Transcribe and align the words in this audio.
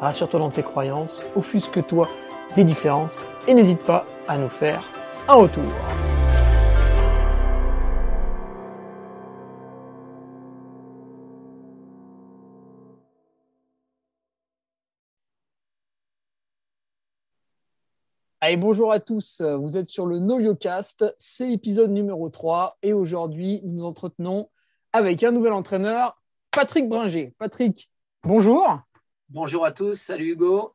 rassure-toi 0.00 0.40
dans 0.40 0.50
tes 0.50 0.62
croyances, 0.62 1.24
offusque-toi 1.34 2.08
des 2.54 2.64
différences 2.64 3.24
et 3.46 3.54
n'hésite 3.54 3.82
pas 3.82 4.06
à 4.28 4.38
nous 4.38 4.48
faire 4.48 4.82
un 5.28 5.34
retour. 5.34 5.64
Allez, 18.40 18.56
bonjour 18.56 18.92
à 18.92 19.00
tous, 19.00 19.40
vous 19.40 19.76
êtes 19.76 19.88
sur 19.88 20.06
le 20.06 20.20
NoYoCast, 20.20 21.16
c'est 21.18 21.50
épisode 21.50 21.90
numéro 21.90 22.28
3 22.28 22.78
et 22.82 22.92
aujourd'hui 22.92 23.60
nous 23.64 23.78
nous 23.78 23.84
entretenons 23.84 24.50
avec 24.92 25.24
un 25.24 25.32
nouvel 25.32 25.52
entraîneur, 25.52 26.22
Patrick 26.52 26.88
Bringer. 26.88 27.34
Patrick, 27.38 27.90
bonjour. 28.22 28.78
Bonjour 29.28 29.64
à 29.64 29.72
tous, 29.72 29.94
salut 29.94 30.34
Hugo. 30.34 30.72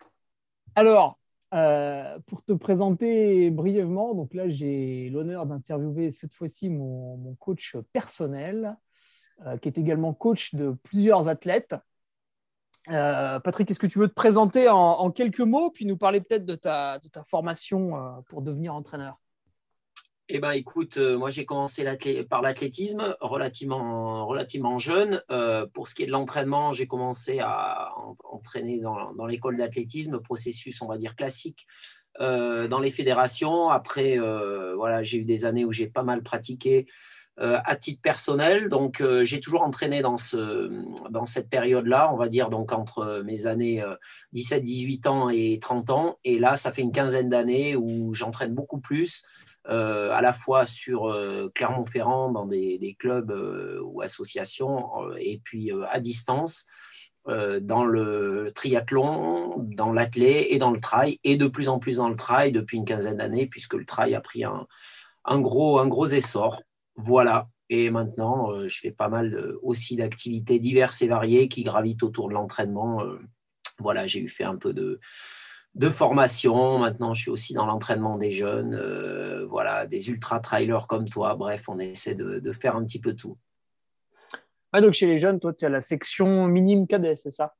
Alors, 0.75 1.17
euh, 1.53 2.19
pour 2.27 2.43
te 2.43 2.51
présenter 2.51 3.49
brièvement, 3.49 4.13
donc 4.13 4.33
là 4.33 4.49
j'ai 4.49 5.09
l'honneur 5.09 5.45
d'interviewer 5.45 6.11
cette 6.11 6.33
fois-ci 6.33 6.69
mon, 6.69 7.33
coach 7.39 7.77
personnel, 7.93 8.75
euh, 9.45 9.57
qui 9.57 9.69
est 9.69 9.77
également 9.77 10.13
coach 10.13 10.53
de 10.53 10.71
plusieurs 10.83 11.29
athlètes. 11.29 11.77
Euh, 12.89 13.39
Patrick, 13.39 13.71
est-ce 13.71 13.79
que 13.79 13.87
tu 13.87 13.99
veux 13.99 14.09
te 14.09 14.13
présenter 14.13 14.67
en, 14.67 15.09
quelques 15.11 15.39
mots, 15.39 15.71
puis 15.71 15.85
nous 15.85 15.95
parler 15.95 16.19
peut-être 16.19 16.45
de 16.45 16.55
ta, 16.55 16.99
de 16.99 17.07
ta 17.07 17.23
formation 17.23 18.21
pour 18.27 18.41
devenir 18.41 18.75
entraîneur? 18.75 19.20
Eh 20.33 20.39
ben, 20.39 20.51
écoute, 20.51 20.95
euh, 20.95 21.17
moi 21.17 21.29
j'ai 21.29 21.43
commencé 21.43 21.85
par 22.29 22.41
l'athlétisme 22.41 23.17
relativement, 23.19 24.25
relativement 24.25 24.77
jeune. 24.77 25.21
Euh, 25.29 25.65
pour 25.73 25.89
ce 25.89 25.95
qui 25.95 26.03
est 26.03 26.05
de 26.05 26.11
l'entraînement, 26.11 26.71
j'ai 26.71 26.87
commencé 26.87 27.39
à 27.39 27.91
entraîner 28.23 28.79
dans, 28.79 29.25
l'école 29.25 29.57
d'athlétisme, 29.57 30.19
processus 30.19 30.81
on 30.81 30.87
va 30.87 30.97
dire 30.97 31.17
classique 31.17 31.67
euh, 32.21 32.69
dans 32.69 32.79
les 32.79 32.91
fédérations. 32.91 33.69
Après, 33.69 34.17
voilà, 34.75 35.03
j'ai 35.03 35.17
eu 35.17 35.25
des 35.25 35.43
années 35.43 35.65
où 35.65 35.73
j'ai 35.73 35.87
pas 35.87 36.03
mal 36.03 36.23
pratiqué 36.23 36.87
à 37.37 37.75
titre 37.75 38.01
personnel. 38.01 38.69
Donc, 38.69 39.03
j'ai 39.23 39.39
toujours 39.39 39.63
entraîné 39.63 40.01
dans, 40.01 40.17
ce, 40.17 40.69
dans 41.09 41.25
cette 41.25 41.49
période-là, 41.49 42.13
on 42.13 42.17
va 42.17 42.27
dire 42.27 42.49
donc 42.49 42.71
entre 42.71 43.23
mes 43.25 43.47
années 43.47 43.83
17, 44.33 44.63
18 44.63 45.07
ans 45.07 45.29
et 45.29 45.57
30 45.59 45.89
ans. 45.89 46.19
Et 46.23 46.39
là, 46.39 46.55
ça 46.55 46.71
fait 46.71 46.83
une 46.83 46.91
quinzaine 46.91 47.29
d'années 47.29 47.75
où 47.75 48.13
j'entraîne 48.13 48.53
beaucoup 48.53 48.79
plus. 48.79 49.23
Euh, 49.69 50.09
à 50.11 50.21
la 50.21 50.33
fois 50.33 50.65
sur 50.65 51.07
euh, 51.07 51.51
Clermont-Ferrand 51.53 52.31
dans 52.31 52.47
des, 52.47 52.95
clubs 52.97 53.31
euh, 53.31 53.79
ou 53.83 54.01
associations 54.01 54.89
et 55.17 55.39
puis 55.43 55.71
à 55.89 55.99
distance 55.99 56.65
dans 57.27 57.85
le 57.85 58.51
triathlon, 58.55 59.55
dans 59.59 59.93
l'athlé 59.93 60.47
et 60.49 60.57
dans 60.57 60.71
le 60.71 60.79
trail, 60.79 61.19
et 61.23 61.37
de 61.37 61.45
plus 61.45 61.69
en 61.69 61.77
plus 61.77 61.97
dans 61.97 62.09
le 62.09 62.15
trail 62.15 62.51
depuis 62.51 62.77
une 62.77 62.85
quinzaine 62.85 63.17
d'années, 63.17 63.45
puisque 63.45 63.75
le 63.75 63.85
trail 63.85 64.15
a 64.15 64.21
pris 64.21 64.43
un, 64.43 65.39
gros, 65.39 65.77
un 65.77 65.87
gros 65.87 66.07
essor. 66.07 66.63
Voilà. 66.95 67.47
Et 67.69 67.91
maintenant, 67.91 68.67
je 68.67 68.79
fais 68.79 68.89
pas 68.89 69.07
mal 69.07 69.53
aussi 69.61 69.95
d'activités 69.95 70.57
diverses 70.57 71.03
et 71.03 71.07
variées 71.07 71.47
qui 71.47 71.61
gravitent 71.61 72.01
autour 72.01 72.27
de 72.27 72.33
l'entraînement. 72.33 73.03
voilà, 73.77 74.07
j'ai 74.07 74.21
eu 74.21 74.27
fait 74.27 74.43
un 74.43 74.55
peu 74.55 74.73
de, 74.73 74.99
de 75.75 75.89
formation. 75.89 76.79
Maintenant, 76.79 77.13
je 77.13 77.21
suis 77.21 77.31
aussi 77.31 77.53
dans 77.53 77.65
l'entraînement 77.65 78.17
des 78.17 78.31
jeunes, 78.31 78.75
euh, 78.75 79.45
voilà, 79.45 79.85
des 79.85 80.09
ultra-trailers 80.09 80.87
comme 80.87 81.07
toi. 81.09 81.35
Bref, 81.35 81.69
on 81.69 81.79
essaie 81.79 82.15
de, 82.15 82.51
faire 82.51 82.75
un 82.75 82.83
petit 82.83 82.99
peu 82.99 83.13
tout. 83.13 83.37
donc 84.73 84.93
chez 84.93 85.07
les 85.07 85.17
jeunes, 85.17 85.39
toi, 85.39 85.53
tu 85.53 85.65
as 85.65 85.69
la 85.69 85.81
section 85.81 86.47
minime 86.47 86.87
cadet, 86.87 87.15
c'est 87.15 87.31
ça? 87.31 87.55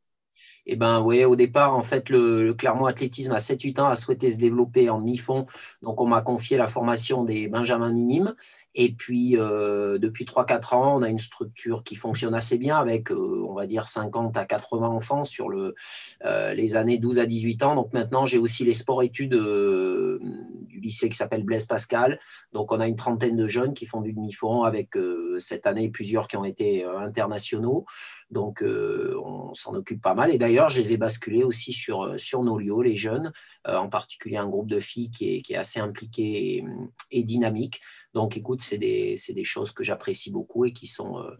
Eh 0.66 0.75
ben 0.75 1.00
au 1.00 1.36
départ, 1.36 1.75
en 1.75 1.84
fait, 1.84 2.09
le, 2.09 2.53
Clermont 2.53 2.86
Athlétisme 2.86 3.34
à 3.34 3.40
7-8 3.40 3.81
ans 3.81 3.88
a 3.88 3.96
souhaité 3.96 4.30
se 4.30 4.38
développer 4.38 4.90
en 4.90 5.00
demi-fond. 5.00 5.46
Donc, 5.81 6.00
on 6.02 6.08
m'a 6.08 6.22
confié 6.22 6.58
la 6.58 6.68
formation 6.68 7.24
des 7.24 7.47
Benjamins 7.47 7.92
minimes. 7.92 8.36
Et 8.74 8.94
puis, 8.94 9.38
euh, 9.38 9.97
depuis 9.97 10.24
3-4 10.24 10.75
ans, 10.75 10.97
on 10.97 11.02
a 11.02 11.09
une 11.09 11.20
structure 11.20 11.84
qui 11.84 11.96
fonctionne 11.96 12.34
assez 12.34 12.58
bien 12.58 12.78
avec, 12.78 13.12
euh, 13.12 13.46
on 13.47 13.53
va 13.53 13.68
dire, 13.68 13.90
50 13.90 14.38
à 14.38 14.46
80 14.46 14.88
enfants 14.88 15.24
sur 15.24 15.50
euh, 15.50 16.53
les 16.53 16.75
années 16.75 16.97
12 16.97 17.20
à 17.20 17.25
18 17.25 17.64
ans. 17.64 17.75
Donc, 17.75 17.91
maintenant, 17.94 18.25
j'ai 18.25 18.38
aussi 18.38 18.64
les 18.64 18.74
sports-études 18.74 19.31
du 19.34 20.80
lycée 20.80 21.09
qui 21.09 21.18
s'appelle 21.18 21.44
Blaise 21.44 21.66
Pascal. 21.66 22.20
Donc, 22.53 22.72
on 22.72 22.80
a 22.80 22.88
une 22.88 22.96
trentaine 22.96 23.36
de 23.36 23.47
jeunes 23.47 23.74
qui 23.74 23.86
font 23.86 24.02
du 24.02 24.14
demi-fond 24.14 24.64
avec 24.64 24.91
cette 25.38 25.68
année 25.68 25.90
plusieurs 25.90 26.28
qui 26.28 26.38
ont 26.38 26.46
été 26.46 26.86
internationaux. 26.86 27.86
Donc, 28.31 28.64
on 28.64 29.53
s'en 29.53 29.74
occupe 29.74 30.02
pas 30.02 30.14
mal. 30.14 30.31
Et 30.31 30.38
d'ailleurs, 30.38 30.69
je 30.69 30.81
les 30.81 30.94
ai 30.94 30.97
basculés 30.97 31.44
aussi 31.44 31.74
sur, 31.74 32.18
sur 32.18 32.44
nos 32.44 32.58
lieux, 32.58 32.81
les 32.81 32.96
jeunes, 32.96 33.34
en 33.66 33.90
particulier 33.90 34.38
un 34.38 34.47
groupe 34.47 34.69
de 34.69 34.80
filles 34.80 35.12
qui 35.12 35.36
est, 35.36 35.42
qui 35.42 35.53
est 35.53 35.58
assez 35.58 35.80
impliqué 35.80 36.64
et 37.12 37.24
dynamique. 37.24 37.81
Donc, 38.14 38.38
écoute, 38.38 38.62
c'est 38.62 38.78
des, 38.78 39.16
des, 39.30 39.44
choses 39.44 39.72
que 39.72 39.84
j'apprécie 39.84 40.31
beaucoup 40.31 40.66
et 40.66 40.74
qui 40.74 40.88
sont, 40.88 41.20
euh, 41.20 41.31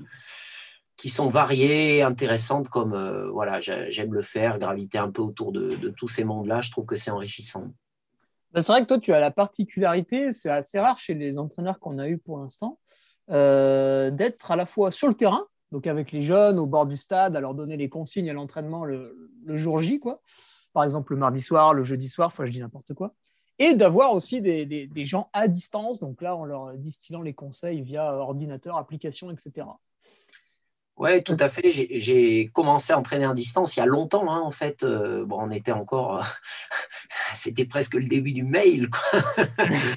qui 0.96 1.09
sont 1.09 1.30
variées, 1.30 2.01
intéressantes, 2.01 2.69
comme 2.69 2.94
euh, 2.94 3.30
voilà, 3.31 3.59
j'aime 3.59 4.13
le 4.13 4.22
faire, 4.22 4.59
graviter 4.59 4.97
un 4.97 5.12
peu 5.12 5.22
autour 5.22 5.51
de, 5.51 5.90
tous 5.97 6.07
ces 6.07 6.24
mondes-là. 6.24 6.62
Je 6.62 6.72
trouve 6.72 6.85
que 6.85 6.96
c'est 6.96 7.12
enrichissant. 7.12 7.74
Bah, 8.51 8.62
c'est 8.62 8.72
vrai 8.72 8.81
que 8.81 8.88
toi, 8.88 9.00
tu 9.00 9.13
as 9.13 9.19
la 9.19 9.31
particularité, 9.31 10.31
c'est 10.31 10.50
assez 10.50 10.80
rare 10.80 10.97
chez 10.97 11.13
les 11.13 11.38
entraîneurs 11.38 11.80
qu'on 11.80 11.97
a 12.00 12.07
eu 12.07 12.18
pour 12.18 12.40
l'instant, 12.40 12.80
euh, 13.30 14.12
d'être 14.12 14.51
à 14.51 14.56
la 14.56 14.66
fois 14.66 14.91
sur 14.91 15.07
le 15.07 15.13
terrain, 15.13 15.46
donc 15.72 15.88
avec 15.88 16.12
les 16.12 16.24
jeunes 16.24 16.59
au 16.59 16.66
bord 16.66 16.86
du 16.86 16.98
stade, 16.98 17.36
à 17.36 17.40
leur 17.40 17.54
donner 17.54 17.78
les 17.78 17.90
consignes 17.90 18.30
à 18.30 18.34
l'entraînement 18.34 18.84
le, 18.86 19.32
jour 19.56 19.82
J, 19.82 20.00
quoi. 20.00 20.22
Par 20.74 20.84
exemple, 20.84 21.14
le 21.14 21.20
mardi 21.20 21.42
soir, 21.42 21.74
le 21.74 21.84
jeudi 21.84 22.09
soir, 22.09 22.28
enfin, 22.28 22.46
je 22.46 22.52
dis 22.52 22.59
n'importe 22.59 22.94
quoi 22.94 23.14
et 23.62 23.76
d'avoir 23.76 24.14
aussi 24.14 24.42
des, 24.42 24.90
gens 25.06 25.30
à 25.34 25.48
distance, 25.48 26.00
donc 26.00 26.24
là 26.24 26.36
en 26.36 26.46
leur 26.46 26.74
distillant 26.78 27.22
les 27.22 27.36
conseils 27.36 27.84
via 27.84 28.12
ordinateur, 28.16 28.76
application, 28.76 29.30
etc. 29.30 29.68
Oui, 30.97 31.24
tout 31.24 31.38
à 31.40 31.50
fait. 31.50 31.69
J'ai 31.69 32.50
commencé 32.53 32.94
à 32.94 33.00
entraîner 33.00 33.25
à 33.25 33.34
distance 33.34 33.75
il 33.75 33.79
y 33.79 33.84
a 33.84 33.85
longtemps, 33.85 34.31
hein, 34.31 34.41
en 34.41 34.52
fait. 34.52 34.84
Euh, 34.84 35.25
bon, 35.25 35.38
on 35.40 35.50
était 35.50 35.72
encore. 35.72 36.24
C'était 37.34 37.66
presque 37.66 37.96
le 37.96 38.03
début 38.06 38.34
du 38.34 38.44
mail. 38.44 38.90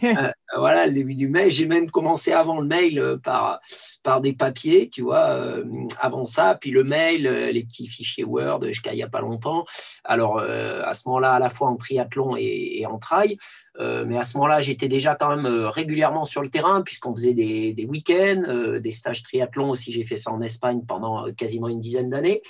Euh, 0.02 0.30
voilà, 0.58 0.86
le 0.86 0.92
début 0.92 1.14
du 1.14 1.28
mail. 1.28 1.50
J'ai 1.50 1.66
même 1.66 1.90
commencé 1.90 2.32
avant 2.32 2.60
le 2.60 2.66
mail 2.66 2.98
euh, 2.98 3.16
par, 3.16 3.60
par 4.02 4.20
des 4.20 4.34
papiers, 4.34 4.88
tu 4.88 5.02
vois, 5.02 5.56
avant 5.98 6.24
ça. 6.26 6.56
Puis 6.60 6.70
le 6.70 6.84
mail, 6.84 7.22
les 7.22 7.64
petits 7.64 7.86
fichiers 7.86 8.22
Word, 8.22 8.64
jusqu'à 8.66 8.92
il 8.92 8.96
n'y 8.96 9.02
a 9.02 9.08
pas 9.08 9.20
longtemps. 9.20 9.64
Alors, 10.04 10.38
à 10.38 10.94
ce 10.94 11.08
moment-là, 11.08 11.32
à 11.32 11.38
la 11.38 11.48
fois 11.48 11.68
en 11.68 11.76
triathlon 11.76 12.36
et, 12.36 12.84
en 12.86 12.98
trail. 12.98 13.38
mais 13.80 14.18
à 14.18 14.24
ce 14.24 14.36
moment-là, 14.36 14.60
j'étais 14.60 14.88
déjà 14.88 15.14
quand 15.14 15.34
même 15.34 15.46
régulièrement 15.46 16.26
sur 16.26 16.42
le 16.42 16.50
terrain, 16.50 16.82
puisqu'on 16.82 17.14
faisait 17.14 17.34
des, 17.34 17.72
des 17.72 17.86
week-ends, 17.86 18.78
des 18.78 18.92
stages 18.92 19.22
triathlon 19.22 19.70
aussi. 19.70 19.90
J'ai 19.90 20.04
fait 20.04 20.18
ça 20.18 20.30
en 20.30 20.42
Espagne 20.42 20.83
pendant 20.86 21.32
quasiment 21.32 21.68
une 21.68 21.80
dizaine 21.80 22.10
d'années. 22.10 22.42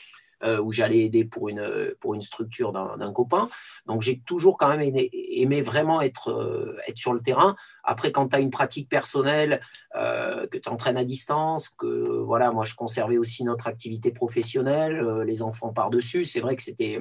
Euh, 0.45 0.61
où 0.61 0.73
j'allais 0.73 0.99
aider 0.99 1.25
pour 1.25 1.49
une, 1.49 1.95
pour 2.01 2.13
une 2.15 2.21
structure 2.21 2.73
d'un 2.73 3.13
copain. 3.13 3.49
Donc 3.87 4.03
j'ai 4.03 4.21
toujours 4.27 4.59
quand 4.59 4.69
même 4.69 4.83
aimé, 4.83 5.63
vraiment 5.63 6.03
être, 6.03 6.29
euh, 6.33 6.77
être 6.87 6.99
sur 6.99 7.15
le 7.15 7.21
terrain. 7.21 7.57
Après, 7.83 8.13
quand 8.13 8.29
tu 8.29 8.37
as 8.37 8.41
une 8.41 8.51
pratique 8.51 8.91
personnelle, 8.91 9.63
euh, 9.95 10.47
que 10.49 10.59
tu 10.59 10.69
entraînes 10.69 10.99
à 10.99 11.05
distance, 11.05 11.71
que 11.71 12.21
voilà, 12.25 12.51
moi 12.51 12.65
je 12.65 12.75
conservais 12.75 13.17
aussi 13.17 13.43
notre 13.43 13.69
activité 13.69 14.11
professionnelle, 14.11 15.23
les 15.25 15.41
enfants 15.41 15.73
par-dessus, 15.73 16.25
c'est 16.25 16.41
vrai 16.41 16.57
que 16.57 16.63
c'était 16.63 17.01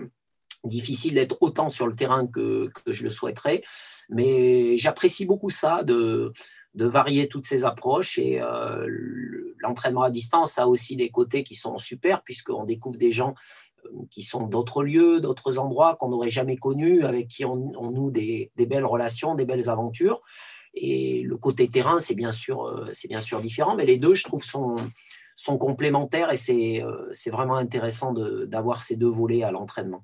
difficile 0.64 1.16
d'être 1.16 1.38
autant 1.42 1.68
sur 1.68 1.88
le 1.88 1.96
terrain 1.96 2.26
que, 2.26 2.70
que 2.70 2.94
je 2.94 3.04
le 3.04 3.10
souhaiterais. 3.10 3.64
Mais 4.08 4.78
j'apprécie 4.78 5.26
beaucoup 5.26 5.50
ça, 5.50 5.84
de, 5.84 6.32
de 6.76 6.86
varier 6.86 7.28
toutes 7.28 7.46
ces 7.46 7.66
approches. 7.66 8.18
Et 8.18 8.42
euh, 8.42 8.88
l'entraînement 9.60 10.04
à 10.04 10.10
distance 10.10 10.58
a 10.58 10.68
aussi 10.68 10.96
des 10.96 11.10
côtés 11.10 11.44
qui 11.44 11.56
sont 11.56 11.78
super, 11.78 12.24
puisqu'on 12.24 12.64
découvre 12.64 12.98
des 12.98 13.12
gens 13.12 13.34
euh, 13.86 13.90
qui 14.10 14.24
sont 14.24 14.48
d'autres 14.48 14.84
lieux, 14.84 15.20
d'autres 15.22 15.60
endroits 15.60 15.96
qu'on 15.96 16.10
n'aurait 16.10 16.30
jamais 16.30 16.58
connus, 16.58 17.06
avec 17.06 17.28
qui 17.28 17.46
on, 17.46 17.58
noue 17.92 18.12
des, 18.12 18.52
belles 18.58 18.86
relations, 18.86 19.36
des 19.36 19.46
belles 19.46 19.70
aventures. 19.70 20.22
Et 20.74 21.22
le 21.22 21.38
côté 21.38 21.68
terrain, 21.68 22.00
c'est 22.00 22.16
bien 22.16 22.32
sûr, 22.32 22.66
euh, 22.66 22.90
c'est 22.94 23.08
bien 23.08 23.22
sûr 23.22 23.42
différent, 23.42 23.76
mais 23.76 23.86
les 23.86 23.98
deux, 23.98 24.16
je 24.16 24.24
trouve, 24.24 24.44
sont, 24.44 24.76
sont 25.36 25.58
complémentaires 25.58 26.32
et 26.32 26.38
c'est 26.38 27.30
vraiment 27.30 27.56
intéressant 27.56 28.14
d'avoir 28.14 28.82
ces 28.82 28.96
deux 28.96 29.10
volets 29.10 29.44
à 29.44 29.52
l'entraînement. 29.52 30.04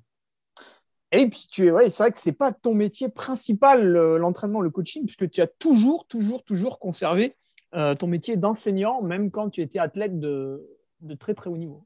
Et 1.12 1.28
puis, 1.28 1.48
tu 1.50 1.66
es, 1.66 1.70
ouais, 1.70 1.90
c'est 1.90 2.04
vrai 2.04 2.12
que 2.12 2.18
c'est 2.18 2.32
pas 2.32 2.52
ton 2.52 2.74
métier 2.74 3.08
principal, 3.08 3.92
l'entraînement, 4.16 4.60
le 4.60 4.70
coaching, 4.70 5.04
puisque 5.04 5.28
tu 5.30 5.40
as 5.40 5.46
toujours, 5.46 6.06
toujours, 6.06 6.44
toujours 6.44 6.78
conservé 6.78 7.34
euh, 7.74 7.94
ton 7.94 8.06
métier 8.06 8.36
d'enseignant, 8.36 9.02
même 9.02 9.30
quand 9.30 9.50
tu 9.50 9.60
étais 9.60 9.78
athlète 9.78 10.18
de, 10.20 10.66
de 11.00 11.14
très 11.14 11.34
très 11.34 11.50
haut 11.50 11.56
niveau. 11.56 11.84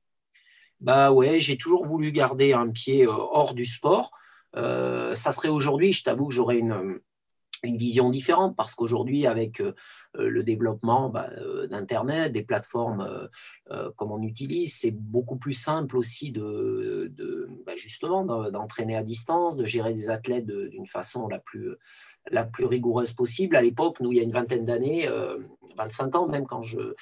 Bah 0.80 1.12
ouais, 1.12 1.40
j'ai 1.40 1.56
toujours 1.56 1.86
voulu 1.86 2.12
garder 2.12 2.52
un 2.52 2.68
pied 2.68 3.06
euh, 3.06 3.12
hors 3.12 3.54
du 3.54 3.64
sport. 3.64 4.10
Euh, 4.56 5.14
ça 5.14 5.32
serait 5.32 5.48
aujourd'hui, 5.48 5.92
je 5.92 6.02
t'avoue 6.02 6.28
que 6.28 6.34
j'aurais 6.34 6.58
une, 6.58 7.00
une 7.64 7.76
vision 7.76 8.10
différente 8.10 8.56
parce 8.56 8.74
qu'aujourd'hui, 8.74 9.26
avec 9.26 9.60
euh, 9.60 9.72
le 10.14 10.42
développement 10.42 11.08
bah, 11.08 11.30
euh, 11.38 11.66
d'Internet, 11.66 12.32
des 12.32 12.42
plateformes 12.42 13.28
euh, 13.70 13.90
comme 13.96 14.12
on 14.12 14.22
utilise, 14.22 14.74
c'est 14.74 14.90
beaucoup 14.90 15.36
plus 15.36 15.52
simple 15.52 15.96
aussi 15.96 16.32
de, 16.32 17.12
bah, 17.66 17.76
justement 17.76 18.24
d'entraîner 18.24 18.96
à 18.96 19.02
distance, 19.02 19.56
de 19.56 19.66
gérer 19.66 19.94
des 19.94 20.10
athlètes 20.10 20.46
d'une 20.46 20.86
façon 20.86 21.28
la 21.28 21.38
plus, 21.38 21.74
la 22.30 22.44
plus 22.44 22.64
rigoureuse 22.64 23.12
possible. 23.12 23.56
À 23.56 23.62
l'époque, 23.62 24.00
nous, 24.00 24.12
il 24.12 24.18
y 24.18 24.20
a 24.20 24.24
une 24.24 24.32
vingtaine 24.32 24.64
d'années, 24.64 25.08
25 25.76 26.14
ans 26.16 26.28
même, 26.28 26.46
quand 26.46 26.62
je, 26.62 26.78
euh, 26.78 26.94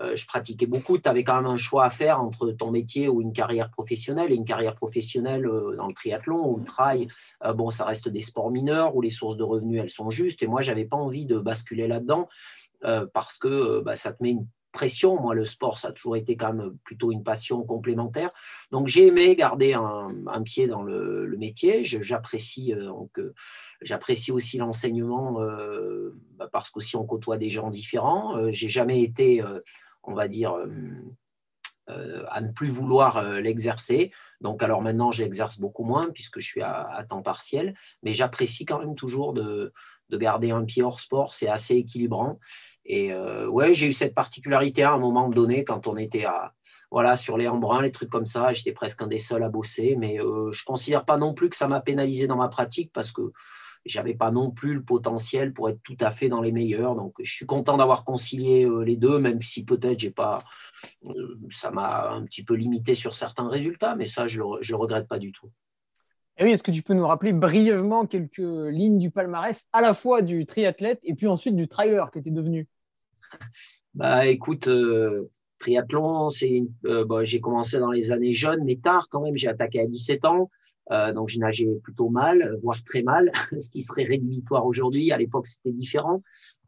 je 0.00 0.26
pratiquais 0.26 0.66
beaucoup, 0.66 0.98
tu 0.98 1.08
avais 1.08 1.24
quand 1.24 1.36
même 1.36 1.46
un 1.46 1.56
choix 1.56 1.84
à 1.84 1.90
faire 1.90 2.20
entre 2.20 2.50
ton 2.50 2.70
métier 2.70 3.08
ou 3.08 3.20
une 3.20 3.32
carrière 3.32 3.70
professionnelle. 3.70 4.32
Et 4.32 4.34
une 4.34 4.44
carrière 4.44 4.74
professionnelle 4.74 5.46
euh, 5.46 5.76
dans 5.76 5.86
le 5.86 5.94
triathlon 5.94 6.46
ou 6.46 6.58
le 6.58 6.64
trail, 6.64 7.08
euh, 7.44 7.52
bon, 7.52 7.70
ça 7.70 7.84
reste 7.84 8.08
des 8.08 8.20
sports 8.20 8.50
mineurs 8.50 8.96
où 8.96 9.00
les 9.00 9.10
sources 9.10 9.36
de 9.36 9.42
revenus, 9.42 9.80
elles 9.82 9.90
sont 9.90 10.10
justes. 10.10 10.42
Et 10.42 10.46
moi, 10.46 10.62
je 10.62 10.70
n'avais 10.70 10.84
pas 10.84 10.96
envie 10.96 11.26
de 11.26 11.38
basculer 11.38 11.88
là-dedans 11.88 12.28
parce 13.14 13.38
que 13.38 13.80
bah, 13.80 13.96
ça 13.96 14.12
te 14.12 14.22
met 14.22 14.30
une 14.30 14.46
pression. 14.70 15.20
Moi, 15.20 15.34
le 15.34 15.44
sport, 15.44 15.76
ça 15.76 15.88
a 15.88 15.92
toujours 15.92 16.14
été 16.14 16.36
quand 16.36 16.52
même 16.52 16.76
plutôt 16.84 17.10
une 17.10 17.24
passion 17.24 17.64
complémentaire. 17.64 18.30
Donc, 18.70 18.86
j'ai 18.86 19.08
aimé 19.08 19.34
garder 19.34 19.72
un, 19.72 20.42
pied 20.44 20.68
dans 20.68 20.84
le, 20.84 21.34
métier. 21.36 21.82
J'apprécie 21.82 22.72
aussi 24.30 24.58
l'enseignement 24.58 25.40
bah, 26.36 26.48
parce 26.52 26.70
qu'aussi 26.70 26.94
on 26.94 27.04
côtoie 27.04 27.38
des 27.38 27.50
gens 27.50 27.70
différents. 27.70 28.52
j'ai 28.52 28.68
jamais 28.68 29.02
été 29.02 29.42
on 30.06 30.14
va 30.14 30.28
dire, 30.28 30.54
euh, 30.54 30.66
euh, 31.88 32.24
à 32.30 32.40
ne 32.40 32.50
plus 32.50 32.68
vouloir 32.68 33.18
euh, 33.18 33.40
l'exercer. 33.40 34.12
Donc, 34.40 34.62
alors 34.62 34.82
maintenant, 34.82 35.12
j'exerce 35.12 35.58
beaucoup 35.60 35.84
moins 35.84 36.10
puisque 36.12 36.40
je 36.40 36.46
suis 36.46 36.62
à, 36.62 37.04
temps 37.08 37.22
partiel, 37.22 37.74
mais 38.02 38.14
j'apprécie 38.14 38.64
quand 38.64 38.78
même 38.78 38.94
toujours 38.94 39.32
de, 39.34 39.72
garder 40.10 40.50
un 40.50 40.64
pied 40.64 40.82
hors 40.82 41.00
sport. 41.00 41.34
C'est 41.34 41.48
assez 41.48 41.76
équilibrant. 41.76 42.38
Et 42.88 43.12
ouais, 43.48 43.74
j'ai 43.74 43.88
eu 43.88 43.92
cette 43.92 44.14
particularité 44.14 44.84
à 44.84 44.92
un 44.92 44.98
moment 44.98 45.28
donné 45.28 45.64
quand 45.64 45.88
on 45.88 45.96
était 45.96 46.24
à, 46.24 46.54
voilà, 46.92 47.16
sur 47.16 47.36
les 47.36 47.48
embruns, 47.48 47.82
les 47.82 47.90
trucs 47.90 48.10
comme 48.10 48.26
ça. 48.26 48.52
J'étais 48.52 48.70
presque 48.70 49.02
un 49.02 49.08
des 49.08 49.18
seuls 49.18 49.42
à 49.42 49.48
bosser, 49.48 49.96
mais 49.98 50.18
je 50.18 50.22
ne 50.22 50.64
considère 50.64 51.04
pas 51.04 51.16
non 51.16 51.34
plus 51.34 51.50
que 51.50 51.56
ça 51.56 51.66
m'a 51.66 51.80
pénalisé 51.80 52.28
dans 52.28 52.36
ma 52.36 52.46
pratique 52.46 52.92
parce 52.92 53.10
que 53.10 53.32
j'avais 53.86 54.14
pas 54.14 54.30
non 54.30 54.50
plus 54.50 54.74
le 54.74 54.82
potentiel 54.82 55.52
pour 55.52 55.68
être 55.68 55.82
tout 55.82 55.96
à 56.00 56.10
fait 56.10 56.28
dans 56.28 56.40
les 56.40 56.52
meilleurs. 56.52 56.94
Donc, 56.94 57.14
je 57.20 57.32
suis 57.32 57.46
content 57.46 57.76
d'avoir 57.76 58.04
concilié 58.04 58.64
euh, 58.64 58.80
les 58.80 58.96
deux, 58.96 59.18
même 59.18 59.40
si 59.42 59.64
peut-être 59.64 59.98
j'ai 59.98 60.10
pas, 60.10 60.40
euh, 61.04 61.38
ça 61.50 61.70
m'a 61.70 62.10
un 62.10 62.24
petit 62.24 62.44
peu 62.44 62.54
limité 62.54 62.94
sur 62.94 63.14
certains 63.14 63.48
résultats, 63.48 63.94
mais 63.96 64.06
ça, 64.06 64.26
je 64.26 64.40
le, 64.40 64.46
le 64.68 64.76
regrette 64.76 65.08
pas 65.08 65.18
du 65.18 65.32
tout. 65.32 65.50
Et 66.38 66.44
oui, 66.44 66.50
est-ce 66.50 66.62
que 66.62 66.70
tu 66.70 66.82
peux 66.82 66.94
nous 66.94 67.06
rappeler 67.06 67.32
brièvement 67.32 68.06
quelques 68.06 68.38
lignes 68.38 68.98
du 68.98 69.10
palmarès, 69.10 69.66
à 69.72 69.80
la 69.80 69.94
fois 69.94 70.20
du 70.20 70.44
triathlète 70.44 71.00
et 71.02 71.14
puis 71.14 71.26
ensuite 71.26 71.56
du 71.56 71.68
trailer 71.68 72.10
que 72.10 72.18
tu 72.18 72.28
es 72.28 72.32
devenu? 72.32 72.68
Bah, 73.94 74.26
écoute, 74.26 74.68
euh, 74.68 75.30
triathlon, 75.58 76.28
c'est 76.28 76.64
bah, 76.82 77.24
j'ai 77.24 77.40
commencé 77.40 77.78
dans 77.78 77.90
les 77.90 78.12
années 78.12 78.34
jeunes, 78.34 78.62
mais 78.62 78.76
tard 78.76 79.08
quand 79.08 79.22
même. 79.22 79.38
J'ai 79.38 79.48
attaqué 79.48 79.80
à 79.80 79.86
17 79.86 80.26
ans. 80.26 80.50
Euh, 80.92 81.12
donc 81.12 81.28
j'ai 81.28 81.40
nagé 81.40 81.66
plutôt 81.82 82.08
mal, 82.08 82.58
voire 82.62 82.82
très 82.84 83.02
mal, 83.02 83.30
ce 83.58 83.70
qui 83.70 83.80
serait 83.80 84.04
rédhibitoire 84.04 84.66
aujourd'hui. 84.66 85.10
À 85.12 85.18
l'époque, 85.18 85.46
c'était 85.46 85.72
différent, 85.72 86.22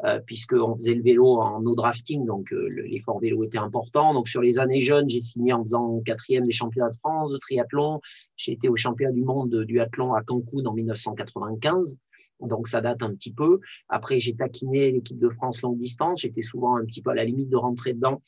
euh, 0.04 0.20
puisqu'on 0.26 0.74
faisait 0.74 0.94
le 0.94 1.02
vélo 1.02 1.36
en 1.40 1.60
no 1.60 1.74
drafting, 1.74 2.26
donc 2.26 2.52
euh, 2.52 2.68
l'effort 2.68 3.20
vélo 3.20 3.44
était 3.44 3.58
important. 3.58 4.14
Donc 4.14 4.28
sur 4.28 4.42
les 4.42 4.58
années 4.58 4.82
jeunes, 4.82 5.08
j'ai 5.08 5.22
fini 5.22 5.52
en 5.52 5.62
faisant 5.62 6.00
quatrième 6.04 6.46
des 6.46 6.52
championnats 6.52 6.90
de 6.90 6.96
France 6.96 7.30
de 7.30 7.38
triathlon. 7.38 8.00
J'ai 8.36 8.52
été 8.52 8.68
au 8.68 8.76
championnat 8.76 9.12
du 9.12 9.22
monde 9.22 9.50
du 9.50 9.66
duathlon 9.66 10.14
à 10.14 10.22
Cancun 10.22 10.64
en 10.64 10.72
1995. 10.72 11.98
Donc 12.40 12.68
ça 12.68 12.80
date 12.80 13.02
un 13.02 13.14
petit 13.14 13.32
peu. 13.32 13.60
Après, 13.88 14.20
j'ai 14.20 14.34
taquiné 14.34 14.92
l'équipe 14.92 15.18
de 15.18 15.28
France 15.28 15.62
longue 15.62 15.78
distance. 15.78 16.20
J'étais 16.22 16.42
souvent 16.42 16.76
un 16.76 16.84
petit 16.84 17.02
peu 17.02 17.10
à 17.10 17.14
la 17.14 17.24
limite 17.24 17.48
de 17.48 17.56
rentrer 17.56 17.92
dedans 17.92 18.20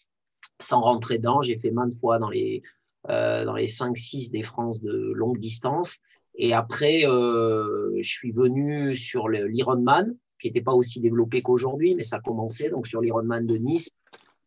sans 0.60 0.80
rentrer 0.80 1.18
dedans. 1.18 1.42
J'ai 1.42 1.58
fait 1.58 1.70
maintes 1.70 1.94
fois 1.94 2.18
dans 2.18 2.28
les 2.28 2.62
dans 3.08 3.54
les 3.54 3.66
5-6 3.66 4.30
des 4.30 4.42
France 4.42 4.80
de 4.80 5.12
longue 5.14 5.38
distance. 5.38 5.98
Et 6.34 6.52
après, 6.52 7.06
euh, 7.06 7.96
je 8.00 8.08
suis 8.08 8.32
venu 8.32 8.94
sur 8.94 9.28
l'Ironman, 9.28 10.16
qui 10.38 10.48
n'était 10.48 10.62
pas 10.62 10.72
aussi 10.72 11.00
développé 11.00 11.42
qu'aujourd'hui, 11.42 11.94
mais 11.94 12.02
ça 12.02 12.20
commençait. 12.20 12.70
Donc 12.70 12.86
sur 12.86 13.00
l'Ironman 13.00 13.46
de 13.46 13.56
Nice, 13.56 13.90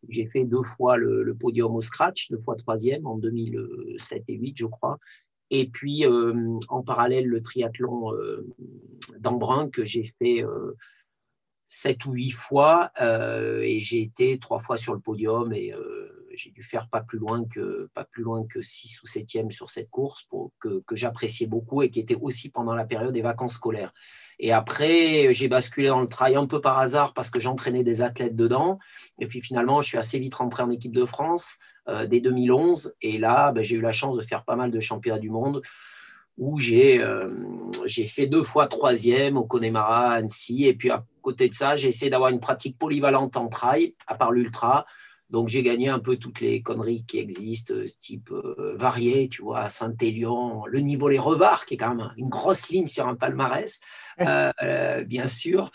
j'ai 0.09 0.25
fait 0.25 0.43
deux 0.43 0.63
fois 0.63 0.97
le, 0.97 1.33
podium 1.35 1.75
au 1.75 1.81
scratch, 1.81 2.29
deux 2.29 2.39
fois 2.39 2.55
troisième 2.55 3.05
en 3.05 3.17
2007 3.17 4.23
et 4.27 4.37
2008, 4.37 4.53
je 4.57 4.65
crois. 4.65 4.97
Et 5.49 5.67
puis, 5.67 6.05
euh, 6.05 6.57
en 6.67 6.81
parallèle, 6.81 7.27
le 7.27 7.41
triathlon 7.41 8.11
euh, 8.13 8.47
d'Embrun 9.19 9.69
que 9.69 9.85
j'ai 9.85 10.05
fait 10.17 10.43
euh, 10.43 10.75
sept 11.67 12.05
ou 12.05 12.13
huit 12.13 12.31
fois. 12.31 12.91
et 12.99 13.79
j'ai 13.79 14.01
été 14.01 14.39
trois 14.39 14.59
fois 14.59 14.77
sur 14.77 14.93
le 14.93 14.99
podium 14.99 15.53
j'ai 16.33 16.51
dû 16.51 16.63
faire 16.63 16.89
pas 16.89 17.01
plus 17.01 17.19
loin 17.19 17.45
que 17.45 17.89
pas 17.93 18.03
plus 18.03 18.23
loin 18.23 18.45
que 18.45 18.61
6 18.61 19.01
ou 19.03 19.07
7e 19.07 19.51
sur 19.51 19.69
cette 19.69 19.89
course 19.89 20.23
pour, 20.23 20.51
que, 20.59 20.81
que 20.85 20.95
j'appréciais 20.95 21.47
beaucoup 21.47 21.81
et 21.81 21.89
qui 21.89 21.99
était 21.99 22.17
aussi 22.19 22.49
pendant 22.49 22.75
la 22.75 22.85
période 22.85 23.13
des 23.13 23.21
vacances 23.21 23.53
scolaires. 23.53 23.93
Et 24.39 24.51
après, 24.51 25.33
j'ai 25.33 25.47
basculé 25.47 25.87
dans 25.87 26.01
le 26.01 26.07
trail 26.07 26.35
un 26.35 26.47
peu 26.47 26.59
par 26.59 26.79
hasard 26.79 27.13
parce 27.13 27.29
que 27.29 27.39
j'entraînais 27.39 27.83
des 27.83 28.01
athlètes 28.01 28.35
dedans. 28.35 28.79
Et 29.19 29.27
puis 29.27 29.41
finalement, 29.41 29.81
je 29.81 29.87
suis 29.87 29.97
assez 29.97 30.19
vite 30.19 30.35
rentré 30.35 30.63
en 30.63 30.69
équipe 30.69 30.93
de 30.93 31.05
France 31.05 31.57
euh, 31.87 32.05
dès 32.05 32.19
2011. 32.19 32.95
Et 33.01 33.17
là, 33.17 33.51
ben, 33.51 33.63
j'ai 33.63 33.75
eu 33.75 33.81
la 33.81 33.91
chance 33.91 34.17
de 34.17 34.23
faire 34.23 34.43
pas 34.43 34.55
mal 34.55 34.71
de 34.71 34.79
championnats 34.79 35.19
du 35.19 35.29
monde 35.29 35.61
où 36.37 36.57
j'ai 36.57 36.99
euh, 36.99 37.29
fait 38.07 38.25
deux 38.25 38.43
fois 38.43 38.67
troisième 38.67 39.37
au 39.37 39.43
Connemara, 39.43 40.13
Annecy. 40.13 40.65
Et 40.65 40.73
puis 40.73 40.89
à 40.89 41.05
côté 41.21 41.47
de 41.47 41.53
ça, 41.53 41.75
j'ai 41.75 41.89
essayé 41.89 42.09
d'avoir 42.09 42.31
une 42.31 42.39
pratique 42.39 42.77
polyvalente 42.77 43.37
en 43.37 43.47
trail, 43.47 43.95
à 44.07 44.15
part 44.15 44.31
l'ultra. 44.31 44.85
Donc 45.33 45.47
j'ai 45.47 45.63
gagné 45.63 45.89
un 45.89 45.97
peu 45.97 46.17
toutes 46.17 46.41
les 46.41 46.61
conneries 46.61 47.05
qui 47.05 47.17
existent, 47.17 47.73
ce 47.73 47.97
type 47.97 48.29
euh, 48.31 48.75
varié, 48.77 49.27
tu 49.27 49.41
vois, 49.41 49.67
Saint-Élion, 49.67 50.63
le 50.67 50.79
niveau 50.79 51.09
Les 51.09 51.17
Revards, 51.17 51.65
qui 51.65 51.73
est 51.73 51.77
quand 51.77 51.95
même 51.95 52.13
une 52.17 52.29
grosse 52.29 52.69
ligne 52.69 52.85
sur 52.85 53.07
un 53.07 53.15
palmarès, 53.15 53.81
euh, 54.21 54.51
euh, 54.61 55.03
bien 55.03 55.27
sûr. 55.27 55.71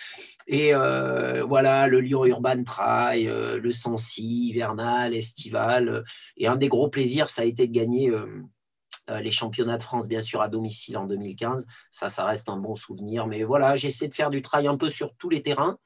Et 0.46 0.72
voilà, 0.72 1.88
le 1.88 2.00
Lyon 2.00 2.24
Urban 2.24 2.62
Trail, 2.62 3.24
le 3.26 3.72
Sancy, 3.72 4.46
hivernal, 4.48 5.12
estival. 5.12 6.04
Et 6.38 6.46
un 6.46 6.56
des 6.56 6.68
gros 6.68 6.88
plaisirs, 6.88 7.28
ça 7.28 7.42
a 7.42 7.44
été 7.44 7.66
de 7.66 7.72
gagner 7.72 8.10
les 9.10 9.30
championnats 9.30 9.76
de 9.76 9.82
France, 9.82 10.08
bien 10.08 10.22
sûr, 10.22 10.40
à 10.40 10.48
domicile 10.48 10.96
en 10.96 11.04
2015. 11.04 11.66
Ça, 11.90 12.08
ça 12.08 12.24
reste 12.24 12.48
un 12.48 12.56
bon 12.56 12.74
souvenir. 12.74 13.26
Mais 13.26 13.42
voilà, 13.42 13.76
j'essaie 13.76 14.08
de 14.08 14.14
faire 14.14 14.30
du 14.30 14.40
trail 14.40 14.68
un 14.68 14.78
peu 14.78 14.88
sur 14.88 15.14
tous 15.16 15.28
les 15.28 15.42
terrains. 15.42 15.76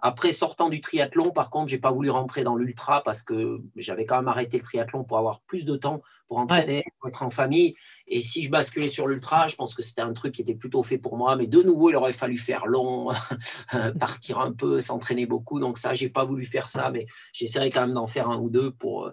Après, 0.00 0.30
sortant 0.30 0.68
du 0.68 0.80
triathlon, 0.80 1.30
par 1.30 1.50
contre, 1.50 1.68
j'ai 1.68 1.78
pas 1.78 1.90
voulu 1.90 2.10
rentrer 2.10 2.44
dans 2.44 2.54
l'ultra 2.54 3.02
parce 3.02 3.22
que 3.22 3.60
j'avais 3.76 4.06
quand 4.06 4.16
même 4.16 4.28
arrêté 4.28 4.56
le 4.56 4.62
triathlon 4.62 5.02
pour 5.04 5.18
avoir 5.18 5.40
plus 5.40 5.64
de 5.64 5.76
temps 5.76 6.02
pour 6.28 6.38
entraîner, 6.38 6.84
pour 7.00 7.08
être 7.08 7.22
en 7.22 7.30
famille. 7.30 7.74
Et 8.06 8.20
si 8.20 8.42
je 8.42 8.50
basculais 8.50 8.88
sur 8.88 9.08
l'ultra, 9.08 9.46
je 9.48 9.56
pense 9.56 9.74
que 9.74 9.82
c'était 9.82 10.02
un 10.02 10.12
truc 10.12 10.34
qui 10.34 10.42
était 10.42 10.54
plutôt 10.54 10.82
fait 10.82 10.98
pour 10.98 11.16
moi. 11.16 11.34
Mais 11.36 11.46
de 11.46 11.62
nouveau, 11.62 11.90
il 11.90 11.96
aurait 11.96 12.12
fallu 12.12 12.36
faire 12.36 12.66
long, 12.66 13.10
partir 13.98 14.38
un 14.38 14.52
peu, 14.52 14.80
s'entraîner 14.80 15.26
beaucoup. 15.26 15.58
Donc 15.58 15.78
ça, 15.78 15.94
j'ai 15.94 16.10
pas 16.10 16.24
voulu 16.24 16.44
faire 16.44 16.68
ça, 16.68 16.90
mais 16.90 17.06
j'essaierai 17.32 17.70
quand 17.70 17.80
même 17.80 17.94
d'en 17.94 18.06
faire 18.06 18.30
un 18.30 18.38
ou 18.38 18.50
deux 18.50 18.70
pour 18.70 19.10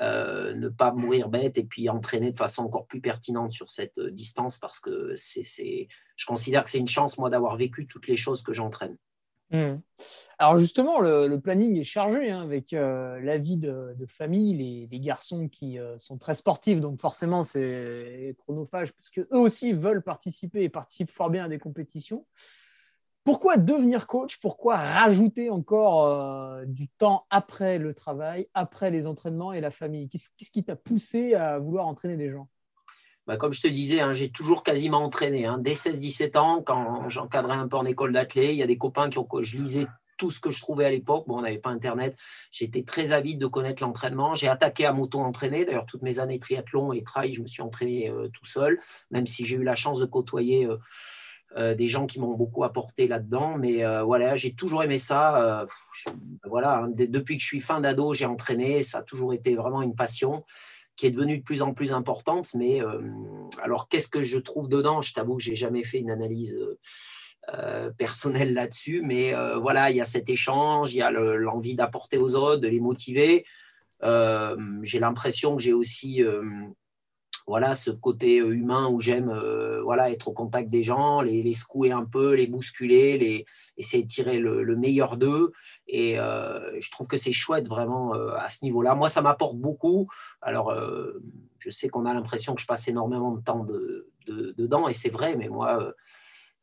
euh, 0.00 0.54
ne 0.54 0.68
pas 0.68 0.90
mourir 0.90 1.28
bête 1.28 1.58
et 1.58 1.64
puis 1.64 1.88
entraîner 1.88 2.32
de 2.32 2.36
façon 2.36 2.64
encore 2.64 2.86
plus 2.86 3.00
pertinente 3.00 3.52
sur 3.52 3.70
cette 3.70 4.00
distance 4.00 4.58
parce 4.58 4.80
que 4.80 5.12
c'est, 5.14 5.88
je 6.16 6.26
considère 6.26 6.64
que 6.64 6.70
c'est 6.70 6.78
une 6.78 6.88
chance, 6.88 7.18
moi, 7.18 7.30
d'avoir 7.30 7.56
vécu 7.56 7.86
toutes 7.86 8.08
les 8.08 8.16
choses 8.16 8.42
que 8.42 8.52
j'entraîne. 8.52 8.96
Hmm. 9.50 9.76
Alors 10.38 10.58
justement, 10.58 11.00
le, 11.00 11.38
planning 11.38 11.78
est 11.78 11.84
chargé 11.84 12.30
hein, 12.30 12.42
avec 12.42 12.72
euh, 12.72 13.20
la 13.20 13.38
vie 13.38 13.56
de, 13.56 13.94
famille, 14.08 14.88
les, 14.90 15.00
garçons 15.00 15.48
qui 15.48 15.78
euh, 15.78 15.96
sont 15.98 16.18
très 16.18 16.34
sportifs, 16.34 16.80
donc 16.80 17.00
forcément 17.00 17.44
c'est 17.44 18.34
chronophage 18.38 18.92
parce 18.92 19.10
qu'eux 19.10 19.26
aussi 19.30 19.72
veulent 19.72 20.02
participer 20.02 20.62
et 20.62 20.68
participent 20.68 21.10
fort 21.10 21.30
bien 21.30 21.44
à 21.44 21.48
des 21.48 21.58
compétitions. 21.58 22.26
Pourquoi 23.22 23.56
devenir 23.56 24.06
coach? 24.06 24.38
Pourquoi 24.38 24.76
rajouter 24.76 25.48
encore 25.48 26.04
euh, 26.04 26.64
du 26.66 26.88
temps 26.88 27.26
après 27.30 27.78
le 27.78 27.94
travail, 27.94 28.48
après 28.52 28.90
les 28.90 29.06
entraînements 29.06 29.52
et 29.52 29.62
la 29.62 29.70
famille? 29.70 30.08
Qu'est-ce 30.08 30.50
qui 30.50 30.64
t'a 30.64 30.76
poussé 30.76 31.34
à 31.34 31.58
vouloir 31.58 31.86
entraîner 31.86 32.16
des 32.16 32.30
gens? 32.30 32.48
Bah, 33.26 33.36
comme 33.36 33.52
je 33.52 33.62
te 33.62 33.68
disais, 33.68 34.00
hein, 34.00 34.12
j'ai 34.12 34.30
toujours 34.30 34.62
quasiment 34.62 35.02
entraîné. 35.02 35.46
Hein. 35.46 35.58
Dès 35.58 35.72
16-17 35.72 36.36
ans, 36.38 36.62
quand 36.62 37.08
j'encadrais 37.08 37.56
un 37.56 37.68
peu 37.68 37.76
en 37.76 37.86
école 37.86 38.12
d'athlète, 38.12 38.50
il 38.50 38.56
y 38.56 38.62
a 38.62 38.66
des 38.66 38.78
copains 38.78 39.08
qui 39.08 39.18
ont, 39.18 39.28
je 39.40 39.56
lisais 39.56 39.86
tout 40.16 40.30
ce 40.30 40.40
que 40.40 40.50
je 40.50 40.60
trouvais 40.60 40.84
à 40.84 40.90
l'époque. 40.90 41.24
Bon, 41.26 41.38
on 41.38 41.42
n'avait 41.42 41.58
pas 41.58 41.70
Internet. 41.70 42.16
J'étais 42.52 42.82
très 42.82 43.12
avide 43.12 43.38
de 43.38 43.46
connaître 43.46 43.82
l'entraînement. 43.82 44.34
J'ai 44.34 44.48
attaqué 44.48 44.86
à 44.86 44.92
m'auto-entraîner. 44.92 45.64
D'ailleurs, 45.64 45.86
toutes 45.86 46.02
mes 46.02 46.18
années 46.18 46.38
triathlon 46.38 46.92
et 46.92 47.02
trail, 47.02 47.34
je 47.34 47.42
me 47.42 47.46
suis 47.46 47.62
entraîné 47.62 48.10
euh, 48.10 48.28
tout 48.28 48.44
seul, 48.44 48.78
même 49.10 49.26
si 49.26 49.44
j'ai 49.44 49.56
eu 49.56 49.64
la 49.64 49.74
chance 49.74 49.98
de 49.98 50.06
côtoyer 50.06 50.66
euh, 50.66 50.76
euh, 51.56 51.74
des 51.74 51.88
gens 51.88 52.06
qui 52.06 52.20
m'ont 52.20 52.34
beaucoup 52.34 52.64
apporté 52.64 53.08
là-dedans. 53.08 53.56
Mais 53.58 53.82
voilà, 54.02 54.36
j'ai 54.36 54.54
toujours 54.54 54.82
aimé 54.82 54.98
ça. 54.98 55.66
voilà, 56.44 56.80
hein, 56.80 56.88
depuis 56.90 57.36
que 57.36 57.42
je 57.42 57.48
suis 57.48 57.60
fin 57.60 57.80
d'ado, 57.80 58.12
j'ai 58.12 58.26
entraîné. 58.26 58.82
Ça 58.82 58.98
a 58.98 59.02
toujours 59.02 59.32
été 59.32 59.54
vraiment 59.54 59.82
une 59.82 59.94
passion 59.94 60.44
qui 60.96 61.06
est 61.06 61.10
devenue 61.10 61.38
de 61.38 61.42
plus 61.42 61.62
en 61.62 61.74
plus 61.74 61.92
importante. 61.92 62.54
Mais 62.54 62.80
alors, 63.62 63.88
qu'est-ce 63.88 64.08
que 64.08 64.22
je 64.22 64.38
trouve 64.38 64.68
dedans? 64.68 65.02
Je 65.02 65.12
t'avoue 65.12 65.36
que 65.36 65.42
j'ai 65.42 65.56
jamais 65.56 65.84
fait 65.84 65.98
une 65.98 66.10
analyse 66.10 66.58
euh, 67.52 67.90
personnel 67.90 68.54
là-dessus, 68.54 69.02
mais 69.04 69.34
euh, 69.34 69.58
voilà, 69.58 69.90
il 69.90 69.96
y 69.96 70.00
a 70.00 70.06
cet 70.06 70.30
échange, 70.30 70.94
il 70.94 70.98
y 70.98 71.02
a 71.02 71.10
l'envie 71.10 71.74
d'apporter 71.74 72.16
aux 72.16 72.36
autres, 72.36 72.62
de 72.62 72.68
les 72.68 72.80
motiver. 72.80 73.44
Euh, 74.02 74.56
j'ai 74.82 74.98
l'impression 74.98 75.54
que 75.54 75.62
j'ai 75.62 75.74
aussi 75.74 76.22
voilà, 77.46 77.74
ce 77.74 77.90
côté 77.90 78.36
humain 78.36 78.88
où 78.88 79.00
j'aime 79.00 79.32
voilà, 79.82 80.10
être 80.10 80.28
au 80.28 80.32
contact 80.32 80.70
des 80.70 80.82
gens, 80.82 81.20
les, 81.20 81.42
les, 81.42 81.54
secouer 81.54 81.92
un 81.92 82.04
peu, 82.04 82.34
les 82.34 82.46
bousculer, 82.46 83.18
les, 83.18 83.44
essayer 83.76 84.02
de 84.02 84.08
tirer 84.08 84.38
le, 84.38 84.76
meilleur 84.76 85.16
d'eux. 85.16 85.52
Et 85.86 86.14
je 86.16 86.90
trouve 86.90 87.06
que 87.06 87.16
c'est 87.16 87.32
chouette 87.32 87.68
vraiment 87.68 88.14
à 88.14 88.48
ce 88.48 88.64
niveau-là. 88.64 88.94
Moi, 88.94 89.08
ça 89.08 89.20
m'apporte 89.20 89.56
beaucoup. 89.56 90.08
Alors, 90.40 90.74
je 91.58 91.70
sais 91.70 91.88
qu'on 91.88 92.06
a 92.06 92.14
l'impression 92.14 92.54
que 92.54 92.62
je 92.62 92.66
passe 92.66 92.88
énormément 92.88 93.32
de 93.32 93.42
temps 93.42 93.64
de, 93.64 94.08
dedans, 94.26 94.88
et 94.88 94.94
c'est 94.94 95.10
vrai, 95.10 95.36
mais 95.36 95.48
moi 95.48 95.94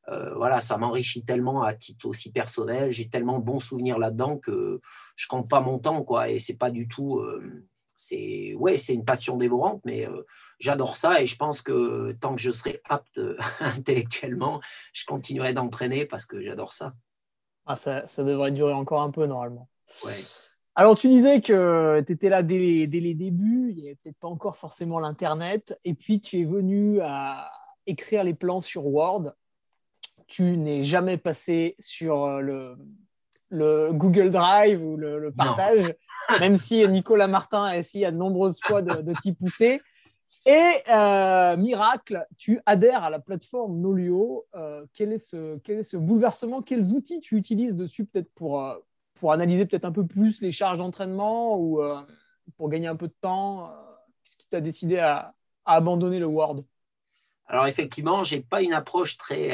euh, 0.09 0.33
voilà, 0.35 0.59
ça 0.59 0.77
m'enrichit 0.77 1.23
tellement 1.23 1.63
à 1.63 1.73
titre 1.73 2.07
aussi 2.07 2.31
personnel. 2.31 2.91
J'ai 2.91 3.09
tellement 3.09 3.39
de 3.39 3.45
bons 3.45 3.59
souvenirs 3.59 3.99
là-dedans 3.99 4.37
que 4.37 4.81
je 5.15 5.27
compte 5.27 5.49
pas 5.49 5.61
mon 5.61 5.79
temps, 5.79 6.03
quoi. 6.03 6.29
Et 6.29 6.39
c'est 6.39 6.57
pas 6.57 6.71
du 6.71 6.87
tout. 6.87 7.19
Euh, 7.19 7.67
c'est 8.01 8.53
ouais, 8.55 8.77
c'est 8.77 8.93
une 8.93 9.05
passion 9.05 9.37
dévorante, 9.37 9.81
mais 9.85 10.07
euh, 10.07 10.25
j'adore 10.59 10.97
ça 10.97 11.21
et 11.21 11.27
je 11.27 11.35
pense 11.35 11.61
que 11.61 12.11
tant 12.19 12.35
que 12.35 12.41
je 12.41 12.51
serai 12.51 12.81
apte 12.85 13.19
intellectuellement, 13.59 14.61
je 14.93 15.05
continuerai 15.05 15.53
d'entraîner 15.53 16.05
parce 16.05 16.25
que 16.25 16.41
j'adore 16.41 16.73
ça. 16.73 16.93
Ah, 17.65 17.75
ça. 17.75 18.07
ça. 18.07 18.23
devrait 18.23 18.51
durer 18.51 18.73
encore 18.73 19.01
un 19.01 19.11
peu 19.11 19.25
normalement. 19.25 19.69
Alors, 20.73 20.97
tu 20.97 21.09
disais 21.09 21.41
que 21.41 22.01
tu 22.07 22.13
étais 22.13 22.29
là 22.29 22.43
dès, 22.43 22.87
dès, 22.87 22.99
les 22.99 23.13
débuts, 23.13 23.69
il 23.69 23.75
n'y 23.75 23.87
avait 23.87 23.97
peut-être 24.01 24.17
pas 24.17 24.29
encore 24.29 24.57
forcément 24.57 24.99
l'Internet, 24.99 25.77
et 25.83 25.93
puis 25.93 26.21
tu 26.21 26.39
es 26.39 26.45
venu 26.45 27.01
à 27.01 27.51
écrire 27.85 28.23
les 28.23 28.33
plans 28.33 28.61
sur 28.61 28.87
Word 28.87 29.33
tu 30.31 30.55
n'es 30.55 30.83
jamais 30.83 31.17
passé 31.17 31.75
sur 31.77 32.23
euh, 32.23 32.39
le, 32.39 32.77
le 33.51 33.91
Google 33.91 34.31
Drive 34.31 34.83
ou 34.83 34.97
le, 34.97 35.31
partage, 35.31 35.93
même 36.39 36.55
si 36.55 36.87
Nicolas 36.87 37.27
Martin 37.27 37.63
a 37.63 37.77
essayé 37.77 38.05
à 38.07 38.11
de 38.11 38.17
nombreuses 38.17 38.59
fois 38.61 38.81
de, 38.81 39.13
t'y 39.21 39.33
pousser. 39.33 39.81
Et 40.45 40.69
euh, 40.89 41.55
miracle, 41.55 42.25
tu 42.37 42.59
adhères 42.65 43.03
à 43.03 43.11
la 43.11 43.19
plateforme 43.19 43.79
Nolio. 43.79 44.45
Euh, 44.55 44.85
quel, 44.93 45.13
est 45.13 45.19
ce, 45.19 45.57
quel 45.59 45.79
est 45.79 45.83
ce 45.83 45.97
bouleversement? 45.97 46.63
Quels 46.63 46.91
outils 46.93 47.21
tu 47.21 47.37
utilises 47.37 47.75
dessus 47.75 48.05
peut-être 48.05 48.33
pour, 48.33 48.65
pour 49.15 49.33
analyser 49.33 49.67
peut-être 49.67 49.85
un 49.85 49.91
peu 49.91 50.07
plus 50.07 50.41
les 50.41 50.51
charges 50.51 50.79
d'entraînement 50.79 51.59
ou 51.59 51.79
pour 52.57 52.69
gagner 52.69 52.87
un 52.87 52.95
peu 52.95 53.07
de 53.07 53.15
temps? 53.21 53.71
Qu'est-ce 54.23 54.37
qui 54.37 54.47
t'a 54.47 54.61
décidé 54.61 54.97
à, 54.97 55.35
à, 55.65 55.75
abandonner 55.75 56.17
le 56.17 56.25
Word? 56.25 56.63
Alors 57.45 57.67
effectivement, 57.67 58.23
je 58.23 58.35
n'ai 58.35 58.41
pas 58.41 58.63
une 58.63 58.73
approche 58.73 59.17
très 59.17 59.51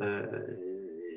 euh, 0.00 0.42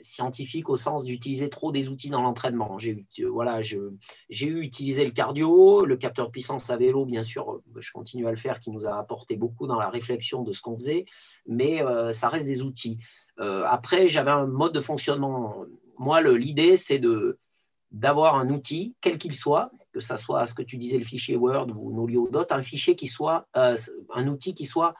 scientifique 0.03 0.69
au 0.69 0.75
sens 0.75 1.05
d'utiliser 1.05 1.49
trop 1.49 1.71
des 1.71 1.89
outils 1.89 2.09
dans 2.09 2.21
l'entraînement. 2.21 2.77
J'ai 2.77 3.05
eu, 3.17 3.25
voilà, 3.25 3.61
j'ai 3.61 4.47
eu 4.47 4.61
utilisé 4.61 5.05
le 5.05 5.11
cardio, 5.11 5.85
le 5.85 5.97
capteur 5.97 6.27
de 6.27 6.31
puissance 6.31 6.69
à 6.69 6.77
vélo, 6.77 7.05
bien 7.05 7.23
sûr, 7.23 7.61
je 7.75 7.91
continue 7.91 8.27
à 8.27 8.31
le 8.31 8.37
faire, 8.37 8.59
qui 8.59 8.69
nous 8.69 8.85
a 8.85 8.97
apporté 8.99 9.35
beaucoup 9.35 9.65
dans 9.65 9.79
la 9.79 9.89
réflexion 9.89 10.43
de 10.43 10.51
ce 10.51 10.61
qu'on 10.61 10.75
faisait, 10.75 11.05
mais 11.47 11.81
euh, 11.81 12.11
ça 12.11 12.27
reste 12.27 12.45
des 12.45 12.61
outils. 12.61 12.99
Euh, 13.39 13.63
après, 13.67 14.07
j'avais 14.07 14.31
un 14.31 14.45
mode 14.45 14.73
de 14.73 14.81
fonctionnement. 14.81 15.65
Moi, 15.97 16.21
l'idée, 16.21 16.75
c'est 16.75 17.01
d'avoir 17.91 18.35
un 18.35 18.49
outil, 18.49 18.95
quel 19.01 19.17
qu'il 19.17 19.33
soit, 19.33 19.71
que 19.93 19.99
ce 19.99 20.17
soit 20.17 20.45
ce 20.45 20.53
que 20.53 20.63
tu 20.63 20.77
disais, 20.77 20.97
le 20.97 21.05
fichier 21.05 21.35
Word 21.35 21.67
ou 21.75 21.93
Nolio 21.93 22.27
Dot, 22.29 22.51
un 22.51 22.61
fichier 22.61 22.95
qui 22.95 23.07
soit, 23.07 23.47
un 23.53 24.27
outil 24.27 24.53
qui 24.53 24.65
soit, 24.65 24.93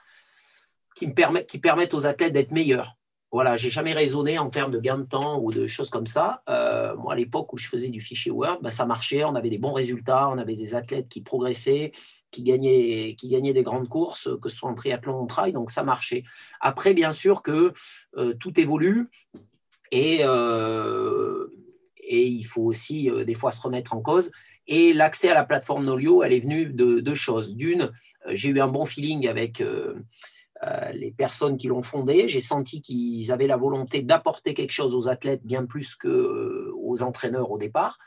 qui 0.96 1.08
me 1.08 1.40
qui 1.42 1.58
permette 1.60 1.94
aux 1.94 2.06
athlètes 2.06 2.34
d'être 2.34 2.52
meilleurs. 2.52 2.96
Voilà, 3.34 3.56
j'ai 3.56 3.72
jamais 3.72 3.94
raisonné 3.94 4.38
en 4.38 4.52
termes 4.52 4.70
de 4.70 4.78
gain 4.78 5.00
de 5.00 5.06
temps 5.06 5.40
ou 5.42 5.52
de 5.52 5.66
choses 5.66 5.90
comme 5.90 6.06
ça. 6.06 6.44
Euh, 6.50 6.96
moi, 6.96 7.14
à 7.14 7.16
l'époque 7.16 7.52
où 7.52 7.58
je 7.58 7.68
faisais 7.68 7.88
du 7.88 8.00
fichier 8.00 8.32
Word, 8.32 8.60
ben, 8.62 8.70
ça 8.70 8.86
marchait, 8.86 9.24
on 9.24 9.34
avait 9.34 9.50
des 9.50 9.58
bons 9.58 9.74
résultats, 9.74 10.30
on 10.30 10.38
avait 10.38 10.54
des 10.54 10.76
athlètes 10.76 11.10
qui 11.10 11.22
progressaient, 11.22 11.92
qui 12.30 12.44
gagnaient, 12.44 13.16
qui 13.18 13.30
gagnaient 13.30 13.54
des 13.54 13.64
grandes 13.64 13.90
courses, 13.90 14.30
que 14.40 14.50
ce 14.50 14.58
soit 14.58 14.70
en 14.70 14.76
triathlon 14.76 15.16
ou 15.16 15.24
en 15.24 15.26
trail, 15.26 15.52
donc 15.52 15.72
ça 15.72 15.84
marchait. 15.84 16.24
Après, 16.62 16.94
bien 16.94 17.12
sûr 17.12 17.42
que 17.42 17.74
euh, 18.18 18.36
tout 18.36 18.60
évolue 18.60 19.10
et, 19.92 20.20
euh, 20.22 21.48
et 21.98 22.28
il 22.28 22.44
faut 22.44 22.62
aussi 22.62 23.10
des 23.26 23.34
fois 23.34 23.50
se 23.50 23.64
remettre 23.64 23.96
en 23.96 24.02
cause. 24.02 24.30
Et 24.68 24.94
l'accès 24.94 25.30
à 25.30 25.34
la 25.34 25.44
plateforme 25.44 25.86
Nolio, 25.86 26.22
elle 26.22 26.34
est 26.34 26.40
venue 26.40 26.68
de 26.68 27.00
deux 27.00 27.16
choses. 27.16 27.56
D'une, 27.56 27.92
j'ai 28.30 28.50
eu 28.50 28.60
un 28.60 28.68
bon 28.68 28.86
feeling 28.86 29.28
avec 29.28 29.64
les 30.94 31.12
personnes 31.12 31.58
qui 31.58 31.68
l'ont 31.68 31.82
fondé. 31.82 32.28
J'ai 32.28 32.40
senti 32.40 32.82
qu'ils 32.82 33.32
avaient 33.32 33.48
la 33.48 33.58
volonté 33.58 34.02
d'apporter 34.02 34.54
quelque 34.54 34.72
chose 34.72 34.96
aux 34.96 35.10
athlètes 35.10 35.44
bien 35.44 35.66
plus 35.66 35.96
qu'aux 35.96 36.10
euh, 36.10 37.02
entraîneurs 37.02 37.52
au 37.52 37.58
départ. 37.58 37.98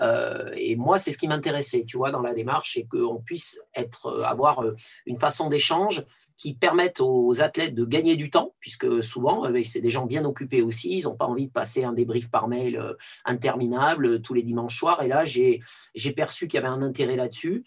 Euh, 0.00 0.50
et 0.56 0.76
moi, 0.76 0.98
c'est 0.98 1.12
ce 1.12 1.18
qui 1.18 1.28
m'intéressait, 1.28 1.84
tu 1.84 1.96
vois, 1.96 2.10
dans 2.10 2.22
la 2.22 2.34
démarche, 2.34 2.74
c'est 2.74 2.84
qu'on 2.84 3.20
puisse 3.20 3.60
être, 3.74 4.24
avoir 4.24 4.64
une 5.06 5.16
façon 5.16 5.48
d'échange 5.48 6.04
qui 6.36 6.52
permette 6.52 7.00
aux 7.00 7.40
athlètes 7.40 7.76
de 7.76 7.84
gagner 7.84 8.16
du 8.16 8.28
temps, 8.28 8.54
puisque 8.58 9.04
souvent, 9.04 9.48
c'est 9.62 9.80
des 9.80 9.90
gens 9.90 10.04
bien 10.04 10.24
occupés 10.24 10.62
aussi, 10.62 10.98
ils 10.98 11.04
n'ont 11.04 11.14
pas 11.14 11.26
envie 11.26 11.46
de 11.46 11.52
passer 11.52 11.84
un 11.84 11.92
débrief 11.92 12.28
par 12.28 12.48
mail 12.48 12.82
interminable 13.24 14.20
tous 14.20 14.34
les 14.34 14.42
dimanches 14.42 14.76
soirs. 14.76 15.00
Et 15.04 15.08
là, 15.08 15.24
j'ai 15.24 15.60
perçu 16.16 16.48
qu'il 16.48 16.58
y 16.58 16.62
avait 16.64 16.74
un 16.74 16.82
intérêt 16.82 17.14
là-dessus. 17.14 17.64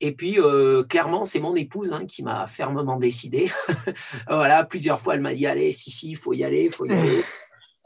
Et 0.00 0.12
puis, 0.12 0.38
euh, 0.38 0.84
clairement, 0.84 1.24
c'est 1.24 1.40
mon 1.40 1.54
épouse 1.54 1.92
hein, 1.92 2.06
qui 2.06 2.22
m'a 2.22 2.46
fermement 2.46 2.96
décidé. 2.96 3.50
voilà, 4.28 4.64
plusieurs 4.64 5.00
fois, 5.00 5.14
elle 5.14 5.20
m'a 5.20 5.34
dit 5.34 5.46
Allez, 5.46 5.72
si, 5.72 5.90
si, 5.90 6.10
il 6.10 6.16
faut 6.16 6.32
y 6.32 6.44
aller, 6.44 6.64
il 6.64 6.72
faut 6.72 6.86
y 6.86 6.92
aller. 6.92 7.22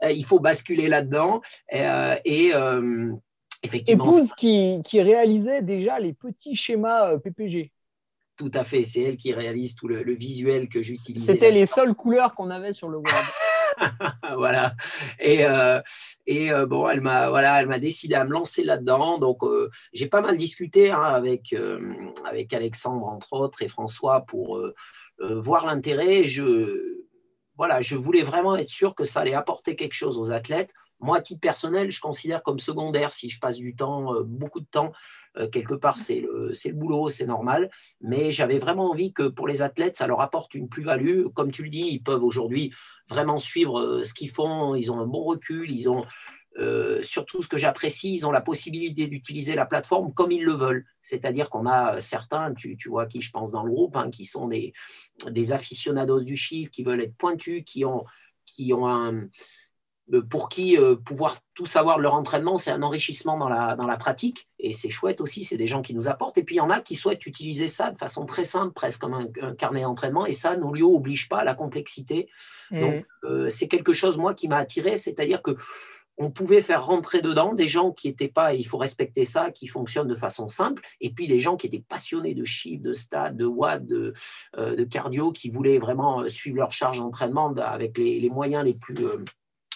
Euh, 0.03 0.11
il 0.11 0.25
faut 0.25 0.39
basculer 0.39 0.89
là-dedans. 0.89 1.39
Euh, 1.73 2.17
et 2.25 2.51
effectivement. 3.63 4.03
Épouse 4.03 4.33
qui, 4.33 4.81
qui, 4.83 5.01
réalisait 5.01 5.61
déjà 5.61 5.97
les 5.97 6.11
petits 6.11 6.57
schémas 6.57 7.17
PPG. 7.19 7.71
Tout 8.35 8.51
à 8.53 8.65
fait, 8.65 8.83
c'est 8.83 9.03
elle 9.03 9.15
qui 9.15 9.31
réalise 9.31 9.75
tout 9.75 9.87
le, 9.87 10.03
le 10.03 10.13
visuel 10.13 10.67
que 10.67 10.81
j'utilisais. 10.81 11.31
C'était 11.31 11.51
les 11.51 11.67
seules 11.67 11.93
couleurs 11.93 12.35
qu'on 12.35 12.49
avait 12.49 12.73
sur 12.73 12.89
le 12.89 12.97
web. 12.97 13.13
voilà. 14.37 14.75
Et, 15.19 15.45
euh, 15.45 15.81
et 16.25 16.51
euh, 16.51 16.65
bon, 16.65 16.87
elle 16.89 17.01
m'a 17.01 17.29
voilà, 17.29 17.61
elle 17.61 17.67
m'a 17.67 17.79
décidé 17.79 18.15
à 18.15 18.23
me 18.23 18.31
lancer 18.31 18.63
là-dedans. 18.63 19.17
Donc, 19.17 19.43
euh, 19.43 19.69
j'ai 19.93 20.07
pas 20.07 20.21
mal 20.21 20.37
discuté 20.37 20.91
hein, 20.91 21.01
avec 21.01 21.55
avec 22.25 22.53
Alexandre 22.53 23.05
entre 23.05 23.33
autres 23.33 23.61
et 23.61 23.67
François 23.67 24.21
pour 24.21 24.61
voir 25.19 25.65
l'intérêt. 25.65 26.23
Je 26.25 27.02
voilà, 27.55 27.81
je 27.81 27.95
voulais 27.95 28.23
vraiment 28.23 28.55
être 28.55 28.69
sûr 28.69 28.95
que 28.95 29.03
ça 29.03 29.21
allait 29.21 29.33
apporter 29.33 29.75
quelque 29.75 29.93
chose 29.93 30.17
aux 30.17 30.31
athlètes. 30.31 30.73
Moi, 30.99 31.17
à 31.17 31.21
titre 31.21 31.41
personnel, 31.41 31.91
je 31.91 31.99
considère 31.99 32.43
comme 32.43 32.59
secondaire 32.59 33.13
si 33.13 33.29
je 33.29 33.39
passe 33.39 33.57
du 33.57 33.75
temps, 33.75 34.21
beaucoup 34.23 34.61
de 34.61 34.65
temps 34.65 34.93
euh, 35.37 35.47
quelque 35.47 35.73
part, 35.73 35.99
c'est 35.99 36.19
le, 36.19 36.51
le, 36.51 36.73
boulot, 36.73 37.09
c'est 37.09 37.25
normal. 37.25 37.69
Mais 38.01 38.31
j'avais 38.31 38.59
vraiment 38.59 38.91
envie 38.91 39.13
que 39.13 39.27
pour 39.27 39.47
les 39.47 39.61
athlètes, 39.61 39.95
ça 39.95 40.07
leur 40.07 40.21
apporte 40.21 40.53
une 40.53 40.69
plus-value. 40.69 41.27
Comme 41.33 41.51
tu 41.51 41.63
le 41.63 41.69
dis, 41.69 41.87
ils 41.91 42.03
peuvent 42.03 42.23
aujourd'hui 42.23 42.73
vraiment 43.09 43.39
suivre 43.39 43.79
euh, 43.79 44.03
ce 44.03 44.13
qu'ils 44.13 44.29
font. 44.29 44.75
Ils 44.75 44.91
ont 44.91 44.99
un 44.99 45.07
bon 45.07 45.23
recul. 45.23 45.71
Ils 45.71 45.89
ont 45.89 46.05
euh, 46.57 47.01
surtout 47.01 47.41
ce 47.41 47.47
que 47.47 47.57
j'apprécie, 47.57 48.13
ils 48.13 48.27
ont 48.27 48.31
la 48.31 48.41
possibilité 48.41 49.07
d'utiliser 49.07 49.55
la 49.55 49.65
plateforme 49.65 50.13
comme 50.13 50.31
ils 50.31 50.43
le 50.43 50.53
veulent. 50.53 50.85
C'est-à-dire 51.01 51.49
qu'on 51.49 51.65
a 51.65 51.99
certains, 51.99 52.53
tu, 52.53 52.77
tu, 52.77 52.89
vois 52.89 53.05
qui 53.05 53.21
je 53.21 53.31
pense 53.31 53.51
dans 53.51 53.63
le 53.63 53.71
groupe, 53.71 53.95
hein, 53.95 54.09
qui 54.11 54.25
sont 54.25 54.47
des, 54.47 54.73
des 55.29 55.51
aficionados 55.51 56.23
du 56.23 56.35
chiffre, 56.35 56.71
qui 56.71 56.83
veulent 56.83 57.01
être 57.01 57.15
pointus, 57.17 57.63
qui 57.65 57.85
ont, 57.85 58.05
qui 58.45 58.73
ont 58.73 58.87
un, 58.87 59.27
euh, 60.11 60.21
pour 60.21 60.49
qui 60.49 60.77
euh, 60.77 60.95
pouvoir 60.97 61.37
tout 61.53 61.65
savoir 61.65 61.97
de 61.97 62.03
leur 62.03 62.13
entraînement, 62.13 62.57
c'est 62.57 62.71
un 62.71 62.83
enrichissement 62.83 63.37
dans 63.37 63.47
la, 63.47 63.75
dans 63.75 63.87
la 63.87 63.95
pratique. 63.95 64.49
Et 64.59 64.73
c'est 64.73 64.89
chouette 64.89 65.21
aussi, 65.21 65.45
c'est 65.45 65.55
des 65.55 65.67
gens 65.67 65.81
qui 65.81 65.93
nous 65.93 66.09
apportent. 66.09 66.37
Et 66.37 66.43
puis 66.43 66.55
il 66.55 66.57
y 66.57 66.61
en 66.61 66.69
a 66.69 66.81
qui 66.81 66.95
souhaitent 66.95 67.25
utiliser 67.25 67.69
ça 67.69 67.89
de 67.91 67.97
façon 67.97 68.25
très 68.25 68.43
simple, 68.43 68.73
presque 68.73 68.99
comme 68.99 69.13
un, 69.13 69.55
carnet 69.55 69.83
d'entraînement. 69.83 70.25
Et 70.25 70.33
ça, 70.33 70.57
Nolio 70.57 70.91
n'oblige 70.91 71.29
pas 71.29 71.39
à 71.39 71.43
la 71.45 71.55
complexité. 71.55 72.29
Mmh. 72.71 72.79
Donc 72.79 73.05
euh, 73.23 73.49
c'est 73.49 73.69
quelque 73.69 73.93
chose, 73.93 74.17
moi, 74.17 74.33
qui 74.33 74.49
m'a 74.49 74.57
attiré. 74.57 74.97
C'est-à-dire 74.97 75.41
que 75.41 75.55
on 76.17 76.31
pouvait 76.31 76.61
faire 76.61 76.85
rentrer 76.85 77.21
dedans 77.21 77.53
des 77.53 77.67
gens 77.67 77.91
qui 77.91 78.07
n'étaient 78.07 78.27
pas, 78.27 78.53
il 78.53 78.65
faut 78.65 78.77
respecter 78.77 79.25
ça, 79.25 79.51
qui 79.51 79.67
fonctionnent 79.67 80.07
de 80.07 80.15
façon 80.15 80.47
simple, 80.47 80.83
et 81.01 81.11
puis 81.11 81.27
des 81.27 81.39
gens 81.39 81.57
qui 81.57 81.67
étaient 81.67 81.83
passionnés 81.87 82.35
de 82.35 82.45
chiffres, 82.45 82.83
de 82.83 82.93
stade, 82.93 83.37
de 83.37 83.45
watts, 83.45 83.85
de, 83.85 84.13
de 84.57 84.83
cardio, 84.83 85.31
qui 85.31 85.49
voulaient 85.49 85.79
vraiment 85.79 86.27
suivre 86.27 86.57
leur 86.57 86.71
charge 86.71 86.99
d'entraînement 86.99 87.53
avec 87.53 87.97
les, 87.97 88.29
moyens 88.29 88.63
les 88.63 88.75
plus 88.75 88.95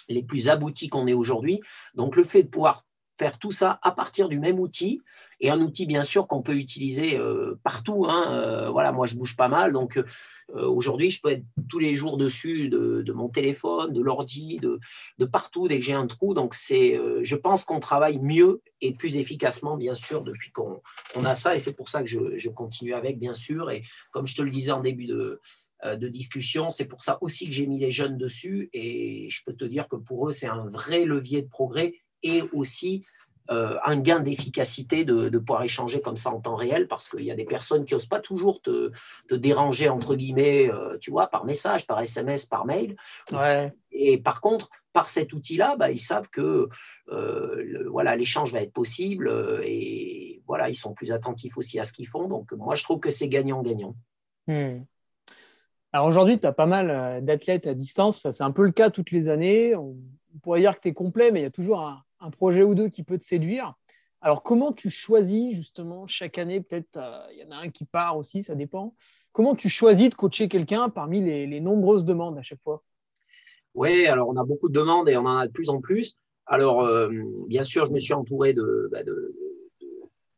les 0.08 0.22
plus 0.22 0.48
aboutis 0.48 0.88
qu'on 0.88 1.06
ait 1.06 1.14
aujourd'hui. 1.14 1.60
Donc 1.94 2.16
le 2.16 2.24
fait 2.24 2.42
de 2.42 2.48
pouvoir 2.48 2.84
faire 3.18 3.38
tout 3.38 3.50
ça 3.50 3.78
à 3.82 3.90
partir 3.90 4.28
du 4.28 4.38
même 4.38 4.60
outil 4.60 5.02
et 5.40 5.50
un 5.50 5.60
outil 5.60 5.86
bien 5.86 6.02
sûr 6.02 6.26
qu'on 6.26 6.42
peut 6.42 6.54
utiliser 6.54 7.16
euh, 7.18 7.58
partout. 7.62 8.06
Hein, 8.08 8.32
euh, 8.32 8.70
voilà, 8.70 8.92
moi 8.92 9.06
je 9.06 9.16
bouge 9.16 9.36
pas 9.36 9.48
mal, 9.48 9.72
donc 9.72 9.96
euh, 9.96 10.04
aujourd'hui 10.66 11.10
je 11.10 11.20
peux 11.20 11.32
être 11.32 11.44
tous 11.68 11.78
les 11.78 11.94
jours 11.94 12.16
dessus 12.16 12.68
de, 12.68 13.12
mon 13.12 13.28
téléphone, 13.28 13.92
de 13.92 14.00
l'ordi, 14.00 14.58
de, 14.58 14.78
de, 15.18 15.24
partout 15.24 15.68
dès 15.68 15.78
que 15.78 15.84
j'ai 15.84 15.94
un 15.94 16.06
trou. 16.06 16.34
Donc 16.34 16.54
c'est, 16.54 16.98
je 17.22 17.36
pense 17.36 17.64
qu'on 17.64 17.80
travaille 17.80 18.18
mieux 18.18 18.62
et 18.80 18.92
plus 18.92 19.16
efficacement 19.16 19.76
bien 19.76 19.94
sûr 19.94 20.22
depuis 20.22 20.52
qu'on 20.52 21.24
a 21.24 21.34
ça 21.34 21.54
et 21.54 21.58
c'est 21.58 21.74
pour 21.74 21.88
ça 21.88 22.00
que 22.00 22.08
je, 22.08 22.36
je, 22.36 22.48
continue 22.48 22.94
avec 22.94 23.18
bien 23.18 23.34
sûr. 23.34 23.70
Et 23.70 23.82
comme 24.12 24.26
je 24.26 24.36
te 24.36 24.42
le 24.42 24.50
disais 24.50 24.72
en 24.72 24.80
début 24.80 25.06
de 25.06 25.40
de 25.84 26.08
discussion. 26.08 26.70
C'est 26.70 26.86
pour 26.86 27.04
ça 27.04 27.18
aussi 27.20 27.46
que 27.46 27.52
j'ai 27.52 27.68
mis 27.68 27.78
les 27.78 27.92
jeunes 27.92 28.18
dessus 28.18 28.68
et 28.72 29.30
je 29.30 29.44
peux 29.44 29.52
te 29.52 29.64
dire 29.64 29.86
que 29.86 29.94
pour 29.94 30.28
eux, 30.28 30.32
c'est 30.32 30.48
un 30.48 30.66
vrai 30.66 31.04
levier 31.04 31.40
de 31.40 31.48
progrès 31.48 31.94
et 32.22 32.42
aussi 32.52 33.04
euh, 33.50 33.78
un 33.82 33.96
gain 33.96 34.20
d'efficacité 34.20 35.06
de, 35.06 35.38
pouvoir 35.38 35.62
échanger 35.62 36.02
comme 36.02 36.18
ça 36.18 36.30
en 36.30 36.38
temps 36.38 36.54
réel, 36.54 36.86
parce 36.86 37.08
qu'il 37.08 37.24
y 37.24 37.30
a 37.30 37.34
des 37.34 37.46
personnes 37.46 37.86
qui 37.86 37.94
n'osent 37.94 38.06
pas 38.06 38.20
toujours 38.20 38.60
te, 38.60 38.92
déranger, 39.30 39.88
entre 39.88 40.16
guillemets, 40.16 40.70
euh, 40.70 40.98
tu 41.00 41.10
vois, 41.10 41.28
par 41.28 41.46
message, 41.46 41.86
par 41.86 41.98
SMS, 41.98 42.44
par 42.44 42.66
mail. 42.66 42.96
Et 43.90 44.18
par 44.18 44.42
contre, 44.42 44.68
par 44.92 45.08
cet 45.08 45.32
outil-là, 45.32 45.76
bah, 45.76 45.90
ils 45.90 45.98
savent 45.98 46.28
que 46.28 46.68
euh, 47.08 47.88
voilà, 47.88 48.16
l'échange 48.16 48.52
va 48.52 48.60
être 48.60 48.72
possible 48.72 49.32
et 49.64 50.42
voilà, 50.46 50.68
ils 50.68 50.74
sont 50.74 50.92
plus 50.92 51.10
attentifs 51.10 51.56
aussi 51.56 51.80
à 51.80 51.84
ce 51.84 51.94
qu'ils 51.94 52.06
font. 52.06 52.28
Donc, 52.28 52.52
moi, 52.52 52.74
je 52.74 52.84
trouve 52.84 53.00
que 53.00 53.10
c'est 53.10 53.28
gagnant-gagnant. 53.28 53.94
Hmm. 54.46 54.80
Alors 55.94 56.06
aujourd'hui, 56.06 56.38
tu 56.38 56.46
as 56.46 56.52
pas 56.52 56.66
mal 56.66 57.24
d'athlètes 57.24 57.66
à 57.66 57.72
distance. 57.72 58.20
c'est 58.30 58.44
un 58.44 58.50
peu 58.50 58.64
le 58.64 58.72
cas 58.72 58.90
toutes 58.90 59.10
les 59.10 59.30
années. 59.30 59.74
On 59.74 59.96
pourrait 60.42 60.60
dire 60.60 60.76
que 60.76 60.82
tu 60.82 60.88
es 60.88 60.92
complet, 60.92 61.30
mais 61.30 61.40
il 61.40 61.44
y 61.44 61.46
a 61.46 61.50
toujours 61.50 61.80
un, 61.80 62.04
un 62.20 62.30
projet 62.30 62.62
ou 62.62 62.74
deux 62.74 62.88
qui 62.88 63.02
peut 63.02 63.18
te 63.18 63.24
séduire. 63.24 63.74
Alors, 64.20 64.42
comment 64.42 64.72
tu 64.72 64.90
choisis 64.90 65.54
justement 65.54 66.06
chaque 66.08 66.38
année 66.38 66.60
Peut-être 66.60 66.96
euh, 66.96 67.20
il 67.32 67.38
y 67.38 67.44
en 67.44 67.52
a 67.52 67.56
un 67.56 67.70
qui 67.70 67.84
part 67.84 68.16
aussi, 68.16 68.42
ça 68.42 68.56
dépend. 68.56 68.94
Comment 69.32 69.54
tu 69.54 69.68
choisis 69.68 70.10
de 70.10 70.14
coacher 70.14 70.48
quelqu'un 70.48 70.88
parmi 70.88 71.22
les, 71.22 71.60
nombreuses 71.60 72.04
demandes 72.04 72.36
à 72.36 72.42
chaque 72.42 72.62
fois? 72.62 72.82
Oui, 73.74 74.06
alors 74.06 74.28
on 74.28 74.36
a 74.36 74.44
beaucoup 74.44 74.68
de 74.68 74.74
demandes 74.74 75.08
et 75.08 75.16
on 75.16 75.24
en 75.24 75.36
a 75.36 75.46
de 75.46 75.52
plus 75.52 75.70
en 75.70 75.80
plus. 75.80 76.16
Alors, 76.46 76.82
euh, 76.82 77.08
bien 77.46 77.62
sûr, 77.62 77.84
je 77.84 77.92
me 77.92 78.00
suis 78.00 78.14
entouré 78.14 78.54
de, 78.54 78.88
bah, 78.90 79.00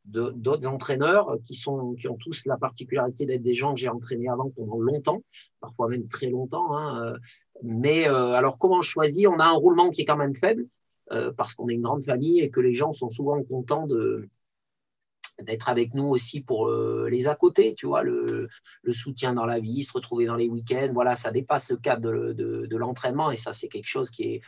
d'autres 0.04 0.66
entraîneurs 0.66 1.36
qui, 1.46 1.54
sont, 1.54 1.94
qui 1.94 2.08
ont 2.08 2.16
tous 2.16 2.44
la 2.44 2.58
particularité 2.58 3.24
d'être 3.24 3.42
des 3.42 3.54
gens 3.54 3.72
que 3.72 3.80
j'ai 3.80 3.88
entraînés 3.88 4.28
avant 4.28 4.50
pendant 4.50 4.78
longtemps, 4.78 5.22
parfois 5.60 5.88
même 5.88 6.06
très 6.08 6.26
longtemps. 6.26 6.76
Hein, 6.76 7.02
euh. 7.06 7.18
Mais 7.62 8.04
alors, 8.06 8.58
comment 8.58 8.82
choisir 8.82 9.30
On 9.30 9.38
a 9.38 9.44
un 9.44 9.52
roulement 9.52 9.90
qui 9.90 10.02
est 10.02 10.04
quand 10.06 10.16
même 10.16 10.34
faible. 10.34 10.66
Euh, 11.12 11.32
parce 11.36 11.54
qu'on 11.54 11.68
est 11.68 11.74
une 11.74 11.82
grande 11.82 12.04
famille 12.04 12.40
et 12.40 12.50
que 12.50 12.60
les 12.60 12.74
gens 12.74 12.92
sont 12.92 13.10
souvent 13.10 13.42
contents 13.42 13.88
d'être 15.40 15.68
avec 15.68 15.92
nous 15.94 16.04
aussi 16.04 16.40
pour 16.40 16.68
euh, 16.68 17.08
les 17.10 17.26
à 17.26 17.34
côté, 17.34 17.74
tu 17.74 17.86
vois, 17.86 18.02
le, 18.02 18.48
soutien 18.92 19.32
dans 19.32 19.46
la 19.46 19.58
vie, 19.58 19.82
se 19.82 19.92
retrouver 19.92 20.26
dans 20.26 20.36
les 20.36 20.48
week-ends, 20.48 20.90
voilà, 20.92 21.16
ça 21.16 21.32
dépasse 21.32 21.70
le 21.70 21.78
cadre 21.78 22.32
de 22.32 22.76
l'entraînement 22.76 23.32
et 23.32 23.36
ça, 23.36 23.52
c'est 23.52 23.68
quelque 23.68 23.88
chose 23.88 24.10
qui 24.10 24.22
est, 24.22 24.40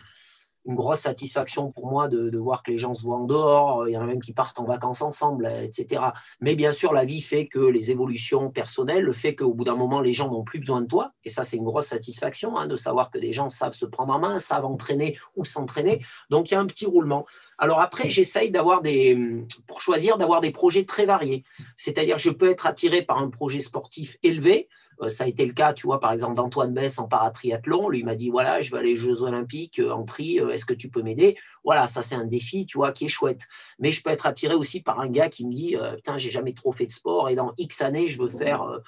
une 0.64 0.74
grosse 0.74 1.00
satisfaction 1.00 1.70
pour 1.72 1.86
moi 1.86 2.08
de, 2.08 2.38
voir 2.38 2.62
que 2.62 2.70
les 2.70 2.78
gens 2.78 2.94
se 2.94 3.02
voient 3.02 3.18
en 3.18 3.24
dehors, 3.24 3.88
il 3.88 3.92
y 3.92 3.96
en 3.96 4.00
a 4.00 4.06
même 4.06 4.20
qui 4.20 4.32
partent 4.32 4.58
en 4.58 4.64
vacances 4.64 5.02
ensemble, 5.02 5.50
etc. 5.62 6.02
Mais 6.40 6.54
bien 6.54 6.72
sûr, 6.72 6.92
la 6.92 7.04
vie 7.04 7.20
fait 7.20 7.46
que 7.46 7.58
les 7.58 7.90
évolutions 7.90 8.50
personnelles, 8.50 9.04
le 9.04 9.12
fait 9.12 9.34
qu'au 9.34 9.54
bout 9.54 9.64
d'un 9.64 9.76
moment, 9.76 10.00
les 10.00 10.12
gens 10.12 10.30
n'ont 10.30 10.44
plus 10.44 10.58
besoin 10.58 10.80
de 10.80 10.86
toi, 10.86 11.10
et 11.24 11.28
ça, 11.28 11.44
c'est 11.44 11.56
une 11.56 11.64
grosse 11.64 11.86
satisfaction 11.86 12.56
hein, 12.56 12.66
de 12.66 12.76
savoir 12.76 13.10
que 13.10 13.18
des 13.18 13.32
gens 13.32 13.48
savent 13.48 13.74
se 13.74 13.86
prendre 13.86 14.12
en 14.12 14.18
main, 14.18 14.38
savent 14.38 14.64
entraîner 14.64 15.16
ou 15.36 15.44
s'entraîner. 15.44 16.02
Donc, 16.30 16.50
il 16.50 16.54
y 16.54 16.56
a 16.56 16.60
un 16.60 16.66
petit 16.66 16.86
roulement. 16.86 17.26
Alors 17.58 17.80
après, 17.80 18.10
j'essaye 18.10 18.50
d'avoir 18.50 18.82
des, 18.82 19.44
pour 19.66 19.80
choisir, 19.80 20.18
d'avoir 20.18 20.40
des 20.40 20.50
projets 20.50 20.84
très 20.84 21.06
variés. 21.06 21.44
C'est-à-dire, 21.76 22.18
je 22.18 22.30
peux 22.30 22.50
être 22.50 22.66
attiré 22.66 23.02
par 23.02 23.18
un 23.18 23.30
projet 23.30 23.60
sportif 23.60 24.16
élevé. 24.22 24.68
Euh, 25.00 25.08
ça 25.08 25.24
a 25.24 25.26
été 25.26 25.44
le 25.46 25.52
cas, 25.52 25.72
tu 25.72 25.86
vois, 25.86 26.00
par 26.00 26.12
exemple, 26.12 26.34
d'Antoine 26.34 26.72
Bess 26.72 26.98
en 26.98 27.08
paratriathlon. 27.08 27.88
Lui 27.88 28.02
m'a 28.04 28.14
dit, 28.14 28.30
voilà, 28.30 28.60
je 28.60 28.70
vais 28.70 28.78
aller 28.78 28.94
aux 28.94 28.96
Jeux 28.96 29.22
Olympiques 29.22 29.78
euh, 29.78 29.90
en 29.90 30.04
tri, 30.04 30.40
euh, 30.40 30.51
est-ce 30.52 30.64
que 30.64 30.74
tu 30.74 30.88
peux 30.88 31.02
m'aider? 31.02 31.36
Voilà, 31.64 31.86
ça 31.86 32.02
c'est 32.02 32.14
un 32.14 32.24
défi, 32.24 32.66
tu 32.66 32.78
vois, 32.78 32.92
qui 32.92 33.06
est 33.06 33.08
chouette. 33.08 33.42
Mais 33.78 33.92
je 33.92 34.02
peux 34.02 34.10
être 34.10 34.26
attiré 34.26 34.54
aussi 34.54 34.80
par 34.80 35.00
un 35.00 35.08
gars 35.08 35.28
qui 35.28 35.46
me 35.46 35.52
dit, 35.52 35.76
putain, 35.96 36.16
j'ai 36.18 36.30
jamais 36.30 36.54
trop 36.54 36.72
fait 36.72 36.86
de 36.86 36.92
sport 36.92 37.28
et 37.28 37.34
dans 37.34 37.52
X 37.58 37.80
années, 37.82 38.08
je 38.08 38.20
veux 38.22 38.28
faire... 38.28 38.80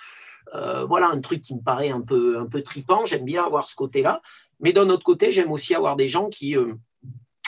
voilà 0.88 1.08
un 1.08 1.20
truc 1.20 1.40
qui 1.40 1.54
me 1.54 1.62
paraît 1.62 1.90
un 1.90 2.00
peu, 2.00 2.38
un 2.38 2.46
peu 2.46 2.62
tripant. 2.62 3.06
J'aime 3.06 3.24
bien 3.24 3.44
avoir 3.44 3.68
ce 3.68 3.76
côté-là. 3.76 4.22
Mais 4.60 4.72
d'un 4.72 4.88
autre 4.88 5.04
côté, 5.04 5.32
j'aime 5.32 5.52
aussi 5.52 5.74
avoir 5.74 5.96
des 5.96 6.08
gens 6.08 6.28
qui, 6.28 6.56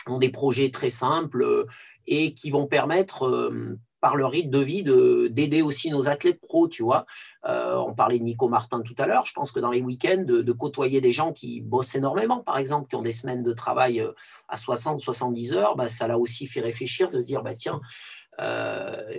ont 0.07 0.19
des 0.19 0.29
projets 0.29 0.71
très 0.71 0.89
simples 0.89 1.43
euh, 1.43 1.67
et 2.07 2.33
qui 2.35 2.51
vont 2.51 2.67
permettre 2.67 3.27
euh, 3.27 3.79
par 4.07 4.15
leur 4.15 4.31
rythme 4.31 4.51
de 4.51 4.61
vie 4.61 4.85
d'aider 4.85 5.63
aussi 5.63 5.91
nos 5.91 6.09
athlètes 6.09 6.41
pros, 6.41 6.69
tu 6.69 6.85
vois. 6.85 7.07
Euh, 7.45 7.75
on 7.75 7.93
parlait 7.93 8.21
de 8.21 8.23
Nico 8.23 8.49
Martin 8.49 8.81
tout 8.83 8.95
à 8.99 9.07
l'heure, 9.09 9.27
je 9.27 9.33
pense 9.33 9.51
que 9.51 9.59
dans 9.59 9.73
les 9.73 9.81
week-ends, 9.81 10.23
de, 10.25 10.53
côtoyer 10.53 11.01
des 11.01 11.11
gens 11.11 11.33
qui 11.33 11.61
bossent 11.61 11.97
énormément, 11.97 12.39
par 12.39 12.57
exemple, 12.59 12.89
qui 12.89 12.95
ont 12.95 13.03
des 13.03 13.11
semaines 13.11 13.43
de 13.43 13.53
travail 13.53 14.07
à 14.49 14.57
60, 14.57 15.01
70 15.01 15.55
heures, 15.55 15.75
bah, 15.75 15.89
ça 15.89 16.07
l'a 16.07 16.19
aussi 16.19 16.47
fait 16.47 16.61
réfléchir, 16.61 17.11
de 17.11 17.19
se 17.19 17.27
dire, 17.27 17.43
bah, 17.43 17.57
tiens, 17.57 17.81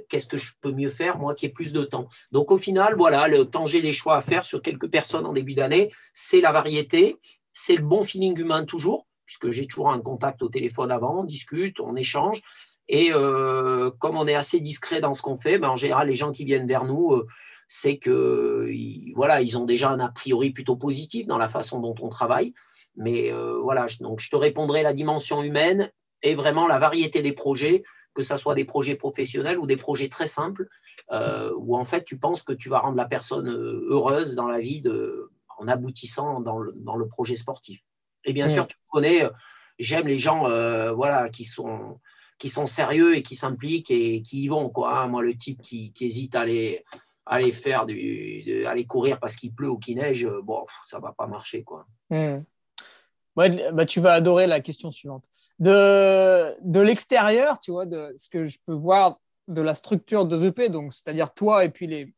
qu'est-ce 0.07 0.27
que 0.27 0.37
je 0.37 0.53
peux 0.61 0.71
mieux 0.71 0.89
faire, 0.89 1.17
moi 1.17 1.35
qui 1.35 1.47
ai 1.47 1.49
plus 1.49 1.73
de 1.73 1.83
temps. 1.83 2.07
Donc 2.31 2.49
au 2.53 2.57
final, 2.57 2.95
voilà, 2.95 3.27
le 3.27 3.43
temps 3.43 3.65
j'ai 3.65 3.81
les 3.81 3.91
choix 3.91 4.15
à 4.15 4.21
faire 4.21 4.45
sur 4.45 4.61
quelques 4.61 4.89
personnes 4.89 5.25
en 5.25 5.33
début 5.33 5.53
d'année, 5.53 5.91
c'est 6.13 6.39
la 6.39 6.53
variété, 6.53 7.17
c'est 7.51 7.75
le 7.75 7.83
bon 7.83 8.05
feeling 8.05 8.39
humain 8.39 8.63
toujours, 8.63 9.05
puisque 9.25 9.49
j'ai 9.49 9.67
toujours 9.67 9.91
un 9.91 9.99
contact 9.99 10.41
au 10.43 10.47
téléphone 10.47 10.91
avant, 10.91 11.19
on 11.19 11.23
discute, 11.25 11.81
on 11.81 11.97
échange. 11.97 12.41
Et 12.89 13.11
euh, 13.13 13.91
comme 13.99 14.17
on 14.17 14.27
est 14.27 14.35
assez 14.35 14.59
discret 14.59 15.01
dans 15.01 15.13
ce 15.13 15.21
qu'on 15.21 15.35
fait, 15.35 15.57
ben, 15.57 15.69
en 15.69 15.75
général, 15.75 16.07
les 16.07 16.15
gens 16.15 16.31
qui 16.31 16.45
viennent 16.45 16.67
vers 16.67 16.85
nous, 16.85 17.13
euh, 17.13 17.27
c'est 17.67 17.97
que 17.97 18.69
voilà, 19.15 19.41
ils 19.41 19.57
ont 19.57 19.65
déjà 19.65 19.89
un 19.89 19.99
a 19.99 20.09
priori 20.09 20.51
plutôt 20.51 20.77
positif 20.77 21.27
dans 21.27 21.37
la 21.37 21.49
façon 21.49 21.81
dont 21.81 21.95
on 22.01 22.09
travaille. 22.09 22.53
Mais 22.95 23.31
euh, 23.31 23.59
voilà, 23.61 23.87
donc 23.99 24.21
je 24.21 24.29
te 24.29 24.35
répondrai 24.35 24.83
la 24.83 24.93
dimension 24.93 25.43
humaine 25.43 25.91
et 26.23 26.33
vraiment 26.33 26.67
la 26.67 26.79
variété 26.79 27.21
des 27.21 27.33
projets, 27.33 27.83
que 28.13 28.23
ce 28.23 28.37
soit 28.37 28.55
des 28.55 28.65
projets 28.65 28.95
professionnels 28.95 29.59
ou 29.59 29.67
des 29.67 29.77
projets 29.77 30.07
très 30.07 30.25
simples, 30.25 30.67
où 31.11 31.77
en 31.77 31.85
fait 31.85 32.03
tu 32.03 32.17
penses 32.17 32.41
que 32.41 32.53
tu 32.53 32.69
vas 32.69 32.79
rendre 32.79 32.97
la 32.97 33.05
personne 33.05 33.47
heureuse 33.47 34.33
dans 34.33 34.47
la 34.47 34.59
vie 34.59 34.81
de, 34.81 35.29
en 35.59 35.67
aboutissant 35.67 36.39
dans 36.39 36.57
le 36.57 37.07
projet 37.07 37.35
sportif. 37.35 37.81
Et 38.25 38.33
bien 38.33 38.47
sûr, 38.47 38.63
mm. 38.63 38.67
tu 38.67 38.77
connais, 38.89 39.29
j'aime 39.77 40.07
les 40.07 40.17
gens 40.17 40.49
voilà, 40.95 41.29
qui, 41.29 41.45
sont, 41.45 41.99
qui 42.37 42.49
sont 42.49 42.65
sérieux 42.65 43.15
et 43.15 43.23
qui 43.23 43.35
s'impliquent 43.35 43.91
et 43.91 44.21
qui 44.21 44.43
y 44.43 44.47
vont. 44.47 44.69
Quoi. 44.69 44.99
Hein. 44.99 45.07
Moi, 45.07 45.23
le 45.23 45.35
type 45.35 45.61
qui, 45.61 45.93
hésite 45.99 46.35
à 46.35 46.41
aller, 46.41 47.51
faire 47.51 47.85
du, 47.85 48.65
aller 48.65 48.85
courir 48.85 49.19
parce 49.19 49.35
qu'il 49.35 49.53
pleut 49.53 49.69
ou 49.69 49.77
qu'il 49.77 49.97
neige, 49.97 50.25
euh, 50.25 50.41
bon, 50.41 50.65
ça 50.83 50.99
va 50.99 51.13
pas 51.17 51.27
marcher. 51.27 51.63
Quoi. 51.63 51.85
Mm. 52.09 52.39
bah, 53.35 53.85
tu 53.85 53.99
vas 53.99 54.13
adorer 54.13 54.47
la 54.47 54.61
question 54.61 54.91
suivante. 54.91 55.25
De, 55.59 56.55
de 56.61 56.79
l'extérieur, 56.79 57.59
tu 57.59 57.71
vois, 57.71 57.87
de 57.87 58.13
ce 58.15 58.29
que 58.29 58.45
je 58.45 58.59
peux 58.65 58.73
voir 58.73 59.19
de 59.47 59.61
la 59.61 59.73
structure 59.73 60.25
de 60.25 60.45
EP, 60.45 60.69
donc 60.69 60.93
c'est-à-dire 60.93 61.33
toi 61.33 61.63
et 61.63 61.69
puis 61.69 61.87
les, 61.87 62.13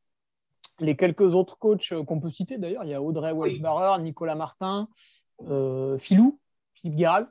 les 0.79 0.95
quelques 0.95 1.35
autres 1.35 1.57
coachs 1.57 1.93
qu'on 2.05 2.19
peut 2.19 2.31
citer 2.31 2.57
d'ailleurs, 2.57 2.83
il 2.83 2.89
y 2.89 2.93
a 2.93 3.01
Audrey 3.01 3.33
Weisbarer, 3.33 4.01
Nicolas 4.01 4.35
Martin, 4.35 4.87
euh, 5.47 5.97
Philou, 5.97 6.39
Philippe 6.73 6.97
Guéral. 6.97 7.27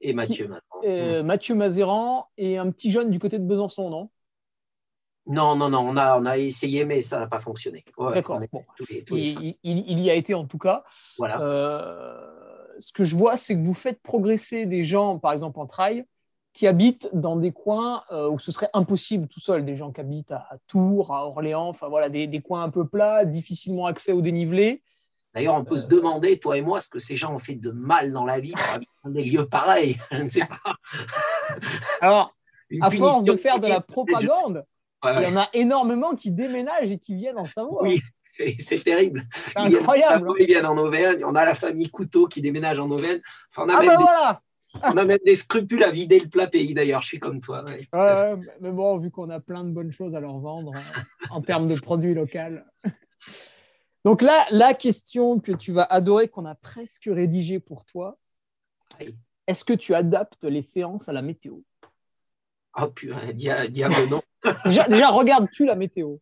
Et 0.00 0.12
Mathieu 0.12 0.48
Mazéran. 0.48 0.80
Euh, 0.84 1.22
Mathieu 1.22 1.54
Mazéran 1.54 2.28
et 2.38 2.58
un 2.58 2.70
petit 2.70 2.90
jeune 2.90 3.10
du 3.10 3.18
côté 3.18 3.38
de 3.38 3.44
Besançon, 3.44 3.90
non? 3.90 4.10
Non, 5.26 5.54
non, 5.54 5.68
non, 5.68 5.86
on 5.86 5.96
a, 5.96 6.18
on 6.18 6.24
a 6.24 6.38
essayé, 6.38 6.84
mais 6.84 7.02
ça 7.02 7.20
n'a 7.20 7.26
pas 7.26 7.40
fonctionné. 7.40 7.84
D'accord. 7.98 8.40
il, 9.12 10.00
y 10.00 10.10
a 10.10 10.14
été 10.14 10.34
en 10.34 10.46
tout 10.46 10.58
cas. 10.58 10.82
Voilà. 11.18 11.40
Euh, 11.40 12.26
ce 12.78 12.90
que 12.92 13.04
je 13.04 13.14
vois, 13.14 13.36
c'est 13.36 13.54
que 13.54 13.60
vous 13.60 13.74
faites 13.74 14.00
progresser 14.02 14.64
des 14.64 14.84
gens, 14.84 15.18
par 15.18 15.32
exemple 15.32 15.60
en 15.60 15.66
trail, 15.66 16.04
qui 16.54 16.66
habitent 16.66 17.10
dans 17.12 17.36
des 17.36 17.52
coins 17.52 18.02
où 18.10 18.38
ce 18.38 18.50
serait 18.50 18.70
impossible 18.72 19.28
tout 19.28 19.40
seul. 19.40 19.64
Des 19.64 19.76
gens 19.76 19.92
qui 19.92 20.00
habitent 20.00 20.32
à, 20.32 20.56
Tours, 20.66 21.14
à 21.14 21.26
Orléans, 21.26 21.68
enfin 21.68 21.88
voilà, 21.88 22.08
des, 22.08 22.26
des, 22.26 22.40
coins 22.40 22.62
un 22.62 22.70
peu 22.70 22.88
plats, 22.88 23.24
difficilement 23.24 23.86
accès 23.86 24.12
au 24.12 24.22
dénivelé. 24.22 24.82
D'ailleurs, 25.34 25.54
on 25.54 25.64
peut 25.64 25.76
se 25.76 25.86
demander, 25.86 26.38
toi 26.38 26.56
et 26.56 26.62
moi, 26.62 26.80
ce 26.80 26.88
que 26.88 26.98
ces 26.98 27.16
gens 27.16 27.34
ont 27.34 27.38
fait 27.38 27.54
de 27.54 27.70
mal 27.70 28.12
dans 28.12 28.24
la 28.24 28.40
vie 28.40 28.52
pour 28.52 28.74
habiter 28.74 28.92
dans 29.04 29.10
des 29.10 29.24
lieux 29.24 29.46
pareils. 29.46 29.96
Je 30.10 30.22
ne 30.22 30.28
sais 30.28 30.40
pas. 30.40 30.74
Alors, 32.00 32.34
à 32.80 32.90
force 32.90 33.24
de 33.24 33.36
faire 33.36 33.60
de 33.60 33.68
la 33.68 33.80
propagande, 33.80 34.64
il 35.04 35.22
y 35.22 35.26
en 35.26 35.36
a 35.36 35.48
énormément 35.52 36.14
qui 36.14 36.30
déménagent 36.30 36.90
et 36.90 36.98
qui 36.98 37.14
viennent 37.14 37.38
en 37.38 37.44
Savoie. 37.44 37.82
Oui, 37.82 38.00
c'est 38.58 38.82
terrible. 38.82 39.22
Incroyable. 39.54 40.28
Hein. 40.30 40.34
Ils 40.40 40.46
viennent 40.46 40.66
en 40.66 40.76
Auvergne. 40.76 41.24
On 41.24 41.34
a 41.34 41.44
la 41.44 41.54
famille 41.54 41.90
Couteau 41.90 42.26
qui 42.26 42.40
déménage 42.40 42.78
en 42.78 42.90
Auvergne. 42.90 43.20
on, 43.56 43.68
a 43.68 43.76
ah 43.76 43.80
même 43.80 43.88
ben 43.88 43.96
voilà 43.98 44.42
on 44.84 44.96
a 44.96 45.04
même 45.04 45.18
des 45.24 45.34
scrupules 45.34 45.82
à 45.82 45.90
vider 45.90 46.20
le 46.20 46.28
plat 46.28 46.46
pays, 46.46 46.74
d'ailleurs. 46.74 47.02
Je 47.02 47.08
suis 47.08 47.18
comme 47.18 47.40
toi. 47.40 47.64
mais 48.60 48.70
bon, 48.70 48.98
vu 48.98 49.10
qu'on 49.10 49.30
a 49.30 49.40
plein 49.40 49.64
de 49.64 49.70
bonnes 49.70 49.90
choses 49.92 50.14
à 50.14 50.20
leur 50.20 50.38
vendre 50.38 50.72
hein, 50.76 51.02
en 51.30 51.40
termes 51.40 51.66
de 51.66 51.78
produits 51.78 52.14
locaux. 52.14 52.38
Donc 54.04 54.22
là, 54.22 54.46
la 54.50 54.74
question 54.74 55.40
que 55.40 55.52
tu 55.52 55.72
vas 55.72 55.84
adorer, 55.84 56.28
qu'on 56.28 56.46
a 56.46 56.54
presque 56.54 57.08
rédigée 57.10 57.60
pour 57.60 57.84
toi, 57.84 58.18
Est-ce 59.46 59.64
que 59.64 59.72
tu 59.72 59.94
adaptes 59.94 60.44
les 60.44 60.62
séances 60.62 61.08
à 61.08 61.12
la 61.12 61.22
météo? 61.22 61.56
Oh 62.78 62.88
putain, 62.88 63.32
diable 63.32 64.08
non. 64.08 64.22
déjà, 64.64 65.10
regardes-tu 65.10 65.64
la 65.64 65.74
météo 65.74 66.16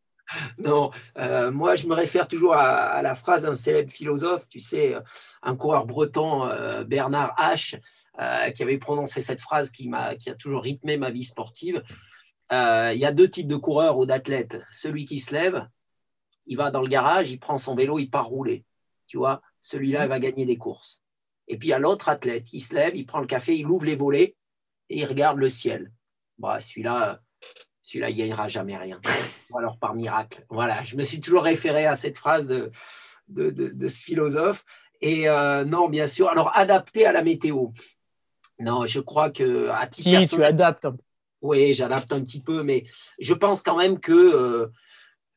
non, 0.59 0.91
euh, 1.17 1.51
moi 1.51 1.75
je 1.75 1.87
me 1.87 1.95
réfère 1.95 2.29
toujours 2.29 2.55
à, 2.55 3.01
la 3.01 3.15
phrase 3.15 3.43
d'un 3.43 3.55
célèbre 3.55 3.91
philosophe, 3.91 4.47
tu 4.47 4.61
sais, 4.61 4.95
un 5.43 5.57
coureur 5.57 5.87
breton, 5.87 6.47
euh, 6.47 6.85
Bernard 6.85 7.35
H., 7.39 7.81
euh, 8.21 8.51
qui 8.51 8.63
avait 8.63 8.77
prononcé 8.77 9.23
cette 9.23 9.41
phrase 9.41 9.71
qui, 9.71 9.89
a, 9.93 10.17
qui 10.17 10.29
a 10.29 10.35
toujours 10.35 10.63
rythmé 10.63 10.99
ma 10.99 11.11
vie 11.11 11.25
sportive. 11.25 11.83
Il 12.51 12.99
y 12.99 13.05
a 13.05 13.13
deux 13.13 13.31
types 13.31 13.49
de 13.49 13.57
coureurs 13.57 13.99
ou 13.99 14.07
d'athlètes. 14.07 14.61
Celui 14.71 15.05
qui 15.05 15.19
se 15.19 15.33
lève, 15.33 15.67
il 16.49 16.57
va 16.57 16.71
dans 16.71 16.81
le 16.81 16.89
garage, 16.89 17.31
il 17.31 17.39
prend 17.39 17.59
son 17.59 17.75
vélo, 17.75 17.99
il 17.99 18.11
part 18.11 18.27
rouler. 18.27 18.65
Tu 19.07 19.17
vois, 19.17 19.41
celui-là, 19.61 20.05
il 20.05 20.09
va 20.09 20.19
gagner 20.19 20.45
des 20.45 20.57
courses. 20.57 21.03
Et 21.47 21.57
puis 21.57 21.69
il 21.69 21.71
y 21.71 21.75
a 21.75 21.79
l'autre 21.79 22.09
athlète, 22.09 22.53
il 22.53 22.61
se 22.61 22.75
lève, 22.75 22.97
il 22.97 23.07
prend 23.07 23.21
le 23.21 23.27
café, 23.27 23.57
il 23.57 23.67
ouvre 23.67 23.85
les 23.85 23.97
volets 23.97 24.37
et 24.91 24.99
il 24.99 25.05
regarde 25.05 25.39
le 25.39 25.49
ciel. 25.49 25.93
Bah, 26.39 26.61
celui-là, 26.61 27.21
celui-là, 27.83 28.11
il 28.11 28.17
gagnera 28.17 28.49
jamais 28.49 28.77
rien. 28.77 29.01
alors 29.57 29.79
par 29.79 29.95
miracle. 29.95 30.45
Voilà, 30.51 30.85
je 30.85 30.97
me 30.97 31.03
suis 31.03 31.21
toujours 31.21 31.43
référé 31.43 31.87
à 31.87 31.95
cette 31.95 32.19
phrase 32.19 32.47
de, 32.47 32.71
de, 33.29 33.89
ce 33.89 34.03
philosophe. 34.03 34.65
Et 35.01 35.29
euh, 35.29 35.65
non, 35.65 35.89
bien 35.89 36.07
sûr, 36.07 36.29
alors 36.29 36.57
adapté 36.57 37.07
à 37.07 37.13
la 37.13 37.23
météo. 37.23 37.69
Non, 38.59 38.87
je 38.87 39.01
crois 39.01 39.31
que 39.31 39.69
à 39.69 39.89
si, 39.91 40.29
tu 40.29 40.45
adaptes. 40.45 40.87
Oui, 41.41 41.73
j'adapte 41.73 42.13
un 42.13 42.21
petit 42.21 42.41
peu, 42.41 42.63
mais 42.63 42.85
je 43.21 43.33
pense 43.33 43.63
quand 43.63 43.77
même 43.77 44.01
que 44.01 44.13
euh, 44.13 44.67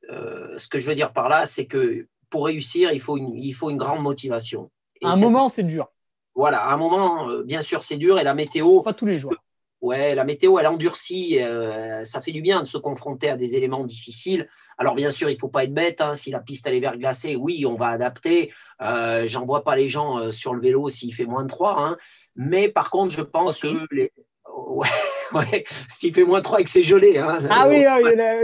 euh, 0.09 0.57
ce 0.57 0.67
que 0.67 0.79
je 0.79 0.87
veux 0.87 0.95
dire 0.95 1.13
par 1.13 1.29
là, 1.29 1.45
c'est 1.45 1.65
que 1.65 2.07
pour 2.29 2.45
réussir, 2.45 2.91
il 2.91 2.99
faut 2.99 3.17
une, 3.17 3.35
il 3.35 3.53
faut 3.53 3.69
une 3.69 3.77
grande 3.77 4.01
motivation. 4.01 4.71
à 5.03 5.13
un 5.13 5.17
moment, 5.17 5.49
c'est 5.49 5.63
dur. 5.63 5.91
Voilà, 6.33 6.63
à 6.63 6.73
un 6.73 6.77
moment, 6.77 7.27
bien 7.43 7.61
sûr, 7.61 7.83
c'est 7.83 7.97
dur 7.97 8.17
et 8.19 8.23
la 8.23 8.33
météo. 8.33 8.81
Pas 8.81 8.93
tous 8.93 9.05
les 9.05 9.19
jours. 9.19 9.33
Ouais, 9.81 10.13
la 10.13 10.25
météo, 10.25 10.59
elle 10.59 10.67
endurcit. 10.67 11.39
Euh, 11.41 12.03
ça 12.03 12.21
fait 12.21 12.31
du 12.31 12.43
bien 12.43 12.61
de 12.61 12.67
se 12.67 12.77
confronter 12.77 13.29
à 13.29 13.35
des 13.35 13.55
éléments 13.55 13.83
difficiles. 13.83 14.47
Alors, 14.77 14.93
bien 14.93 15.09
sûr, 15.09 15.27
il 15.29 15.33
ne 15.33 15.39
faut 15.39 15.49
pas 15.49 15.63
être 15.63 15.73
bête. 15.73 16.01
Hein. 16.01 16.13
si 16.13 16.29
la 16.29 16.39
piste 16.39 16.67
elle 16.67 16.75
est 16.75 16.79
verglacée, 16.79 17.35
oui, 17.35 17.65
on 17.65 17.75
va 17.75 17.87
adapter. 17.87 18.53
Euh, 18.81 19.25
J'envoie 19.25 19.63
pas 19.63 19.75
les 19.75 19.89
gens 19.89 20.19
euh, 20.19 20.31
sur 20.31 20.53
le 20.53 20.61
vélo 20.61 20.87
s'il 20.89 21.13
fait 21.15 21.25
moins 21.25 21.43
de 21.43 21.49
3. 21.49 21.81
Hein. 21.81 21.97
Mais 22.35 22.69
par 22.69 22.91
contre, 22.91 23.13
je 23.13 23.21
pense 23.21 23.59
que 23.59 23.87
les, 23.91 24.11
Ouais, 24.53 24.87
s'il 25.89 26.13
fait 26.13 26.23
moins 26.23 26.41
3 26.41 26.61
et 26.61 26.63
que 26.63 26.69
c'est 26.69 26.83
gelé. 26.83 27.17
Hein. 27.17 27.39
Ah 27.49 27.67
oui, 27.67 27.83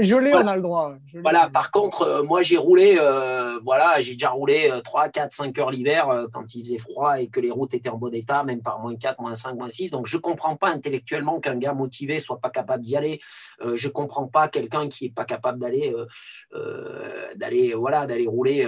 gelé, 0.01 0.33
on 0.33 0.47
a 0.47 0.55
le 0.55 0.61
droit. 0.61 0.93
voilà, 1.13 1.49
par 1.49 1.71
contre, 1.71 2.01
euh, 2.03 2.23
moi 2.23 2.41
j'ai 2.41 2.57
roulé, 2.57 2.97
euh, 2.99 3.59
voilà, 3.63 4.01
j'ai 4.01 4.13
déjà 4.13 4.29
roulé 4.29 4.71
3, 4.83 5.09
4, 5.09 5.31
5 5.31 5.59
heures 5.59 5.71
l'hiver 5.71 6.09
euh, 6.09 6.27
quand 6.31 6.55
il 6.55 6.63
faisait 6.65 6.77
froid 6.77 7.19
et 7.19 7.27
que 7.27 7.39
les 7.39 7.51
routes 7.51 7.73
étaient 7.73 7.89
en 7.89 7.97
bon 7.97 8.13
état, 8.13 8.43
même 8.43 8.61
par 8.61 8.79
moins 8.79 8.95
4, 8.95 9.19
moins 9.19 9.35
5, 9.35 9.55
moins 9.55 9.69
6. 9.69 9.91
Donc 9.91 10.07
je 10.07 10.17
ne 10.17 10.21
comprends 10.21 10.55
pas 10.55 10.69
intellectuellement 10.69 11.39
qu'un 11.39 11.57
gars 11.57 11.73
motivé 11.73 12.19
soit 12.19 12.39
pas 12.39 12.49
capable 12.49 12.83
d'y 12.83 12.95
aller. 12.95 13.19
je 13.61 13.87
ne 13.87 13.91
comprends 13.91 14.27
pas 14.27 14.47
quelqu'un 14.47 14.87
qui 14.87 15.05
n'est 15.05 15.11
pas 15.11 15.25
capable 15.25 15.59
d'aller 15.59 15.93
d'aller 17.35 17.73
voilà, 17.73 18.05
d'aller 18.05 18.27
rouler 18.27 18.67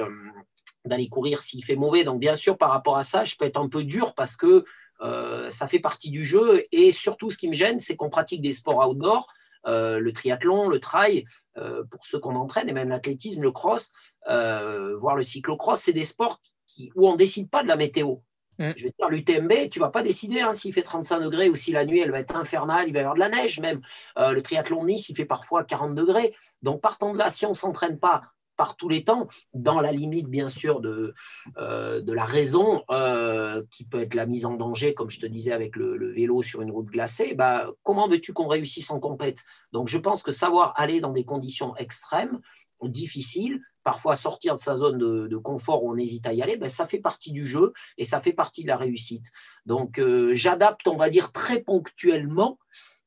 d'aller 0.86 1.10
courir 1.10 1.42
s'il 1.42 1.64
fait 1.64 1.76
mauvais. 1.76 2.04
Donc 2.04 2.20
bien 2.20 2.36
sûr, 2.36 2.58
par 2.58 2.72
rapport 2.72 2.98
à 2.98 3.04
ça, 3.04 3.26
je 3.26 3.36
peux 3.36 3.46
être 3.46 3.60
un 3.60 3.68
peu 3.68 3.84
dur 3.84 4.14
parce 4.14 4.36
que 4.36 4.66
euh, 5.02 5.50
ça 5.50 5.68
fait 5.68 5.80
partie 5.80 6.10
du 6.10 6.26
jeu. 6.26 6.64
Et 6.72 6.92
surtout, 6.92 7.30
ce 7.30 7.38
qui 7.38 7.48
me 7.48 7.54
gêne, 7.54 7.80
c'est 7.80 7.96
qu'on 7.96 8.10
pratique 8.10 8.42
des 8.42 8.54
sports 8.54 8.88
outdoor. 8.88 9.28
Euh, 9.68 10.00
le 10.00 10.14
triathlon, 10.14 10.70
le 10.70 10.80
trail, 10.80 11.26
euh, 11.58 11.84
pour 11.92 12.06
ceux 12.06 12.20
qu'on 12.20 12.36
entraîne, 12.36 12.70
et 12.70 12.74
même 12.74 12.90
l'athlétisme, 12.90 13.42
le 13.42 13.52
cross, 13.52 13.92
voire 14.26 15.16
le 15.16 15.24
cyclocross, 15.24 15.82
c'est 15.82 15.94
des 15.94 16.04
sports 16.04 16.40
qui, 16.66 16.92
où 16.96 17.08
on 17.08 17.14
ne 17.14 17.18
décide 17.18 17.50
pas 17.50 17.64
de 17.64 17.68
la 17.68 17.76
météo. 17.76 18.18
Mm. 18.58 18.72
Je 18.76 18.86
veux 18.86 18.92
dire, 18.98 19.10
l'UTMB, 19.10 19.70
tu 19.70 19.80
ne 19.80 19.84
vas 19.84 19.90
pas 19.90 20.04
décider 20.04 20.42
hein, 20.42 20.54
s'il 20.54 20.74
fait 20.74 20.82
35 20.82 21.20
degrés 21.20 21.50
ou 21.50 21.56
si 21.56 21.72
la 21.72 21.86
nuit 21.86 22.00
elle 22.00 22.12
va 22.12 22.20
être 22.20 22.36
infernale, 22.36 22.88
il 22.88 22.94
va 22.94 23.00
y 23.00 23.02
avoir 23.02 23.16
de 23.16 23.20
la 23.20 23.30
neige 23.30 23.60
même. 23.60 23.82
le 24.18 24.42
triathlon 24.42 24.86
Nice, 24.86 25.10
il 25.10 25.16
fait 25.16 25.26
parfois 25.26 25.64
40 25.64 25.96
degrés. 25.96 26.34
Donc 26.62 26.82
partant 26.82 27.14
de 27.14 27.18
là, 27.18 27.30
si 27.30 27.46
on 27.46 27.50
ne 27.50 27.54
s'entraîne 27.54 28.00
pas 28.00 28.24
par 28.60 28.76
tous 28.76 28.90
les 28.90 29.06
temps, 29.06 29.30
dans 29.54 29.80
la 29.80 29.94
limite 29.94 30.28
bien 30.28 30.50
sûr 30.50 30.82
de, 30.82 31.14
euh, 31.58 32.02
de 32.02 32.12
la 32.12 32.26
raison, 32.26 32.84
euh, 32.92 33.64
qui 33.72 33.86
peut 33.86 34.02
être 34.02 34.16
la 34.16 34.26
mise 34.26 34.46
en 34.46 34.56
danger, 34.56 34.94
comme 34.94 35.10
je 35.10 35.22
te 35.22 35.26
disais 35.26 35.54
avec 35.54 35.78
le, 35.78 36.12
vélo 36.12 36.42
sur 36.42 36.62
une 36.62 36.70
route 36.70 36.88
glacée, 36.88 37.36
bah, 37.36 37.72
comment 37.84 38.10
veux-tu 38.10 38.34
qu'on 38.34 38.50
réussisse 38.50 38.92
en 38.92 39.00
compète? 39.00 39.46
Donc 39.72 39.88
je 39.88 39.98
pense 39.98 40.24
que 40.24 40.32
savoir 40.32 40.74
aller 40.76 41.00
dans 41.00 41.14
des 41.14 41.24
conditions 41.24 41.74
extrêmes, 41.78 42.42
difficiles, 42.84 43.62
parfois 43.84 44.16
sortir 44.16 44.56
de 44.56 44.60
sa 44.60 44.76
zone 44.76 44.98
de, 44.98 45.38
confort 45.38 45.86
où 45.86 45.94
on 45.94 45.98
hésite 45.98 46.28
à 46.28 46.34
y 46.34 46.42
aller, 46.42 46.58
ben, 46.58 46.68
ça 46.68 46.86
fait 46.86 47.00
partie 47.00 47.32
du 47.32 47.48
jeu 47.48 47.72
et 47.98 48.04
ça 48.04 48.20
fait 48.20 48.34
partie 48.34 48.64
de 48.64 48.68
la 48.68 48.76
réussite. 48.76 49.28
Donc 49.66 50.00
euh, 50.00 50.34
j'adapte, 50.34 50.86
on 50.90 50.98
va 50.98 51.10
dire, 51.10 51.32
très 51.32 51.62
ponctuellement. 51.62 52.60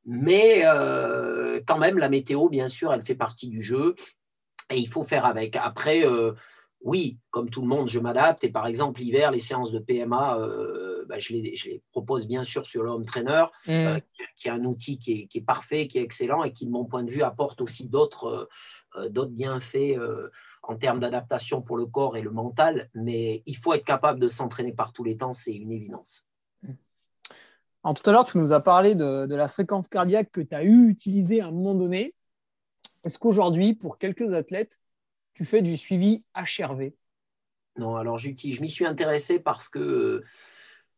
Mais 0.04 0.64
quand 1.66 1.78
même, 1.78 1.98
la 1.98 2.08
météo, 2.08 2.48
bien 2.48 2.66
sûr, 2.66 2.92
elle 2.92 3.02
fait 3.02 3.14
partie 3.14 3.48
du 3.48 3.62
jeu 3.62 3.94
et 4.70 4.78
il 4.78 4.88
faut 4.88 5.02
faire 5.02 5.24
avec. 5.24 5.56
Après, 5.56 6.04
euh, 6.06 6.32
oui, 6.80 7.18
comme 7.30 7.50
tout 7.50 7.62
le 7.62 7.68
monde, 7.68 7.88
je 7.88 8.00
m'adapte. 8.00 8.44
Et 8.44 8.50
par 8.50 8.66
exemple, 8.66 9.00
l'hiver, 9.00 9.30
les 9.30 9.40
séances 9.40 9.72
de 9.72 9.78
PMA, 9.78 10.38
euh, 10.38 11.04
bah, 11.08 11.18
je, 11.18 11.32
les, 11.32 11.82
propose 11.90 12.26
bien 12.26 12.44
sûr 12.44 12.66
sur 12.66 12.82
le 12.82 12.90
home 12.90 13.04
trainer, 13.04 13.44
mmh. 13.66 13.70
euh, 13.70 14.00
qui 14.36 14.48
est 14.48 14.50
un 14.50 14.64
outil 14.64 14.98
qui 14.98 15.28
est, 15.32 15.46
parfait, 15.46 15.86
qui 15.86 15.98
est 15.98 16.02
excellent 16.02 16.42
et 16.42 16.52
qui, 16.52 16.66
de 16.66 16.70
mon 16.70 16.84
point 16.84 17.04
de 17.04 17.10
vue, 17.10 17.22
apporte 17.22 17.60
aussi 17.60 17.88
d'autres 17.88 18.48
bienfaits 19.30 19.98
en 20.62 20.76
termes 20.76 21.00
d'adaptation 21.00 21.60
pour 21.62 21.76
le 21.76 21.86
corps 21.86 22.16
et 22.16 22.22
le 22.22 22.30
mental. 22.30 22.90
Mais 22.94 23.42
il 23.46 23.56
faut 23.56 23.74
être 23.74 23.84
capable 23.84 24.18
de 24.18 24.28
s'entraîner 24.28 24.72
par 24.72 24.92
tous 24.92 25.04
les 25.04 25.16
temps, 25.16 25.32
c'est 25.32 25.52
une 25.52 25.72
évidence. 25.72 26.26
Alors, 27.84 27.94
tout 27.94 28.08
à 28.08 28.12
l'heure, 28.12 28.24
tu 28.24 28.38
nous 28.38 28.52
as 28.52 28.60
parlé 28.60 28.94
de, 28.94 29.26
de 29.26 29.34
la 29.34 29.48
fréquence 29.48 29.88
cardiaque 29.88 30.30
que 30.30 30.40
tu 30.40 30.54
as 30.54 30.62
eu 30.62 30.88
utilisée 30.88 31.40
à 31.40 31.46
un 31.46 31.50
moment 31.50 31.74
donné. 31.74 32.14
Est-ce 33.04 33.18
qu'aujourd'hui, 33.18 33.74
pour 33.74 33.98
quelques 33.98 34.32
athlètes, 34.32 34.80
tu 35.34 35.44
fais 35.44 35.62
du 35.62 35.76
suivi 35.76 36.24
HRV 36.36 36.92
Non, 37.76 37.96
alors 37.96 38.18
je 38.18 38.30
m'y 38.30 38.70
suis 38.70 38.86
intéressé 38.86 39.40
parce 39.40 39.68
que 39.68 40.22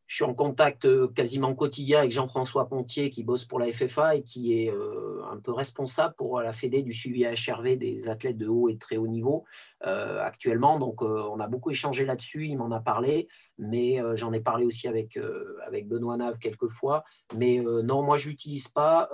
je 0.06 0.16
suis 0.16 0.24
en 0.24 0.34
contact 0.34 0.84
euh, 0.84 1.08
quasiment 1.08 1.54
quotidien 1.54 2.00
avec 2.00 2.12
Jean-François 2.12 2.68
Pontier 2.68 3.10
qui 3.10 3.24
bosse 3.24 3.46
pour 3.46 3.58
la 3.58 3.72
FFA 3.72 4.16
et 4.16 4.22
qui 4.22 4.52
est 4.52 4.70
euh, 4.70 5.22
un 5.30 5.38
peu 5.38 5.52
responsable 5.52 6.14
pour 6.16 6.40
la 6.40 6.52
Fédé 6.52 6.82
du 6.82 6.92
suivi 6.92 7.24
HRV 7.24 7.76
des 7.76 8.08
athlètes 8.08 8.36
de 8.36 8.46
haut 8.46 8.68
et 8.68 8.74
de 8.74 8.78
très 8.78 8.96
haut 8.96 9.06
niveau 9.06 9.44
euh, 9.86 10.22
actuellement. 10.22 10.78
Donc 10.78 11.02
on 11.02 11.40
a 11.40 11.48
beaucoup 11.48 11.70
échangé 11.70 12.04
là-dessus, 12.04 12.46
il 12.46 12.58
m'en 12.58 12.70
a 12.70 12.80
parlé, 12.80 13.28
mais 13.58 14.00
j'en 14.14 14.32
ai 14.32 14.40
parlé 14.40 14.64
aussi 14.64 14.88
avec, 14.88 15.18
avec 15.66 15.88
Benoît 15.88 16.16
Nave 16.16 16.38
quelques 16.38 16.68
fois. 16.68 17.04
Mais 17.36 17.58
non, 17.58 18.02
moi 18.02 18.16
je 18.16 18.28
l'utilise 18.28 18.68
pas. 18.68 19.10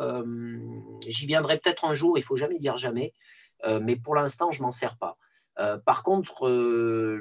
J'y 1.06 1.26
viendrai 1.26 1.58
peut-être 1.58 1.84
un 1.84 1.94
jour, 1.94 2.18
il 2.18 2.22
faut 2.22 2.36
jamais 2.36 2.58
dire 2.58 2.76
jamais, 2.76 3.14
mais 3.82 3.96
pour 3.96 4.14
l'instant 4.14 4.50
je 4.50 4.62
m'en 4.62 4.70
sers 4.70 4.96
pas. 4.96 5.16
Euh, 5.60 5.78
par 5.78 6.02
contre, 6.02 6.48
euh, 6.48 7.20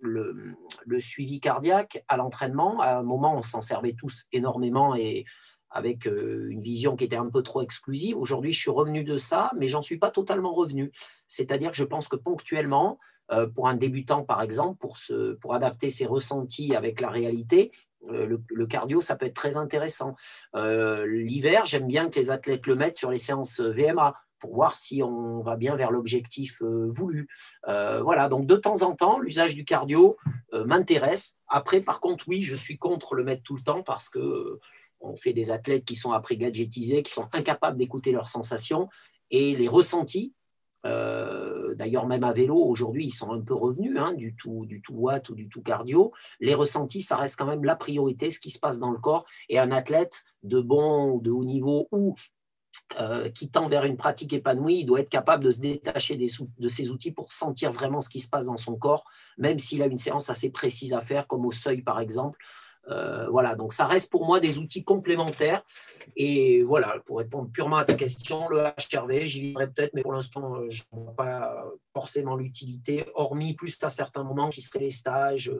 le, 0.00 1.00
suivi 1.00 1.40
cardiaque 1.40 2.04
à 2.08 2.16
l'entraînement, 2.16 2.80
à 2.80 2.98
un 2.98 3.02
moment, 3.02 3.36
on 3.36 3.42
s'en 3.42 3.62
servait 3.62 3.94
tous 3.94 4.26
énormément 4.32 4.94
et 4.94 5.24
avec 5.70 6.06
euh, 6.06 6.48
une 6.50 6.62
vision 6.62 6.96
qui 6.96 7.04
était 7.04 7.16
un 7.16 7.28
peu 7.28 7.42
trop 7.42 7.60
exclusive. 7.60 8.16
Aujourd'hui, 8.16 8.52
je 8.52 8.60
suis 8.60 8.70
revenu 8.70 9.04
de 9.04 9.16
ça, 9.16 9.50
mais 9.56 9.68
j'en 9.68 9.82
suis 9.82 9.98
pas 9.98 10.10
totalement 10.10 10.54
revenu. 10.54 10.92
C'est-à-dire 11.26 11.72
que 11.72 11.76
je 11.76 11.84
pense 11.84 12.08
que 12.08 12.16
ponctuellement, 12.16 12.98
pour 13.54 13.68
un 13.68 13.74
débutant, 13.74 14.24
par 14.24 14.40
exemple, 14.40 14.78
pour, 14.78 14.96
pour 15.42 15.54
adapter 15.54 15.90
ses 15.90 16.06
ressentis 16.06 16.74
avec 16.74 16.98
la 17.02 17.10
réalité, 17.10 17.72
le, 18.08 18.64
cardio, 18.64 19.02
ça 19.02 19.16
peut 19.16 19.26
être 19.26 19.34
très 19.34 19.58
intéressant. 19.58 20.16
L'hiver, 20.54 21.66
j'aime 21.66 21.86
bien 21.86 22.08
que 22.08 22.18
les 22.18 22.30
athlètes 22.30 22.66
le 22.66 22.74
mettent 22.74 22.96
sur 22.96 23.10
les 23.10 23.18
séances 23.18 23.60
VMA 23.60 24.14
pour 24.38 24.54
voir 24.54 24.76
si 24.76 25.02
on 25.02 25.40
va 25.40 25.56
bien 25.56 25.76
vers 25.76 25.90
l'objectif 25.90 26.62
euh, 26.62 26.90
voulu. 26.94 27.28
Euh, 27.68 28.02
voilà, 28.02 28.28
donc 28.28 28.46
de 28.46 28.56
temps 28.56 28.82
en 28.82 28.94
temps, 28.94 29.18
l'usage 29.18 29.54
du 29.54 29.64
cardio 29.64 30.16
euh, 30.54 30.64
m'intéresse. 30.64 31.38
Après, 31.48 31.80
par 31.80 32.00
contre, 32.00 32.24
oui, 32.28 32.42
je 32.42 32.54
suis 32.54 32.78
contre 32.78 33.14
le 33.14 33.24
mettre 33.24 33.42
tout 33.42 33.56
le 33.56 33.62
temps 33.62 33.82
parce 33.82 34.08
que 34.08 34.58
on 35.00 35.14
fait 35.14 35.32
des 35.32 35.52
athlètes 35.52 35.84
qui 35.84 35.94
sont 35.94 36.12
après 36.12 36.36
gadgetisés, 36.36 37.04
qui 37.04 37.12
sont 37.12 37.28
incapables 37.32 37.78
d'écouter 37.78 38.10
leurs 38.10 38.28
sensations 38.28 38.88
et 39.30 39.54
les 39.54 39.68
ressentis. 39.68 40.34
D'ailleurs, 40.84 42.06
même 42.06 42.24
à 42.24 42.32
vélo, 42.32 42.56
aujourd'hui, 42.56 43.04
ils 43.04 43.12
sont 43.12 43.30
un 43.30 43.42
peu 43.42 43.52
revenus 43.52 43.96
hein, 43.98 44.14
du, 44.14 44.34
tout, 44.34 44.64
du 44.64 44.80
tout 44.80 44.94
watt 44.94 45.28
ou 45.28 45.34
du 45.34 45.48
tout 45.48 45.60
cardio. 45.60 46.12
Les 46.40 46.54
ressentis, 46.54 47.02
ça 47.02 47.16
reste 47.16 47.38
quand 47.38 47.46
même 47.46 47.62
la 47.62 47.76
priorité, 47.76 48.30
ce 48.30 48.40
qui 48.40 48.50
se 48.50 48.58
passe 48.58 48.80
dans 48.80 48.90
le 48.90 48.98
corps. 48.98 49.26
Et 49.50 49.58
un 49.58 49.70
athlète 49.70 50.24
de 50.44 50.60
bon, 50.60 51.18
de 51.18 51.30
haut 51.30 51.44
niveau 51.44 51.88
ou 51.92 52.14
euh, 52.98 53.28
qui 53.28 53.50
tend 53.50 53.68
vers 53.68 53.84
une 53.84 53.96
pratique 53.96 54.32
épanouie, 54.32 54.80
il 54.80 54.86
doit 54.86 55.00
être 55.00 55.10
capable 55.10 55.44
de 55.44 55.50
se 55.50 55.60
détacher 55.60 56.16
de 56.16 56.68
ses 56.68 56.90
outils 56.90 57.12
pour 57.12 57.32
sentir 57.32 57.70
vraiment 57.70 58.00
ce 58.00 58.08
qui 58.08 58.18
se 58.18 58.30
passe 58.30 58.46
dans 58.46 58.56
son 58.56 58.76
corps, 58.76 59.04
même 59.36 59.58
s'il 59.58 59.82
a 59.82 59.86
une 59.86 59.98
séance 59.98 60.30
assez 60.30 60.50
précise 60.50 60.94
à 60.94 61.00
faire, 61.00 61.26
comme 61.26 61.44
au 61.44 61.52
seuil 61.52 61.82
par 61.82 62.00
exemple. 62.00 62.38
Euh, 62.88 63.28
voilà, 63.28 63.54
donc 63.54 63.74
ça 63.74 63.84
reste 63.84 64.10
pour 64.10 64.24
moi 64.24 64.40
des 64.40 64.58
outils 64.58 64.84
complémentaires. 64.84 65.62
Et 66.16 66.62
voilà, 66.62 66.98
pour 67.04 67.18
répondre 67.18 67.50
purement 67.52 67.76
à 67.76 67.84
ta 67.84 67.92
question, 67.94 68.48
le 68.48 68.62
HRV, 68.62 69.26
j'y 69.26 69.42
vivrai 69.42 69.70
peut-être, 69.70 69.92
mais 69.92 70.02
pour 70.02 70.14
l'instant, 70.14 70.56
euh, 70.56 70.70
je 70.70 70.82
ne 70.92 71.00
vois 71.02 71.14
pas 71.14 71.66
forcément 71.92 72.36
l'utilité, 72.36 73.04
hormis 73.14 73.54
plus 73.54 73.76
à 73.82 73.90
certains 73.90 74.24
moments 74.24 74.48
qui 74.48 74.62
seraient 74.62 74.84
les 74.84 74.90
stages, 74.90 75.52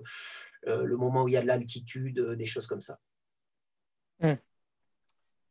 le 0.66 0.96
moment 0.96 1.24
où 1.24 1.28
il 1.28 1.34
y 1.34 1.36
a 1.36 1.42
de 1.42 1.46
l'altitude, 1.46 2.18
des 2.20 2.46
choses 2.46 2.66
comme 2.66 2.80
ça. 2.80 2.98
Hmm. 4.20 4.34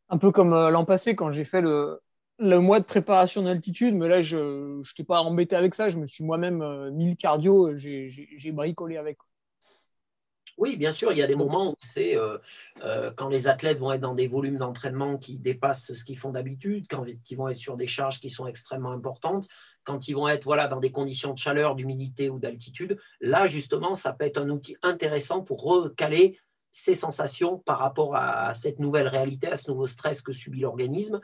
Un 0.09 0.17
peu 0.17 0.31
comme 0.31 0.51
l'an 0.51 0.85
passé 0.85 1.15
quand 1.15 1.31
j'ai 1.31 1.43
fait 1.43 1.61
le, 1.61 1.99
le 2.39 2.59
mois 2.59 2.79
de 2.79 2.85
préparation 2.85 3.41
d'altitude, 3.43 3.95
mais 3.95 4.07
là, 4.07 4.21
je 4.21 4.37
ne 4.37 4.93
t'ai 4.95 5.03
pas 5.03 5.21
embêté 5.21 5.55
avec 5.55 5.73
ça. 5.73 5.89
Je 5.89 5.97
me 5.97 6.05
suis 6.05 6.23
moi-même 6.23 6.61
euh, 6.61 6.91
mis 6.91 7.09
le 7.09 7.15
cardio, 7.15 7.75
j'ai 7.77 8.51
bricolé 8.51 8.97
avec. 8.97 9.17
Oui, 10.57 10.75
bien 10.75 10.89
sûr, 10.89 11.11
il 11.11 11.19
y 11.19 11.21
a 11.21 11.27
des 11.27 11.35
moments 11.35 11.71
où 11.71 11.75
c'est 11.79 12.17
euh, 12.17 12.39
euh, 12.83 13.11
quand 13.15 13.29
les 13.29 13.47
athlètes 13.47 13.77
vont 13.77 13.91
être 13.91 14.01
dans 14.01 14.15
des 14.15 14.25
volumes 14.25 14.57
d'entraînement 14.57 15.17
qui 15.17 15.37
dépassent 15.37 15.93
ce 15.93 16.03
qu'ils 16.03 16.17
font 16.17 16.31
d'habitude, 16.31 16.87
quand 16.89 17.05
ils 17.29 17.37
vont 17.37 17.47
être 17.47 17.57
sur 17.57 17.75
des 17.75 17.85
charges 17.85 18.19
qui 18.19 18.31
sont 18.31 18.47
extrêmement 18.47 18.91
importantes, 18.91 19.47
quand 19.83 20.07
ils 20.07 20.13
vont 20.13 20.27
être 20.27 20.45
voilà, 20.45 20.67
dans 20.67 20.79
des 20.79 20.91
conditions 20.91 21.33
de 21.33 21.37
chaleur, 21.37 21.75
d'humidité 21.75 22.31
ou 22.31 22.39
d'altitude. 22.39 22.97
Là, 23.21 23.45
justement, 23.45 23.93
ça 23.93 24.13
peut 24.13 24.25
être 24.25 24.39
un 24.39 24.49
outil 24.49 24.75
intéressant 24.81 25.43
pour 25.43 25.61
recaler 25.61 26.39
ses 26.77 26.93
sensations 26.93 27.57
par 27.57 27.79
rapport 27.79 28.15
à 28.15 28.53
cette 28.53 28.79
nouvelle 28.79 29.07
réalité, 29.07 29.47
à 29.47 29.57
ce 29.57 29.71
nouveau 29.71 29.87
stress 29.87 30.21
que 30.21 30.31
subit 30.31 30.59
l'organisme. 30.59 31.19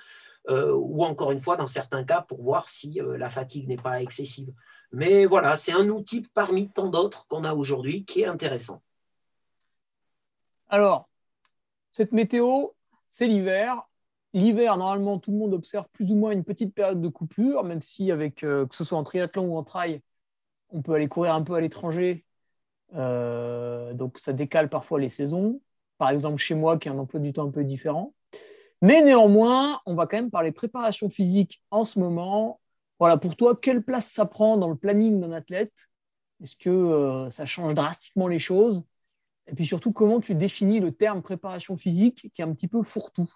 Euh, 0.49 0.73
ou 0.73 1.05
encore 1.05 1.31
une 1.31 1.39
fois, 1.39 1.55
dans 1.55 1.67
certains 1.67 2.03
cas, 2.03 2.21
pour 2.21 2.41
voir 2.41 2.67
si 2.67 2.99
euh, 2.99 3.17
la 3.17 3.29
fatigue 3.29 3.67
n'est 3.67 3.77
pas 3.77 4.01
excessive. 4.01 4.51
Mais 4.91 5.25
voilà, 5.25 5.55
c'est 5.55 5.71
un 5.71 5.87
outil 5.87 6.27
parmi 6.33 6.69
tant 6.69 6.89
d'autres 6.89 7.27
qu'on 7.27 7.45
a 7.45 7.53
aujourd'hui 7.53 8.03
qui 8.03 8.21
est 8.21 8.25
intéressant. 8.25 8.81
Alors, 10.67 11.07
cette 11.91 12.11
météo, 12.11 12.69
c'est 13.07 13.27
l'hiver. 13.27 13.87
L'hiver, 14.33 14.75
normalement, 14.75 15.17
tout 15.17 15.31
le 15.31 15.37
monde 15.37 15.53
observe 15.53 15.85
plus 15.93 16.11
ou 16.11 16.15
moins 16.15 16.31
une 16.31 16.43
petite 16.43 16.73
période 16.73 16.99
de 16.99 17.07
coupure, 17.07 17.63
même 17.63 17.81
si, 17.81 18.11
avec, 18.11 18.43
euh, 18.43 18.65
que 18.65 18.75
ce 18.75 18.83
soit 18.83 18.97
en 18.97 19.03
triathlon 19.03 19.45
ou 19.45 19.57
en 19.57 19.63
trail, 19.63 20.01
on 20.71 20.81
peut 20.81 20.93
aller 20.93 21.07
courir 21.07 21.35
un 21.35 21.43
peu 21.43 21.53
à 21.53 21.61
l'étranger. 21.61 22.25
Donc, 22.93 24.19
ça 24.19 24.33
décale 24.33 24.69
parfois 24.69 24.99
les 24.99 25.09
saisons. 25.09 25.61
Par 25.97 26.09
exemple, 26.09 26.37
chez 26.37 26.55
moi, 26.55 26.77
qui 26.77 26.89
a 26.89 26.91
un 26.91 26.97
emploi 26.97 27.19
du 27.19 27.33
temps 27.33 27.47
un 27.47 27.51
peu 27.51 27.63
différent. 27.63 28.13
Mais 28.81 29.01
néanmoins, 29.01 29.79
on 29.85 29.95
va 29.95 30.07
quand 30.07 30.17
même 30.17 30.31
parler 30.31 30.51
préparation 30.51 31.09
physique 31.09 31.63
en 31.71 31.85
ce 31.85 31.99
moment. 31.99 32.59
Voilà, 32.99 33.17
pour 33.17 33.35
toi, 33.35 33.55
quelle 33.55 33.83
place 33.83 34.11
ça 34.11 34.25
prend 34.25 34.57
dans 34.57 34.69
le 34.69 34.75
planning 34.75 35.21
d'un 35.21 35.31
athlète? 35.31 35.89
Est-ce 36.43 36.57
que 36.57 36.69
euh, 36.69 37.31
ça 37.31 37.45
change 37.45 37.75
drastiquement 37.75 38.27
les 38.27 38.39
choses? 38.39 38.83
Et 39.47 39.55
puis 39.55 39.65
surtout, 39.65 39.93
comment 39.93 40.19
tu 40.19 40.35
définis 40.35 40.79
le 40.79 40.91
terme 40.91 41.21
préparation 41.21 41.77
physique 41.77 42.29
qui 42.33 42.41
est 42.41 42.45
un 42.45 42.53
petit 42.53 42.67
peu 42.67 42.83
fourre-tout? 42.83 43.29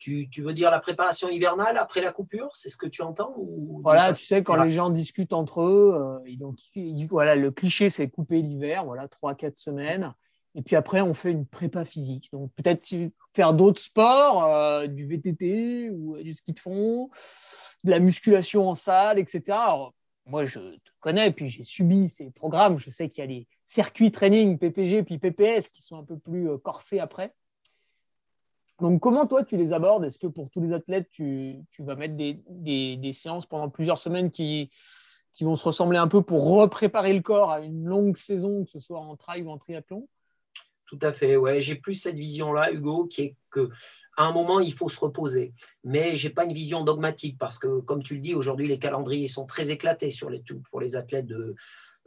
Tu, 0.00 0.28
veux 0.38 0.54
dire 0.54 0.70
la 0.70 0.80
préparation 0.80 1.28
hivernale 1.28 1.76
après 1.76 2.00
la 2.00 2.10
coupure 2.10 2.48
C'est 2.54 2.70
ce 2.70 2.76
que 2.76 2.86
tu 2.86 3.02
entends 3.02 3.34
Voilà, 3.82 4.12
tu 4.12 4.24
sais, 4.24 4.42
quand 4.42 4.60
les 4.62 4.70
gens 4.70 4.90
discutent 4.90 5.34
entre 5.34 5.62
eux, 5.62 6.22
euh, 6.24 7.06
voilà, 7.10 7.36
le 7.36 7.50
cliché, 7.50 7.90
c'est 7.90 8.08
couper 8.08 8.40
l'hiver, 8.40 8.84
voilà, 8.84 9.06
3-4 9.06 9.56
semaines. 9.56 10.14
Et 10.56 10.62
puis 10.62 10.74
après, 10.74 11.00
on 11.00 11.14
fait 11.14 11.30
une 11.30 11.46
prépa 11.46 11.84
physique. 11.84 12.30
Donc 12.32 12.50
peut-être 12.56 12.88
faire 13.34 13.52
d'autres 13.52 13.80
sports, 13.80 14.44
euh, 14.46 14.86
du 14.86 15.06
VTT 15.06 15.90
ou 15.90 16.16
euh, 16.16 16.22
du 16.22 16.34
ski 16.34 16.54
de 16.54 16.60
fond, 16.60 17.10
de 17.84 17.90
la 17.90 18.00
musculation 18.00 18.68
en 18.68 18.74
salle, 18.74 19.18
etc. 19.18 19.58
moi, 20.24 20.44
je 20.44 20.58
te 20.58 20.90
connais, 21.00 21.30
puis 21.30 21.48
j'ai 21.48 21.62
subi 21.62 22.08
ces 22.08 22.30
programmes. 22.30 22.78
Je 22.78 22.90
sais 22.90 23.08
qu'il 23.08 23.22
y 23.22 23.24
a 23.24 23.26
les 23.26 23.46
circuits 23.66 24.10
training, 24.10 24.58
PPG, 24.58 25.04
puis 25.04 25.18
PPS 25.18 25.68
qui 25.68 25.82
sont 25.82 25.98
un 25.98 26.04
peu 26.04 26.18
plus 26.18 26.48
corsés 26.64 26.98
après. 26.98 27.32
Donc, 28.80 29.00
comment 29.00 29.26
toi, 29.26 29.44
tu 29.44 29.56
les 29.56 29.72
abordes? 29.72 30.04
Est-ce 30.04 30.18
que 30.18 30.26
pour 30.26 30.50
tous 30.50 30.60
les 30.60 30.72
athlètes, 30.72 31.08
tu, 31.10 31.64
vas 31.80 31.94
mettre 31.94 32.14
des, 32.16 33.12
séances 33.12 33.46
pendant 33.46 33.68
plusieurs 33.68 33.98
semaines 33.98 34.30
qui, 34.30 34.70
vont 35.40 35.56
se 35.56 35.64
ressembler 35.64 35.98
un 35.98 36.08
peu 36.08 36.22
pour 36.22 36.48
repréparer 36.48 37.12
le 37.12 37.22
corps 37.22 37.50
à 37.50 37.60
une 37.60 37.84
longue 37.84 38.16
saison, 38.16 38.64
que 38.64 38.70
ce 38.70 38.78
soit 38.78 38.98
en 38.98 39.16
trail 39.16 39.42
ou 39.42 39.50
en 39.50 39.58
triathlon? 39.58 40.08
Tout 40.86 40.98
à 41.02 41.12
fait. 41.12 41.36
Ouais, 41.36 41.60
j'ai 41.60 41.76
plus 41.76 41.94
cette 41.94 42.16
vision-là, 42.16 42.72
Hugo, 42.72 43.06
qui 43.06 43.22
est 43.22 43.36
que 43.50 43.70
à 44.16 44.24
un 44.24 44.32
moment, 44.32 44.60
il 44.60 44.72
faut 44.72 44.88
se 44.88 45.00
reposer. 45.00 45.54
Mais 45.84 46.16
je 46.16 46.28
n'ai 46.28 46.34
pas 46.34 46.44
une 46.44 46.52
vision 46.52 46.84
dogmatique 46.84 47.38
parce 47.38 47.58
que, 47.58 47.80
comme 47.80 48.02
tu 48.02 48.14
le 48.14 48.20
dis, 48.20 48.34
aujourd'hui, 48.34 48.68
les 48.68 48.78
calendriers 48.78 49.28
sont 49.28 49.46
très 49.46 49.70
éclatés 49.70 50.08
pour 50.70 50.80
les 50.80 50.96
athlètes 50.96 51.30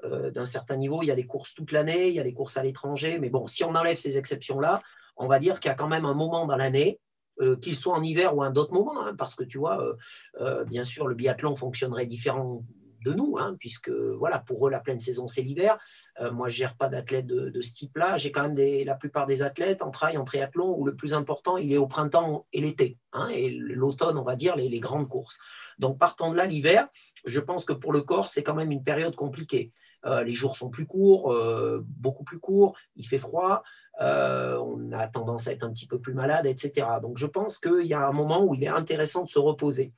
euh, 0.04 0.30
d'un 0.30 0.46
certain 0.46 0.76
niveau. 0.76 1.02
Il 1.02 1.08
y 1.08 1.12
a 1.12 1.16
des 1.16 1.26
courses 1.26 1.56
toute 1.56 1.72
l'année, 1.72 2.10
il 2.10 2.16
y 2.16 2.20
a 2.20 2.24
des 2.24 2.34
courses 2.34 2.58
à 2.58 2.64
l'étranger. 2.64 3.20
Mais 3.20 3.30
bon, 3.30 3.48
si 3.48 3.64
on 3.64 3.74
enlève 3.74 3.98
ces 3.98 4.18
exceptions-là, 4.18 4.82
on 5.16 5.28
va 5.28 5.40
dire 5.40 5.60
qu'il 5.60 5.70
y 5.70 5.72
a 5.72 5.76
quand 5.76 5.88
même 5.88 6.06
un 6.06 6.14
moment 6.14 6.46
dans 6.46 6.56
l'année, 6.56 7.00
euh, 7.42 7.56
qu'il 7.56 7.76
soit 7.76 7.96
en 7.96 8.04
hiver 8.04 8.36
ou 8.36 8.44
à 8.44 8.48
un 8.48 8.56
autre 8.56 8.74
moment, 8.74 9.06
hein, 9.06 9.16
parce 9.18 9.36
que 9.36 9.44
tu 9.44 9.58
vois, 9.58 9.96
euh, 10.40 10.66
bien 10.66 10.84
sûr, 10.84 11.08
le 11.08 11.16
biathlon 11.16 11.56
fonctionnerait 11.56 12.06
différent, 12.06 12.64
de 13.04 13.14
nous, 13.14 13.38
hein, 13.38 13.56
puisque 13.60 13.90
voilà, 13.90 14.40
pour 14.40 14.68
eux, 14.68 14.72
la 14.72 14.80
pleine 14.80 15.00
saison, 15.00 15.28
c'est 15.28 15.42
l'hiver. 15.42 15.78
Euh, 16.22 16.32
moi, 16.32 16.50
je 16.50 16.58
gère 16.58 16.76
pas 16.76 16.88
d'athlètes 16.88 17.28
de, 17.28 17.62
ce 17.62 17.74
type-là. 17.74 18.18
J'ai 18.18 18.32
quand 18.32 18.50
même 18.50 18.86
la 18.86 18.96
plupart 18.96 19.28
des 19.28 19.44
athlètes 19.44 19.82
en 19.82 19.92
trail, 19.92 20.18
en 20.18 20.24
triathlon, 20.24 20.76
où 20.78 20.86
le 20.86 20.96
plus 20.96 21.14
important, 21.14 21.58
il 21.58 21.72
est 21.72 21.78
au 21.78 21.88
printemps 21.88 22.48
et 22.54 22.62
l'été, 22.62 22.98
hein, 23.12 23.30
et 23.30 23.50
l'automne, 23.50 24.18
on 24.18 24.24
va 24.24 24.36
dire, 24.36 24.56
les, 24.56 24.80
grandes 24.80 25.08
courses. 25.08 25.40
Donc, 25.80 26.00
partant 26.00 26.32
de 26.32 26.38
là, 26.38 26.46
l'hiver, 26.46 26.88
je 27.26 27.40
pense 27.40 27.66
que 27.66 27.74
pour 27.74 27.94
le 27.94 28.02
corps, 28.02 28.30
c'est 28.30 28.44
quand 28.44 28.56
même 28.56 28.72
une 28.72 28.84
période 28.84 29.16
compliquée. 29.16 29.72
Euh, 30.06 30.24
les 30.24 30.36
jours 30.36 30.56
sont 30.56 30.70
plus 30.70 30.86
courts, 30.86 31.32
euh, 31.32 31.84
beaucoup 31.86 32.24
plus 32.24 32.40
courts, 32.40 32.76
il 32.96 33.08
fait 33.08 33.20
froid, 33.20 33.64
on 34.00 34.92
a 34.92 35.08
tendance 35.08 35.48
à 35.48 35.54
être 35.54 35.64
un 35.64 35.72
petit 35.72 35.88
peu 35.88 36.00
plus 36.00 36.14
malade, 36.14 36.46
etc. 36.46 36.88
Donc 37.02 37.18
je 37.18 37.28
pense 37.28 37.60
qu'il 37.60 37.86
y 37.86 37.94
a 37.94 38.06
un 38.06 38.12
moment 38.12 38.44
où 38.44 38.54
il 38.56 38.64
est 38.64 38.68
intéressant 38.68 39.24
de 39.24 39.30
se 39.30 39.40
reposer. 39.40 39.94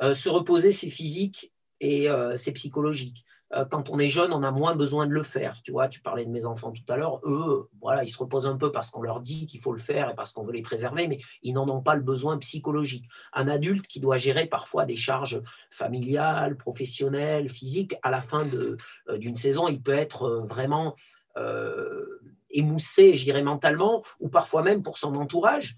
se 0.00 0.28
reposer, 0.28 0.72
c'est 0.72 0.88
physique 0.88 1.52
et 1.80 2.08
euh, 2.10 2.36
c'est 2.36 2.52
psychologique. 2.52 3.24
Euh, 3.52 3.64
quand 3.64 3.90
on 3.90 3.98
est 3.98 4.08
jeune, 4.08 4.32
on 4.32 4.42
a 4.42 4.50
moins 4.50 4.74
besoin 4.74 5.06
de 5.06 5.12
le 5.12 5.22
faire. 5.22 5.60
Tu 5.62 5.72
vois, 5.72 5.88
tu 5.88 6.00
parlais 6.00 6.24
de 6.24 6.30
mes 6.30 6.46
enfants 6.46 6.70
tout 6.70 6.84
à 6.88 6.96
l'heure. 6.96 7.20
Eux, 7.24 7.68
voilà, 7.80 8.04
ils 8.04 8.08
se 8.08 8.18
reposent 8.18 8.46
un 8.46 8.56
peu 8.56 8.70
parce 8.70 8.90
qu'on 8.90 9.02
leur 9.02 9.20
dit 9.20 9.46
qu'il 9.46 9.60
faut 9.60 9.72
le 9.72 9.78
faire 9.78 10.10
et 10.10 10.14
parce 10.14 10.32
qu'on 10.32 10.44
veut 10.44 10.52
les 10.52 10.62
préserver, 10.62 11.08
mais 11.08 11.20
ils 11.42 11.52
n'en 11.52 11.68
ont 11.68 11.82
pas 11.82 11.94
le 11.94 12.02
besoin 12.02 12.38
psychologique. 12.38 13.08
Un 13.32 13.48
adulte 13.48 13.86
qui 13.86 14.00
doit 14.00 14.16
gérer 14.16 14.46
parfois 14.46 14.86
des 14.86 14.96
charges 14.96 15.42
familiales, 15.70 16.56
professionnelles, 16.56 17.48
physiques, 17.48 17.96
à 18.02 18.10
la 18.10 18.20
fin 18.20 18.46
euh, 18.54 18.76
d'une 19.18 19.36
saison, 19.36 19.68
il 19.68 19.80
peut 19.80 19.92
être 19.92 20.44
vraiment 20.46 20.94
émoussé, 22.50 23.14
je 23.14 23.24
dirais 23.24 23.42
mentalement, 23.42 24.02
ou 24.18 24.28
parfois 24.28 24.62
même 24.62 24.82
pour 24.82 24.98
son 24.98 25.14
entourage. 25.14 25.76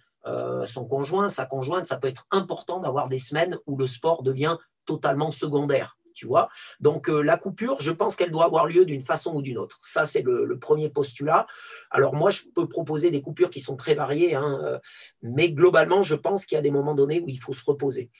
son 0.64 0.86
conjoint, 0.86 1.28
sa 1.28 1.46
conjointe, 1.46 1.86
ça 1.86 1.98
peut 1.98 2.08
être 2.08 2.26
important 2.32 2.80
d'avoir 2.80 3.08
des 3.08 3.18
semaines 3.18 3.58
où 3.66 3.76
le 3.76 3.86
sport 3.86 4.24
devient 4.24 4.56
totalement 4.86 5.30
secondaire. 5.30 5.98
Tu 6.14 6.26
vois 6.26 6.48
Donc 6.80 7.08
euh, 7.08 7.22
la 7.22 7.36
coupure, 7.36 7.80
je 7.80 7.90
pense 7.90 8.16
qu'elle 8.16 8.30
doit 8.30 8.44
avoir 8.44 8.66
lieu 8.66 8.84
d'une 8.84 9.02
façon 9.02 9.34
ou 9.34 9.42
d'une 9.42 9.58
autre. 9.58 9.78
Ça, 9.82 10.04
c'est 10.04 10.22
le, 10.22 10.58
premier 10.58 10.88
postulat. 10.88 11.46
Alors 11.90 12.14
moi, 12.14 12.30
je 12.30 12.42
peux 12.54 12.68
proposer 12.68 13.10
des 13.10 13.22
coupures 13.22 13.50
qui 13.50 13.60
sont 13.60 13.76
très 13.76 13.94
variées, 13.94 14.34
hein, 14.34 14.60
euh, 14.64 14.78
mais 15.22 15.50
globalement, 15.50 16.02
je 16.02 16.14
pense 16.14 16.46
qu'il 16.46 16.56
y 16.56 16.58
a 16.58 16.62
des 16.62 16.70
moments 16.70 16.94
donnés 16.94 17.20
où 17.20 17.28
il 17.28 17.38
faut 17.38 17.52
se 17.52 17.64
reposer. 17.64 18.10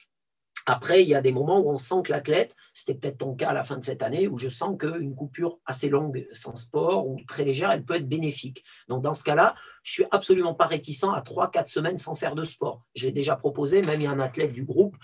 Après, 0.65 1.03
il 1.03 1.09
y 1.09 1.15
a 1.15 1.21
des 1.21 1.33
moments 1.33 1.59
où 1.59 1.69
on 1.69 1.77
sent 1.77 2.03
que 2.05 2.11
l'athlète, 2.11 2.55
c'était 2.73 2.97
peut-être 2.97 3.17
ton 3.17 3.35
cas 3.35 3.49
à 3.49 3.53
la 3.53 3.63
fin 3.63 3.77
de 3.77 3.83
cette 3.83 4.01
année, 4.01 4.27
où 4.29 4.37
je 4.37 4.47
sens 4.47 4.77
qu'une 4.77 5.13
coupure 5.13 5.59
assez 5.65 5.89
longue 5.89 6.25
sans 6.31 6.55
sport 6.55 7.05
ou 7.05 7.19
très 7.27 7.43
légère, 7.43 7.71
elle 7.71 7.83
peut 7.83 7.95
être 7.95 8.07
bénéfique. 8.07 8.63
Donc 8.87 9.03
dans 9.03 9.13
ce 9.13 9.25
cas-là, 9.25 9.55
je 9.83 9.91
suis 9.91 10.05
absolument 10.11 10.53
pas 10.53 10.65
réticent 10.65 11.03
à 11.03 11.21
3-4 11.21 11.67
semaines 11.67 11.97
sans 11.97 12.15
faire 12.15 12.35
de 12.35 12.45
sport. 12.45 12.81
J'ai 12.95 13.11
déjà 13.11 13.35
proposé, 13.35 13.81
même 13.81 13.99
il 13.99 14.05
y 14.05 14.07
a 14.07 14.11
un 14.11 14.19
athlète 14.19 14.53
du 14.53 14.63
groupe 14.63 14.95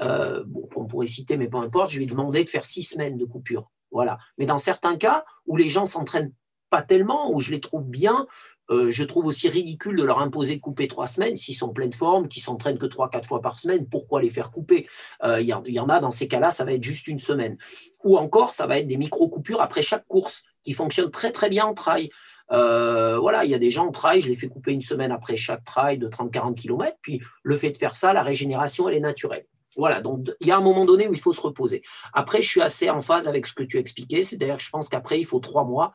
euh, 0.00 0.44
on 0.74 0.86
pourrait 0.86 1.06
citer, 1.06 1.36
mais 1.36 1.48
peu 1.48 1.58
importe, 1.58 1.90
je 1.90 1.98
lui 1.98 2.04
ai 2.04 2.08
demandé 2.08 2.44
de 2.44 2.48
faire 2.48 2.64
six 2.64 2.82
semaines 2.82 3.16
de 3.16 3.24
coupure. 3.24 3.70
Voilà. 3.90 4.18
Mais 4.38 4.46
dans 4.46 4.58
certains 4.58 4.96
cas 4.96 5.24
où 5.46 5.56
les 5.56 5.68
gens 5.68 5.86
s'entraînent 5.86 6.32
pas 6.70 6.82
tellement, 6.82 7.32
où 7.32 7.40
je 7.40 7.52
les 7.52 7.60
trouve 7.60 7.84
bien, 7.84 8.26
euh, 8.70 8.90
je 8.90 9.04
trouve 9.04 9.26
aussi 9.26 9.48
ridicule 9.48 9.96
de 9.96 10.02
leur 10.02 10.20
imposer 10.20 10.56
de 10.56 10.60
couper 10.60 10.88
trois 10.88 11.06
semaines 11.06 11.36
s'ils 11.36 11.54
sont 11.54 11.68
en 11.68 11.72
pleine 11.72 11.92
forme, 11.92 12.28
qui 12.28 12.40
s'entraînent 12.40 12.78
que 12.78 12.86
trois, 12.86 13.10
quatre 13.10 13.28
fois 13.28 13.40
par 13.40 13.58
semaine. 13.58 13.86
Pourquoi 13.86 14.22
les 14.22 14.30
faire 14.30 14.50
couper? 14.50 14.88
Euh, 15.22 15.40
Il 15.40 15.46
y, 15.46 15.80
en 15.80 15.88
a 15.88 16.00
dans 16.00 16.10
ces 16.10 16.26
cas-là, 16.26 16.50
ça 16.50 16.64
va 16.64 16.72
être 16.72 16.82
juste 16.82 17.06
une 17.06 17.18
semaine. 17.18 17.56
Ou 18.02 18.16
encore, 18.16 18.52
ça 18.52 18.66
va 18.66 18.78
être 18.78 18.88
des 18.88 18.96
micro-coupures 18.96 19.60
après 19.60 19.82
chaque 19.82 20.06
course 20.06 20.42
qui 20.62 20.72
fonctionnent 20.72 21.10
très 21.10 21.30
très 21.30 21.50
bien 21.50 21.66
en 21.66 21.74
trail. 21.74 22.10
voilà, 22.48 23.44
il 23.44 23.50
y 23.50 23.54
a 23.54 23.58
des 23.58 23.70
gens 23.70 23.86
en 23.86 23.92
trail, 23.92 24.20
je 24.20 24.28
les 24.28 24.34
fais 24.34 24.48
couper 24.48 24.72
une 24.72 24.80
semaine 24.80 25.12
après 25.12 25.36
chaque 25.36 25.64
trail 25.64 25.98
de 25.98 26.08
30-40 26.08 26.54
km, 26.54 26.96
puis 27.02 27.20
le 27.42 27.56
fait 27.56 27.70
de 27.70 27.76
faire 27.76 27.96
ça, 27.96 28.12
la 28.12 28.22
régénération, 28.22 28.88
elle 28.88 28.96
est 28.96 29.00
naturelle. 29.00 29.46
Voilà, 29.76 30.00
donc 30.00 30.30
il 30.40 30.46
y 30.46 30.50
a 30.50 30.56
un 30.56 30.60
moment 30.60 30.84
donné 30.84 31.08
où 31.08 31.12
il 31.12 31.20
faut 31.20 31.32
se 31.32 31.40
reposer. 31.40 31.82
Après, 32.12 32.42
je 32.42 32.48
suis 32.48 32.62
assez 32.62 32.90
en 32.90 33.00
phase 33.00 33.28
avec 33.28 33.46
ce 33.46 33.54
que 33.54 33.62
tu 33.62 33.78
expliquais, 33.78 34.22
c'est-à-dire 34.22 34.56
que 34.56 34.62
je 34.62 34.70
pense 34.70 34.88
qu'après, 34.88 35.18
il 35.18 35.24
faut 35.24 35.40
trois 35.40 35.64
mois, 35.64 35.92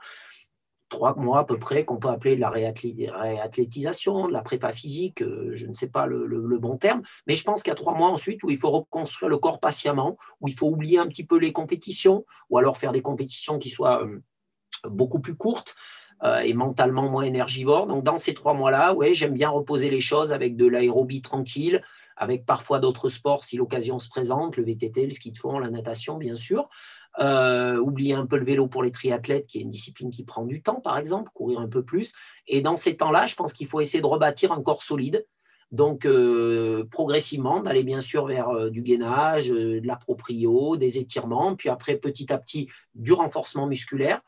trois 0.89 1.15
mois 1.15 1.39
à 1.39 1.44
peu 1.46 1.58
près, 1.58 1.86
qu'on 1.86 1.98
peut 1.98 2.10
appeler 2.10 2.36
de 2.36 2.42
la 2.42 2.50
réathlétisation, 2.50 4.28
de 4.28 4.34
la 4.34 4.42
prépa 4.42 4.72
physique, 4.72 5.22
euh, 5.22 5.52
je 5.54 5.68
ne 5.68 5.74
sais 5.74 5.88
pas 5.88 6.08
le, 6.08 6.58
bon 6.58 6.78
terme, 6.78 7.04
mais 7.28 7.36
je 7.36 7.44
pense 7.44 7.63
qu'il 7.63 7.70
y 7.70 7.72
a 7.72 7.76
trois 7.76 7.94
mois 7.94 8.10
ensuite 8.10 8.44
où 8.44 8.50
il 8.50 8.58
faut 8.58 8.72
reconstruire 8.72 9.30
le 9.30 9.38
corps 9.38 9.60
patiemment, 9.60 10.18
où 10.42 10.48
il 10.48 10.56
faut 10.56 10.68
oublier 10.68 10.98
un 10.98 11.08
petit 11.08 11.26
peu 11.26 11.38
les 11.38 11.54
compétitions, 11.54 12.26
ou 12.50 12.58
alors 12.58 12.78
faire 12.78 12.92
des 12.92 13.02
compétitions 13.02 13.60
qui 13.60 13.70
soient 13.70 14.04
euh, 14.04 14.22
beaucoup 14.89 15.20
plus 15.20 15.36
courtes. 15.36 15.76
Euh, 16.22 16.40
et 16.40 16.54
mentalement 16.54 17.08
moins 17.08 17.24
énergivores. 17.24 17.88
Donc, 17.88 18.04
dans 18.04 18.18
ces 18.18 18.34
trois 18.34 18.54
mois-là, 18.54 18.94
ouais, 18.94 19.14
j'aime 19.14 19.34
bien 19.34 19.48
reposer 19.48 19.90
les 19.90 20.02
choses 20.02 20.34
avec 20.34 20.58
de 20.58 20.68
l'aérobie 20.68 21.22
tranquille, 21.22 21.82
avec 22.18 22.46
parfois 22.46 22.80
d'autres 22.80 23.08
sports 23.08 23.46
si 23.46 23.56
l'occasion 23.56 24.00
se 24.00 24.10
présente, 24.10 24.58
le 24.58 24.66
VTT, 24.66 25.06
le 25.06 25.12
ski 25.12 25.32
de 25.32 25.38
fond, 25.38 25.60
la 25.60 25.70
natation, 25.70 26.18
bien 26.18 26.36
sûr. 26.36 26.68
oublier 27.18 28.16
un 28.16 28.26
peu 28.26 28.38
le 28.38 28.44
vélo 28.44 28.68
pour 28.68 28.84
les 28.84 28.92
triathlètes, 28.92 29.48
qui 29.48 29.60
est 29.60 29.62
une 29.62 29.70
discipline 29.70 30.10
qui 30.10 30.26
prend 30.26 30.44
du 30.44 30.62
temps, 30.62 30.82
par 30.82 30.98
exemple, 30.98 31.32
courir 31.34 31.62
un 31.62 31.70
peu 31.70 31.84
plus. 31.84 32.14
Et 32.48 32.60
dans 32.60 32.76
ces 32.76 32.98
temps-là, 32.98 33.26
je 33.26 33.36
pense 33.36 33.54
qu'il 33.54 33.68
faut 33.68 33.80
essayer 33.80 34.02
de 34.02 34.06
rebâtir 34.06 34.52
un 34.52 34.62
corps 34.62 34.84
solide. 34.84 35.26
Donc, 35.72 36.06
progressivement, 36.92 37.62
d'aller 37.62 37.84
bien 37.84 38.02
sûr 38.02 38.26
vers 38.26 38.70
du 38.70 38.82
gainage, 38.82 39.48
de 39.48 39.88
la 39.88 39.96
proprio, 39.96 40.76
des 40.76 41.00
étirements, 41.00 41.56
puis 41.56 41.70
après, 41.70 41.96
petit 41.96 42.34
à 42.34 42.38
petit, 42.38 42.68
du 42.94 43.14
renforcement 43.14 43.68
musculaire. 43.68 44.22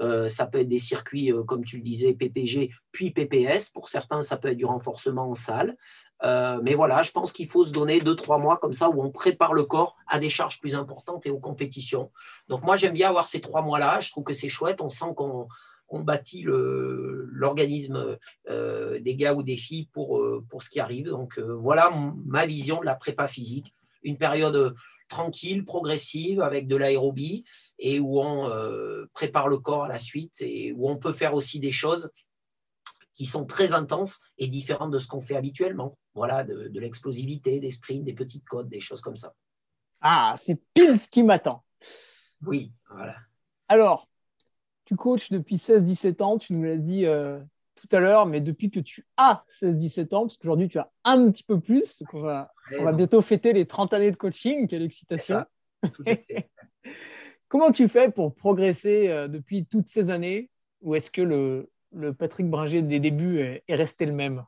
Euh, 0.00 0.28
ça 0.28 0.46
peut 0.46 0.60
être 0.60 0.68
des 0.68 0.78
circuits, 0.78 1.32
euh, 1.32 1.42
comme 1.44 1.64
tu 1.64 1.76
le 1.76 1.82
disais, 1.82 2.14
PPG, 2.14 2.70
puis 2.92 3.10
PPS. 3.10 3.70
Pour 3.70 3.88
certains, 3.88 4.22
ça 4.22 4.36
peut 4.36 4.48
être 4.48 4.56
du 4.56 4.64
renforcement 4.64 5.30
en 5.30 5.34
salle. 5.34 5.76
Euh, 6.22 6.60
mais 6.62 6.74
voilà, 6.74 7.02
je 7.02 7.12
pense 7.12 7.32
qu'il 7.32 7.48
faut 7.48 7.64
se 7.64 7.72
donner 7.72 8.00
deux, 8.00 8.16
trois 8.16 8.38
mois 8.38 8.58
comme 8.58 8.74
ça 8.74 8.90
où 8.90 9.02
on 9.02 9.10
prépare 9.10 9.54
le 9.54 9.64
corps 9.64 9.96
à 10.06 10.18
des 10.18 10.28
charges 10.28 10.60
plus 10.60 10.74
importantes 10.74 11.24
et 11.26 11.30
aux 11.30 11.38
compétitions. 11.38 12.10
Donc 12.48 12.62
moi, 12.62 12.76
j'aime 12.76 12.92
bien 12.92 13.08
avoir 13.08 13.26
ces 13.26 13.40
trois 13.40 13.62
mois-là. 13.62 14.00
Je 14.00 14.10
trouve 14.10 14.24
que 14.24 14.34
c'est 14.34 14.50
chouette. 14.50 14.80
On 14.82 14.90
sent 14.90 15.14
qu'on 15.16 15.48
bâtit 16.02 16.44
l'organisme 16.46 18.18
des 18.46 19.16
gars 19.16 19.32
ou 19.32 19.42
des 19.42 19.56
filles 19.56 19.88
pour, 19.94 20.22
pour 20.50 20.62
ce 20.62 20.68
qui 20.68 20.78
arrive. 20.78 21.08
Donc 21.08 21.38
voilà 21.38 21.90
ma 22.26 22.44
vision 22.44 22.80
de 22.80 22.84
la 22.84 22.96
prépa 22.96 23.26
physique. 23.26 23.74
Une 24.02 24.18
période 24.18 24.74
tranquille, 25.08 25.64
progressive, 25.64 26.40
avec 26.40 26.66
de 26.66 26.76
l'aérobie, 26.76 27.44
et 27.78 28.00
où 28.00 28.20
on 28.20 28.48
euh, 28.48 29.06
prépare 29.12 29.48
le 29.48 29.58
corps 29.58 29.84
à 29.84 29.88
la 29.88 29.98
suite, 29.98 30.40
et 30.40 30.72
où 30.72 30.88
on 30.88 30.96
peut 30.96 31.12
faire 31.12 31.34
aussi 31.34 31.60
des 31.60 31.72
choses 31.72 32.10
qui 33.12 33.26
sont 33.26 33.44
très 33.44 33.74
intenses 33.74 34.20
et 34.38 34.46
différentes 34.46 34.92
de 34.92 34.98
ce 34.98 35.06
qu'on 35.06 35.20
fait 35.20 35.36
habituellement. 35.36 35.98
Voilà, 36.14 36.42
de, 36.42 36.80
l'explosivité, 36.80 37.60
des 37.60 37.70
sprints, 37.70 38.04
des 38.04 38.14
petites 38.14 38.48
côtes, 38.48 38.68
des 38.68 38.80
choses 38.80 39.02
comme 39.02 39.16
ça. 39.16 39.34
Ah, 40.00 40.34
c'est 40.38 40.58
pile 40.72 40.98
ce 40.98 41.08
qui 41.08 41.22
m'attend. 41.22 41.62
Oui, 42.46 42.72
voilà. 42.88 43.16
Alors, 43.68 44.08
tu 44.86 44.96
coaches 44.96 45.30
depuis 45.30 45.56
16-17 45.56 46.22
ans, 46.22 46.38
tu 46.38 46.54
nous 46.54 46.64
l'as 46.64 46.78
dit 46.78 47.04
euh, 47.04 47.38
tout 47.80 47.96
à 47.96 48.00
l'heure, 48.00 48.26
mais 48.26 48.40
depuis 48.40 48.70
que 48.70 48.80
tu 48.80 49.06
as 49.16 49.44
16-17 49.50 50.14
ans, 50.14 50.26
parce 50.26 50.36
qu'aujourd'hui 50.36 50.68
tu 50.68 50.78
as 50.78 50.90
un 51.04 51.30
petit 51.30 51.42
peu 51.42 51.58
plus, 51.58 52.02
on 52.12 52.20
va, 52.20 52.52
on 52.78 52.84
va 52.84 52.92
bientôt 52.92 53.22
fêter 53.22 53.52
les 53.52 53.66
30 53.66 53.94
années 53.94 54.10
de 54.10 54.16
coaching, 54.16 54.68
quelle 54.68 54.82
excitation. 54.82 55.44
Comment 57.50 57.72
tu 57.72 57.88
fais 57.88 58.12
pour 58.12 58.36
progresser 58.36 59.08
euh, 59.08 59.26
depuis 59.26 59.66
toutes 59.66 59.88
ces 59.88 60.10
années 60.10 60.50
Ou 60.82 60.94
est-ce 60.94 61.10
que 61.10 61.20
le, 61.20 61.68
le, 61.92 62.14
Patrick 62.14 62.48
Bringer 62.48 62.80
des 62.80 63.00
débuts 63.00 63.40
est, 63.40 63.74
resté 63.74 64.06
le 64.06 64.12
même? 64.12 64.44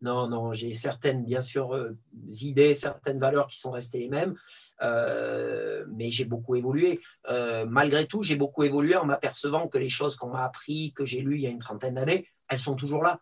Non, 0.00 0.28
non, 0.28 0.52
j'ai 0.52 0.74
certaines, 0.74 1.24
bien 1.24 1.40
sûr, 1.40 1.74
euh, 1.74 1.98
idées, 2.40 2.72
certaines 2.74 3.18
valeurs 3.18 3.48
qui 3.48 3.58
sont 3.58 3.72
restées 3.72 3.98
les 3.98 4.08
mêmes. 4.08 4.36
Euh, 4.80 5.84
mais 5.88 6.12
j'ai 6.12 6.24
beaucoup 6.24 6.54
évolué. 6.54 7.00
malgré 7.66 8.06
tout, 8.06 8.22
j'ai 8.22 8.36
beaucoup 8.36 8.62
évolué 8.62 8.94
en 8.94 9.06
m'apercevant 9.06 9.66
que 9.66 9.78
les 9.78 9.88
choses 9.88 10.14
qu'on 10.14 10.30
m'a 10.30 10.44
appris, 10.44 10.92
que 10.92 11.04
j'ai 11.04 11.20
lues 11.20 11.36
il 11.36 11.42
y 11.42 11.46
a 11.48 11.50
une 11.50 11.58
trentaine 11.58 11.94
d'années, 11.94 12.28
elles 12.48 12.58
sont 12.58 12.74
toujours 12.74 13.02
là. 13.02 13.20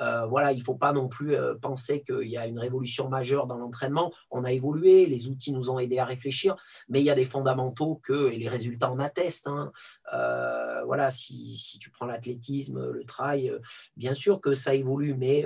Euh, 0.00 0.26
voilà, 0.26 0.52
il 0.52 0.58
ne 0.58 0.64
faut 0.64 0.74
pas 0.74 0.92
non 0.92 1.08
plus 1.08 1.34
euh, 1.34 1.54
penser 1.54 2.02
qu'il 2.02 2.28
y 2.28 2.36
a 2.36 2.46
une 2.46 2.58
révolution 2.58 3.08
majeure 3.08 3.46
dans 3.46 3.58
l'entraînement. 3.58 4.12
On 4.30 4.44
a 4.44 4.52
évolué, 4.52 5.06
les 5.06 5.28
outils 5.28 5.52
nous 5.52 5.70
ont 5.70 5.78
aidés 5.78 5.98
à 5.98 6.04
réfléchir, 6.04 6.56
mais 6.88 7.00
il 7.00 7.04
y 7.04 7.10
a 7.10 7.14
des 7.14 7.24
fondamentaux 7.24 8.00
que, 8.02 8.32
et 8.32 8.38
les 8.38 8.48
résultats 8.48 8.90
en 8.90 8.98
attestent. 8.98 9.46
Hein. 9.46 9.72
Euh, 10.12 10.82
voilà, 10.84 11.10
si, 11.10 11.78
tu 11.80 11.90
prends 11.90 12.06
l'athlétisme, 12.06 12.90
le 12.90 13.04
trail, 13.04 13.52
bien 13.96 14.14
sûr 14.14 14.40
que 14.40 14.54
ça 14.54 14.74
évolue, 14.74 15.14
mais 15.14 15.44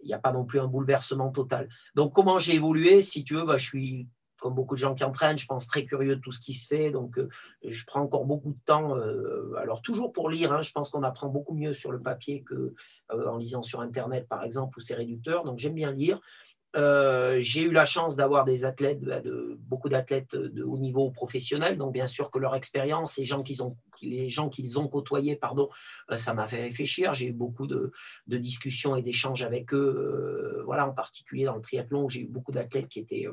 il 0.00 0.06
n'y 0.06 0.14
a 0.14 0.18
pas 0.18 0.32
non 0.32 0.44
plus 0.44 0.60
un 0.60 0.66
bouleversement 0.66 1.30
total. 1.30 1.68
Donc, 1.94 2.14
comment 2.14 2.38
j'ai 2.38 2.54
évolué? 2.54 3.00
Si 3.00 3.24
tu 3.24 3.34
veux, 3.34 3.44
bah, 3.44 3.58
je 3.58 3.64
suis 3.64 4.08
comme 4.38 4.54
beaucoup 4.54 4.74
de 4.74 4.80
gens 4.80 4.94
qui 4.94 5.04
entraînent, 5.04 5.38
je 5.38 5.46
pense 5.46 5.66
très 5.66 5.84
curieux 5.84 6.16
de 6.16 6.20
tout 6.20 6.30
ce 6.30 6.40
qui 6.40 6.54
se 6.54 6.66
fait. 6.66 6.90
Donc, 6.90 7.18
euh, 7.18 7.28
je 7.64 7.84
prends 7.84 8.00
encore 8.00 8.24
beaucoup 8.24 8.52
de 8.52 8.60
temps. 8.60 8.96
Euh, 8.96 9.52
alors, 9.56 9.82
toujours 9.82 10.12
pour 10.12 10.30
lire, 10.30 10.52
hein, 10.52 10.62
je 10.62 10.72
pense 10.72 10.90
qu'on 10.90 11.02
apprend 11.02 11.28
beaucoup 11.28 11.54
mieux 11.54 11.72
sur 11.72 11.92
le 11.92 12.00
papier 12.00 12.44
qu'en 12.44 13.16
euh, 13.16 13.38
lisant 13.38 13.62
sur 13.62 13.80
Internet, 13.80 14.28
par 14.28 14.44
exemple, 14.44 14.78
où 14.78 14.80
c'est 14.80 14.94
réducteur. 14.94 15.44
Donc, 15.44 15.58
j'aime 15.58 15.74
bien 15.74 15.92
lire. 15.92 16.20
j'ai 16.74 17.62
eu 17.62 17.72
la 17.72 17.84
chance 17.84 18.14
d'avoir 18.14 18.44
des 18.44 18.64
athlètes, 18.64 19.00
bah, 19.00 19.20
beaucoup 19.58 19.88
d'athlètes 19.88 20.36
de 20.36 20.62
haut 20.62 20.78
niveau 20.78 21.10
professionnel. 21.10 21.76
Donc, 21.76 21.92
bien 21.92 22.06
sûr 22.06 22.30
que 22.30 22.38
leur 22.38 22.54
expérience, 22.54 23.16
les 23.16 23.24
gens 23.24 23.42
qu'ils 23.42 23.64
ont, 23.64 23.76
les 24.00 24.28
gens 24.28 24.48
qu'ils 24.48 24.78
ont 24.78 24.86
côtoyés, 24.86 25.34
pardon, 25.34 25.68
ça 26.14 26.34
m'a 26.34 26.46
fait 26.46 26.62
réfléchir. 26.62 27.14
J'ai 27.14 27.26
eu 27.26 27.32
beaucoup 27.32 27.66
de, 27.66 27.90
de 28.28 28.38
discussions 28.38 28.94
et 28.94 29.02
d'échanges 29.02 29.42
avec 29.42 29.74
eux. 29.74 30.62
voilà, 30.64 30.86
en 30.86 30.92
particulier 30.92 31.44
dans 31.44 31.56
le 31.56 31.62
triathlon, 31.62 32.08
j'ai 32.08 32.20
eu 32.20 32.28
beaucoup 32.28 32.52
d'athlètes 32.52 32.88
qui 32.88 33.00
étaient 33.00 33.26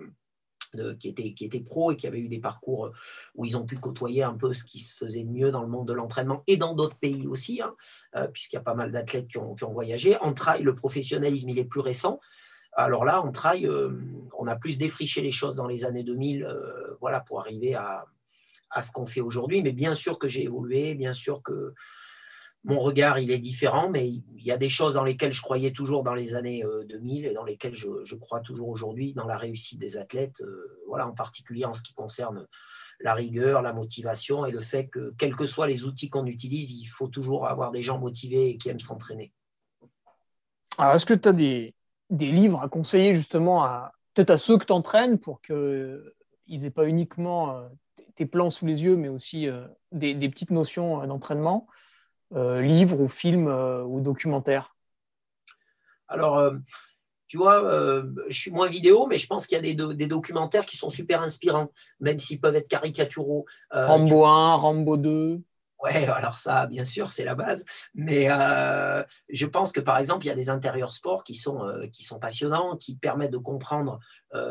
qui 1.00 1.10
étaient, 1.10 1.34
qui 1.34 1.48
pros 1.62 1.92
et 1.92 1.96
qui 1.96 2.08
avaient 2.08 2.20
eu 2.20 2.28
des 2.28 2.40
parcours 2.40 2.92
où 3.36 3.46
ils 3.46 3.58
ont 3.58 3.66
pu 3.66 3.78
côtoyer 3.78 4.24
un 4.24 4.34
peu 4.34 4.54
ce 4.54 4.64
qui 4.64 4.80
se 4.80 4.96
faisait 4.96 5.24
de 5.24 5.30
mieux 5.30 5.52
dans 5.52 5.62
le 5.62 5.68
monde 5.68 5.88
de 5.88 5.94
l'entraînement 5.94 6.44
et 6.48 6.58
dans 6.58 6.74
d'autres 6.74 6.98
pays 6.98 7.28
aussi, 7.28 7.62
hein, 7.62 7.76
euh, 8.16 8.28
puisqu'il 8.28 8.56
y 8.56 8.60
a 8.60 8.64
pas 8.64 8.74
mal 8.74 8.92
d'athlètes 8.92 9.28
qui 9.28 9.38
ont, 9.38 9.56
qui 9.56 9.64
ont, 9.64 9.72
voyagé. 9.72 10.18
En 10.18 10.34
trail, 10.34 10.64
le 10.64 10.76
professionnalisme, 10.76 11.50
il 11.50 11.60
est 11.60 11.66
plus 11.66 11.82
récent. 11.82 12.20
Alors 12.74 13.06
là, 13.06 13.22
en 13.22 13.32
trail, 13.32 13.68
euh, 13.68 13.92
on 14.38 14.48
a 14.48 14.56
plus 14.56 14.78
défriché 14.78 15.22
les 15.22 15.32
choses 15.32 15.56
dans 15.56 15.68
les 15.68 15.86
années 15.86 16.04
2000 16.04 16.44
euh, 16.44 16.98
voilà, 17.00 17.22
pour 17.22 17.40
arriver 17.40 17.74
à, 17.76 18.06
à 18.70 18.82
ce 18.82 18.92
qu'on 18.92 19.06
fait 19.06 19.22
aujourd'hui. 19.22 19.62
Mais 19.62 19.72
bien 19.72 19.94
sûr 19.94 20.20
que 20.20 20.28
j'ai 20.28 20.44
évolué, 20.44 20.94
bien 20.94 21.14
sûr 21.14 21.42
que 21.42 21.74
mon 22.66 22.80
regard, 22.80 23.20
il 23.20 23.30
est 23.30 23.40
différent, 23.40 23.90
mais 23.90 24.10
il 24.10 24.44
y 24.44 24.52
a 24.52 24.58
des 24.58 24.70
choses 24.70 24.96
dans 24.96 25.04
lesquelles 25.04 25.32
je 25.32 25.42
croyais 25.42 25.72
toujours 25.72 26.02
dans 26.02 26.16
les 26.16 26.34
années 26.34 26.64
2000 26.90 27.26
euh, 27.26 27.30
et 27.30 27.34
dans 27.34 27.44
lesquelles 27.44 27.76
je, 27.76 28.16
crois 28.16 28.40
toujours 28.40 28.70
aujourd'hui 28.70 29.14
dans 29.14 29.28
la 29.28 29.38
réussite 29.38 29.80
des 29.80 29.98
athlètes, 29.98 30.42
euh, 30.42 30.82
voilà, 30.88 31.08
en 31.08 31.14
particulier 31.14 31.66
en 31.66 31.74
ce 31.74 31.84
qui 31.84 31.94
concerne 31.94 32.48
la 33.00 33.14
rigueur, 33.14 33.62
la 33.62 33.72
motivation 33.72 34.48
et 34.48 34.52
le 34.52 34.62
fait 34.62 34.88
que, 34.88 35.14
quels 35.20 35.36
que 35.36 35.46
soient 35.46 35.68
les 35.68 35.86
outils 35.86 36.10
qu'on 36.10 36.26
utilise, 36.26 36.72
il 36.72 36.88
faut 36.88 37.08
toujours 37.08 37.48
avoir 37.48 37.72
des 37.72 37.84
gens 37.84 38.00
motivés 38.00 38.50
et 38.50 38.58
qui 38.58 38.70
aiment 38.70 38.80
s'entraîner. 38.80 39.32
Alors, 40.80 40.96
est-ce 40.96 41.06
que 41.06 41.14
tu 41.14 41.30
as 41.30 41.34
des, 41.34 41.76
livres 42.10 42.64
à 42.64 42.70
conseiller 42.70 43.14
justement 43.16 43.64
à 43.64 43.92
peut-être 44.16 44.32
à 44.32 44.38
ceux 44.40 44.58
que 44.58 44.66
tu 44.66 44.74
entraînes 44.74 45.20
pour 45.20 45.40
qu'ils 45.42 46.02
n'aient 46.48 46.72
pas 46.72 46.88
uniquement 46.88 47.58
euh, 47.58 47.68
tes 48.16 48.26
plans 48.26 48.50
sous 48.50 48.66
les 48.66 48.84
yeux, 48.84 48.96
mais 48.96 49.10
aussi 49.10 49.48
des, 49.92 50.16
petites 50.30 50.52
notions 50.52 51.06
d'entraînement? 51.06 51.68
euh, 51.68 51.85
livres 52.36 53.00
ou 53.00 53.08
films 53.08 53.48
euh, 53.48 53.84
ou 53.84 54.02
documentaires 54.02 54.76
Alors, 56.08 56.38
euh, 56.38 56.56
tu 57.28 57.38
vois, 57.38 57.64
je 58.30 58.38
suis 58.38 58.52
moins 58.52 58.68
vidéo, 58.68 59.08
mais 59.08 59.18
je 59.18 59.26
pense 59.26 59.48
qu'il 59.48 59.56
y 59.56 59.72
a 59.72 59.94
des, 59.94 60.08
documentaires 60.08 60.66
qui 60.66 60.78
sont 60.78 60.90
super 60.90 61.22
inspirants, 61.22 61.72
même 62.00 62.20
s'ils 62.20 62.40
peuvent 62.40 62.56
être 62.56 62.68
caricaturaux. 62.68 63.46
Rambo 63.72 64.26
1, 64.26 64.56
Rambo 64.56 64.96
2. 64.96 65.42
Ouais, 65.84 66.08
alors 66.08 66.38
ça, 66.38 66.68
bien 66.68 66.86
sûr, 66.86 67.12
c'est 67.12 67.26
la 67.26 67.34
base. 67.34 67.66
Mais 67.96 68.28
je 69.30 69.46
pense 69.48 69.72
que, 69.72 69.80
par 69.80 69.98
exemple, 69.98 70.24
il 70.26 70.28
y 70.28 70.32
a 70.32 70.36
des 70.36 70.50
intérieurs 70.52 70.92
sports 70.92 71.24
qui 71.24 71.34
sont, 71.34 71.66
qui 71.92 72.04
sont 72.04 72.20
passionnants, 72.20 72.78
qui 72.78 72.96
permettent 72.96 73.34
de 73.34 73.40
comprendre 73.40 74.00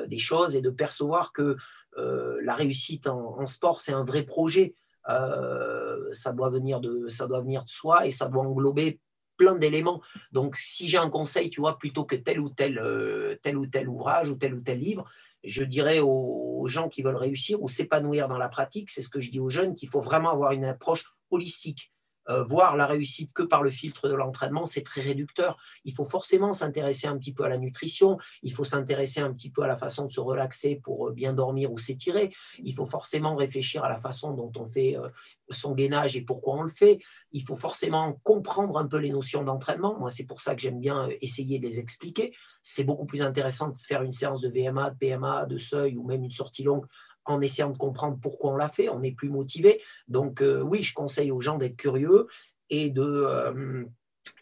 des 0.08 0.18
choses 0.18 0.56
et 0.56 0.60
de 0.60 0.70
percevoir 0.70 1.32
que 1.32 1.56
la 1.96 2.54
réussite 2.54 3.06
en 3.06 3.46
sport, 3.46 3.80
c'est 3.80 3.92
un 3.92 4.04
vrai 4.04 4.24
projet. 4.24 4.74
Euh, 5.08 6.12
ça, 6.12 6.32
doit 6.32 6.50
venir 6.50 6.80
de, 6.80 7.08
ça 7.08 7.26
doit 7.26 7.40
venir 7.40 7.64
de 7.64 7.68
soi 7.68 8.06
et 8.06 8.10
ça 8.10 8.28
doit 8.28 8.44
englober 8.44 9.00
plein 9.36 9.56
d'éléments. 9.56 10.00
Donc, 10.32 10.56
si 10.56 10.88
j'ai 10.88 10.98
un 10.98 11.10
conseil, 11.10 11.50
tu 11.50 11.60
vois, 11.60 11.78
plutôt 11.78 12.04
que 12.04 12.16
tel 12.16 12.40
ou 12.40 12.50
tel, 12.50 12.78
euh, 12.78 13.36
tel 13.42 13.56
ou 13.56 13.66
tel 13.66 13.88
ouvrage 13.88 14.30
ou 14.30 14.36
tel 14.36 14.54
ou 14.54 14.60
tel 14.60 14.78
livre, 14.78 15.04
je 15.42 15.64
dirais 15.64 16.00
aux 16.00 16.64
gens 16.66 16.88
qui 16.88 17.02
veulent 17.02 17.16
réussir 17.16 17.62
ou 17.62 17.68
s'épanouir 17.68 18.28
dans 18.28 18.38
la 18.38 18.48
pratique, 18.48 18.90
c'est 18.90 19.02
ce 19.02 19.10
que 19.10 19.20
je 19.20 19.30
dis 19.30 19.40
aux 19.40 19.50
jeunes, 19.50 19.74
qu'il 19.74 19.88
faut 19.88 20.00
vraiment 20.00 20.30
avoir 20.30 20.52
une 20.52 20.64
approche 20.64 21.04
holistique. 21.30 21.93
Euh, 22.28 22.42
voir 22.42 22.76
la 22.76 22.86
réussite 22.86 23.32
que 23.32 23.42
par 23.42 23.62
le 23.62 23.70
filtre 23.70 24.08
de 24.08 24.14
l'entraînement, 24.14 24.66
c'est 24.66 24.82
très 24.82 25.00
réducteur. 25.00 25.58
Il 25.84 25.92
faut 25.92 26.04
forcément 26.04 26.52
s'intéresser 26.52 27.06
un 27.06 27.18
petit 27.18 27.32
peu 27.32 27.44
à 27.44 27.48
la 27.48 27.58
nutrition, 27.58 28.18
il 28.42 28.52
faut 28.52 28.64
s'intéresser 28.64 29.20
un 29.20 29.32
petit 29.32 29.50
peu 29.50 29.62
à 29.62 29.66
la 29.66 29.76
façon 29.76 30.06
de 30.06 30.10
se 30.10 30.20
relaxer 30.20 30.76
pour 30.76 31.08
euh, 31.08 31.12
bien 31.12 31.32
dormir 31.32 31.72
ou 31.72 31.78
s'étirer, 31.78 32.32
il 32.62 32.74
faut 32.74 32.86
forcément 32.86 33.36
réfléchir 33.36 33.84
à 33.84 33.88
la 33.88 33.98
façon 33.98 34.32
dont 34.32 34.52
on 34.56 34.66
fait 34.66 34.96
euh, 34.96 35.08
son 35.50 35.74
gainage 35.74 36.16
et 36.16 36.22
pourquoi 36.22 36.54
on 36.54 36.62
le 36.62 36.70
fait, 36.70 37.00
il 37.32 37.42
faut 37.42 37.56
forcément 37.56 38.14
comprendre 38.22 38.78
un 38.78 38.86
peu 38.86 38.98
les 38.98 39.10
notions 39.10 39.42
d'entraînement. 39.42 39.98
Moi, 39.98 40.10
c'est 40.10 40.26
pour 40.26 40.40
ça 40.40 40.54
que 40.54 40.60
j'aime 40.60 40.80
bien 40.80 41.08
essayer 41.20 41.58
de 41.58 41.66
les 41.66 41.80
expliquer. 41.80 42.34
C'est 42.62 42.84
beaucoup 42.84 43.06
plus 43.06 43.22
intéressant 43.22 43.68
de 43.68 43.76
faire 43.76 44.02
une 44.02 44.12
séance 44.12 44.40
de 44.40 44.48
VMA, 44.48 44.90
de 44.90 44.96
PMA, 44.96 45.46
de 45.46 45.58
seuil 45.58 45.96
ou 45.96 46.04
même 46.04 46.24
une 46.24 46.30
sortie 46.30 46.62
longue 46.62 46.86
en 47.24 47.40
essayant 47.40 47.70
de 47.70 47.78
comprendre 47.78 48.18
pourquoi 48.20 48.52
on 48.52 48.56
l'a 48.56 48.68
fait, 48.68 48.88
on 48.88 49.02
est 49.02 49.12
plus 49.12 49.28
motivé. 49.28 49.82
Donc 50.08 50.42
euh, 50.42 50.60
oui, 50.60 50.82
je 50.82 50.94
conseille 50.94 51.30
aux 51.30 51.40
gens 51.40 51.58
d'être 51.58 51.76
curieux 51.76 52.26
et 52.70 52.90
de, 52.90 53.02
euh, 53.02 53.84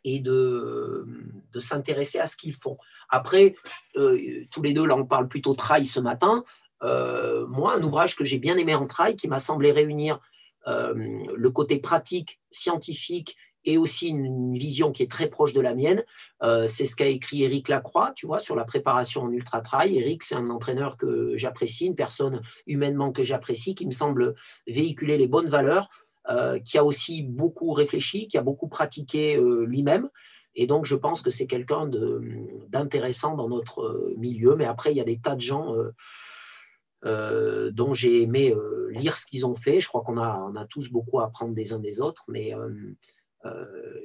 et 0.05 0.23
s'intéresser 1.59 2.19
à 2.19 2.27
ce 2.27 2.37
qu'ils 2.37 2.55
font. 2.55 2.79
Après, 3.09 3.55
euh, 3.97 4.45
tous 4.51 4.63
les 4.63 4.73
deux, 4.73 4.87
là 4.87 4.97
on 4.97 5.07
parle 5.07 5.29
plutôt 5.29 5.55
trail 5.55 5.87
ce 5.87 6.01
matin. 6.01 6.45
moi, 6.83 7.75
un 7.75 7.83
ouvrage 7.83 8.17
que 8.17 8.25
j'ai 8.25 8.39
bien 8.39 8.57
aimé 8.57 8.75
en 8.75 8.87
trail, 8.87 9.17
qui 9.17 9.29
m'a 9.29 9.39
semblé 9.39 9.71
réunir 9.73 10.19
le 10.67 11.51
côté 11.51 11.79
pratique, 11.79 12.41
scientifique 12.51 13.37
et 13.65 13.79
aussi 13.79 14.09
une, 14.09 14.55
vision 14.55 14.93
qui 14.93 15.03
est 15.03 15.11
très 15.11 15.29
proche 15.29 15.53
de 15.53 15.61
la 15.61 15.75
mienne. 15.75 16.05
Euh, 16.43 16.67
c'est 16.67 16.87
ce 16.87 16.97
qu'a 16.97 17.07
écrit 17.07 17.45
Eric 17.45 17.69
Lacroix, 17.69 18.13
tu 18.15 18.27
vois, 18.27 18.39
sur 18.39 18.55
la 18.55 18.65
préparation 18.65 19.23
en 19.23 19.31
ultra-trail. 19.31 19.97
Eric, 19.97 20.23
c'est 20.23 20.35
un 20.35 20.51
entraîneur 20.51 20.97
que 20.97 21.37
j'apprécie, 21.37 21.87
une 21.87 21.95
personne 21.95 22.43
humainement 22.67 23.13
que 23.13 23.23
j'apprécie, 23.23 23.75
qui 23.75 23.87
me 23.87 23.93
semble 23.93 24.35
véhiculer 24.67 25.17
les 25.17 25.27
bonnes 25.27 25.49
valeurs, 25.49 25.89
euh, 26.29 26.59
qui 26.61 26.79
a 26.79 26.85
aussi 26.85 27.23
beaucoup 27.23 27.73
réfléchi, 27.73 28.29
qui 28.29 28.39
a 28.39 28.43
beaucoup 28.43 28.69
pratiqué 28.69 29.37
euh, 29.37 29.65
lui-même. 29.65 30.09
Et 30.55 30.67
donc, 30.67 30.85
je 30.85 30.97
pense 30.97 31.23
que 31.23 31.31
c'est 31.31 31.47
quelqu'un 31.47 31.91
d'intéressant 32.69 33.37
dans 33.37 33.49
notre 33.49 34.13
milieu. 34.19 34.55
Mais 34.55 34.67
après, 34.67 34.91
il 34.91 34.99
y 34.99 35.01
a 35.01 35.05
des 35.05 35.19
tas 35.19 35.35
de 35.35 35.41
gens 35.41 35.75
dont 37.03 37.95
j'ai 37.95 38.21
aimé 38.21 38.55
lire 38.91 39.17
ce 39.17 39.25
qu'ils 39.25 39.47
ont 39.47 39.55
fait. 39.55 39.81
Je 39.81 39.89
crois 39.89 40.03
qu'on 40.03 40.19
a, 40.19 40.47
on 40.53 40.55
a 40.55 40.67
tous 40.67 40.93
beaucoup 40.93 41.21
à 41.21 41.25
apprendre 41.25 41.55
des 41.55 41.73
uns 41.73 41.79
des 41.79 42.03
autres. 42.03 42.27
Mais 42.29 42.53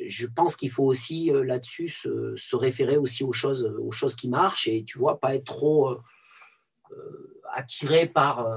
je 0.08 0.28
pense 0.28 0.56
qu'il 0.56 0.72
faut 0.72 0.86
aussi 0.86 1.32
euh, 1.32 1.44
là-dessus 1.44 1.88
se, 1.88 2.56
référer 2.56 2.98
aussi 2.98 3.24
aux 3.24 3.34
choses, 3.34 3.72
aux 3.80 3.92
choses 3.92 4.16
qui 4.16 4.30
marchent 4.30 4.68
et 4.68 4.84
tu 4.84 4.98
vois, 4.98 5.20
pas 5.20 5.36
être 5.36 5.46
trop 5.46 5.90
euh, 5.90 7.44
attiré 7.54 8.08
par 8.08 8.48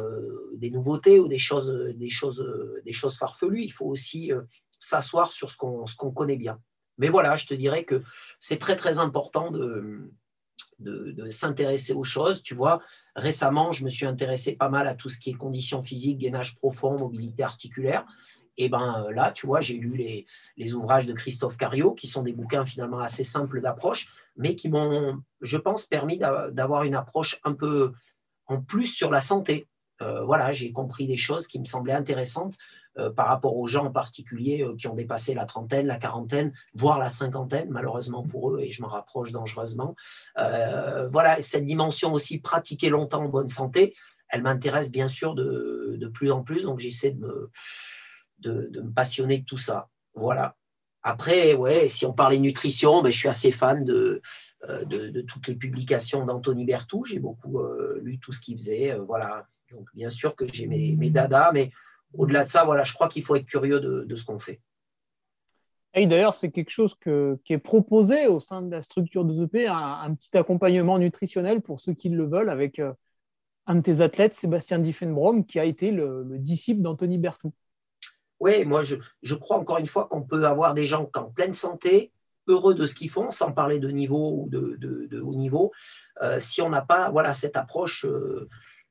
des 0.54 0.70
nouveautés 0.70 1.18
ou 1.18 1.28
des 1.28 1.38
choses, 1.38 1.72
des 1.94 2.08
choses, 2.08 2.44
des 2.84 2.92
choses 2.92 3.16
farfelues. 3.16 3.62
Il 3.62 3.72
faut 3.72 3.86
aussi 3.86 4.32
s'asseoir 4.78 5.32
sur 5.32 5.50
ce 5.50 5.56
qu'on 5.56 6.10
connaît 6.10 6.36
bien. 6.36 6.60
Mais 6.98 7.08
voilà, 7.08 7.36
je 7.36 7.46
te 7.46 7.54
dirais 7.54 7.84
que 7.84 8.02
c'est 8.38 8.58
très 8.58 8.76
très 8.76 8.98
important 8.98 9.50
de, 9.50 10.10
de, 10.80 11.12
de 11.12 11.30
s'intéresser 11.30 11.92
aux 11.92 12.04
choses. 12.04 12.42
Tu 12.42 12.54
vois, 12.54 12.80
récemment, 13.14 13.72
je 13.72 13.84
me 13.84 13.88
suis 13.88 14.06
intéressé 14.06 14.54
pas 14.54 14.68
mal 14.68 14.86
à 14.86 14.94
tout 14.94 15.08
ce 15.08 15.18
qui 15.18 15.30
est 15.30 15.34
conditions 15.34 15.82
physiques, 15.82 16.18
gainage 16.18 16.56
profond, 16.56 16.98
mobilité 16.98 17.42
articulaire. 17.42 18.04
Et 18.60 18.68
ben 18.68 19.06
euh, 19.06 19.12
là, 19.12 19.32
tu 19.32 19.46
vois, 19.46 19.62
j'ai 19.62 19.74
lu 19.74 19.96
les, 19.96 20.74
ouvrages 20.74 21.06
de 21.06 21.14
Christophe 21.14 21.56
Cario, 21.56 21.92
qui 21.94 22.06
sont 22.06 22.22
des 22.22 22.34
bouquins 22.34 22.66
finalement 22.66 23.00
assez 23.00 23.24
simples 23.24 23.62
d'approche, 23.62 24.08
mais 24.36 24.54
qui 24.54 24.68
m'ont, 24.68 25.22
je 25.40 25.56
pense, 25.56 25.86
permis 25.86 26.18
d'avoir 26.18 26.82
une 26.82 26.94
approche 26.94 27.40
un 27.44 27.54
peu 27.54 27.92
en 28.46 28.60
plus 28.60 28.86
sur 28.86 29.10
la 29.10 29.22
santé. 29.22 29.66
Euh, 30.02 30.24
voilà, 30.24 30.52
j'ai 30.52 30.72
compris 30.72 31.06
des 31.06 31.16
choses 31.16 31.46
qui 31.46 31.58
me 31.58 31.64
semblaient 31.64 31.94
intéressantes 31.94 32.58
euh, 32.98 33.10
par 33.10 33.28
rapport 33.28 33.56
aux 33.56 33.66
gens 33.66 33.86
en 33.86 33.90
particulier 33.90 34.66
qui 34.78 34.88
ont 34.88 34.94
dépassé 34.94 35.32
la 35.32 35.46
trentaine, 35.46 35.86
la 35.86 35.96
quarantaine, 35.96 36.52
voire 36.74 36.98
la 36.98 37.08
cinquantaine, 37.08 37.70
malheureusement 37.70 38.24
pour 38.24 38.50
eux, 38.50 38.60
et 38.60 38.70
je 38.70 38.82
m'en 38.82 38.88
rapproche 38.88 39.32
dangereusement. 39.32 39.96
voilà, 40.36 41.40
cette 41.40 41.64
dimension 41.64 42.12
aussi 42.12 42.40
pratiquer 42.40 42.90
longtemps 42.90 43.24
en 43.24 43.28
bonne 43.30 43.48
santé, 43.48 43.96
elle 44.28 44.42
m'intéresse 44.42 44.92
bien 44.92 45.08
sûr 45.08 45.34
de, 45.34 45.96
de, 45.98 46.06
plus 46.08 46.30
en 46.30 46.42
plus, 46.42 46.64
donc 46.64 46.78
j'essaie 46.78 47.12
de 47.12 47.20
me 47.20 47.50
de, 48.40 48.80
me 48.80 48.92
passionner 48.92 49.38
de 49.38 49.44
tout 49.44 49.56
ça. 49.56 49.88
Voilà. 50.14 50.56
Après, 51.02 51.56
si 51.88 52.04
on 52.04 52.12
parlait 52.12 52.38
nutrition, 52.38 53.02
ben, 53.02 53.10
je 53.10 53.18
suis 53.18 53.28
assez 53.28 53.50
fan 53.50 53.84
de, 53.84 54.20
euh, 54.68 55.22
toutes 55.26 55.48
les 55.48 55.54
publications 55.54 56.26
d'Anthony 56.26 56.66
Bertou. 56.66 57.04
J'ai 57.04 57.18
beaucoup 57.18 57.60
euh, 57.60 57.98
lu 58.02 58.18
tout 58.18 58.32
ce 58.32 58.40
qu'il 58.40 58.58
faisait. 58.58 58.92
Euh, 58.92 59.02
voilà. 59.02 59.46
Donc, 59.70 59.88
bien 59.94 60.10
sûr 60.10 60.34
que 60.34 60.44
j'ai 60.46 60.66
mes, 60.66 61.10
dadas, 61.10 61.52
mais 61.52 61.70
au-delà 62.12 62.44
de 62.44 62.48
ça, 62.48 62.66
je 62.84 62.92
crois 62.92 63.08
qu'il 63.08 63.22
faut 63.22 63.36
être 63.36 63.46
curieux 63.46 63.80
de, 63.80 64.14
ce 64.14 64.24
qu'on 64.24 64.38
fait. 64.38 64.60
Et 65.94 66.06
d'ailleurs, 66.06 66.34
c'est 66.34 66.50
quelque 66.50 66.70
chose 66.70 66.96
qui 67.44 67.52
est 67.52 67.58
proposé 67.58 68.26
au 68.26 68.40
sein 68.40 68.62
de 68.62 68.70
la 68.70 68.82
structure 68.82 69.24
de 69.24 69.32
ZEP, 69.32 69.68
un, 69.68 70.14
petit 70.14 70.36
accompagnement 70.36 70.98
nutritionnel 70.98 71.62
pour 71.62 71.80
ceux 71.80 71.94
qui 71.94 72.08
le 72.08 72.26
veulent, 72.26 72.50
avec 72.50 72.80
un 73.66 73.74
de 73.76 73.80
tes 73.80 74.00
athlètes, 74.00 74.34
Sébastien 74.34 74.80
Diffenbrom, 74.80 75.46
qui 75.46 75.60
a 75.60 75.64
été 75.64 75.92
le, 75.92 76.24
le 76.24 76.38
disciple 76.38 76.82
d'Anthony 76.82 77.18
Bertou. 77.18 77.52
Oui, 78.40 78.64
moi, 78.64 78.80
je, 78.82 79.34
crois 79.34 79.58
encore 79.58 79.78
une 79.78 79.86
fois 79.86 80.06
qu'on 80.06 80.22
peut 80.22 80.46
avoir 80.46 80.72
des 80.72 80.86
gens 80.86 81.08
en 81.14 81.24
pleine 81.24 81.52
santé, 81.52 82.10
heureux 82.48 82.74
de 82.74 82.86
ce 82.86 82.94
qu'ils 82.94 83.10
font, 83.10 83.28
sans 83.28 83.52
parler 83.52 83.78
de 83.78 83.88
niveau 83.88 84.32
ou 84.32 84.48
de, 84.48 85.20
haut 85.20 85.34
niveau, 85.34 85.72
euh, 86.22 86.40
si 86.40 86.62
on 86.62 86.70
n'a 86.70 86.80
pas 86.80 87.10
voilà, 87.10 87.34
cette 87.34 87.56
approche 87.56 88.06
euh, 88.06 88.48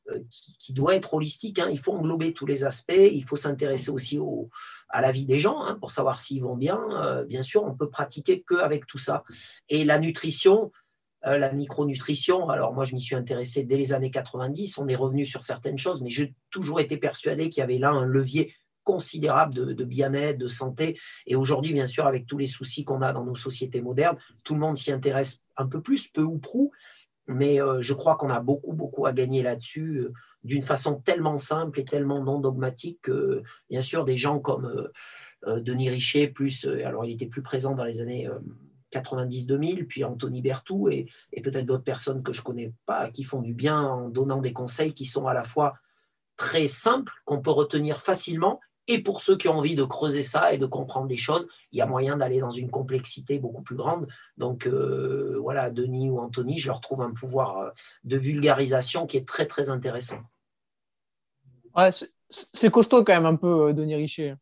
euh, 0.10 0.20
qui, 0.30 0.72
doit 0.74 0.96
être 0.96 1.16
holistique. 1.16 1.58
Hein. 1.58 1.68
Il 1.72 1.80
faut 1.80 1.94
englober 1.94 2.32
tous 2.32 2.46
les 2.46 2.64
aspects, 2.64 2.94
il 2.96 3.24
faut 3.26 3.36
s'intéresser 3.36 3.90
aussi 3.90 4.20
à 4.88 5.02
la 5.02 5.12
vie 5.12 5.26
des 5.26 5.40
gens 5.40 5.62
hein, 5.62 5.76
pour 5.80 5.90
savoir 5.90 6.20
s'ils 6.20 6.44
vont 6.44 6.56
bien. 6.56 7.24
bien 7.28 7.42
sûr, 7.42 7.64
on 7.64 7.74
peut 7.74 7.90
pratiquer 7.90 8.44
qu'avec 8.48 8.86
tout 8.86 9.00
ça. 9.00 9.24
Et 9.68 9.84
la 9.84 9.98
nutrition, 10.00 10.72
la 11.24 11.52
micronutrition, 11.52 12.50
alors 12.50 12.74
moi 12.74 12.86
je 12.86 12.94
m'y 12.96 13.02
suis 13.02 13.16
intéressé 13.16 13.64
dès 13.64 13.78
les 13.78 13.94
années 13.94 14.12
90, 14.12 14.78
on 14.78 14.88
est 14.88 14.96
revenu 14.96 15.26
sur 15.26 15.44
certaines 15.44 15.78
choses, 15.78 16.02
mais 16.02 16.10
j'ai 16.10 16.34
toujours 16.50 16.80
été 16.80 16.98
persuadé 16.98 17.50
qu'il 17.50 17.62
y 17.62 17.64
avait 17.64 17.78
là 17.78 17.90
un 17.90 18.06
levier 18.06 18.54
considérable 18.84 19.76
de, 19.76 19.84
bien-être, 19.84 20.38
de 20.38 20.48
santé. 20.48 21.00
Et 21.26 21.36
aujourd'hui, 21.36 21.74
bien 21.74 21.88
sûr, 21.88 22.08
avec 22.08 22.26
tous 22.26 22.38
les 22.38 22.48
soucis 22.48 22.84
qu'on 22.84 23.02
a 23.02 23.14
dans 23.14 23.24
nos 23.24 23.36
sociétés 23.36 23.82
modernes, 23.82 24.18
tout 24.44 24.54
le 24.54 24.60
monde 24.60 24.78
s'y 24.78 24.92
intéresse 24.92 25.44
un 25.58 25.68
peu 25.68 25.82
plus, 25.82 26.08
peu 26.08 26.24
ou 26.24 26.38
prou. 26.38 26.72
Mais 27.28 27.62
euh, 27.62 27.82
je 27.82 27.94
crois 27.94 28.16
qu'on 28.16 28.32
a 28.32 28.40
beaucoup, 28.40 28.74
beaucoup 28.74 29.06
à 29.06 29.14
gagner 29.14 29.44
là-dessus 29.44 29.98
euh, 29.98 30.14
d'une 30.44 30.64
façon 30.64 30.96
tellement 30.96 31.38
simple 31.38 31.80
et 31.80 31.86
tellement 31.86 32.24
non 32.24 32.40
dogmatique 32.40 33.00
que, 33.04 33.44
bien 33.70 33.82
sûr, 33.82 34.04
des 34.04 34.18
gens 34.18 34.40
comme 34.40 34.90
euh, 35.46 35.60
Denis 35.60 35.92
Richer, 35.92 36.28
plus, 36.28 36.66
alors 36.66 37.06
il 37.06 37.12
était 37.12 37.28
plus 37.28 37.44
présent 37.44 37.76
dans 37.76 37.84
les 37.84 38.02
années 38.02 38.28
90-2000, 38.94 39.86
puis 39.86 40.04
Anthony 40.04 40.42
Bertou 40.42 40.90
et, 40.90 41.06
et 41.32 41.42
peut-être 41.42 41.66
d'autres 41.66 41.84
personnes 41.84 42.24
que 42.24 42.34
je 42.34 42.42
connais 42.42 42.74
pas 42.88 43.12
qui 43.12 43.24
font 43.24 43.42
du 43.42 43.54
bien 43.54 43.80
en 43.80 44.10
donnant 44.10 44.42
des 44.42 44.54
conseils 44.54 44.94
qui 44.94 45.06
sont 45.06 45.28
à 45.28 45.34
la 45.34 45.44
fois 45.44 45.76
très 46.40 46.68
simples, 46.68 47.14
qu'on 47.26 47.42
peut 47.42 47.52
retenir 47.52 48.00
facilement 48.00 48.60
et 48.90 49.00
pour 49.00 49.22
ceux 49.22 49.38
qui 49.38 49.48
ont 49.48 49.54
envie 49.54 49.76
de 49.76 49.84
creuser 49.84 50.24
ça 50.24 50.52
et 50.52 50.58
de 50.58 50.66
comprendre 50.66 51.08
des 51.08 51.16
choses, 51.16 51.48
il 51.72 51.78
y 51.78 51.82
a 51.82 51.86
moyen 51.86 52.18
d'aller 52.18 52.40
dans 52.40 52.50
une 52.50 52.72
complexité 52.72 53.38
beaucoup 53.38 53.62
plus 53.62 53.76
grande. 53.76 54.08
Donc 54.38 54.66
euh, 54.66 55.38
voilà, 55.40 55.70
Denis 55.70 56.10
ou 56.10 56.20
Anthony, 56.20 56.58
je 56.58 56.68
leur 56.68 56.82
trouve 56.82 57.04
un 57.04 57.12
pouvoir 57.12 57.60
euh, 57.60 57.70
de 58.04 58.18
vulgarisation 58.18 59.06
qui 59.06 59.18
est 59.18 59.28
très 59.28 59.46
très 59.46 59.70
intéressant. 59.70 60.18
Ouais, 61.78 61.92
c'est 62.30 62.72
costaud 62.72 63.04
quand 63.04 63.14
même 63.14 63.28
un 63.28 63.36
peu, 63.36 63.70
euh, 63.70 63.74
Denis 63.74 63.96
Richer. 63.96 64.36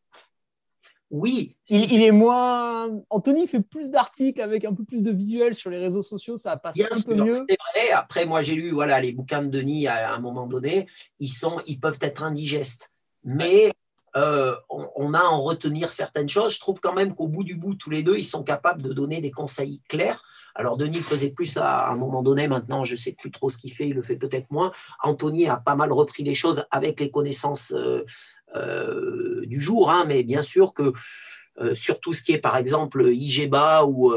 Oui. 1.09 1.55
il, 1.69 2.01
est 2.01 2.11
moins. 2.11 2.89
Anthony 3.09 3.47
fait 3.47 3.61
plus 3.61 3.89
d'articles 3.89 4.41
avec 4.41 4.65
un 4.65 4.73
peu 4.73 4.83
plus 4.83 5.03
de 5.03 5.11
visuels 5.11 5.55
sur 5.55 5.69
les 5.69 5.77
réseaux 5.77 6.01
sociaux, 6.01 6.37
ça 6.37 6.57
passe 6.57 6.77
un 6.79 7.01
peu 7.01 7.15
mieux. 7.15 7.33
C'est 7.33 7.57
vrai. 7.73 7.91
Après, 7.91 8.25
moi, 8.25 8.41
j'ai 8.41 8.55
lu 8.55 8.71
voilà 8.71 8.99
les 8.99 9.13
bouquins 9.13 9.41
de 9.41 9.47
Denis 9.47 9.87
à 9.87 10.13
un 10.13 10.19
moment 10.19 10.47
donné. 10.47 10.85
Ils 11.19 11.29
sont, 11.29 11.61
ils 11.65 11.79
peuvent 11.79 11.99
être 12.01 12.23
indigestes, 12.23 12.91
mais 13.23 13.71
euh, 14.17 14.55
on, 14.69 15.13
a 15.13 15.19
à 15.19 15.25
en 15.25 15.43
retenir 15.43 15.91
certaines 15.91 16.27
choses. 16.27 16.55
Je 16.55 16.59
trouve 16.59 16.79
quand 16.79 16.93
même 16.93 17.13
qu'au 17.13 17.27
bout 17.27 17.43
du 17.43 17.55
bout, 17.55 17.75
tous 17.75 17.91
les 17.91 18.01
deux, 18.01 18.17
ils 18.17 18.25
sont 18.25 18.43
capables 18.43 18.81
de 18.81 18.91
donner 18.91 19.21
des 19.21 19.29
conseils 19.29 19.79
clairs. 19.87 20.23
Alors, 20.55 20.75
Denis 20.75 21.01
faisait 21.01 21.29
plus 21.29 21.45
ça 21.45 21.69
à 21.69 21.91
un 21.91 21.95
moment 21.95 22.23
donné. 22.23 22.47
Maintenant, 22.47 22.83
je 22.83 22.93
ne 22.93 22.97
sais 22.97 23.11
plus 23.11 23.29
trop 23.29 23.49
ce 23.49 23.59
qu'il 23.59 23.71
fait. 23.71 23.89
Il 23.89 23.95
le 23.95 24.01
fait 24.01 24.15
peut-être 24.15 24.49
moins. 24.49 24.71
Anthony 25.03 25.47
a 25.47 25.57
pas 25.57 25.75
mal 25.75 25.91
repris 25.91 26.23
les 26.23 26.33
choses 26.33 26.65
avec 26.71 26.99
les 26.99 27.11
connaissances 27.11 27.71
euh, 27.75 28.03
euh, 28.55 29.45
du 29.45 29.61
jour. 29.61 29.91
Hein. 29.91 30.05
mais 30.07 30.23
bien 30.23 30.41
sûr 30.41 30.73
que 30.73 30.93
sur 31.73 31.99
tout 31.99 32.13
ce 32.13 32.21
qui 32.21 32.33
est, 32.33 32.37
par 32.37 32.55
exemple, 32.55 33.09
IGBA 33.11 33.85
ou 33.85 34.13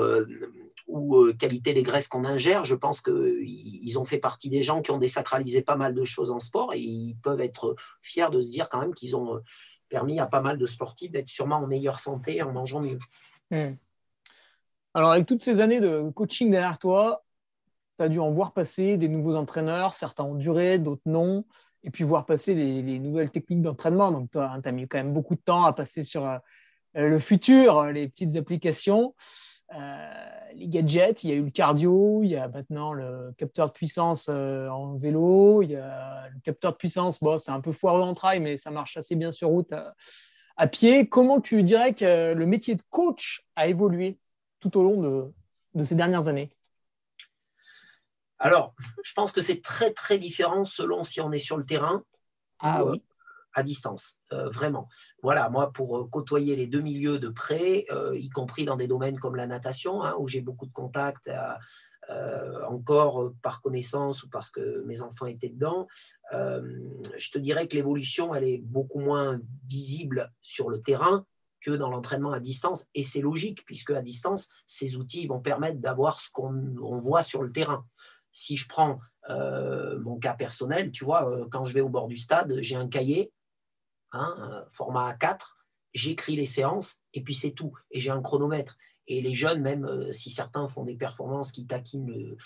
ou 0.87 1.33
qualité 1.39 1.73
des 1.73 1.85
graisses 1.85 2.09
qu'on 2.09 2.25
ingère, 2.25 2.65
je 2.65 2.75
pense 2.75 3.01
qu'ils 3.01 3.99
ont 3.99 4.05
fait 4.05 4.19
partie 4.19 4.51
des 4.51 4.63
gens 4.63 4.83
qui 4.83 4.91
ont 4.91 4.99
désacralisé 4.99 5.63
pas 5.63 5.77
mal 5.77 5.95
de 5.95 6.05
choses 6.05 6.33
en 6.33 6.41
sport 6.41 6.75
et 6.75 6.81
ils 6.81 7.17
peuvent 7.23 7.41
être 7.41 7.77
fiers 8.03 8.29
de 8.31 8.41
se 8.41 8.51
dire 8.51 8.69
quand 8.69 8.81
même 8.81 8.93
qu'ils 8.93 9.17
ont 9.17 9.41
permis 9.91 10.19
à 10.19 10.27
pas 10.27 10.41
mal 10.41 10.57
de 10.57 10.65
sportifs 10.65 11.11
d'être 11.11 11.29
sûrement 11.29 11.57
en 11.57 11.67
meilleure 11.67 11.99
santé 11.99 12.43
en 12.43 12.53
mangeant 12.53 12.81
mieux. 12.81 12.99
Hmm. 13.51 13.75
Alors, 14.95 15.11
avec 15.13 15.27
toutes 15.27 15.43
ces 15.43 15.61
années 15.61 15.81
de 15.81 16.11
coaching 16.15 16.51
derrière 16.51 16.79
toi, 16.79 17.25
tu 17.99 18.05
as 18.05 18.09
dû 18.09 18.19
en 18.19 18.31
voir 18.31 18.53
passer 18.53 18.97
des 18.97 19.09
nouveaux 19.09 19.37
entraîneurs, 19.37 19.95
certains 19.95 20.25
ont 20.25 20.35
duré, 20.35 20.79
d'autres 20.79 21.03
non, 21.05 21.45
et 21.83 21.91
puis 21.91 22.05
voir 22.05 22.25
passer 22.25 22.55
les, 22.55 22.99
nouvelles 22.99 23.31
techniques 23.31 23.63
d'entraînement. 23.63 24.11
Donc, 24.11 24.31
tu 24.31 24.39
as, 24.39 24.59
as, 24.65 24.73
mis 24.73 24.89
quand 24.89 24.99
même 24.99 25.13
beaucoup 25.13 25.35
de 25.35 25.41
temps 25.41 25.65
à 25.65 25.73
passer 25.73 26.05
sur 26.05 26.25
euh, 26.25 26.39
le 26.95 27.19
futur, 27.19 27.85
les 27.87 28.09
petites 28.09 28.37
applications. 28.37 29.15
Euh, 29.75 30.51
les 30.55 30.67
gadgets, 30.67 31.23
il 31.23 31.31
y 31.31 31.33
a 31.33 31.37
eu 31.37 31.45
le 31.45 31.51
cardio, 31.51 32.23
il 32.25 32.31
y 32.31 32.37
a 32.37 32.49
maintenant 32.49 32.93
le 32.93 33.33
capteur 33.39 33.69
de 33.69 33.73
puissance 33.73 34.27
euh, 34.29 34.69
en 34.69 34.97
vélo, 34.97 35.63
il 35.63 35.71
y 35.71 35.77
a 35.77 36.29
le 36.29 36.41
capteur 36.41 36.73
de 36.73 36.77
puissance, 36.77 37.21
bon, 37.21 37.39
c'est 37.39 37.53
un 37.53 37.61
peu 37.61 37.73
foireux 37.73 38.03
en 38.03 38.15
trail, 38.15 38.41
mais 38.41 38.59
ça 38.59 38.71
marche 38.71 38.97
assez 38.97 39.15
bien 39.15 39.31
sur 39.31 39.49
route 39.49 39.73
euh, 39.73 39.89
à, 40.57 40.67
pied. 40.67 41.09
Comment 41.09 41.41
tu 41.41 41.63
dirais 41.63 41.95
que 41.95 42.33
le 42.33 42.47
métier 42.47 42.75
de 42.75 42.83
coach 42.91 43.45
a 43.55 43.69
évolué 43.69 44.19
tout 44.59 44.77
au 44.77 44.83
long 44.83 45.33
de, 45.75 45.85
ces 45.85 45.95
dernières 45.95 46.27
années? 46.27 46.51
Alors, 48.41 48.75
je 49.05 49.13
pense 49.15 49.31
que 49.31 49.41
c'est 49.41 49.63
très, 49.63 49.93
très 49.93 50.19
différent 50.19 50.65
selon 50.65 51.05
si 51.05 51.21
on 51.21 51.31
est 51.31 51.39
sur 51.39 51.57
le 51.57 51.65
terrain 51.65 52.03
ah, 52.59 52.85
oui 52.85 53.03
à 53.55 53.63
distance, 53.63 54.19
euh, 54.33 54.49
vraiment. 54.49 54.89
Voilà, 55.23 55.49
moi, 55.51 55.73
pour 55.73 55.99
euh, 55.99 56.09
côtoyer 56.09 56.57
les 56.57 56.67
deux 56.67 56.81
milieux 56.81 57.19
de 57.19 57.29
près, 57.29 57.85
euh, 57.91 58.17
y 58.17 58.29
compris 58.29 58.65
dans 58.65 58.77
des 58.77 58.87
domaines 58.87 59.19
comme 59.19 59.37
la 59.37 59.47
natation, 59.47 60.03
hein, 60.03 60.15
où 60.19 60.29
j'ai 60.29 60.41
beaucoup 60.41 60.67
de 60.67 60.73
contacts 60.73 61.31
encore 62.69 63.31
par 63.41 63.61
connaissance 63.61 64.25
ou 64.25 64.29
parce 64.29 64.51
que 64.51 64.83
mes 64.85 65.01
enfants 65.01 65.27
étaient 65.27 65.49
dedans, 65.49 65.87
je 66.33 67.31
te 67.31 67.39
dirais 67.39 67.69
que 67.69 67.77
l'évolution, 67.77 68.35
elle 68.35 68.43
est 68.43 68.59
beaucoup 68.59 68.99
moins 68.99 69.41
visible 69.69 70.33
sur 70.43 70.71
le 70.71 70.81
terrain, 70.81 71.25
que 71.61 71.71
dans 71.71 71.89
l'entraînement 71.89 72.33
à 72.33 72.41
distance. 72.41 72.85
Et 72.97 73.05
c'est 73.05 73.21
logique, 73.21 73.65
puisque 73.65 73.91
à 73.91 74.03
distance, 74.03 74.49
ces 74.67 74.97
outils 74.97 75.29
vont 75.29 75.39
permettre 75.39 75.79
d'avoir 75.79 76.21
ce 76.21 76.31
qu'on 76.33 76.99
voit 76.99 77.23
sur 77.23 77.45
le 77.45 77.53
terrain. 77.53 77.87
Si 78.33 78.57
je 78.57 78.67
prends 78.67 78.99
mon 79.29 80.19
cas 80.19 80.35
personnel, 80.35 80.91
tu 80.91 81.05
vois, 81.05 81.47
quand 81.53 81.65
je 81.65 81.75
vais 81.75 81.81
au 81.81 81.89
bord 81.89 82.09
du 82.09 82.17
stade, 82.17 82.57
j'ai 82.61 82.75
un 82.75 82.89
cahier, 82.89 83.31
hein, 84.13 84.65
format 84.73 85.13
A4, 85.13 85.55
j'écris 85.95 86.37
les 86.37 86.47
séances 86.47 86.99
et 87.15 87.23
puis 87.23 87.35
c'est 87.35 87.53
tout. 87.53 87.73
Et 87.91 88.01
j'ai 88.01 88.11
un 88.11 88.23
chronomètre. 88.23 88.77
Et 89.07 89.21
les 89.21 89.35
jeunes, 89.35 89.61
même 89.61 89.85
euh, 89.85 90.13
si 90.13 90.31
certains 90.31 90.69
font 90.69 90.85
des 90.85 90.97
performances 90.97 91.51
qui 91.51 91.67
taquinent 91.67 92.37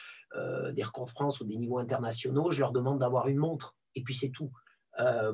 des 0.73 0.83
records 0.83 1.07
de 1.07 1.11
France 1.11 1.41
ou 1.41 1.45
des 1.45 1.57
niveaux 1.57 1.79
internationaux, 1.79 2.51
je 2.51 2.61
leur 2.61 2.73
demande 2.73 3.01
d'avoir 3.01 3.29
une 3.29 3.39
montre. 3.39 3.77
Et 3.95 4.03
puis 4.03 4.15
c'est 4.15 4.31
tout. 4.31 4.51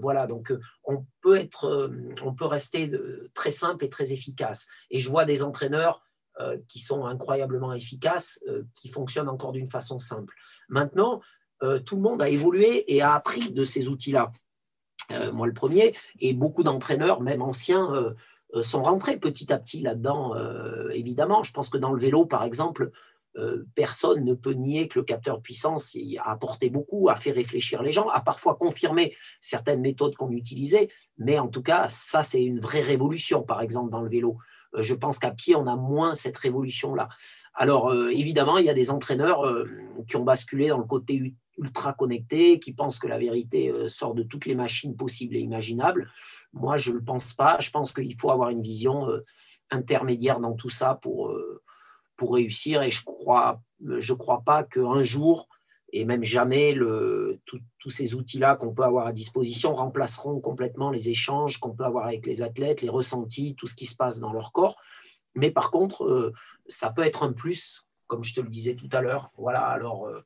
voilà, 0.01 0.27
donc 0.27 0.53
on 0.85 1.07
peut 1.23 1.37
être, 1.37 1.91
on 2.23 2.35
peut 2.35 2.47
rester 2.47 2.91
très 3.35 3.51
simple 3.51 3.85
et 3.85 3.89
très 3.89 4.13
efficace. 4.13 4.67
Et 4.91 5.01
je 5.01 5.09
vois 5.09 5.25
des 5.25 5.43
entraîneurs 5.43 6.03
euh, 6.41 6.57
qui 6.69 6.79
sont 6.79 7.05
incroyablement 7.05 7.75
efficaces, 7.75 8.43
euh, 8.49 8.63
qui 8.75 8.89
fonctionnent 8.89 9.29
encore 9.29 9.53
d'une 9.53 9.69
façon 9.69 9.99
simple. 9.99 10.33
Maintenant, 10.69 11.21
euh, 11.63 11.81
tout 11.81 11.97
le 11.97 12.03
monde 12.03 12.23
a 12.23 12.29
évolué 12.29 12.85
et 12.95 13.03
a 13.03 13.15
appris 13.15 13.51
de 13.51 13.65
ces 13.65 13.89
outils-là. 13.89 14.33
Moi, 15.33 15.47
le 15.47 15.53
premier, 15.53 15.95
et 16.21 16.35
beaucoup 16.35 16.63
d'entraîneurs, 16.63 17.21
même 17.21 17.43
anciens, 17.43 18.15
sont 18.61 18.83
rentrés 18.83 19.17
petit 19.17 19.53
à 19.53 19.59
petit 19.59 19.81
là-dedans, 19.81 20.35
évidemment. 20.93 21.43
Je 21.43 21.53
pense 21.53 21.69
que 21.69 21.79
dans 21.79 21.93
le 21.93 22.01
vélo, 22.01 22.27
par 22.27 22.45
exemple, 22.45 22.91
personne 23.75 24.25
ne 24.25 24.35
peut 24.35 24.53
nier 24.53 24.89
que 24.89 24.99
le 24.99 25.05
capteur 25.05 25.41
puissance 25.41 25.97
a 26.19 26.31
apporté 26.31 26.69
beaucoup, 26.69 27.09
a 27.09 27.17
fait 27.17 27.31
réfléchir 27.31 27.83
les 27.83 27.93
gens, 27.93 28.09
a 28.09 28.21
parfois 28.21 28.57
confirmé 28.57 29.15
certaines 29.41 29.81
méthodes 29.81 30.17
qu'on 30.17 30.31
utilisait, 30.31 30.89
mais 31.19 31.39
en 31.39 31.49
tout 31.49 31.63
cas, 31.63 31.87
ça, 31.89 32.23
c'est 32.23 32.43
une 32.43 32.61
vraie 32.61 32.81
révolution, 32.81 33.43
par 33.43 33.61
exemple, 33.61 33.91
dans 33.91 34.03
le 34.03 34.11
vélo. 34.11 34.39
Euh, 34.75 34.83
je 34.83 34.95
pense 34.95 35.19
qu'à 35.19 35.31
pied, 35.31 35.55
on 35.55 35.67
a 35.67 35.77
moins 35.77 36.15
cette 36.15 36.37
révolution-là. 36.37 37.09
Alors, 37.55 37.91
euh, 37.91 38.09
évidemment, 38.09 38.59
il 38.59 38.67
y 38.67 38.71
a 38.71 38.75
des 38.75 38.91
entraîneurs 38.91 39.47
euh, 39.47 39.69
qui 40.07 40.17
ont 40.17 40.25
basculé 40.25 40.69
dans 40.69 40.79
le 40.79 40.85
côté 40.85 41.35
ultra 41.59 41.93
connecté, 41.93 42.59
qui 42.59 42.73
pensent 42.73 42.99
que 42.99 43.07
la 43.07 43.19
vérité 43.19 43.73
sort 43.89 44.15
de 44.15 44.23
toutes 44.23 44.47
les 44.47 44.55
machines 44.55 44.97
possibles 44.97 45.37
et 45.37 45.41
imaginables. 45.41 46.11
Moi, 46.53 46.77
je 46.77 46.91
ne 46.91 46.97
le 46.97 47.05
pense 47.05 47.35
pas. 47.35 47.59
Je 47.61 47.71
pense 47.71 47.93
qu'il 47.93 48.19
faut 48.19 48.31
avoir 48.31 48.51
une 48.51 48.63
vision 48.63 49.07
intermédiaire 49.71 50.41
dans 50.41 50.55
tout 50.55 50.71
ça 50.71 50.99
pour, 51.03 51.37
pour 52.17 52.35
réussir. 52.35 52.83
Et 52.83 52.91
je 52.91 53.05
crois, 53.05 53.61
je 53.85 54.15
crois 54.15 54.43
pas 54.43 54.65
qu'un 54.65 55.03
jour, 55.03 55.49
et 55.93 56.05
même 56.05 56.23
jamais 56.23 56.73
le, 56.73 57.41
tous 57.79 57.91
ces 57.91 58.15
outils-là 58.15 58.57
qu'on 58.57 58.73
peut 58.73 58.85
avoir 58.85 59.07
à 59.07 59.13
disposition 59.13 59.75
remplaceront 59.75 60.41
complètement 60.41 60.91
les 60.91 61.11
échanges 61.11 61.59
qu'on 61.59 61.75
peut 61.75 61.85
avoir 61.85 62.07
avec 62.07 62.27
les 62.27 62.43
athlètes, 62.43 62.83
les 62.83 62.89
ressentis, 62.89 63.55
tout 63.57 63.67
ce 63.67 63.75
qui 63.75 63.87
se 63.87 63.97
passe 63.97 64.21
dans 64.21 64.33
leur 64.33 64.53
corps. 64.53 64.77
Mais 65.35 65.51
par 65.51 65.71
contre, 65.71 66.05
euh, 66.05 66.33
ça 66.67 66.91
peut 66.91 67.03
être 67.03 67.23
un 67.23 67.33
plus, 67.33 67.87
comme 68.07 68.25
je 68.25 68.35
te 68.35 68.41
le 68.41 68.49
disais 68.49 68.75
tout 68.75 68.89
à 68.93 69.01
l'heure. 69.01 69.31
Voilà, 69.37 69.61
alors, 69.61 70.07
euh, 70.07 70.19
euh, 70.19 70.23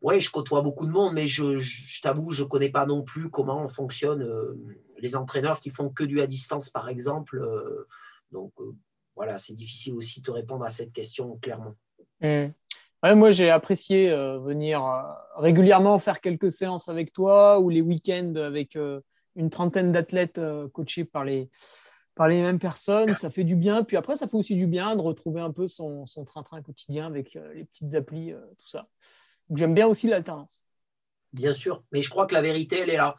ouais, 0.00 0.20
je 0.20 0.30
côtoie 0.30 0.62
beaucoup 0.62 0.86
de 0.86 0.90
monde, 0.90 1.14
mais 1.14 1.26
je, 1.26 2.00
t'avoue, 2.02 2.32
je 2.32 2.44
ne 2.44 2.48
connais 2.48 2.70
pas 2.70 2.86
non 2.86 3.02
plus 3.02 3.30
comment 3.30 3.66
fonctionnent 3.68 4.26
les 4.98 5.16
entraîneurs 5.16 5.60
qui 5.60 5.70
font 5.70 5.88
que 5.88 6.04
du 6.04 6.20
à 6.20 6.26
distance, 6.26 6.70
par 6.70 6.88
exemple. 6.88 7.42
donc, 8.32 8.52
voilà, 9.16 9.38
c'est 9.38 9.54
difficile 9.54 9.94
aussi 9.94 10.20
de 10.22 10.30
répondre 10.30 10.64
à 10.64 10.70
cette 10.70 10.92
question 10.92 11.36
clairement. 11.38 11.76
Mmh 12.20 12.48
moi, 13.02 13.30
j'ai 13.30 13.50
apprécié 13.50 14.10
euh, 14.10 14.38
venir 14.38 14.84
euh, 14.84 15.00
régulièrement 15.36 15.98
faire 15.98 16.20
quelques 16.20 16.52
séances 16.52 16.88
avec 16.88 17.12
toi 17.12 17.60
ou 17.60 17.70
les 17.70 17.80
week-ends 17.80 18.34
avec 18.36 18.76
euh, 18.76 19.00
une 19.36 19.50
trentaine 19.50 19.92
d'athlètes 19.92 20.40
coachés 20.72 21.04
par 21.04 21.24
les, 21.24 21.48
par 22.20 22.28
les 22.28 22.42
mêmes 22.42 22.58
personnes. 22.58 23.14
Ça 23.14 23.30
fait 23.30 23.44
du 23.44 23.56
bien. 23.56 23.82
Puis 23.82 23.96
après, 23.96 24.14
ça 24.14 24.28
fait 24.28 24.36
aussi 24.36 24.54
du 24.54 24.66
bien 24.66 24.94
de 24.94 25.00
retrouver 25.00 25.40
un 25.40 25.50
peu 25.50 25.68
son, 25.68 26.04
son 26.04 26.26
train-train 26.26 26.60
quotidien 26.60 27.06
avec 27.06 27.38
les 27.54 27.64
petites 27.64 27.94
applis, 27.94 28.34
tout 28.58 28.68
ça. 28.68 28.88
Donc, 29.48 29.56
j'aime 29.56 29.72
bien 29.72 29.86
aussi 29.86 30.06
l'alternance. 30.06 30.62
Bien 31.32 31.54
sûr, 31.54 31.82
mais 31.92 32.02
je 32.02 32.10
crois 32.10 32.26
que 32.26 32.34
la 32.34 32.42
vérité, 32.42 32.80
elle 32.80 32.90
est 32.90 32.98
là. 32.98 33.16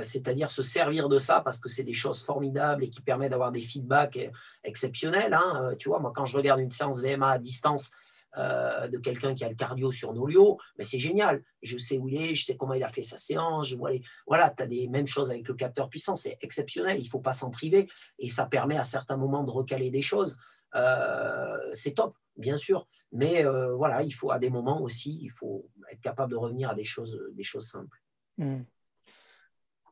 c'est-à-dire 0.00 0.50
se 0.50 0.62
servir 0.62 1.10
de 1.10 1.18
ça 1.18 1.42
parce 1.42 1.60
que 1.60 1.68
c'est 1.68 1.82
des 1.82 1.92
choses 1.92 2.22
formidables 2.22 2.82
et 2.82 2.88
qui 2.88 3.02
permettent 3.02 3.32
d'avoir 3.32 3.52
des 3.52 3.60
feedbacks 3.60 4.18
exceptionnels. 4.64 5.34
Hein. 5.34 5.74
tu 5.78 5.90
vois, 5.90 5.98
moi, 5.98 6.10
quand 6.14 6.24
je 6.24 6.34
regarde 6.34 6.60
une 6.60 6.70
séance 6.70 7.02
VMA 7.02 7.32
à 7.32 7.38
distance, 7.38 7.90
euh, 8.38 8.86
de 8.86 8.98
quelqu'un 8.98 9.34
qui 9.34 9.44
a 9.44 9.48
le 9.48 9.56
cardio 9.56 9.90
sur 9.90 10.12
Nolio, 10.14 10.58
mais 10.78 10.84
c'est 10.84 11.00
génial. 11.00 11.42
Je 11.62 11.76
sais 11.78 11.98
où 11.98 12.08
il 12.08 12.16
est, 12.16 12.34
je 12.34 12.44
sais 12.44 12.56
comment 12.56 12.74
il 12.74 12.84
a 12.84 12.88
fait 12.88 13.02
sa 13.02 13.18
séance. 13.18 13.68
Je 13.68 13.76
vois 13.76 13.90
Voilà, 14.26 14.50
tu 14.50 14.62
as 14.62 14.66
des 14.66 14.86
mêmes 14.86 15.06
choses 15.06 15.30
avec 15.30 15.48
le 15.48 15.54
capteur 15.54 15.88
puissant, 15.88 16.14
c'est 16.14 16.38
exceptionnel, 16.40 16.98
il 17.00 17.04
ne 17.04 17.08
faut 17.08 17.20
pas 17.20 17.32
s'en 17.32 17.50
priver 17.50 17.88
et 18.18 18.28
ça 18.28 18.46
permet 18.46 18.76
à 18.76 18.84
certains 18.84 19.16
moments 19.16 19.42
de 19.42 19.50
recaler 19.50 19.90
des 19.90 20.02
choses. 20.02 20.38
Euh, 20.76 21.58
c'est 21.74 21.94
top, 21.94 22.16
bien 22.36 22.56
sûr, 22.56 22.86
mais 23.10 23.44
euh, 23.44 23.74
voilà, 23.74 24.02
il 24.04 24.12
faut 24.12 24.30
à 24.30 24.38
des 24.38 24.50
moments 24.50 24.80
aussi, 24.80 25.18
il 25.22 25.30
faut 25.30 25.68
être 25.90 26.00
capable 26.00 26.30
de 26.30 26.36
revenir 26.36 26.70
à 26.70 26.74
des 26.76 26.84
choses, 26.84 27.20
des 27.32 27.42
choses 27.42 27.66
simples. 27.66 27.98
Hmm. 28.38 28.62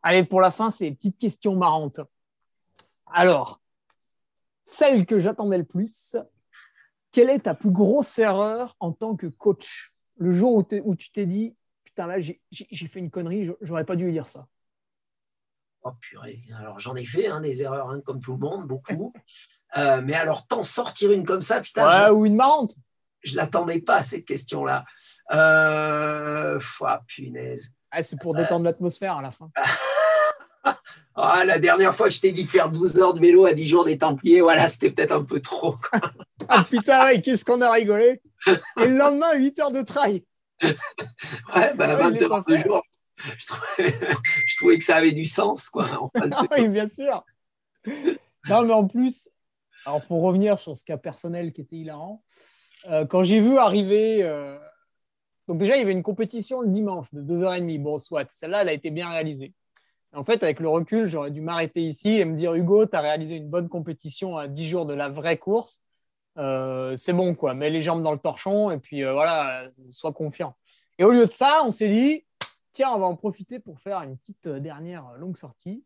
Allez, 0.03 0.24
pour 0.24 0.41
la 0.41 0.53
fin, 0.53 0.70
c'est 0.70 0.86
une 0.86 0.95
petite 0.95 1.18
question 1.18 1.57
marrante. 1.57 2.01
Alors, 3.07 3.61
celle 4.62 5.07
que 5.07 5.18
j'attendais 5.18 5.59
le 5.59 5.64
plus, 5.64 6.16
quelle 7.11 7.30
est 7.30 7.40
ta 7.40 7.54
plus 7.54 7.70
grosse 7.70 8.18
erreur 8.18 8.76
en 8.80 8.92
tant 8.92 9.16
que 9.16 9.26
coach? 9.26 9.92
Le 10.16 10.32
jour 10.32 10.64
où, 10.84 10.94
tu 10.96 11.11
t'es 11.12 11.26
dit, 11.26 11.54
putain, 11.84 12.06
là, 12.06 12.20
j'ai 12.20 12.38
fait 12.88 12.98
une 12.98 13.11
connerie, 13.11 13.50
j'aurais 13.61 13.84
pas 13.84 13.96
dû 13.96 14.04
lui 14.04 14.12
dire 14.12 14.28
ça. 14.28 14.46
Oh 15.82 15.92
purée, 16.00 16.42
alors 16.56 16.80
j'en 16.80 16.96
ai 16.96 17.04
fait 17.04 17.28
hein, 17.28 17.40
des 17.40 17.62
erreurs, 17.62 17.90
hein, 17.90 18.00
comme 18.00 18.20
tout 18.20 18.32
le 18.32 18.38
monde, 18.38 18.66
beaucoup. 18.66 19.12
Euh, 19.76 20.00
mais 20.02 20.14
alors, 20.14 20.46
t'en 20.46 20.62
sortir 20.62 21.12
une 21.12 21.26
comme 21.26 21.42
ça, 21.42 21.61
putain. 21.61 22.11
ou 22.11 22.24
une 22.24 22.36
marrante. 22.36 22.74
Je 23.22 23.36
l'attendais 23.36 23.80
pas, 23.80 24.02
cette 24.02 24.24
question-là. 24.24 24.86
Euh... 25.30 26.59
punaise. 27.06 27.74
Ah, 27.90 28.02
c'est 28.02 28.18
pour 28.18 28.34
détendre 28.34 28.64
l'atmosphère 28.64 29.18
à 29.18 29.20
la 29.20 29.30
fin. 29.30 29.50
Ah, 31.20 31.44
la 31.44 31.58
dernière 31.58 31.92
fois 31.92 32.08
que 32.08 32.14
je 32.14 32.20
t'ai 32.20 32.30
dit 32.30 32.44
de 32.44 32.50
faire 32.50 32.70
12 32.70 33.00
heures 33.00 33.12
de 33.12 33.18
vélo 33.18 33.44
à 33.44 33.52
10 33.52 33.66
jours 33.66 33.84
des 33.84 33.98
Templiers, 33.98 34.40
voilà, 34.40 34.68
c'était 34.68 34.92
peut-être 34.92 35.10
un 35.10 35.24
peu 35.24 35.40
trop. 35.40 35.74
ah 36.48 36.62
putain, 36.62 37.20
qu'est-ce 37.20 37.44
qu'on 37.44 37.60
a 37.60 37.72
rigolé. 37.72 38.22
Et 38.46 38.86
le 38.86 38.96
lendemain, 38.96 39.34
8 39.34 39.58
heures 39.58 39.72
de 39.72 39.82
trail. 39.82 40.24
ouais, 40.62 41.74
bah, 41.74 41.96
20 41.96 42.22
heures 42.22 42.44
de 42.44 42.56
jour. 42.56 42.82
Je 43.36 44.56
trouvais, 44.56 44.78
que 44.78 44.84
ça 44.84 44.96
avait 44.96 45.10
du 45.10 45.26
sens, 45.26 45.70
quoi. 45.70 46.08
oui, 46.56 46.68
bien 46.68 46.88
sûr. 46.88 47.24
Non, 48.48 48.62
mais 48.62 48.72
en 48.72 48.86
plus, 48.86 49.28
alors 49.86 50.06
pour 50.06 50.22
revenir 50.22 50.56
sur 50.60 50.78
ce 50.78 50.84
cas 50.84 50.98
personnel 50.98 51.52
qui 51.52 51.62
était 51.62 51.76
hilarant, 51.76 52.22
euh, 52.90 53.06
quand 53.06 53.24
j'ai 53.24 53.40
vu 53.40 53.58
arriver. 53.58 54.22
Euh, 54.22 54.56
donc, 55.48 55.58
déjà, 55.58 55.76
il 55.76 55.80
y 55.80 55.82
avait 55.82 55.92
une 55.92 56.02
compétition 56.02 56.60
le 56.60 56.68
dimanche 56.68 57.06
de 57.12 57.22
2h30. 57.22 57.82
Bon, 57.82 57.98
soit, 57.98 58.30
celle-là, 58.30 58.62
elle 58.62 58.68
a 58.68 58.72
été 58.72 58.90
bien 58.90 59.08
réalisée. 59.08 59.52
En 60.18 60.24
fait, 60.24 60.42
avec 60.42 60.58
le 60.58 60.68
recul, 60.68 61.06
j'aurais 61.06 61.30
dû 61.30 61.40
m'arrêter 61.40 61.80
ici 61.80 62.08
et 62.08 62.24
me 62.24 62.34
dire 62.34 62.52
Hugo, 62.52 62.86
tu 62.86 62.96
as 62.96 63.00
réalisé 63.00 63.36
une 63.36 63.48
bonne 63.48 63.68
compétition 63.68 64.36
à 64.36 64.48
10 64.48 64.66
jours 64.66 64.84
de 64.84 64.92
la 64.92 65.08
vraie 65.08 65.38
course. 65.38 65.80
Euh, 66.38 66.96
c'est 66.96 67.12
bon, 67.12 67.36
quoi. 67.36 67.54
Mets 67.54 67.70
les 67.70 67.82
jambes 67.82 68.02
dans 68.02 68.10
le 68.10 68.18
torchon 68.18 68.72
et 68.72 68.78
puis 68.78 69.04
euh, 69.04 69.12
voilà, 69.12 69.68
sois 69.92 70.12
confiant. 70.12 70.56
Et 70.98 71.04
au 71.04 71.12
lieu 71.12 71.24
de 71.24 71.30
ça, 71.30 71.62
on 71.64 71.70
s'est 71.70 71.88
dit 71.88 72.26
tiens, 72.72 72.90
on 72.90 72.98
va 72.98 73.06
en 73.06 73.14
profiter 73.14 73.60
pour 73.60 73.78
faire 73.78 74.02
une 74.02 74.18
petite 74.18 74.48
euh, 74.48 74.58
dernière 74.58 75.08
longue 75.18 75.36
sortie 75.36 75.84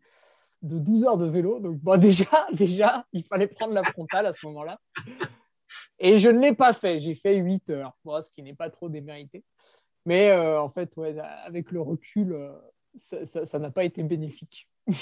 de 0.62 0.78
12 0.78 1.04
heures 1.04 1.18
de 1.18 1.26
vélo. 1.26 1.60
Donc, 1.60 1.76
bon, 1.76 2.00
déjà, 2.00 2.46
déjà, 2.54 3.04
il 3.12 3.24
fallait 3.24 3.48
prendre 3.48 3.74
la 3.74 3.84
frontale 3.84 4.24
à 4.24 4.32
ce 4.32 4.46
moment-là. 4.46 4.80
Et 5.98 6.18
je 6.18 6.30
ne 6.30 6.40
l'ai 6.40 6.54
pas 6.54 6.72
fait. 6.72 7.00
J'ai 7.00 7.16
fait 7.16 7.36
8 7.36 7.68
heures, 7.68 7.92
ce 8.06 8.30
qui 8.30 8.42
n'est 8.42 8.54
pas 8.54 8.70
trop 8.70 8.88
démérité. 8.88 9.44
Mais 10.06 10.34
en 10.34 10.68
fait, 10.68 10.96
ouais, 10.96 11.16
avec 11.18 11.70
le 11.70 11.80
recul, 11.80 12.34
ça 12.96 13.58
n'a 13.58 13.70
pas 13.70 13.84
été 13.84 14.02
bénéfique. 14.02 14.68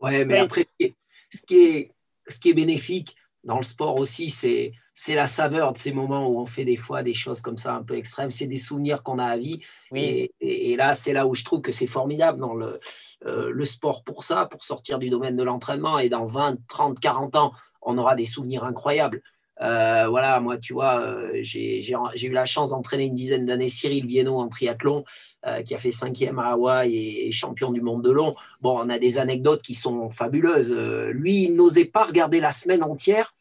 Ouais, 0.00 0.24
mais 0.24 0.38
après, 0.38 0.64
ce 0.78 1.44
qui 1.44 1.56
est, 1.56 1.92
ce 2.28 2.38
qui 2.38 2.50
est 2.50 2.54
bénéfique 2.54 3.16
dans 3.42 3.56
le 3.56 3.64
sport 3.64 3.96
aussi, 3.96 4.30
c'est 4.30 4.70
c'est 5.00 5.14
la 5.14 5.28
saveur 5.28 5.72
de 5.72 5.78
ces 5.78 5.92
moments 5.92 6.28
où 6.28 6.40
on 6.40 6.44
fait 6.44 6.64
des 6.64 6.74
fois 6.74 7.04
des 7.04 7.14
choses 7.14 7.40
comme 7.40 7.56
ça 7.56 7.72
un 7.72 7.84
peu 7.84 7.96
extrêmes. 7.96 8.32
C'est 8.32 8.48
des 8.48 8.56
souvenirs 8.56 9.04
qu'on 9.04 9.20
a 9.20 9.26
à 9.26 9.36
vie. 9.36 9.60
Et, 9.94 10.32
et, 10.40 10.74
là, 10.74 10.92
c'est 10.92 11.12
là 11.12 11.24
où 11.24 11.36
je 11.36 11.44
trouve 11.44 11.60
que 11.60 11.70
c'est 11.70 11.86
formidable 11.86 12.40
dans 12.40 12.54
le, 12.54 12.80
euh, 13.24 13.48
le 13.52 13.64
sport 13.64 14.02
pour 14.02 14.24
ça, 14.24 14.46
pour 14.46 14.64
sortir 14.64 14.98
du 14.98 15.08
domaine 15.08 15.36
de 15.36 15.44
l'entraînement. 15.44 16.00
Et 16.00 16.08
dans 16.08 16.26
20, 16.26 16.66
30, 16.66 16.98
40 16.98 17.36
ans, 17.36 17.52
on 17.80 17.96
aura 17.96 18.16
des 18.16 18.24
souvenirs 18.24 18.64
incroyables. 18.64 19.22
Euh, 19.60 20.06
voilà, 20.08 20.40
moi, 20.40 20.56
tu 20.58 20.72
vois, 20.72 21.00
euh, 21.00 21.38
j'ai 21.42 22.26
eu 22.26 22.30
la 22.30 22.44
chance 22.44 22.70
d'entraîner 22.70 23.04
une 23.04 23.14
dizaine 23.14 23.46
d'années 23.46 23.68
Cyril 23.68 24.06
Viennot 24.06 24.38
en 24.38 24.48
triathlon, 24.48 25.04
euh, 25.46 25.62
qui 25.62 25.74
a 25.74 25.78
fait 25.78 25.90
cinquième 25.90 26.38
à 26.38 26.50
Hawaï 26.52 26.94
et, 26.96 27.32
champion 27.32 27.70
du 27.70 27.80
monde 27.80 28.02
de 28.02 28.10
long. 28.10 28.34
Bon, 28.60 28.78
on 28.78 28.88
a 28.88 28.98
des 28.98 29.18
anecdotes 29.18 29.62
qui 29.62 29.74
sont 29.74 30.08
fabuleuses. 30.08 30.74
lui, 31.10 31.44
il 31.44 31.56
n'osait 31.56 31.84
pas 31.84 32.04
regarder 32.04 32.40
la 32.40 32.52
semaine 32.52 32.82
entière 32.82 33.34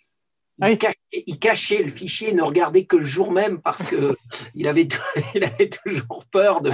il, 0.59 1.39
cachait, 1.39 1.83
le 1.83 1.89
fichier, 1.89 2.33
ne 2.33 2.41
regardait 2.41 2.85
que 2.85 2.97
le 2.97 3.05
jour 3.05 3.31
même 3.31 3.61
parce 3.61 3.87
qu'il 3.87 4.67
avait, 4.67 4.87
il 5.35 5.43
avait 5.43 5.69
toujours 5.69 6.25
peur 6.31 6.61
de, 6.61 6.71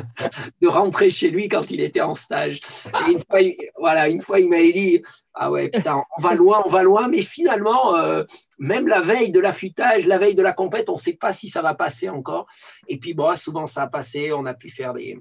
rentrer 0.67 1.09
chez 1.09 1.29
lui 1.29 1.49
quand 1.49 1.69
il 1.71 1.81
était 1.81 2.01
en 2.01 2.15
stage. 2.15 2.61
Et 3.07 3.11
une 3.11 3.19
fois, 3.19 3.41
il, 3.41 3.57
voilà, 3.77 4.09
une 4.09 4.21
fois, 4.21 4.39
il 4.39 4.49
m'avait 4.49 4.71
dit 4.71 5.03
Ah 5.33 5.51
ouais, 5.51 5.69
putain, 5.69 6.03
on 6.17 6.21
va 6.21 6.33
loin, 6.33 6.63
on 6.65 6.69
va 6.69 6.83
loin, 6.83 7.07
mais 7.07 7.21
finalement, 7.21 7.95
euh, 7.97 8.23
même 8.57 8.87
la 8.87 9.01
veille 9.01 9.31
de 9.31 9.39
l'affûtage, 9.39 10.05
la 10.05 10.17
veille 10.17 10.35
de 10.35 10.43
la 10.43 10.53
compète, 10.53 10.89
on 10.89 10.93
ne 10.93 10.97
sait 10.97 11.13
pas 11.13 11.33
si 11.33 11.49
ça 11.49 11.61
va 11.61 11.73
passer 11.73 12.09
encore. 12.09 12.47
Et 12.87 12.97
puis, 12.97 13.13
bon, 13.13 13.35
souvent, 13.35 13.65
ça 13.65 13.83
a 13.83 13.87
passé, 13.87 14.31
on 14.31 14.45
a 14.45 14.53
pu 14.53 14.69
faire 14.69 14.93
des 14.93 15.19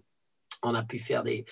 on 0.63 0.75
a 0.75 0.83
pu 0.83 0.99
faire 0.99 1.23
des, 1.23 1.45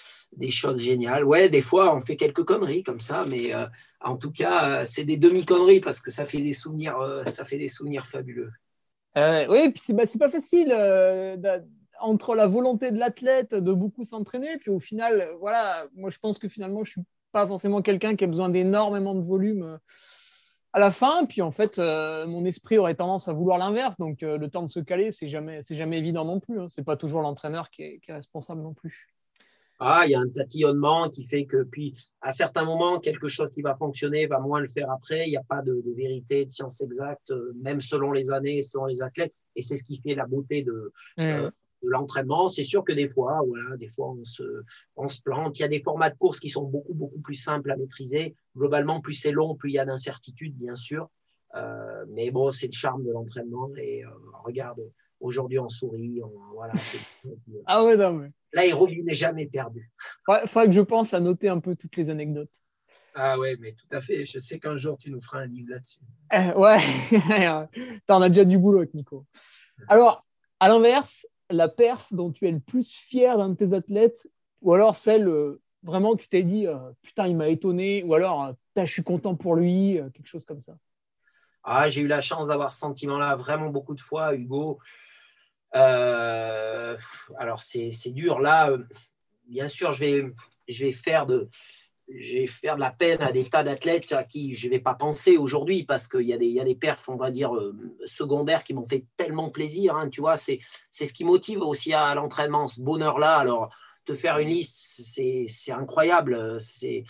choses 0.51 0.81
géniales. 0.81 1.25
Ouais, 1.25 1.49
des 1.49 1.61
fois, 1.61 1.95
on 1.95 2.01
fait 2.01 2.17
quelques 2.17 2.45
conneries 2.45 2.83
comme 2.83 3.01
ça, 3.01 3.25
mais 3.27 3.55
euh, 3.55 3.67
en 4.01 4.17
tout 4.17 4.31
cas, 4.31 4.69
euh, 4.81 4.85
c'est 4.85 5.05
des 5.05 5.17
demi-conneries 5.17 5.81
parce 5.81 6.01
que 6.01 6.11
ça 6.11 6.25
fait 6.25 6.41
des 6.41 6.53
souvenirs, 6.53 6.99
euh, 6.99 7.25
ça 7.25 7.45
fait 7.45 7.59
des 7.59 7.69
souvenirs 7.69 8.07
fabuleux. 8.07 8.53
oui, 9.17 9.71
puis 9.73 9.83
c'est 9.85 9.97
pas, 9.97 10.27
pas 10.27 10.31
facile 10.31 10.73
entre 11.99 12.35
la 12.35 12.47
volonté 12.47 12.91
de 12.91 12.99
l'athlète 12.99 13.55
de 13.55 13.73
beaucoup 13.73 14.05
s'entraîner, 14.05 14.57
puis 14.59 14.71
au 14.71 14.81
final, 14.81 15.29
voilà, 15.39 15.87
moi 15.95 16.11
je 16.11 16.19
pense 16.19 16.39
que 16.39 16.49
finalement, 16.49 16.83
je 16.85 16.93
suis 16.93 17.03
pas 17.31 17.47
forcément 17.47 17.83
quelqu'un 17.83 18.17
qui 18.17 18.25
a 18.25 18.27
besoin 18.27 18.49
d'énormément 18.49 19.15
de 19.15 19.21
volume 19.21 19.79
à 20.73 20.79
la 20.79 20.91
fin. 20.91 21.25
Puis 21.27 21.43
en 21.43 21.51
fait, 21.51 21.79
mon 21.79 22.45
esprit 22.45 22.79
aurait 22.79 22.95
tendance 22.95 23.29
à 23.29 23.33
vouloir 23.33 23.59
l'inverse. 23.59 23.97
Donc 23.99 24.23
le 24.23 24.47
temps 24.49 24.63
de 24.63 24.71
se 24.71 24.81
caler, 24.81 25.13
c'est 25.13 25.29
jamais, 25.29 25.63
c'est 25.63 25.77
jamais 25.77 25.99
évident 25.99 26.25
non 26.25 26.41
plus. 26.41 26.61
Hein. 26.61 26.69
C'est 26.69 26.85
pas 26.85 26.97
toujours 26.97 27.23
l'entraîneur 27.23 27.71
qui 27.71 27.83
est, 27.83 28.01
responsable 28.09 28.63
non 28.63 28.75
plus 28.75 29.07
ah, 29.83 30.03
il 30.05 30.11
y 30.11 30.15
a 30.15 30.21
un 30.21 30.29
tatillonnement 30.29 31.09
qui 31.09 31.25
fait 31.25 31.47
que, 31.47 31.63
puis, 31.63 31.95
à 32.21 32.31
certains 32.31 32.67
moments, 32.67 33.01
quelque 33.01 33.29
chose 33.29 33.51
qui 33.51 33.63
va 33.63 33.75
fonctionner 33.75 34.27
va 34.27 34.39
moins 34.39 34.61
le 34.61 34.69
faire 34.69 34.91
après. 34.91 35.27
Il 35.27 35.31
n'y 35.31 35.39
a 35.39 35.43
pas 35.43 35.63
de, 35.63 35.83
vérité, 35.97 36.45
de 36.45 36.51
science 36.51 36.83
exacte, 36.83 37.31
euh, 37.31 37.53
même 37.63 37.81
selon 37.81 38.13
les 38.13 38.31
années, 38.31 38.61
selon 38.61 38.85
les 38.85 39.03
athlètes. 39.03 39.33
Et 39.57 39.63
c'est 39.63 39.77
ce 39.77 39.85
qui 39.85 39.99
fait 39.99 40.15
la 40.15 40.27
beauté 40.27 40.63
de, 40.63 40.93
mmh. 41.17 41.23
euh, 41.23 41.51
l'entraînement. 41.83 42.47
C'est 42.47 42.65
sûr 42.65 42.85
que 42.85 42.93
des 42.93 43.09
fois, 43.09 43.41
voilà, 43.47 43.77
des 43.77 43.89
fois, 43.89 44.11
on 44.11 44.25
se, 44.25 44.63
on 44.97 45.09
se 45.09 45.21
plante. 45.21 45.59
Il 45.59 45.63
y 45.63 45.65
a 45.65 45.69
des 45.69 45.83
formats 45.83 46.11
de 46.11 46.17
course 46.17 46.41
qui 46.41 46.51
sont 46.51 46.65
beaucoup, 46.65 46.95
beaucoup 46.95 47.21
plus 47.21 47.35
simples 47.35 47.71
à 47.71 47.77
maîtriser. 47.77 48.35
Globalement, 48.57 49.01
plus 49.01 49.15
c'est 49.15 49.33
long, 49.33 49.55
plus 49.55 49.71
il 49.71 49.75
y 49.75 49.79
a 49.79 49.85
d'incertitudes, 49.85 50.57
bien 50.57 50.75
sûr. 50.75 51.09
Euh, 51.57 52.05
mais 52.11 52.31
bon, 52.31 52.51
c'est 52.51 52.67
le 52.67 52.73
charme 52.73 53.05
de 53.05 53.13
l'entraînement. 53.13 53.71
Et 53.77 54.03
regarde, 54.45 54.81
aujourd'hui, 55.21 55.59
on 55.59 55.69
sourit. 55.69 56.21
voilà, 56.55 56.75
ah 57.67 57.85
ouais, 57.85 57.97
non, 57.97 58.13
mais 58.15 58.31
l'aérobie 58.53 59.03
n'est 59.03 59.15
jamais 59.15 59.47
perdu. 59.47 59.91
Il 60.29 60.49
faudrait 60.49 60.67
que 60.67 60.73
je 60.73 60.81
pense 60.81 61.15
à 61.15 61.21
noter 61.21 61.49
un 61.49 61.61
peu 61.61 61.77
toutes 61.77 61.97
les 61.97 62.11
anecdotes. 62.11 62.61
Ah 63.15 63.39
ouais, 63.39 63.57
mais 63.59 63.73
tout 63.73 63.87
à 63.91 64.01
fait. 64.01 64.25
Je 64.25 64.39
sais 64.39 64.59
qu'un 64.59 64.77
jour, 64.77 64.97
tu 64.97 65.11
nous 65.11 65.21
feras 65.21 65.41
un 65.41 65.47
livre 65.47 65.71
là-dessus. 65.71 66.01
Eh, 66.33 66.53
ouais, 66.57 66.79
t'en 68.07 68.23
as 68.23 68.29
déjà 68.29 68.45
du 68.45 68.57
boulot 68.57 68.79
avec 68.79 68.95
Nico. 68.95 69.27
Alors, 69.89 70.25
à 70.61 70.69
l'inverse, 70.69 71.27
la 71.51 71.69
perf 71.69 72.13
dont 72.13 72.31
tu 72.31 72.47
es 72.47 72.51
le 72.51 72.61
plus 72.61 72.91
fier 72.91 73.37
d'un 73.37 73.51
de 73.51 73.55
tes 73.55 73.73
athlètes, 73.73 74.29
ou 74.63 74.73
alors 74.75 74.97
celle, 74.97 75.29
euh, 75.29 75.61
vraiment, 75.83 76.17
tu 76.17 76.29
t'es 76.29 76.43
dit, 76.43 76.67
euh, 76.67 76.79
putain, 77.03 77.27
il 77.27 77.37
m'a 77.37 77.49
étonné, 77.49 78.03
ou 78.03 78.15
alors, 78.15 78.45
euh, 78.45 78.53
je 78.77 78.91
suis 78.91 79.03
content 79.03 79.35
pour 79.35 79.57
lui, 79.57 80.01
quelque 80.15 80.27
chose 80.27 80.45
comme 80.45 80.61
ça. 80.61 80.77
Ah, 81.63 81.89
j'ai 81.89 82.01
eu 82.01 82.07
la 82.07 82.23
chance 82.23 82.47
d'avoir 82.47 82.73
ce 82.73 82.79
sentiment-là 82.79 83.37
vraiment 83.37 83.69
beaucoup 83.69 83.95
de 83.95 84.01
fois, 84.01 84.35
Hugo. 84.35 84.79
Alors, 85.73 86.99
c'est 87.63 87.91
dur. 88.07 88.41
Là, 88.41 88.71
bien 89.47 89.69
sûr, 89.69 89.93
je 89.93 90.01
vais, 90.01 90.33
je 90.67 90.87
vais 90.87 90.93
faire 90.93 91.27
de, 91.27 91.51
je 92.19 92.35
vais 92.35 92.47
faire 92.47 92.75
de 92.75 92.81
la 92.81 92.91
peine 92.91 93.23
à 93.23 93.33
des 93.33 93.45
tas 93.45 93.63
d'athlètes 93.63 94.13
à 94.13 94.25
qui 94.25 94.53
je 94.53 94.67
ne 94.67 94.73
vais 94.73 94.81
pas 94.81 94.95
penser 94.95 95.37
aujourd'hui 95.37 95.85
parce 95.85 96.09
qu'il 96.09 96.23
y, 96.23 96.33
a 96.33 96.39
des, 96.39 96.47
y 96.47 96.61
a 96.61 96.65
des 96.65 96.75
perfs, 96.75 97.09
on 97.09 97.17
va 97.17 97.31
dire, 97.31 97.55
euh, 97.55 97.75
secondaires 98.05 98.65
qui 98.65 98.75
m'ont 98.75 98.87
fait 98.87 99.07
tellement 99.17 99.51
plaisir. 99.51 99.97
Hein, 99.97 100.09
tu 100.09 100.21
vois, 100.21 100.37
c'est 100.37 100.61
ce 100.91 101.13
qui 101.13 101.25
motive 101.25 101.61
aussi 101.61 101.93
à 101.93 102.15
l'entraînement, 102.15 102.67
ce 102.67 102.83
bonheur-là. 102.83 103.37
Alors, 103.37 103.75
te 104.05 104.15
faire 104.15 104.39
une 104.39 104.49
liste, 104.49 104.77
c'est 105.49 105.73
incroyable. 105.73 106.61
C'est 106.61 107.05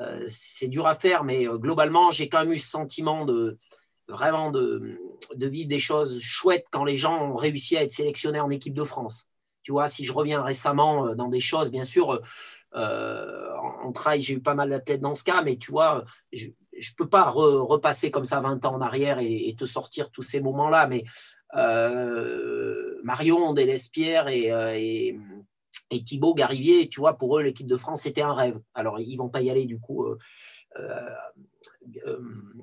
euh, 0.00 0.24
c'est 0.26 0.68
dur 0.68 0.86
à 0.86 0.94
faire, 0.94 1.22
mais 1.22 1.44
globalement, 1.44 2.10
j'ai 2.10 2.28
quand 2.30 2.40
même 2.40 2.54
eu 2.54 2.58
ce 2.58 2.70
sentiment 2.70 3.26
de, 3.26 3.58
vraiment 4.08 4.50
de, 4.50 4.98
vivre 5.36 5.68
des 5.68 5.78
choses 5.78 6.20
chouettes 6.20 6.66
quand 6.70 6.84
les 6.84 6.96
gens 6.96 7.32
ont 7.32 7.36
réussi 7.36 7.76
à 7.76 7.82
être 7.82 7.92
sélectionnés 7.92 8.40
en 8.40 8.50
équipe 8.50 8.74
de 8.74 8.84
France. 8.84 9.26
Tu 9.62 9.72
vois, 9.72 9.86
si 9.86 10.04
je 10.04 10.12
reviens 10.12 10.42
récemment 10.42 11.06
euh, 11.06 11.14
dans 11.14 11.28
des 11.28 11.40
choses, 11.40 11.70
bien 11.70 11.84
sûr, 11.84 12.20
euh, 12.74 13.50
en 13.82 13.92
trail, 13.92 14.20
j'ai 14.20 14.34
eu 14.34 14.40
pas 14.40 14.54
mal 14.54 14.70
d'athlètes 14.70 15.00
dans 15.00 15.14
ce 15.14 15.24
cas, 15.24 15.42
mais 15.42 15.56
tu 15.56 15.70
vois, 15.70 16.04
je 16.32 16.46
ne 16.46 16.96
peux 16.96 17.08
pas 17.08 17.30
repasser 17.30 18.10
comme 18.10 18.24
ça 18.24 18.40
20 18.40 18.64
ans 18.64 18.74
en 18.74 18.80
arrière 18.80 19.18
et, 19.20 19.54
te 19.58 19.64
sortir 19.64 20.10
tous 20.10 20.22
ces 20.22 20.40
moments-là, 20.40 20.86
mais 20.86 21.04
euh, 21.54 23.00
Marion, 23.04 23.52
Delespierre 23.52 24.28
et, 24.28 24.46
et, 24.74 25.18
et, 25.90 26.02
Thibaut 26.02 26.34
Garivier, 26.34 26.88
tu 26.88 27.00
vois, 27.00 27.18
pour 27.18 27.38
eux, 27.38 27.42
l'équipe 27.42 27.66
de 27.66 27.76
France, 27.76 28.02
c'était 28.02 28.22
un 28.22 28.32
rêve. 28.32 28.58
Alors, 28.74 28.98
ils 29.00 29.16
vont 29.16 29.28
pas 29.28 29.42
y 29.42 29.50
aller, 29.50 29.66
du 29.66 29.78
coup, 29.78 30.06
euh, 32.06 32.18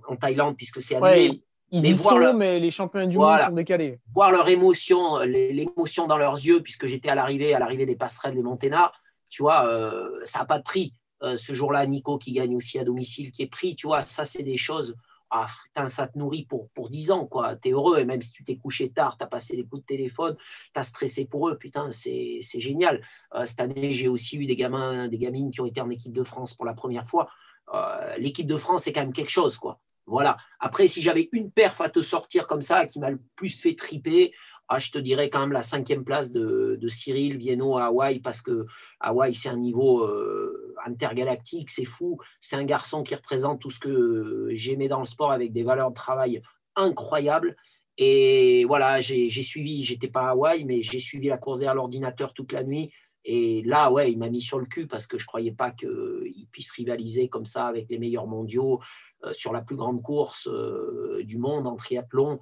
en 0.08 0.16
Thaïlande 0.16 0.56
puisque 0.58 0.82
c'est 0.82 0.96
annulé. 0.96 1.44
Ils 1.72 1.82
mais 1.82 1.90
y 1.90 1.98
sont, 1.98 2.34
mais 2.34 2.60
les 2.60 2.72
championnats 2.72 3.06
du 3.06 3.18
monde 3.18 3.40
sont 3.40 3.52
décalés. 3.52 4.00
Voir 4.14 4.32
leur 4.32 4.48
émotion, 4.50 5.20
l'émotion 5.20 6.08
dans 6.08 6.18
leurs 6.18 6.36
yeux, 6.36 6.62
puisque 6.62 6.88
j'étais 6.88 7.10
à 7.10 7.16
l'arrivée, 7.16 7.54
à 7.54 7.60
l'arrivée 7.60 7.86
des 7.86 7.96
passerelles 7.96 8.36
des 8.36 8.42
Montena, 8.42 8.92
tu 9.30 9.44
vois, 9.44 9.66
euh, 9.68 10.10
ça 10.24 10.40
n'a 10.40 10.46
pas 10.46 10.58
de 10.58 10.64
prix. 10.64 10.94
Euh, 11.22 11.38
ce 11.38 11.54
jour-là, 11.54 11.86
Nico 11.86 12.18
qui 12.18 12.32
gagne 12.32 12.56
aussi 12.56 12.80
à 12.80 12.84
domicile, 12.84 13.32
qui 13.32 13.44
est 13.44 13.48
pris, 13.48 13.76
tu 13.76 13.88
vois, 13.88 14.02
ça, 14.02 14.26
c'est 14.26 14.44
des 14.44 14.58
choses. 14.58 14.96
Ah, 15.32 15.46
putain, 15.66 15.90
ça 15.90 16.08
te 16.08 16.18
nourrit 16.18 16.46
pour, 16.46 16.70
pour 16.70 16.90
10 16.90 17.12
ans, 17.12 17.28
quoi. 17.28 17.56
Tu 17.56 17.70
es 17.70 17.72
heureux, 17.72 18.00
et 18.00 18.06
même 18.06 18.22
si 18.22 18.32
tu 18.32 18.44
t'es 18.44 18.58
couché 18.58 18.90
tard, 18.90 19.16
tu 19.18 19.24
as 19.24 19.28
passé 19.28 19.56
des 19.56 19.64
coups 19.64 19.84
de 19.84 19.86
téléphone, 19.86 20.36
tu 20.74 20.80
as 20.80 20.84
stressé 20.84 21.26
pour 21.26 21.50
eux, 21.50 21.58
putain, 21.58 21.92
c'est 21.92 22.42
génial. 22.42 23.02
cette 23.46 23.60
année, 23.60 23.94
j'ai 23.94 24.08
aussi 24.08 24.38
eu 24.38 24.48
des 24.48 24.56
gamins, 24.56 25.08
des 25.08 25.20
gamines 25.20 25.52
qui 25.52 25.62
ont 25.62 25.68
été 25.68 25.82
en 25.82 25.90
équipe 25.92 26.14
de 26.14 26.24
France 26.24 26.56
pour 26.56 26.66
la 26.66 26.74
première 26.74 27.06
fois. 27.06 27.30
Euh, 27.74 28.18
l'équipe 28.18 28.48
de 28.48 28.58
France, 28.58 28.84
c'est 28.84 28.94
quand 28.94 29.02
même 29.02 29.14
quelque 29.14 29.30
chose, 29.30 29.58
quoi. 29.58 29.80
Voilà. 30.10 30.38
Après, 30.60 30.88
si 30.88 31.02
j'avais 31.02 31.30
une 31.32 31.52
perf 31.52 31.80
à 31.82 31.90
te 31.90 32.02
sortir 32.02 32.48
comme 32.48 32.62
ça, 32.62 32.86
qui 32.86 33.00
m'a 33.00 33.12
le 33.12 33.20
plus 33.36 33.62
fait 33.62 33.76
triper, 33.76 34.34
ah, 34.68 34.80
je 34.80 34.92
te 34.92 34.98
dirais 34.98 35.30
quand 35.30 35.40
même 35.40 35.52
la 35.52 35.64
cinquième 35.64 36.04
place 36.04 36.32
de, 36.32 36.78
Cyril 36.90 37.38
Vienno 37.38 37.78
à 37.78 37.86
Hawaï, 37.86 38.20
parce 38.20 38.42
que 38.42 38.66
Hawaï, 39.00 39.34
c'est 39.34 39.50
un 39.50 39.58
niveau 39.58 40.04
euh, 40.04 40.76
intergalactique, 40.86 41.70
c'est 41.70 41.86
fou. 41.86 42.18
C'est 42.40 42.56
un 42.56 42.66
garçon 42.66 43.04
qui 43.04 43.16
représente 43.16 43.60
tout 43.60 43.70
ce 43.70 43.80
que 43.80 44.50
j'aimais 44.52 44.88
dans 44.88 45.00
le 45.00 45.06
sport 45.06 45.32
avec 45.32 45.52
des 45.52 45.64
valeurs 45.64 45.90
de 45.90 45.96
travail 45.96 46.42
incroyables. 46.76 47.56
Et 47.98 48.64
voilà, 48.66 49.02
j'ai 49.02 49.30
suivi, 49.30 49.84
j'étais 49.84 50.08
pas 50.08 50.28
à 50.28 50.30
Hawaï, 50.30 50.64
mais 50.64 50.82
j'ai 50.82 51.00
suivi 51.00 51.28
la 51.28 51.38
course 51.38 51.60
derrière 51.60 51.76
l'ordinateur 51.76 52.34
toute 52.34 52.52
la 52.52 52.64
nuit. 52.64 52.92
Et 53.26 53.62
là, 53.64 53.92
ouais, 53.92 54.12
il 54.12 54.18
m'a 54.18 54.30
mis 54.30 54.42
sur 54.42 54.60
le 54.60 54.66
cul 54.66 54.88
parce 54.88 55.06
que 55.06 55.18
je 55.18 55.24
ne 55.24 55.28
croyais 55.28 55.52
pas 55.52 55.72
qu'il 55.72 56.48
puisse 56.52 56.72
rivaliser 56.72 57.28
comme 57.28 57.46
ça 57.46 57.68
avec 57.68 57.90
les 57.90 58.00
meilleurs 58.00 58.28
mondiaux 58.28 58.80
euh, 58.80 58.86
sur 59.32 59.54
la 59.54 59.62
plus 59.62 59.76
grande 59.76 60.02
course 60.02 60.48
euh, 60.48 61.22
du 61.24 61.38
monde 61.38 61.68
en 61.68 61.76
triathlon. 61.76 62.40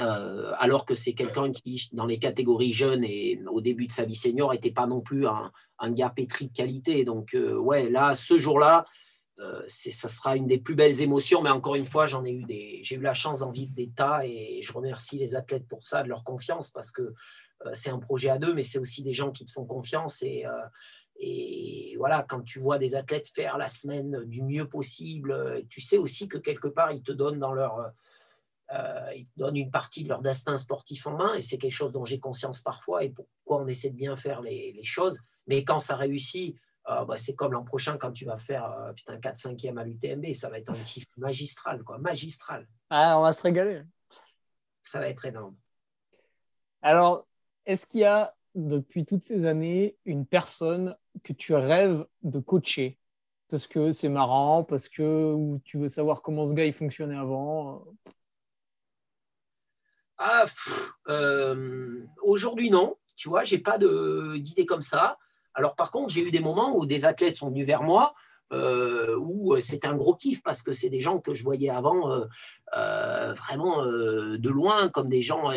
Euh, 0.00 0.52
alors 0.58 0.86
que 0.86 0.94
c'est 0.94 1.12
quelqu'un 1.12 1.52
qui, 1.52 1.88
dans 1.92 2.06
les 2.06 2.18
catégories 2.18 2.72
jeunes 2.72 3.04
et 3.04 3.40
au 3.50 3.60
début 3.60 3.86
de 3.86 3.92
sa 3.92 4.04
vie 4.04 4.16
senior, 4.16 4.52
n'était 4.52 4.72
pas 4.72 4.86
non 4.86 5.00
plus 5.00 5.26
un, 5.26 5.52
gars 5.90 6.10
pétri 6.10 6.48
de 6.48 6.52
qualité. 6.52 7.04
Donc, 7.04 7.36
ouais, 7.36 7.90
là, 7.90 8.14
ce 8.14 8.38
jour-là, 8.38 8.86
ça 9.68 10.08
sera 10.08 10.36
une 10.36 10.46
des 10.46 10.58
plus 10.58 10.74
belles 10.74 11.02
émotions. 11.02 11.42
Mais 11.42 11.50
encore 11.50 11.74
une 11.74 11.84
fois, 11.84 12.06
j'en 12.06 12.24
ai 12.24 12.32
eu 12.32 12.44
des, 12.44 12.80
j'ai 12.82 12.96
eu 12.96 13.00
la 13.00 13.14
chance 13.14 13.40
d'en 13.40 13.50
vivre 13.50 13.72
des 13.74 13.90
tas 13.90 14.24
et 14.24 14.60
je 14.62 14.72
remercie 14.72 15.18
les 15.18 15.36
athlètes 15.36 15.68
pour 15.68 15.84
ça, 15.84 16.02
de 16.02 16.08
leur 16.08 16.24
confiance, 16.24 16.70
parce 16.70 16.90
que 16.90 17.02
euh, 17.66 17.70
c'est 17.72 17.90
un 17.90 17.98
projet 17.98 18.30
à 18.30 18.38
deux, 18.38 18.54
mais 18.54 18.62
c'est 18.62 18.78
aussi 18.78 19.02
des 19.02 19.14
gens 19.14 19.30
qui 19.30 19.44
te 19.44 19.52
font 19.52 19.64
confiance. 19.64 20.22
Et, 20.22 20.46
euh, 20.46 20.50
et 21.16 21.94
voilà, 21.98 22.22
quand 22.22 22.42
tu 22.42 22.58
vois 22.58 22.78
des 22.78 22.96
athlètes 22.96 23.28
faire 23.28 23.56
la 23.56 23.68
semaine 23.68 24.24
du 24.24 24.42
mieux 24.42 24.68
possible, 24.68 25.32
euh, 25.32 25.62
tu 25.68 25.80
sais 25.80 25.96
aussi 25.96 26.28
que 26.28 26.38
quelque 26.38 26.68
part, 26.68 26.92
ils 26.92 27.02
te 27.02 27.12
donnent 27.12 27.38
dans 27.38 27.52
leur... 27.52 27.92
ils 29.14 29.26
te 29.26 29.38
donnent 29.38 29.56
une 29.56 29.70
partie 29.70 30.02
de 30.02 30.08
leur 30.08 30.20
destin 30.20 30.56
sportif 30.56 31.06
en 31.06 31.16
main, 31.16 31.34
et 31.34 31.40
c'est 31.40 31.58
quelque 31.58 31.72
chose 31.72 31.92
dont 31.92 32.04
j'ai 32.04 32.18
conscience 32.18 32.62
parfois, 32.62 33.04
et 33.04 33.10
pourquoi 33.10 33.62
on 33.62 33.68
essaie 33.68 33.90
de 33.90 33.96
bien 33.96 34.16
faire 34.16 34.40
les, 34.42 34.82
choses. 34.82 35.20
Mais 35.46 35.64
quand 35.64 35.78
ça 35.78 35.96
réussit, 35.96 36.56
bah, 36.86 37.16
c'est 37.16 37.34
comme 37.34 37.52
l'an 37.52 37.64
prochain 37.64 37.96
quand 37.96 38.12
tu 38.12 38.24
vas 38.24 38.38
faire 38.38 38.92
putain 38.96 39.16
4-5e 39.18 39.78
à 39.78 39.84
l'UTMB, 39.84 40.32
ça 40.32 40.50
va 40.50 40.58
être 40.58 40.70
un 40.70 40.82
kiff 40.82 41.06
magistral, 41.16 41.84
quoi, 41.84 41.98
magistral. 41.98 42.66
Ah, 42.90 43.18
on 43.18 43.22
va 43.22 43.32
se 43.32 43.42
régaler. 43.42 43.82
Ça 44.82 44.98
va 44.98 45.08
être 45.08 45.24
énorme. 45.24 45.56
Alors, 46.82 47.26
est-ce 47.64 47.86
qu'il 47.86 48.00
y 48.00 48.04
a 48.04 48.34
depuis 48.54 49.04
toutes 49.04 49.24
ces 49.24 49.46
années 49.46 49.96
une 50.04 50.26
personne 50.26 50.96
que 51.22 51.32
tu 51.32 51.54
rêves 51.54 52.06
de 52.22 52.38
coacher 52.38 52.98
parce 53.50 53.66
que 53.66 53.92
c'est 53.92 54.08
marrant, 54.08 54.64
parce 54.64 54.88
que 54.88 55.58
tu 55.64 55.78
veux 55.78 55.88
savoir 55.88 56.22
comment 56.22 56.48
ce 56.48 56.54
gars 56.54 56.64
il 56.64 56.72
fonctionnait 56.72 57.16
avant 57.16 57.84
ah, 60.18 60.46
euh, 61.08 62.04
Aujourd'hui, 62.22 62.70
non. 62.70 62.96
Tu 63.16 63.28
vois, 63.28 63.44
j'ai 63.44 63.58
pas 63.58 63.78
d'idée 63.78 64.66
comme 64.66 64.82
ça. 64.82 65.18
Alors, 65.54 65.76
par 65.76 65.92
contre, 65.92 66.12
j'ai 66.12 66.22
eu 66.22 66.32
des 66.32 66.40
moments 66.40 66.76
où 66.76 66.84
des 66.84 67.04
athlètes 67.04 67.36
sont 67.36 67.50
venus 67.50 67.66
vers 67.66 67.82
moi 67.82 68.14
où 69.18 69.56
c'était 69.60 69.88
un 69.88 69.96
gros 69.96 70.14
kiff 70.14 70.40
parce 70.42 70.62
que 70.62 70.70
c'est 70.70 70.88
des 70.88 71.00
gens 71.00 71.18
que 71.18 71.34
je 71.34 71.42
voyais 71.42 71.70
avant 71.70 72.26
vraiment 72.72 73.84
de 73.84 74.48
loin 74.48 74.88
comme 74.88 75.08
des 75.08 75.22
gens 75.22 75.50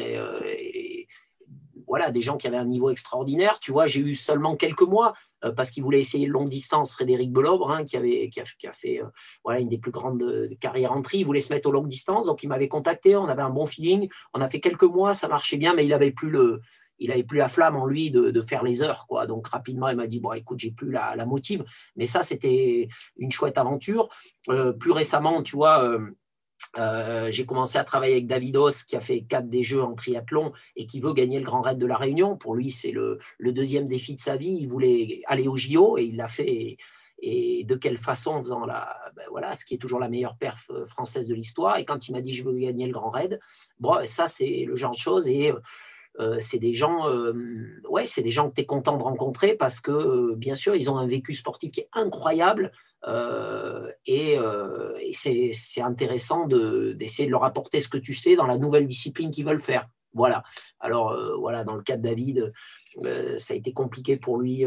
voilà, 1.88 2.12
des 2.12 2.22
gens 2.22 2.38
qui 2.38 2.48
avaient 2.48 2.58
un 2.58 2.66
niveau 2.66 2.90
extraordinaire. 2.90 3.60
Tu 3.60 3.72
vois, 3.72 3.88
j'ai 3.88 4.02
eu 4.02 4.14
seulement 4.14 4.56
quelques 4.56 4.82
mois 4.82 5.14
euh, 5.44 5.52
parce 5.52 5.72
qu'il 5.72 5.84
voulait 5.84 6.00
essayer 6.00 6.28
longue 6.28 6.50
distance. 6.50 6.94
Frédéric 6.94 7.32
Belobre, 7.32 7.72
hein, 7.72 7.86
qui, 7.86 7.98
avait, 7.98 8.30
qui, 8.30 8.40
a, 8.40 8.74
fait 8.74 9.02
euh, 9.02 9.06
voilà, 9.44 9.60
une 9.60 9.70
des 9.70 9.78
plus 9.78 9.92
grandes 9.92 10.22
euh, 10.22 10.50
carrières 10.60 10.92
en 10.92 11.02
tri, 11.02 11.20
il 11.20 11.26
voulait 11.26 11.40
se 11.40 11.52
mettre 11.52 11.70
aux 11.70 11.72
longues 11.72 11.88
distances. 11.88 12.26
Donc, 12.26 12.44
il 12.44 12.50
m'avait 12.50 12.68
contacté. 12.68 13.16
On 13.16 13.26
avait 13.26 13.42
un 13.42 13.50
bon 13.50 13.66
feeling. 13.66 14.10
On 14.34 14.42
a 14.42 14.50
fait 14.50 14.60
quelques 14.60 14.84
mois, 14.84 15.14
ça 15.14 15.28
marchait 15.28 15.58
bien, 15.58 15.74
mais 15.74 15.86
il 15.86 15.90
n'avait 15.90 16.12
plus 16.12 16.30
le. 16.30 16.62
Il 17.00 17.28
plus 17.28 17.38
la 17.38 17.48
flamme 17.48 17.76
en 17.76 17.86
lui 17.86 18.10
de, 18.10 18.42
faire 18.42 18.64
les 18.64 18.82
heures, 18.82 19.06
quoi. 19.08 19.28
Donc 19.28 19.50
rapidement, 19.50 19.88
il 19.88 19.96
m'a 19.96 20.08
dit 20.08 20.20
bon, 20.20 20.34
écoute, 20.34 20.60
j'ai 20.60 20.72
plus 20.72 20.90
la, 20.90 21.28
motive. 21.28 21.64
Mais 21.96 22.08
ça, 22.08 22.24
c'était 22.24 22.88
une 23.18 23.32
chouette 23.32 23.60
aventure. 23.60 24.10
plus 24.80 24.92
récemment, 24.92 25.44
tu 25.44 25.56
vois, 25.56 25.96
euh, 26.78 27.30
j'ai 27.32 27.46
commencé 27.46 27.78
à 27.78 27.84
travailler 27.84 28.14
avec 28.14 28.28
Davidos 28.28 28.84
qui 28.88 28.96
a 28.96 29.00
fait 29.00 29.22
quatre 29.22 29.50
des 29.50 29.64
jeux 29.64 29.82
en 29.82 29.96
triathlon 29.96 30.54
et 30.76 30.86
qui 30.86 31.00
veut 31.00 31.14
gagner 31.14 31.40
le 31.40 31.46
Grand 31.46 31.62
Raid 31.62 31.78
de 31.78 31.86
la 31.86 31.98
Réunion. 31.98 32.38
Pour 32.38 32.56
lui, 32.56 32.72
c'est 32.72 32.92
le, 32.92 33.20
deuxième 33.40 33.88
défi 33.88 34.16
de 34.16 34.22
sa 34.22 34.36
vie. 34.36 34.58
Il 34.62 34.68
voulait 34.68 35.22
aller 35.26 35.48
au 35.48 35.58
JO 35.58 35.98
et 35.98 36.04
il 36.04 36.18
l'a 36.18 36.28
fait. 36.28 36.78
Et, 37.20 37.64
de 37.64 37.76
quelle 37.76 37.98
façon 37.98 38.32
en 38.32 38.44
faisant 38.44 38.66
la, 38.66 38.96
ben 39.16 39.24
voilà, 39.32 39.56
ce 39.56 39.66
qui 39.66 39.74
est 39.74 39.80
toujours 39.80 40.00
la 40.00 40.08
meilleure 40.08 40.38
perf 40.38 40.70
euh, 40.70 40.86
française 40.86 41.28
de 41.28 41.34
l'histoire. 41.34 41.78
Et 41.78 41.86
quand 41.86 42.08
il 42.08 42.12
m'a 42.12 42.22
dit 42.22 42.32
je 42.32 42.44
veux 42.44 42.54
gagner 42.54 42.86
le 42.86 42.94
Grand 42.94 43.10
Raid, 43.10 43.40
bon, 43.80 43.98
ça 44.06 44.28
c'est 44.28 44.66
le 44.68 44.76
genre 44.76 44.92
de 44.92 44.98
choses. 44.98 45.28
Et 45.28 45.52
euh, 46.20 46.38
c'est 46.40 46.60
des 46.60 46.74
gens, 46.74 47.06
ouais, 47.90 48.06
c'est 48.06 48.22
des 48.22 48.32
gens 48.32 48.50
que 48.50 48.56
tu 48.56 48.62
es 48.62 48.66
content 48.66 48.98
de 48.98 49.04
rencontrer 49.04 49.54
parce 49.54 49.80
que 49.80 50.34
bien 50.36 50.56
sûr 50.56 50.76
ils 50.76 50.90
ont 50.90 50.98
un 50.98 51.08
vécu 51.08 51.34
sportif 51.34 51.72
qui 51.72 51.82
est 51.82 51.90
incroyable. 51.94 52.72
Euh, 53.06 53.92
et, 54.06 54.38
euh, 54.38 54.94
c'est 55.14 55.82
intéressant 55.82 56.48
d'essayer 56.48 57.28
de, 57.28 57.32
leur 57.32 57.44
apporter 57.44 57.80
ce 57.80 57.88
que 57.88 57.98
tu 57.98 58.14
sais 58.14 58.36
dans 58.36 58.48
la 58.48 58.58
nouvelle 58.58 58.88
discipline 58.88 59.32
qu'ils 59.32 59.46
veulent 59.46 59.60
faire. 59.60 59.88
Voilà. 60.14 60.44
Alors, 60.80 61.12
euh, 61.12 61.36
voilà, 61.38 61.64
dans 61.64 61.76
le 61.76 61.84
cas 61.84 61.96
de 61.96 62.02
David, 62.02 62.54
ça 63.38 63.54
a 63.54 63.58
été 63.58 63.74
compliqué 63.74 64.18
pour 64.18 64.40
lui 64.40 64.66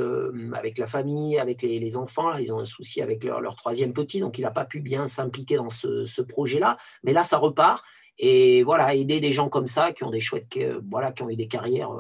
avec 0.55 0.79
la 0.79 0.87
famille, 0.87 1.39
avec 1.39 1.63
les, 1.63 1.97
enfants. 1.97 2.33
Ils 2.35 2.55
ont 2.55 2.61
un 2.61 2.65
souci 2.65 3.03
avec 3.03 3.25
leur, 3.25 3.57
troisième 3.57 3.93
petit, 3.93 4.21
donc 4.21 4.39
il 4.39 4.43
n'a 4.43 4.53
pas 4.53 4.65
pu 4.65 4.81
bien 4.81 5.09
s'impliquer 5.09 5.57
dans 5.57 5.71
ce, 5.71 6.23
projet-là. 6.23 6.79
Mais 7.03 7.13
là, 7.13 7.25
ça 7.25 7.39
repart. 7.39 7.85
Et 8.23 8.63
voilà, 8.63 8.95
aider 8.95 9.19
des 9.19 9.33
gens 9.33 9.49
comme 9.49 9.67
ça 9.67 9.93
qui 9.93 10.05
ont 10.05 10.11
des 10.11 10.21
chouettes, 10.21 10.47
voilà, 10.91 11.11
qui 11.11 11.23
ont 11.23 11.31
eu 11.31 11.37
des 11.37 11.49
carrières, 11.49 11.91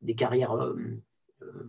des 0.00 0.16
carrières 0.16 0.56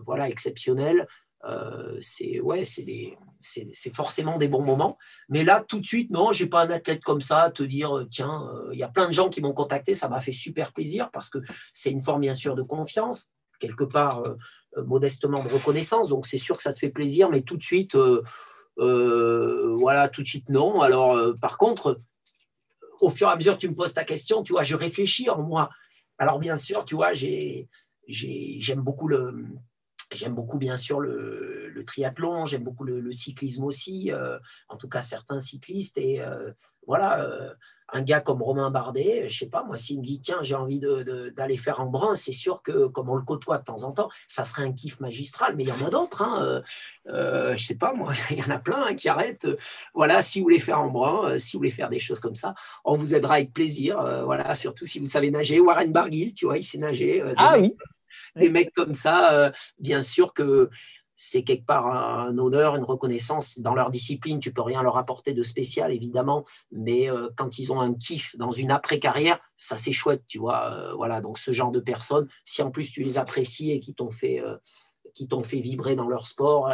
voilà, 0.03 0.29
exceptionnelles, 0.29 1.07
euh, 1.45 1.97
c'est 1.99 2.39
ouais, 2.39 2.63
c'est 2.63 3.89
forcément 3.93 4.37
des 4.37 4.47
bons 4.47 4.63
moments. 4.63 4.97
Mais 5.29 5.43
là, 5.43 5.63
tout 5.67 5.79
de 5.79 5.85
suite, 5.85 6.09
non, 6.09 6.31
j'ai 6.31 6.47
pas 6.47 6.65
un 6.65 6.69
athlète 6.69 7.03
comme 7.03 7.21
ça 7.21 7.43
à 7.43 7.51
te 7.51 7.63
dire, 7.63 7.95
euh, 7.97 8.07
tiens, 8.09 8.49
euh, 8.53 8.69
il 8.71 8.79
y 8.79 8.83
a 8.83 8.87
plein 8.87 9.07
de 9.07 9.13
gens 9.13 9.29
qui 9.29 9.41
m'ont 9.41 9.53
contacté, 9.53 9.93
ça 9.93 10.07
m'a 10.07 10.21
fait 10.21 10.31
super 10.31 10.71
plaisir 10.71 11.09
parce 11.11 11.29
que 11.29 11.39
c'est 11.73 11.91
une 11.91 12.01
forme 12.01 12.21
bien 12.21 12.35
sûr 12.35 12.55
de 12.55 12.61
confiance, 12.61 13.31
quelque 13.59 13.83
part 13.83 14.23
modestement 14.77 15.43
de 15.43 15.49
reconnaissance. 15.49 16.09
Donc 16.09 16.25
c'est 16.25 16.37
sûr 16.37 16.55
que 16.55 16.63
ça 16.63 16.73
te 16.73 16.79
fait 16.79 16.89
plaisir, 16.89 17.29
mais 17.29 17.41
tout 17.41 17.57
de 17.57 17.63
suite, 17.63 17.97
voilà, 18.77 20.09
tout 20.09 20.21
de 20.21 20.27
suite 20.27 20.49
non. 20.49 20.81
Alors 20.81 21.17
par 21.41 21.57
contre, 21.57 21.97
au 23.03 23.09
fur 23.09 23.27
et 23.27 23.31
à 23.31 23.35
mesure 23.35 23.55
que 23.55 23.61
tu 23.61 23.69
me 23.69 23.75
poses 23.75 23.93
ta 23.93 24.03
question, 24.03 24.43
tu 24.43 24.53
vois, 24.53 24.63
je 24.63 24.75
réfléchis 24.75 25.29
en 25.29 25.41
moi. 25.41 25.69
Alors 26.17 26.39
bien 26.39 26.57
sûr, 26.57 26.85
tu 26.85 26.95
vois, 26.95 27.13
j'ai 27.13 27.67
j'aime 28.07 28.81
beaucoup 28.81 29.07
le 29.07 29.47
beaucoup, 30.29 30.57
bien 30.57 30.75
sûr, 30.75 30.99
le, 30.99 31.83
triathlon, 31.85 32.45
j'aime 32.45 32.63
beaucoup 32.63 32.83
le, 32.83 33.11
cyclisme 33.11 33.63
aussi, 33.63 34.11
euh, 34.11 34.37
en 34.69 34.77
tout 34.77 34.87
cas 34.87 35.01
certains 35.01 35.39
cyclistes. 35.39 35.97
Et 35.97 36.21
euh, 36.21 36.51
voilà, 36.87 37.21
euh, 37.21 37.53
un 37.93 38.01
gars 38.01 38.19
comme 38.19 38.41
Romain 38.41 38.69
Bardet, 38.69 39.29
je 39.29 39.37
sais 39.39 39.49
pas, 39.49 39.63
moi, 39.63 39.77
s'il 39.77 39.99
me 39.99 40.03
dit, 40.03 40.19
tiens, 40.19 40.39
j'ai 40.41 40.55
envie 40.55 40.79
d'aller 40.79 41.57
faire 41.57 41.79
en 41.79 41.87
brun, 41.87 42.15
c'est 42.15 42.33
sûr 42.33 42.61
que, 42.61 42.87
comme 42.87 43.09
on 43.09 43.15
le 43.15 43.23
côtoie 43.23 43.57
de 43.57 43.63
temps 43.63 43.83
en 43.83 43.91
temps, 43.91 44.09
ça 44.27 44.43
serait 44.43 44.63
un 44.63 44.71
kiff 44.71 44.99
magistral. 44.99 45.55
Mais 45.55 45.63
il 45.63 45.69
y 45.69 45.71
en 45.71 45.85
a 45.85 45.89
d'autres, 45.89 46.21
hein, 46.21 46.61
je 47.05 47.63
sais 47.63 47.75
pas, 47.75 47.93
moi, 47.93 48.13
il 48.31 48.39
y 48.39 48.43
en 48.43 48.49
a 48.49 48.59
plein 48.59 48.83
hein, 48.83 48.95
qui 48.95 49.09
arrêtent. 49.09 49.47
voilà, 49.93 50.21
si 50.21 50.39
vous 50.39 50.45
voulez 50.45 50.59
faire 50.59 50.79
en 50.79 50.89
brun, 50.89 51.37
si 51.37 51.55
vous 51.55 51.59
voulez 51.59 51.69
faire 51.69 51.89
des 51.89 51.99
choses 51.99 52.19
comme 52.19 52.35
ça, 52.35 52.55
on 52.83 52.95
vous 52.95 53.15
aidera 53.15 53.35
avec 53.35 53.53
plaisir. 53.53 54.01
voilà, 54.25 54.55
surtout 54.55 54.85
si 54.85 54.99
vous 54.99 55.05
savez 55.05 55.31
nager. 55.31 55.59
Warren 55.59 55.91
Barguil, 55.91 56.33
tu 56.33 56.45
vois, 56.45 56.57
il 56.57 56.63
sait 56.63 56.77
nager. 56.77 57.23
ah 57.37 57.57
oui 57.59 57.75
des 58.35 58.49
mecs 58.49 58.73
comme 58.73 58.93
ça, 58.93 59.33
euh, 59.33 59.51
bien 59.79 60.01
sûr 60.01 60.33
que 60.33 60.69
c'est 61.25 61.43
quelque 61.43 61.65
part 61.65 61.87
un, 61.87 62.37
honneur, 62.37 62.75
une 62.75 62.83
reconnaissance 62.83 63.59
dans 63.59 63.73
leur 63.73 63.91
discipline. 63.91 64.39
Tu 64.39 64.51
peux 64.51 64.61
rien 64.61 64.83
leur 64.83 64.97
apporter 64.97 65.33
de 65.33 65.41
spécial, 65.41 65.93
évidemment, 65.93 66.43
mais 66.71 67.09
euh, 67.09 67.29
quand 67.37 67.59
ils 67.59 67.71
ont 67.71 67.79
un 67.79 67.93
kiff 67.93 68.35
dans 68.37 68.51
une 68.51 68.71
après-carrière, 68.71 69.39
ça 69.55 69.77
c'est 69.77 69.93
chouette, 69.93 70.23
tu 70.27 70.37
vois. 70.37 70.73
Euh, 70.73 70.93
voilà, 70.95 71.21
donc 71.21 71.37
ce 71.37 71.53
genre 71.53 71.71
de 71.71 71.79
personnes, 71.79 72.27
si 72.43 72.61
en 72.61 72.71
plus 72.71 72.91
tu 72.91 73.03
les 73.03 73.17
apprécies 73.17 73.71
et 73.71 73.79
qui 73.79 73.93
t'ont 73.93 74.11
fait 74.11 74.43
t'ont 75.29 75.43
fait 75.43 75.59
vibrer 75.59 75.95
dans 75.95 76.09
leur 76.09 76.27
sport, 76.27 76.73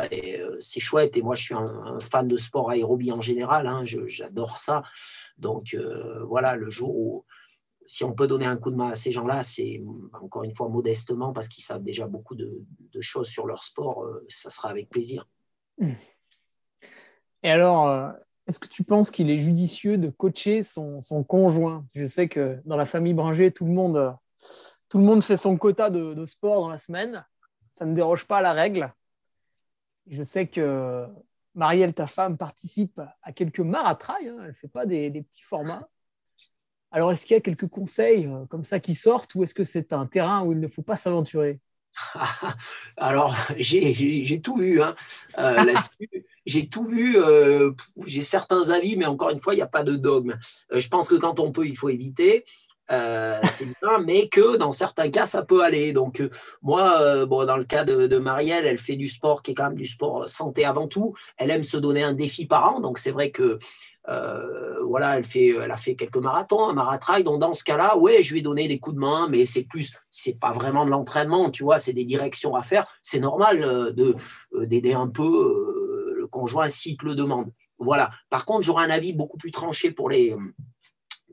c'est 0.59 0.79
chouette. 0.79 1.15
Et 1.15 1.21
moi, 1.21 1.35
je 1.35 1.43
suis 1.43 1.53
un, 1.53 1.99
fan 1.99 2.27
de 2.27 2.37
sport 2.37 2.71
aérobie 2.71 3.11
en 3.11 3.21
général, 3.21 3.67
hein, 3.67 3.83
j'adore 3.83 4.59
ça. 4.59 4.81
Donc 5.37 5.77
voilà, 6.25 6.55
le 6.55 6.71
jour 6.71 6.95
où 6.95 7.25
si 7.89 8.03
on 8.03 8.13
peut 8.13 8.27
donner 8.27 8.45
un 8.45 8.55
coup 8.55 8.69
de 8.69 8.75
main 8.75 8.89
à 8.89 8.95
ces 8.95 9.11
gens-là, 9.11 9.41
c'est 9.41 9.81
encore 10.13 10.43
une 10.43 10.53
fois 10.53 10.69
modestement 10.69 11.33
parce 11.33 11.47
qu'ils 11.47 11.63
savent 11.63 11.81
déjà 11.81 12.05
beaucoup 12.05 12.35
de, 12.35 12.63
choses 13.01 13.27
sur 13.27 13.47
leur 13.47 13.63
sport, 13.63 14.03
euh, 14.03 14.23
ça 14.29 14.51
sera 14.51 14.69
avec 14.69 14.89
plaisir. 14.89 15.27
Hmm. 15.79 15.93
Et 17.41 17.49
alors, 17.49 17.87
euh, 17.87 18.11
est-ce 18.45 18.59
que 18.59 18.67
tu 18.67 18.83
penses 18.83 19.09
qu'il 19.09 19.31
est 19.31 19.39
judicieux 19.39 19.97
de 19.97 20.09
coacher 20.09 20.61
son, 20.61 21.01
conjoint? 21.27 21.83
Je 21.95 22.05
sais 22.05 22.29
que 22.29 22.59
dans 22.63 22.77
la 22.77 22.85
famille 22.85 23.15
Bringer, 23.15 23.49
tout 23.49 23.65
le 23.65 23.71
monde, 23.71 24.15
tout 24.89 24.99
le 24.99 25.03
monde 25.03 25.23
fait 25.23 25.37
son 25.37 25.57
quota 25.57 25.89
de, 25.89 26.25
sport 26.27 26.61
dans 26.61 26.69
la 26.69 26.77
semaine. 26.77 27.25
Ça 27.71 27.87
ne 27.87 27.95
déroge 27.95 28.27
pas 28.27 28.37
à 28.37 28.41
la 28.43 28.53
règle. 28.53 28.93
Je 30.05 30.21
sais 30.21 30.45
que 30.45 31.07
Marielle, 31.55 31.95
ta 31.95 32.05
femme, 32.05 32.37
participe 32.37 33.01
à 33.23 33.33
quelques 33.33 33.61
maratrailles. 33.61 34.27
Hein. 34.27 34.37
Elle 34.41 34.49
ne 34.49 34.53
fait 34.53 34.67
pas 34.67 34.85
des 34.85 35.09
petits 35.09 35.41
formats. 35.41 35.89
Alors, 36.91 37.11
est-ce 37.11 37.25
qu'il 37.25 37.35
y 37.35 37.37
a 37.37 37.41
quelques 37.41 37.67
conseils 37.67 38.25
euh, 38.25 38.45
comme 38.49 38.63
ça 38.63 38.79
qui 38.79 38.95
sortent 38.95 39.35
ou 39.35 39.43
est-ce 39.43 39.53
que 39.53 39.63
c'est 39.63 39.93
un 39.93 40.07
terrain 40.07 40.43
où 40.43 40.53
il 40.53 40.59
ne 40.59 40.67
faut 40.67 40.81
pas 40.81 40.97
s'aventurer? 40.97 41.59
Alors, 42.97 43.35
j'ai 43.57 44.41
tout 44.41 44.57
vu 44.57 44.81
hein, 44.81 44.95
euh, 45.37 45.51
là-dessus. 45.63 46.25
J'ai 46.45 46.67
tout 46.67 46.85
vu. 46.85 47.17
Euh, 47.17 47.71
j'ai 48.05 48.21
certains 48.21 48.71
avis, 48.71 48.95
mais 48.95 49.05
encore 49.05 49.29
une 49.29 49.39
fois, 49.39 49.53
il 49.53 49.57
n'y 49.57 49.63
a 49.63 49.67
pas 49.67 49.83
de 49.83 49.95
dogme. 49.95 50.37
je 50.71 50.87
pense 50.87 51.09
que 51.09 51.15
quand 51.15 51.39
on 51.39 51.51
peut, 51.51 51.67
il 51.67 51.77
faut 51.77 51.89
éviter. 51.89 52.45
C'est 52.89 53.65
bien, 53.65 53.99
mais 54.05 54.27
que 54.29 54.57
dans 54.57 54.71
certains 54.71 55.09
cas, 55.09 55.25
ça 55.25 55.43
peut 55.43 55.63
aller. 55.63 55.93
Donc, 55.93 56.23
moi, 56.61 57.25
bon, 57.25 57.45
dans 57.45 57.57
le 57.57 57.65
cas 57.65 57.83
de, 57.83 58.07
de, 58.07 58.17
Marielle, 58.17 58.65
elle 58.65 58.77
fait 58.77 58.95
du 58.95 59.07
sport 59.07 59.43
qui 59.43 59.51
est 59.51 59.53
quand 59.53 59.65
même 59.65 59.75
du 59.75 59.85
sport 59.85 60.27
santé 60.27 60.65
avant 60.65 60.87
tout. 60.87 61.13
Elle 61.37 61.51
aime 61.51 61.63
se 61.63 61.77
donner 61.77 62.03
un 62.03 62.13
défi 62.13 62.45
par 62.45 62.73
an. 62.73 62.79
Donc, 62.79 62.97
c'est 62.97 63.11
vrai 63.11 63.31
que 63.31 63.59
euh, 64.09 64.83
voilà, 64.85 65.17
elle, 65.17 65.23
fait, 65.23 65.49
elle 65.49 65.71
a 65.71 65.77
fait 65.77 65.95
quelques 65.95 66.17
marathons, 66.17 66.69
un 66.69 66.73
maratrail. 66.73 67.23
Donc, 67.23 67.39
dans 67.39 67.53
ce 67.53 67.63
cas-là, 67.63 67.97
ouais, 67.97 68.23
je 68.23 68.33
lui 68.33 68.39
ai 68.39 68.41
donné 68.43 68.67
des 68.67 68.79
coups 68.79 68.95
de 68.95 68.99
main, 68.99 69.27
mais 69.29 69.45
c'est 69.45 69.63
plus, 69.63 69.93
c'est 70.09 70.39
pas 70.39 70.51
vraiment 70.51 70.85
de 70.85 70.89
l'entraînement, 70.89 71.51
tu 71.51 71.63
vois, 71.63 71.77
c'est 71.77 71.93
des 71.93 72.05
directions 72.05 72.55
à 72.55 72.63
faire. 72.63 72.87
C'est 73.03 73.19
normal 73.19 73.63
euh, 73.63 73.91
de, 73.91 74.15
euh, 74.53 74.65
d'aider 74.65 74.93
un 74.93 75.07
peu 75.07 76.15
le 76.17 76.27
conjoint 76.27 76.69
si 76.69 76.97
le 77.03 77.15
demande. 77.15 77.51
Voilà. 77.77 78.09
Par 78.29 78.45
contre, 78.45 78.63
j'aurais 78.63 78.85
un 78.85 78.89
avis 78.89 79.13
beaucoup 79.13 79.37
plus 79.37 79.51
tranché 79.51 79.91
pour 79.91 80.09
les, 80.09 80.35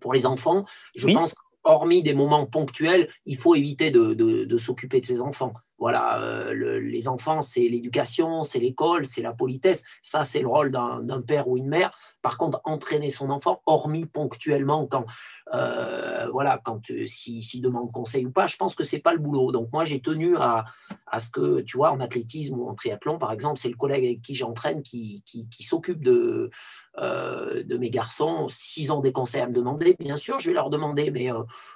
pour 0.00 0.12
les 0.12 0.26
enfants. 0.26 0.64
Je 0.94 1.08
pense 1.08 1.34
hormis 1.66 2.02
des 2.02 2.14
moments 2.14 2.46
ponctuels, 2.46 3.08
il 3.26 3.36
faut 3.36 3.54
éviter 3.54 3.90
de, 3.90 4.58
s'occuper 4.58 5.00
de 5.00 5.06
ses 5.06 5.20
enfants. 5.20 5.54
Voilà, 5.78 6.20
euh, 6.22 6.80
les 6.80 7.06
enfants, 7.06 7.42
c'est 7.42 7.68
l'éducation, 7.68 8.42
c'est 8.42 8.58
l'école, 8.58 9.06
c'est 9.06 9.20
la 9.20 9.34
politesse. 9.34 9.84
Ça, 10.00 10.24
c'est 10.24 10.40
le 10.40 10.48
rôle 10.48 10.70
d'un 10.70 11.20
père 11.20 11.48
ou 11.48 11.58
une 11.58 11.68
mère. 11.68 11.96
Par 12.22 12.38
contre, 12.38 12.60
entraîner 12.64 13.10
son 13.10 13.28
enfant, 13.28 13.62
hormis 13.66 14.06
ponctuellement, 14.06 14.86
quand 14.86 15.04
euh, 15.54 16.28
voilà, 16.32 16.58
quand 16.64 16.90
euh, 16.90 17.04
s'il 17.06 17.60
demande 17.60 17.92
conseil 17.92 18.24
ou 18.24 18.30
pas, 18.30 18.46
je 18.46 18.56
pense 18.56 18.74
que 18.74 18.84
c'est 18.84 19.00
pas 19.00 19.12
le 19.12 19.18
boulot. 19.18 19.52
Donc 19.52 19.70
moi, 19.72 19.84
j'ai 19.84 20.00
tenu 20.00 20.36
à, 20.38 20.64
à, 21.06 21.20
ce 21.20 21.30
que, 21.30 21.60
tu 21.60 21.76
vois, 21.76 21.90
en 21.90 22.00
athlétisme 22.00 22.58
ou 22.58 22.68
en 22.68 22.74
triathlon, 22.74 23.18
par 23.18 23.32
exemple, 23.32 23.60
c'est 23.60 23.68
le 23.68 23.76
collègue 23.76 24.04
avec 24.04 24.22
qui 24.22 24.34
j'entraîne 24.34 24.82
qui, 24.82 25.22
qui, 25.26 25.46
qui 25.48 25.62
s'occupe 25.62 26.02
de, 26.02 26.50
de 26.98 27.76
mes 27.76 27.90
garçons. 27.90 28.46
S'ils 28.48 28.92
ont 28.92 29.00
des 29.00 29.12
conseils 29.12 29.42
à 29.42 29.46
me 29.46 29.52
demander, 29.52 29.94
bien 29.98 30.16
sûr, 30.16 30.38
je 30.40 30.48
vais 30.48 30.54
leur 30.54 30.70
demander, 30.70 31.10
mais 31.10 31.28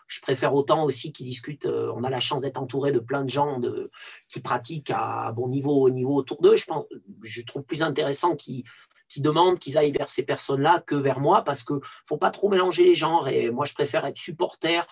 je 0.06 0.20
préfère 0.22 0.54
autant 0.54 0.84
aussi 0.84 1.12
qu'ils 1.12 1.26
discutent. 1.26 1.66
on 1.66 2.02
a 2.02 2.10
la 2.10 2.20
chance 2.20 2.40
d'être 2.40 2.60
entouré 2.60 2.92
de 2.92 2.98
plein 2.98 3.24
de 3.24 3.30
gens 3.30 3.58
de 3.58 3.89
qui 4.28 4.40
pratiquent 4.40 4.92
à 4.94 5.32
bon 5.32 5.48
niveau, 5.48 5.82
au 5.82 5.90
niveau 5.90 6.16
autour 6.16 6.40
d'eux. 6.40 6.56
Je, 6.56 6.66
pense, 6.66 6.84
je 7.22 7.42
trouve 7.42 7.62
plus 7.62 7.82
intéressant 7.82 8.36
qu'ils 8.36 8.64
qui 9.10 9.20
demandent 9.20 9.58
qu'ils 9.58 9.76
aillent 9.76 9.92
vers 9.92 10.08
ces 10.08 10.22
personnes-là 10.22 10.82
que 10.86 10.94
vers 10.94 11.20
moi 11.20 11.42
parce 11.42 11.64
que 11.64 11.74
faut 12.06 12.16
pas 12.16 12.30
trop 12.30 12.48
mélanger 12.48 12.84
les 12.84 12.94
genres. 12.94 13.28
Et 13.28 13.50
moi, 13.50 13.66
je 13.66 13.74
préfère 13.74 14.06
être 14.06 14.16
supporter 14.16 14.86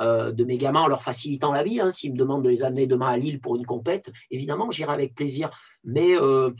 euh, 0.00 0.32
de 0.32 0.44
mes 0.44 0.56
gamins 0.56 0.82
en 0.82 0.86
leur 0.86 1.02
facilitant 1.02 1.52
la 1.52 1.64
vie. 1.64 1.80
Hein. 1.80 1.90
S'ils 1.90 2.12
me 2.12 2.16
demandent 2.16 2.44
de 2.44 2.48
les 2.48 2.62
amener 2.62 2.86
demain 2.86 3.08
à 3.08 3.16
Lille 3.16 3.40
pour 3.40 3.56
une 3.56 3.66
compète, 3.66 4.10
évidemment, 4.30 4.70
j'irai 4.70 4.92
avec 4.92 5.14
plaisir. 5.14 5.50
Mais 5.82 6.14
euh, 6.16 6.52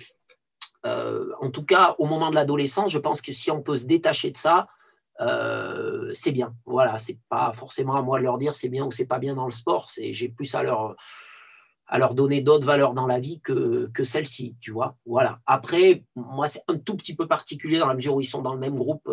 en 0.84 1.50
tout 1.50 1.64
cas, 1.64 1.94
au 1.98 2.06
moment 2.06 2.30
de 2.30 2.34
l'adolescence, 2.34 2.90
je 2.92 2.98
pense 2.98 3.22
que 3.22 3.32
si 3.32 3.50
on 3.50 3.62
peut 3.62 3.76
se 3.76 3.86
détacher 3.86 4.32
de 4.32 4.36
ça, 4.36 4.66
c'est 6.12 6.32
bien. 6.32 6.54
Voilà, 6.66 6.98
c'est 6.98 7.18
pas 7.28 7.52
forcément 7.52 7.94
à 7.94 8.02
moi 8.02 8.18
de 8.18 8.24
leur 8.24 8.36
dire 8.36 8.56
c'est 8.56 8.68
bien 8.68 8.84
ou 8.84 8.90
c'est 8.90 9.06
pas 9.06 9.20
bien 9.20 9.36
dans 9.36 9.46
le 9.46 9.52
sport. 9.52 9.88
J'ai 9.96 10.28
plus 10.28 10.52
à 10.56 10.64
leur 10.64 10.96
à 11.86 11.98
leur 11.98 12.14
donner 12.14 12.40
d'autres 12.40 12.66
valeurs 12.66 12.94
dans 12.94 13.06
la 13.06 13.20
vie 13.20 13.40
que, 13.40 13.90
que 13.92 14.04
celle-ci, 14.04 14.56
tu 14.60 14.70
vois. 14.70 14.96
Voilà. 15.06 15.40
Après, 15.46 16.04
moi, 16.16 16.46
c'est 16.48 16.62
un 16.68 16.78
tout 16.78 16.96
petit 16.96 17.14
peu 17.14 17.26
particulier 17.26 17.78
dans 17.78 17.86
la 17.86 17.94
mesure 17.94 18.14
où 18.14 18.20
ils 18.20 18.26
sont 18.26 18.42
dans 18.42 18.54
le 18.54 18.60
même 18.60 18.74
groupe 18.74 19.08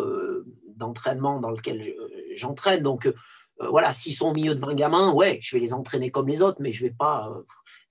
d'entraînement 0.76 1.38
dans 1.38 1.50
lequel 1.50 1.94
j'entraîne. 2.34 2.82
Donc, 2.82 3.12
voilà, 3.58 3.92
s'ils 3.92 4.14
sont 4.14 4.30
au 4.30 4.34
milieu 4.34 4.54
de 4.54 4.60
20 4.60 4.74
gamins, 4.74 5.12
ouais, 5.12 5.38
je 5.42 5.54
vais 5.54 5.60
les 5.60 5.74
entraîner 5.74 6.10
comme 6.10 6.28
les 6.28 6.42
autres, 6.42 6.58
mais 6.60 6.72
je 6.72 6.86
vais 6.86 6.94
pas, 6.98 7.30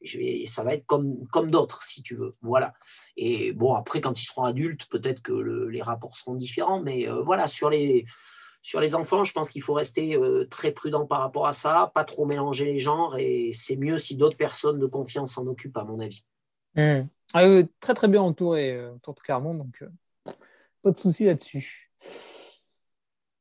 je 0.01 0.17
vais, 0.17 0.45
ça 0.45 0.63
va 0.63 0.73
être 0.73 0.85
comme, 0.85 1.27
comme 1.27 1.51
d'autres, 1.51 1.83
si 1.83 2.01
tu 2.01 2.15
veux. 2.15 2.31
Voilà. 2.41 2.73
Et 3.17 3.53
bon, 3.53 3.75
après, 3.75 4.01
quand 4.01 4.19
ils 4.19 4.25
seront 4.25 4.43
adultes, 4.43 4.87
peut-être 4.87 5.21
que 5.21 5.33
les 5.33 5.81
rapports 5.81 6.17
seront 6.17 6.35
différents, 6.35 6.81
mais 6.81 7.07
voilà, 7.23 7.45
sur 7.47 7.69
les, 7.69 8.05
sur 8.61 8.79
les 8.79 8.95
enfants, 8.95 9.23
je 9.23 9.33
pense 9.33 9.49
qu'il 9.49 9.61
faut 9.61 9.73
rester 9.73 10.19
très 10.49 10.71
prudent 10.71 11.05
par 11.05 11.21
rapport 11.21 11.47
à 11.47 11.53
ça, 11.53 11.91
pas 11.95 12.03
trop 12.03 12.25
mélanger 12.25 12.65
les 12.65 12.79
genres, 12.79 13.17
et 13.17 13.51
c'est 13.53 13.75
mieux 13.75 13.97
si 13.97 14.15
d'autres 14.15 14.37
personnes 14.37 14.79
de 14.79 14.85
confiance 14.85 15.33
s'en 15.33 15.47
occupent, 15.47 15.77
à 15.77 15.83
mon 15.83 15.99
avis. 15.99 16.25
Mmh. 16.75 17.07
Ah 17.33 17.45
très 17.79 17.93
très 17.93 18.07
bien 18.07 18.21
entouré, 18.21 18.73
de 18.73 19.19
Clermont, 19.21 19.55
donc 19.55 19.83
pas 20.81 20.91
de 20.91 20.97
souci 20.97 21.25
là-dessus. 21.25 21.91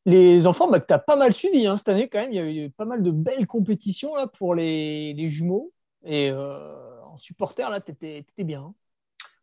Les 0.07 0.47
enfants, 0.47 0.71
bah, 0.71 0.81
tu 0.81 0.93
as 0.93 0.99
pas 0.99 1.17
mal 1.17 1.33
suivi 1.33 1.67
hein, 1.67 1.77
cette 1.77 1.89
année 1.89 2.09
quand 2.09 2.21
même. 2.21 2.33
Il 2.33 2.37
y 2.37 2.41
a 2.41 2.67
eu 2.67 2.71
pas 2.71 2.85
mal 2.85 3.03
de 3.03 3.11
belles 3.11 3.47
compétitions 3.47 4.15
là, 4.15 4.27
pour 4.27 4.55
les, 4.55 5.13
les 5.15 5.29
jumeaux. 5.29 5.73
Et 6.05 6.31
euh, 6.31 7.03
en 7.05 7.19
supporter, 7.19 7.69
là, 7.69 7.81
tu 7.81 7.93
étais, 7.93 8.25
bien. 8.39 8.63
Hein. 8.63 8.75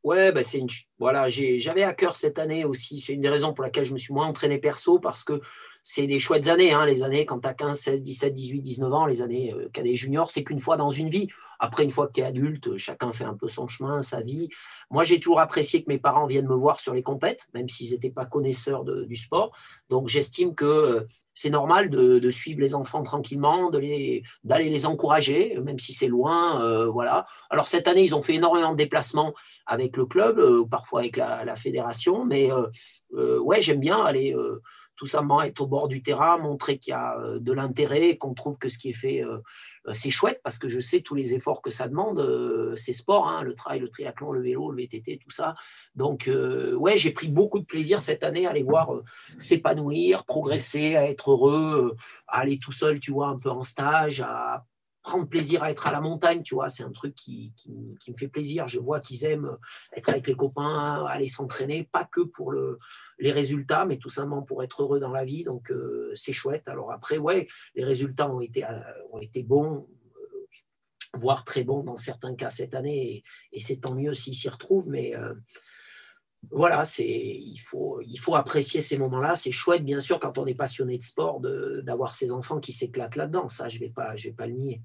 Ouais, 0.07 0.31
bah 0.31 0.41
c'est 0.41 0.59
une, 0.59 0.69
voilà, 0.99 1.27
j'avais 1.27 1.83
à 1.83 1.93
cœur 1.93 2.15
cette 2.15 2.39
année 2.39 2.63
aussi. 2.63 3.01
C'est 3.01 3.11
une 3.11 3.19
des 3.19 3.27
raisons 3.27 3.53
pour 3.53 3.65
laquelle 3.65 3.83
je 3.83 3.91
me 3.91 3.97
suis 3.97 4.13
moins 4.13 4.25
entraîné 4.25 4.57
perso 4.57 4.99
parce 4.99 5.25
que 5.25 5.41
c'est 5.89 6.05
des 6.05 6.19
chouettes 6.19 6.49
années, 6.49 6.73
hein, 6.73 6.85
les 6.85 7.03
années 7.03 7.25
quand 7.25 7.39
tu 7.39 7.47
as 7.47 7.53
15, 7.53 7.79
16, 7.79 8.03
17, 8.03 8.33
18, 8.33 8.61
19 8.61 8.93
ans, 8.93 9.05
les 9.05 9.21
années 9.21 9.53
euh, 9.53 9.69
cadets 9.71 9.95
juniors, 9.95 10.29
c'est 10.29 10.43
qu'une 10.43 10.59
fois 10.59 10.75
dans 10.75 10.89
une 10.89 11.07
vie. 11.07 11.29
Après, 11.59 11.85
une 11.85 11.91
fois 11.91 12.07
que 12.07 12.11
tu 12.11 12.19
es 12.19 12.25
adulte, 12.25 12.75
chacun 12.75 13.13
fait 13.13 13.23
un 13.23 13.35
peu 13.35 13.47
son 13.47 13.69
chemin, 13.69 14.01
sa 14.01 14.19
vie. 14.19 14.49
Moi, 14.91 15.05
j'ai 15.05 15.17
toujours 15.17 15.39
apprécié 15.39 15.81
que 15.83 15.89
mes 15.89 15.97
parents 15.97 16.25
viennent 16.25 16.49
me 16.49 16.55
voir 16.55 16.81
sur 16.81 16.93
les 16.93 17.03
compètes, 17.03 17.47
même 17.53 17.69
s'ils 17.69 17.91
n'étaient 17.91 18.09
pas 18.09 18.25
connaisseurs 18.25 18.83
du 18.83 19.15
sport. 19.15 19.55
Donc, 19.89 20.09
j'estime 20.09 20.55
que 20.55 20.65
euh, 20.65 21.07
c'est 21.33 21.49
normal 21.49 21.89
de, 21.89 22.29
suivre 22.31 22.59
les 22.59 22.75
enfants 22.75 23.03
tranquillement, 23.03 23.69
d'aller 23.69 24.23
les, 24.43 24.69
les 24.69 24.85
encourager, 24.85 25.57
même 25.63 25.79
si 25.79 25.93
c'est 25.93 26.09
loin. 26.09 26.61
Euh, 26.63 26.87
voilà. 26.87 27.27
Alors 27.49 27.67
cette 27.67 27.87
année, 27.87 28.03
ils 28.03 28.15
ont 28.15 28.23
fait 28.23 28.33
énormément 28.33 28.71
de 28.71 28.77
déplacements 28.77 29.33
avec 29.67 29.95
le 29.95 30.05
club, 30.07 30.67
parfois 30.67 31.01
avec 31.01 31.15
la 31.15 31.55
fédération, 31.55 32.25
mais 32.25 32.49
ouais, 33.11 33.61
j'aime 33.61 33.79
bien 33.79 34.03
aller 34.03 34.35
tout 34.97 35.05
simplement 35.05 35.43
être 35.43 35.61
au 35.61 35.67
bord 35.67 35.87
du 35.87 36.01
terrain, 36.01 36.37
montrer 36.39 36.79
qu'il 36.79 36.91
y 36.91 36.93
a 36.95 37.17
euh, 37.19 37.39
de 37.39 37.53
l'intérêt, 37.53 38.17
qu'on 38.17 38.33
trouve 38.33 38.57
que 38.57 38.67
ce 38.67 38.79
qui 38.79 38.89
est 38.89 38.93
fait, 38.93 39.23
euh, 39.23 39.37
euh, 39.87 39.93
c'est 39.93 40.09
chouette, 40.09 40.41
parce 40.43 40.57
que 40.57 40.67
je 40.67 40.79
sais 40.79 41.01
tous 41.01 41.13
les 41.13 41.35
efforts 41.35 41.61
que 41.61 41.69
ça 41.69 41.87
demande, 41.87 42.17
ces 42.75 42.93
sports, 42.93 43.27
hein, 43.27 43.43
le 43.43 43.53
trail, 43.53 43.79
le 43.79 43.89
triathlon, 43.89 44.31
le 44.31 44.41
vélo, 44.41 44.71
le 44.71 44.77
VTT, 44.77 45.19
tout 45.23 45.29
ça. 45.29 45.55
Donc, 45.95 46.29
ouais, 46.77 46.97
j'ai 46.97 47.11
pris 47.11 47.27
beaucoup 47.27 47.59
de 47.59 47.65
plaisir 47.65 48.01
cette 48.01 48.23
année 48.23 48.47
à 48.47 48.53
les 48.53 48.63
voir 48.63 48.91
s'épanouir, 49.37 50.25
progresser, 50.25 50.95
à 50.95 51.05
être 51.05 51.31
heureux, 51.31 51.95
à 52.27 52.39
aller 52.39 52.57
tout 52.57 52.71
seul, 52.71 52.99
tu 52.99 53.11
vois, 53.11 53.27
un 53.27 53.37
peu 53.37 53.51
en 53.51 53.63
stage, 53.63 54.21
à 54.21 54.65
prendre 55.07 55.29
plaisir 55.29 55.63
à 55.63 55.71
être 55.71 55.87
à 55.87 55.91
la 55.93 56.01
montagne, 56.01 56.43
tu 56.43 56.55
vois, 56.55 56.67
c'est 56.67 56.83
un 56.83 56.91
truc 56.91 57.15
qui, 57.15 57.53
me 58.09 58.17
fait 58.17 58.27
plaisir. 58.27 58.67
Je 58.67 58.77
vois 58.77 58.99
qu'ils 58.99 59.23
aiment 59.23 59.57
être 59.95 60.09
avec 60.09 60.27
les 60.27 60.35
copains, 60.35 61.01
aller 61.05 61.27
s'entraîner, 61.27 61.87
pas 61.89 62.03
que 62.03 62.19
pour 62.19 62.51
le, 62.51 62.77
les 63.17 63.31
résultats, 63.31 63.85
mais 63.85 63.97
tout 63.97 64.09
simplement 64.09 64.41
pour 64.41 64.63
être 64.63 64.83
heureux 64.83 64.99
dans 64.99 65.13
la 65.13 65.23
vie. 65.23 65.45
Donc, 65.45 65.71
euh, 65.71 66.11
c'est 66.13 66.33
chouette. 66.33 66.67
Alors 66.67 66.91
après, 66.91 67.17
ouais, 67.17 67.47
les 67.75 67.85
résultats 67.85 68.29
ont 68.29 68.41
été, 68.41 68.65
euh, 68.65 68.81
ont 69.13 69.19
été 69.19 69.43
bons, 69.43 69.87
euh, 70.17 70.45
voire 71.13 71.45
très 71.45 71.63
bons 71.63 71.83
dans 71.83 71.97
certains 71.97 72.35
cas 72.35 72.49
cette 72.49 72.75
année, 72.75 73.23
et, 73.53 73.61
c'est 73.61 73.77
tant 73.77 73.95
mieux 73.95 74.13
s'ils 74.13 74.35
s'y 74.35 74.49
retrouvent, 74.49 74.89
mais 74.89 75.13
voilà, 76.51 76.83
il 76.99 77.59
faut, 77.59 78.35
apprécier 78.35 78.81
ces 78.81 78.97
moments-là. 78.97 79.35
C'est 79.35 79.51
chouette, 79.51 79.85
bien 79.85 80.01
sûr, 80.01 80.19
quand 80.19 80.37
on 80.37 80.45
est 80.45 80.53
passionné 80.53 80.97
de 80.97 81.03
sport, 81.03 81.39
d'avoir 81.39 82.13
ces 82.13 82.33
enfants 82.33 82.59
qui 82.59 82.73
s'éclatent 82.73 83.15
là-dedans. 83.15 83.47
Ça, 83.47 83.69
je 83.69 83.75
ne 83.75 83.85
vais 83.85 83.89
pas 83.89 84.47
le 84.47 84.53
nier. 84.53 84.81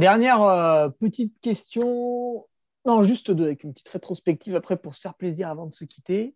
Dernière 0.00 0.42
euh, 0.42 0.88
petite 0.88 1.38
question, 1.42 2.46
non, 2.86 3.02
juste 3.02 3.30
deux, 3.30 3.44
avec 3.44 3.64
une 3.64 3.74
petite 3.74 3.90
rétrospective 3.90 4.56
après 4.56 4.78
pour 4.78 4.94
se 4.94 5.00
faire 5.02 5.12
plaisir 5.12 5.50
avant 5.50 5.66
de 5.66 5.74
se 5.74 5.84
quitter. 5.84 6.34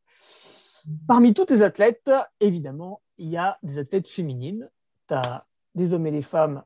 Parmi 1.08 1.32
tous 1.32 1.46
tes 1.46 1.62
athlètes, 1.62 2.10
évidemment, 2.40 3.00
il 3.16 3.30
y 3.30 3.38
a 3.38 3.56
des 3.62 3.78
athlètes 3.78 4.10
féminines. 4.10 4.70
Tu 5.08 5.14
as 5.14 5.46
des 5.74 5.94
hommes 5.94 6.06
et 6.06 6.10
des 6.10 6.20
femmes, 6.20 6.62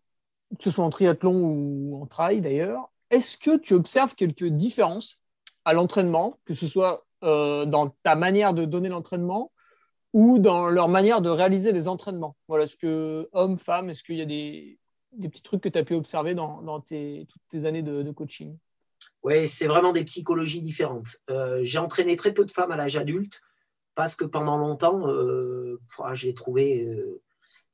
que 0.59 0.65
ce 0.65 0.73
soit 0.73 0.85
en 0.85 0.91
triathlon 0.91 1.41
ou 1.41 2.03
en 2.03 2.07
trail 2.07 2.41
d'ailleurs. 2.41 2.91
Est-ce 3.11 3.39
que 3.39 3.57
tu 3.57 3.75
observes 3.75 4.17
quelques 4.17 4.49
différences 4.49 5.21
à 5.65 5.75
l'entraînement, 5.75 6.35
que 6.47 6.55
ce 6.55 6.67
soit 6.67 7.07
euh, 7.23 7.65
dans 7.65 7.91
ta 8.03 8.17
manière 8.17 8.55
de 8.55 8.65
donner 8.65 8.89
l'entraînement 8.89 9.53
ou 10.15 10.41
dans 10.41 10.69
leur 10.69 10.89
manière 10.89 11.23
de 11.23 11.31
réaliser 11.31 11.71
les 11.71 11.87
entraînements? 11.87 12.35
Voilà, 12.49 12.65
est-ce 12.65 12.77
que 12.77 13.29
hommes, 13.35 13.57
femmes, 13.57 13.89
est-ce 13.89 14.03
qu'il 14.03 14.17
y 14.17 14.23
a 14.23 14.27
des, 14.27 14.81
des 15.13 15.29
petits 15.29 15.43
trucs 15.43 15.63
que 15.63 15.69
tu 15.69 15.79
as 15.79 15.85
pu 15.85 15.95
observer 15.95 16.35
dans, 16.35 16.81
tes, 16.81 17.27
toutes 17.29 17.43
tes 17.49 17.65
années 17.65 17.83
de, 17.83 18.11
coaching? 18.13 18.57
Oui, 19.23 19.47
c'est 19.49 19.67
vraiment 19.67 19.93
des 19.93 20.05
psychologies 20.05 20.61
différentes. 20.61 21.17
Euh, 21.31 21.61
j'ai 21.63 21.79
entraîné 21.79 22.17
très 22.17 22.33
peu 22.33 22.45
de 22.45 22.51
femmes 22.51 22.71
à 22.71 22.77
l'âge 22.77 22.97
adulte 22.97 23.41
parce 23.95 24.15
que 24.15 24.25
pendant 24.25 24.59
longtemps, 24.59 25.09
euh, 25.09 25.81
j'ai 26.15 26.35
trouvé 26.35 26.85
euh, 26.85 27.21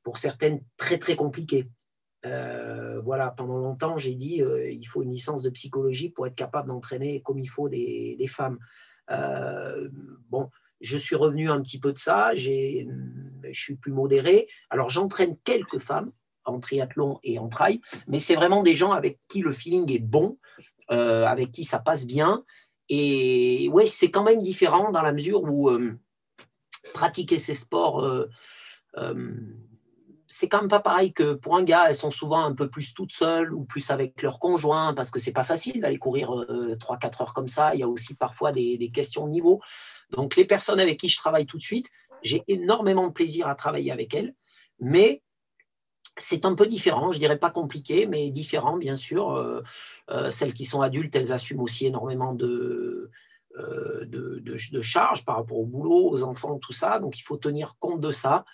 pour 0.02 0.18
certaines 0.18 0.62
très 0.76 0.98
très 0.98 1.16
compliqué. 1.16 1.68
voilà, 2.22 3.30
pendant 3.30 3.58
longtemps, 3.58 3.98
j'ai 3.98 4.14
dit 4.14 4.42
il 4.70 4.84
faut 4.84 5.02
une 5.02 5.12
licence 5.12 5.42
de 5.42 5.50
psychologie 5.50 6.08
pour 6.08 6.26
être 6.26 6.34
capable 6.34 6.68
d'entraîner 6.68 7.20
comme 7.20 7.38
il 7.38 7.48
faut 7.48 7.68
des, 7.68 8.16
des 8.18 8.26
femmes. 8.26 8.58
bon, 10.30 10.50
je 10.80 10.96
suis 10.96 11.16
revenu 11.16 11.50
un 11.50 11.60
petit 11.62 11.78
peu 11.78 11.92
de 11.92 11.98
ça, 11.98 12.34
je 12.34 12.86
suis 13.52 13.76
plus 13.76 13.92
modéré. 13.92 14.48
Alors 14.70 14.90
j'entraîne 14.90 15.36
quelques 15.44 15.78
femmes, 15.78 16.12
en 16.44 16.60
triathlon 16.60 17.18
et 17.22 17.38
en 17.38 17.48
trail, 17.48 17.80
mais 18.06 18.18
c'est 18.18 18.34
vraiment 18.34 18.62
des 18.62 18.74
gens 18.74 18.92
avec 18.92 19.18
qui 19.28 19.40
le 19.40 19.52
feeling 19.52 19.90
est 19.92 19.98
bon, 19.98 20.38
euh, 20.90 21.26
avec 21.26 21.50
qui 21.50 21.64
ça 21.64 21.78
passe 21.78 22.06
bien. 22.06 22.44
Et 22.88 23.68
ouais, 23.72 23.86
c'est 23.86 24.10
quand 24.10 24.24
même 24.24 24.42
différent 24.42 24.92
dans 24.92 25.02
la 25.02 25.12
mesure 25.12 25.42
où 25.42 25.70
euh, 25.70 25.98
pratiquer 26.92 27.38
ces 27.38 27.54
sports, 27.54 28.04
euh, 28.04 28.28
c'est 30.26 30.48
quand 30.48 30.60
même 30.60 30.68
pas 30.68 30.80
pareil 30.80 31.12
que 31.12 31.34
pour 31.34 31.56
un 31.56 31.62
gars, 31.62 31.86
elles 31.88 31.96
sont 31.96 32.10
souvent 32.10 32.44
un 32.44 32.54
peu 32.54 32.68
plus 32.68 32.92
toutes 32.92 33.12
seules 33.12 33.54
ou 33.54 33.64
plus 33.64 33.90
avec 33.90 34.20
leur 34.22 34.38
conjoint, 34.38 34.92
parce 34.92 35.10
que 35.10 35.18
c'est 35.18 35.32
pas 35.32 35.44
facile 35.44 35.80
d'aller 35.80 35.98
courir 35.98 36.30
3-4 36.30 37.22
heures 37.22 37.34
comme 37.34 37.48
ça. 37.48 37.74
Il 37.74 37.80
y 37.80 37.82
a 37.82 37.88
aussi 37.88 38.14
parfois 38.14 38.52
des, 38.52 38.76
des 38.76 38.90
questions 38.90 39.26
de 39.26 39.32
niveau. 39.32 39.60
Donc 40.10 40.36
les 40.36 40.44
personnes 40.44 40.80
avec 40.80 40.98
qui 40.98 41.08
je 41.08 41.16
travaille 41.16 41.46
tout 41.46 41.58
de 41.58 41.62
suite, 41.62 41.88
j'ai 42.22 42.42
énormément 42.48 43.06
de 43.06 43.12
plaisir 43.12 43.46
à 43.48 43.54
travailler 43.54 43.92
avec 43.92 44.14
elles, 44.14 44.34
mais 44.80 45.22
c'est 46.16 46.44
un 46.44 46.54
peu 46.54 46.66
différent, 46.66 47.10
je 47.12 47.18
dirais 47.18 47.38
pas 47.38 47.50
compliqué, 47.50 48.06
mais 48.06 48.30
différent, 48.30 48.76
bien 48.76 48.96
sûr. 48.96 49.32
Euh, 49.32 49.62
euh, 50.10 50.30
celles 50.30 50.54
qui 50.54 50.64
sont 50.64 50.80
adultes, 50.80 51.14
elles 51.16 51.32
assument 51.32 51.62
aussi 51.62 51.86
énormément 51.86 52.34
de, 52.34 53.10
euh, 53.58 54.04
de, 54.04 54.42
de, 54.44 54.80
charges 54.80 55.24
par 55.24 55.36
rapport 55.36 55.58
au 55.58 55.66
boulot, 55.66 56.08
aux 56.10 56.22
enfants, 56.22 56.58
tout 56.58 56.72
ça. 56.72 56.98
Donc, 57.00 57.18
il 57.18 57.22
faut 57.22 57.36
tenir 57.36 57.76
compte 57.78 58.00
de 58.00 58.10
ça. 58.10 58.44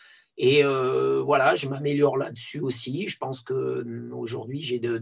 Et 0.43 0.65
euh, 0.65 1.21
voilà, 1.21 1.55
je 1.55 1.69
m'améliore 1.69 2.17
là-dessus 2.17 2.61
aussi. 2.61 3.07
Je 3.09 3.19
pense 3.19 3.43
que 3.43 3.83
hum, 3.83 4.11
aujourd'hui, 4.15 4.63
j'ai 4.63 4.79
de, 4.79 4.97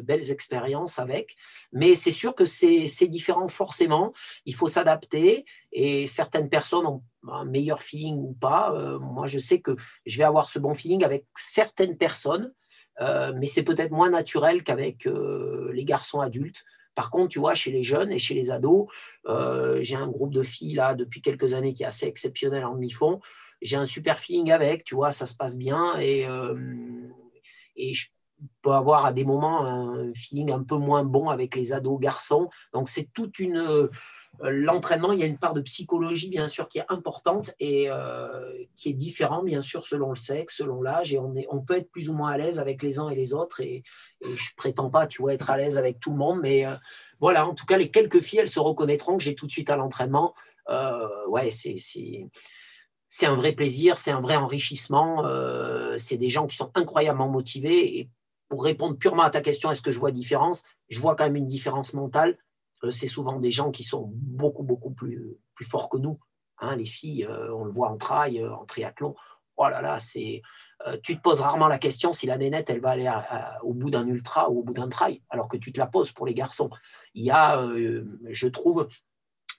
belles 0.00 0.30
expériences 0.30 0.98
avec. 0.98 1.34
Mais 1.72 1.94
c'est 1.94 2.10
sûr 2.10 2.34
que 2.34 2.44
c'est 2.44 3.08
différent 3.08 3.48
forcément. 3.48 4.12
Il 4.44 4.54
faut 4.54 4.66
s'adapter. 4.66 5.46
Et 5.72 6.06
certaines 6.06 6.50
personnes 6.50 6.86
ont 6.86 7.02
un 7.26 7.46
meilleur 7.46 7.82
feeling 7.82 8.18
ou 8.18 8.34
pas. 8.34 8.74
Euh, 8.74 8.98
moi, 8.98 9.26
je 9.26 9.38
sais 9.38 9.62
que 9.62 9.74
je 10.04 10.18
vais 10.18 10.24
avoir 10.24 10.50
ce 10.50 10.58
bon 10.58 10.74
feeling 10.74 11.04
avec 11.04 11.24
certaines 11.34 11.96
personnes. 11.96 12.52
Euh, 13.00 13.32
mais 13.34 13.46
c'est 13.46 13.62
peut-être 13.62 13.92
moins 13.92 14.10
naturel 14.10 14.62
qu'avec 14.62 15.08
les 15.72 15.86
garçons 15.86 16.20
adultes. 16.20 16.66
Par 16.94 17.10
contre, 17.10 17.28
tu 17.28 17.38
vois, 17.38 17.54
chez 17.54 17.70
les 17.70 17.82
jeunes 17.82 18.12
et 18.12 18.18
chez 18.18 18.34
les 18.34 18.50
ados, 18.50 18.88
j'ai 19.80 19.96
un 19.96 20.08
groupe 20.08 20.34
de 20.34 20.42
filles 20.42 20.74
là 20.74 20.94
depuis 20.94 21.22
quelques 21.22 21.54
années 21.54 21.72
qui 21.72 21.84
est 21.84 21.86
assez 21.86 22.04
exceptionnel 22.06 22.66
en 22.66 22.74
demi-fond 22.74 23.18
j'ai 23.62 23.76
un 23.76 23.84
super 23.84 24.18
feeling 24.18 24.50
avec, 24.50 24.84
tu 24.84 24.94
vois, 24.94 25.12
ça 25.12 25.26
se 25.26 25.36
passe 25.36 25.56
bien 25.56 25.98
et, 25.98 26.26
euh, 26.26 26.54
et 27.76 27.94
je 27.94 28.08
peux 28.60 28.72
avoir 28.72 29.06
à 29.06 29.12
des 29.12 29.24
moments 29.24 29.64
un 29.64 30.12
feeling 30.14 30.50
un 30.50 30.62
peu 30.62 30.76
moins 30.76 31.04
bon 31.04 31.28
avec 31.28 31.54
les 31.54 31.72
ados 31.72 32.00
garçons. 32.00 32.50
Donc 32.72 32.88
c'est 32.88 33.08
toute 33.12 33.38
une, 33.38 33.88
l'entraînement, 34.40 35.12
il 35.12 35.20
y 35.20 35.22
a 35.22 35.26
une 35.26 35.38
part 35.38 35.52
de 35.52 35.60
psychologie, 35.60 36.28
bien 36.28 36.48
sûr, 36.48 36.68
qui 36.68 36.78
est 36.78 36.84
importante 36.88 37.54
et 37.60 37.88
qui 38.74 38.90
est 38.90 38.94
différente, 38.94 39.44
bien 39.44 39.60
sûr, 39.60 39.84
selon 39.84 40.10
le 40.10 40.16
sexe, 40.16 40.56
selon 40.56 40.82
l'âge. 40.82 41.14
Et 41.14 41.18
on, 41.18 41.36
est, 41.36 41.46
on 41.50 41.60
peut 41.60 41.76
être 41.76 41.90
plus 41.90 42.08
ou 42.10 42.14
moins 42.14 42.32
à 42.32 42.38
l'aise 42.38 42.58
avec 42.58 42.82
les 42.82 42.98
uns 42.98 43.10
et 43.10 43.14
les 43.14 43.32
autres. 43.32 43.60
Et, 43.60 43.84
et 44.22 44.34
je 44.34 44.50
prétends 44.56 44.90
pas, 44.90 45.06
tu 45.06 45.22
vois, 45.22 45.34
être 45.34 45.50
à 45.50 45.56
l'aise 45.56 45.78
avec 45.78 46.00
tout 46.00 46.10
le 46.10 46.16
monde. 46.16 46.40
Mais 46.42 46.66
voilà, 47.20 47.46
en 47.46 47.54
tout 47.54 47.66
cas, 47.66 47.78
les 47.78 47.90
quelques 47.90 48.20
filles, 48.20 48.40
elles 48.40 48.48
se 48.48 48.60
reconnaîtront 48.60 49.16
que 49.16 49.22
j'ai 49.22 49.36
tout 49.36 49.46
de 49.46 49.52
suite 49.52 49.70
à 49.70 49.76
l'entraînement. 49.76 50.34
ouais, 51.28 51.50
c'est 51.50 51.76
c'est 53.14 53.26
un 53.26 53.34
vrai 53.34 53.52
plaisir, 53.52 53.98
c'est 53.98 54.10
un 54.10 54.22
vrai 54.22 54.36
enrichissement. 54.36 55.26
Euh, 55.26 55.98
c'est 55.98 56.16
des 56.16 56.30
gens 56.30 56.46
qui 56.46 56.56
sont 56.56 56.70
incroyablement 56.74 57.28
motivés. 57.28 57.98
Et 57.98 58.10
pour 58.48 58.64
répondre 58.64 58.96
purement 58.96 59.22
à 59.22 59.28
ta 59.28 59.42
question, 59.42 59.70
est-ce 59.70 59.82
que 59.82 59.90
je 59.90 59.98
vois 59.98 60.12
différence? 60.12 60.64
Je 60.88 60.98
vois 60.98 61.14
quand 61.14 61.24
même 61.24 61.36
une 61.36 61.46
différence 61.46 61.92
mentale. 61.92 62.38
Euh, 62.84 62.90
c'est 62.90 63.08
souvent 63.08 63.38
des 63.38 63.50
gens 63.50 63.70
qui 63.70 63.84
sont 63.84 64.10
beaucoup, 64.14 64.62
beaucoup 64.62 64.92
plus, 64.92 65.36
plus 65.54 65.66
forts 65.66 65.90
que 65.90 65.98
nous. 65.98 66.18
Hein, 66.56 66.74
les 66.76 66.86
filles, 66.86 67.26
euh, 67.26 67.54
on 67.54 67.64
le 67.64 67.70
voit 67.70 67.90
en 67.90 67.98
trail, 67.98 68.42
en 68.46 68.64
triathlon. 68.64 69.14
Oh 69.58 69.68
là 69.68 69.82
là, 69.82 70.00
c'est. 70.00 70.40
tu 71.02 71.14
te 71.14 71.20
poses 71.20 71.42
rarement 71.42 71.68
la 71.68 71.78
question 71.78 72.12
si 72.12 72.26
la 72.26 72.38
nénette, 72.38 72.70
elle 72.70 72.80
va 72.80 72.92
aller 72.92 73.12
au 73.62 73.74
bout 73.74 73.90
d'un 73.90 74.06
ultra 74.06 74.48
ou 74.50 74.60
au 74.60 74.62
bout 74.62 74.72
d'un 74.72 74.88
trail, 74.88 75.20
alors 75.28 75.48
que 75.48 75.58
tu 75.58 75.70
te 75.70 75.78
la 75.78 75.86
poses 75.86 76.12
pour 76.12 76.24
les 76.24 76.32
garçons. 76.32 76.70
Il 77.12 77.22
y 77.22 77.30
a, 77.30 77.62
je 78.30 78.48
trouve, 78.48 78.88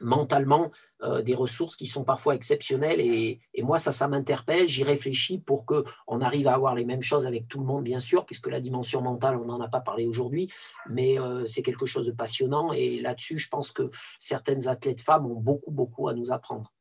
mentalement 0.01 0.71
euh, 1.01 1.21
des 1.21 1.35
ressources 1.35 1.75
qui 1.75 1.87
sont 1.87 2.03
parfois 2.03 2.35
exceptionnelles. 2.35 3.01
Et, 3.01 3.39
moi, 3.61 3.77
ça, 3.77 3.91
ça 3.91 4.07
m'interpelle. 4.07 4.67
J'y 4.67 4.83
réfléchis 4.83 5.39
pour 5.39 5.65
qu'on 5.65 6.21
arrive 6.21 6.47
à 6.47 6.53
avoir 6.53 6.75
les 6.75 6.85
mêmes 6.85 7.01
choses 7.01 7.25
avec 7.25 7.47
tout 7.47 7.59
le 7.59 7.65
monde, 7.65 7.83
bien 7.83 7.99
sûr, 7.99 8.25
puisque 8.25 8.47
la 8.47 8.61
dimension 8.61 9.01
mentale, 9.01 9.37
on 9.37 9.45
n'en 9.45 9.61
a 9.61 9.67
pas 9.67 9.81
parlé 9.81 10.05
aujourd'hui, 10.05 10.49
mais 10.89 11.19
euh, 11.19 11.45
c'est 11.45 11.61
quelque 11.61 11.85
chose 11.85 12.05
de 12.05 12.11
passionnant. 12.11 12.71
Et 12.73 12.99
là-dessus, 12.99 13.37
je 13.37 13.49
pense 13.49 13.71
que 13.71 13.89
certaines 14.19 14.67
athlètes 14.67 15.01
femmes 15.01 15.25
ont 15.25 15.39
beaucoup, 15.39 15.71
beaucoup 15.71 16.07
à 16.07 16.13
nous 16.13 16.31
apprendre. 16.31 16.71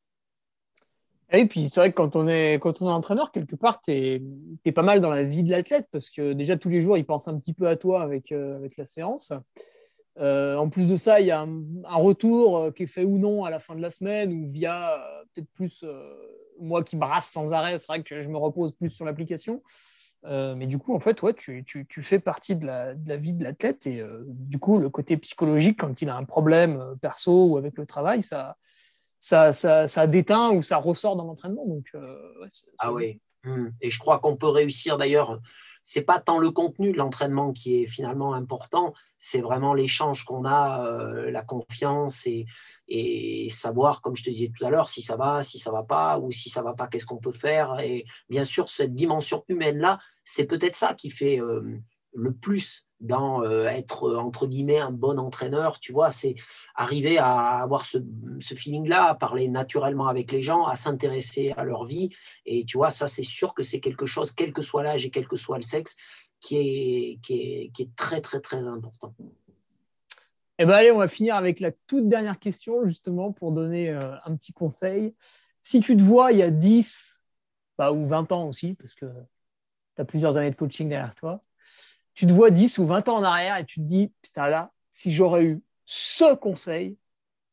Et 1.35 1.47
puis 1.47 1.71
c'est 1.71 1.81
vrai 1.81 1.91
que 1.91 1.97
quand 1.97 2.15
on 2.15 2.29
est, 2.29 2.59
quand 2.61 2.83
on 2.83 2.89
est 2.89 2.93
entraîneur, 2.93 3.33
quelque 3.33 3.57
part, 3.57 3.81
tu 3.81 3.91
es, 3.91 4.73
pas 4.73 4.83
mal 4.83 5.01
dans 5.01 5.11
la 5.11 5.25
vie 5.25 5.43
de 5.43 5.51
l'athlète 5.51 5.89
parce 5.91 6.11
que 6.11 6.35
déjà 6.35 6.59
tous 6.59 6.69
les 6.69 6.83
jours, 6.83 6.99
il 6.99 7.07
pense 7.07 7.27
un 7.27 7.39
petit 7.39 7.55
peu 7.55 7.67
à 7.67 7.77
toi 7.77 8.03
avec, 8.03 8.33
euh, 8.33 8.57
avec 8.57 8.77
la 8.77 8.85
séance. 8.85 9.33
Euh, 10.19 10.57
en 10.57 10.69
plus 10.69 10.89
de 10.89 10.97
ça, 10.97 11.21
il 11.21 11.27
y 11.27 11.31
a 11.31 11.41
un, 11.41 11.97
retour 11.97 12.59
euh, 12.59 12.71
qui 12.71 12.83
est 12.83 12.87
fait 12.87 13.05
ou 13.05 13.19
non 13.19 13.45
à 13.45 13.51
la 13.51 13.59
fin 13.59 13.75
de 13.75 13.81
la 13.81 13.91
semaine 13.91 14.33
ou 14.33 14.47
via 14.47 14.95
euh, 14.95 15.25
peut-être 15.33 15.51
plus 15.55 15.85
moi 16.61 16.85
qui 16.85 16.97
brasse 16.97 17.31
sans 17.31 17.53
arrêt. 17.53 17.79
C'est 17.79 17.87
vrai 17.87 18.03
que 18.03 18.21
je 18.21 18.29
me 18.29 18.37
repose 18.37 18.73
plus 18.73 18.91
sur 18.91 19.05
l'application. 19.05 19.63
mais 20.25 20.67
du 20.67 20.79
coup, 20.79 20.95
en 20.95 21.01
fait, 21.01 21.23
ouais, 21.23 21.35
tu, 21.35 21.65
tu, 21.65 21.87
tu 21.87 22.03
fais 22.03 22.19
partie 22.19 22.57
de 22.57 22.67
la, 22.67 22.95
de 22.95 23.09
la 23.09 23.17
vie 23.17 23.33
de 23.33 23.43
l'athlète 23.43 23.87
et 23.87 24.05
du 24.27 24.59
coup, 24.59 24.79
le 24.79 24.91
côté 24.91 25.17
psychologique, 25.17 25.81
quand 25.81 26.03
il 26.03 26.09
a 26.09 26.17
un 26.17 26.25
problème 26.25 26.97
perso 27.01 27.47
ou 27.47 27.57
avec 27.57 27.77
le 27.79 27.87
travail, 27.87 28.23
ça, 28.23 28.57
ça, 29.19 29.53
ça, 29.53 29.89
ça 29.89 30.07
déteint 30.07 30.51
ou 30.51 30.63
ça 30.63 30.77
ressort 30.77 31.17
dans 31.17 31.25
l'entraînement. 31.25 31.67
Donc, 31.67 31.91
ah 32.79 32.93
oui. 32.93 33.21
Mmh. 33.45 33.71
Et 33.81 33.91
je 33.91 33.99
crois 33.99 34.21
qu'on 34.21 34.37
peut 34.37 34.49
réussir 34.49 34.99
d'ailleurs 34.99 35.41
c'est 35.85 36.03
pas 36.03 36.20
tant 36.20 36.39
le 36.39 36.51
contenu 36.51 36.93
de 36.93 36.99
l'entraînement 36.99 37.53
qui 37.53 37.83
est 37.83 37.87
finalement 37.87 38.35
important, 38.35 38.95
c'est 39.18 39.41
vraiment 39.41 39.74
l'échange 39.74 40.24
qu'on 40.24 40.45
a, 40.45 40.87
euh, 40.87 41.30
la 41.30 41.43
confiance 41.43 42.26
et, 42.26 42.47
savoir, 43.49 44.03
comme 44.03 44.14
je 44.14 44.24
te 44.24 44.30
disais 44.30 44.51
tout 44.57 44.64
à 44.66 44.70
l'heure, 44.70 44.91
si 44.91 45.01
ça 45.01 45.16
va, 45.16 45.43
si 45.43 45.59
ça 45.59 45.70
va 45.70 45.83
pas, 45.83 46.18
ou 46.18 46.30
si 46.30 46.51
ça 46.51 46.62
va 46.62 46.74
pas, 46.74 46.89
qu'est-ce 46.89 47.07
qu'on 47.07 47.16
peut 47.16 47.33
faire. 47.33 47.80
Et 47.80 48.05
bien 48.28 48.45
sûr, 48.45 48.68
cette 48.68 48.95
dimension 48.95 49.45
humaine 49.49 49.78
là, 49.78 49.99
c'est 50.24 50.45
peut-être 50.45 50.76
ça 50.76 50.95
qui 50.95 51.09
fait 51.09 51.41
euh, 51.41 51.78
le 52.15 52.33
plus 52.33 52.87
dans 53.01 53.43
euh, 53.43 53.67
être 53.67 54.15
entre 54.17 54.47
guillemets 54.47 54.79
un 54.79 54.93
bon 54.93 55.19
entraîneur, 55.19 55.81
tu 55.81 55.93
vois, 55.93 56.11
c'est 56.11 56.37
arriver 56.75 57.19
à 57.19 57.59
avoir 57.59 57.85
ce, 57.85 57.99
feeling-là, 58.41 59.09
à 59.09 59.15
parler 59.15 59.49
naturellement 59.49 60.07
avec 60.07 60.31
les 60.31 60.41
gens, 60.41 60.67
à 60.67 60.77
s'intéresser 60.77 61.53
à 61.57 61.65
leur 61.65 61.85
vie. 61.85 62.11
Et 62.47 62.65
tu 62.65 62.77
vois, 62.77 62.91
ça, 62.91 63.09
c'est 63.09 63.25
sûr 63.25 63.55
que 63.55 63.63
c'est 63.63 63.81
quelque 63.81 64.07
chose, 64.07 64.33
quel 64.33 64.53
que 64.53 64.63
soit 64.63 64.83
l'âge 64.83 65.05
et 65.05 65.11
quel 65.11 65.27
que 65.27 65.37
soit 65.37 65.57
le 65.57 65.63
sexe, 65.63 65.97
qui 66.41 66.57
est, 66.57 67.19
qui 67.23 67.35
est, 67.35 67.71
qui 67.75 67.83
est 67.83 67.97
très, 67.97 68.21
très, 68.21 68.41
très 68.41 68.59
important. 68.59 69.15
Eh 70.59 70.65
bien, 70.65 70.75
allez, 70.75 70.93
on 70.93 70.99
va 70.99 71.09
finir 71.09 71.35
avec 71.35 71.59
la 71.61 71.73
toute 71.87 72.09
dernière 72.09 72.39
question, 72.39 72.87
justement, 72.87 73.33
pour 73.33 73.53
donner 73.53 73.91
euh, 73.91 73.99
un 74.25 74.37
petit 74.37 74.53
conseil. 74.53 75.15
Si 75.63 75.81
tu 75.81 75.97
te 75.97 76.03
vois 76.03 76.33
il 76.33 76.39
y 76.39 76.43
a 76.43 76.51
10 76.51 77.23
bah, 77.79 77.93
ou 77.93 78.07
20 78.07 78.31
ans 78.33 78.49
aussi, 78.49 78.75
parce 78.75 78.95
que 78.95 79.07
tu 79.97 80.03
as 80.03 80.05
plusieurs 80.05 80.37
années 80.37 80.51
de 80.51 80.57
coaching 80.57 80.89
derrière 80.89 81.15
toi, 81.15 81.43
tu 82.15 82.27
te 82.27 82.33
vois 82.33 82.51
10 82.51 82.79
ou 82.79 82.87
20 82.87 83.09
ans 83.09 83.17
en 83.17 83.23
arrière 83.23 83.57
et 83.57 83.65
tu 83.65 83.81
te 83.81 83.87
dis, 83.87 84.13
putain 84.23 84.49
là, 84.49 84.73
si 84.91 85.13
j'aurais 85.13 85.45
eu 85.45 85.63
ce 85.87 86.35
conseil, 86.35 86.97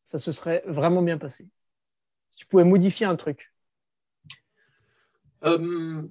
ça 0.04 0.20
se 0.20 0.32
serait 0.32 0.64
vraiment 0.66 1.02
bien 1.02 1.18
passé. 1.18 1.48
Si 2.30 2.40
tu 2.40 2.46
pouvais 2.46 2.64
modifier 2.64 3.06
un 3.06 3.16
truc. 3.16 3.54
Euh, 5.46 6.02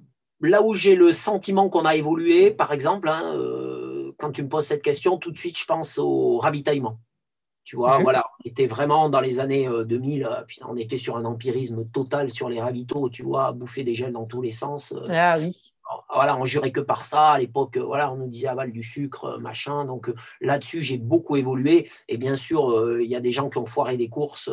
là 0.41 0.61
où 0.61 0.73
j'ai 0.73 0.95
le 0.95 1.11
sentiment 1.11 1.69
qu'on 1.69 1.85
a 1.85 1.95
évolué, 1.95 2.51
par 2.51 2.73
exemple, 2.73 3.09
hein, 3.09 3.35
euh, 3.35 4.13
quand 4.17 4.31
tu 4.31 4.43
me 4.43 4.49
poses 4.49 4.65
cette 4.65 4.81
question, 4.81 5.17
tout 5.17 5.31
de 5.31 5.37
suite, 5.37 5.57
je 5.57 5.65
pense 5.65 5.99
au 5.99 6.39
ravitaillement. 6.39 6.99
Tu 7.63 7.75
vois, 7.75 7.97
mhm. 7.97 8.03
voilà, 8.03 8.23
on 8.39 8.49
était 8.49 8.65
vraiment 8.65 9.09
dans 9.09 9.21
les 9.21 9.39
années 9.39 9.69
2000, 9.85 10.23
euh, 10.25 10.41
puis 10.47 10.59
on 10.67 10.75
était 10.75 10.97
sur 10.97 11.17
un 11.17 11.25
empirisme 11.25 11.87
total 11.89 12.31
sur 12.31 12.49
les 12.49 12.59
ravitaux, 12.59 13.09
tu 13.09 13.21
vois, 13.21 13.51
bouffer 13.51 13.83
des 13.83 13.93
gels 13.93 14.13
dans 14.13 14.25
tous 14.25 14.41
les 14.41 14.51
sens. 14.51 14.95
ah 15.07 15.37
oui 15.39 15.73
voilà, 16.13 16.37
on 16.37 16.45
jurait 16.45 16.71
que 16.71 16.79
par 16.79 17.05
ça. 17.05 17.31
À 17.31 17.39
l'époque, 17.39 17.77
voilà, 17.77 18.11
on 18.11 18.17
nous 18.17 18.27
disait 18.27 18.47
aval 18.47 18.71
du 18.71 18.83
sucre, 18.83 19.25
euh, 19.25 19.37
machin. 19.39 19.85
Donc 19.85 20.09
euh, 20.09 20.15
là-dessus, 20.41 20.81
j'ai 20.81 20.97
beaucoup 20.97 21.35
évolué. 21.35 21.89
Et 22.07 22.17
bien 22.17 22.35
sûr, 22.35 22.71
euh, 22.71 23.01
il 23.01 23.09
y 23.09 23.15
a 23.15 23.19
des 23.19 23.31
gens 23.31 23.49
qui 23.49 23.57
ont 23.57 23.65
foiré 23.65 23.97
des 23.97 24.09
courses 24.09 24.49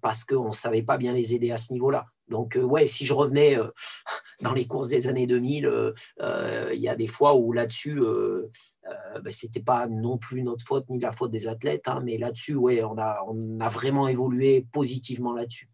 parce 0.00 0.24
qu'on 0.24 0.46
ne 0.46 0.52
savait 0.52 0.82
pas 0.82 0.96
bien 0.96 1.12
les 1.12 1.34
aider 1.34 1.52
à 1.52 1.58
ce 1.58 1.72
niveau-là. 1.72 2.06
Donc, 2.28 2.58
ouais, 2.60 2.86
si 2.86 3.06
je 3.06 3.14
revenais 3.14 3.56
dans 4.40 4.52
les 4.52 4.66
courses 4.66 4.88
des 4.88 5.08
années 5.08 5.26
2000, 5.26 5.94
il 6.20 6.80
y 6.80 6.88
a 6.88 6.96
des 6.96 7.06
fois 7.06 7.36
où 7.36 7.52
là-dessus, 7.52 8.00
ben, 8.00 9.30
ce 9.30 9.46
n'était 9.46 9.60
pas 9.60 9.86
non 9.86 10.18
plus 10.18 10.42
notre 10.42 10.64
faute 10.64 10.88
ni 10.88 10.98
la 10.98 11.12
faute 11.12 11.30
des 11.30 11.48
athlètes, 11.48 11.86
hein, 11.86 12.00
mais 12.04 12.18
là-dessus, 12.18 12.54
ouais, 12.54 12.82
on 12.82 12.98
a, 12.98 13.22
on 13.28 13.60
a 13.60 13.68
vraiment 13.68 14.08
évolué 14.08 14.66
positivement 14.72 15.32
là-dessus. 15.32 15.68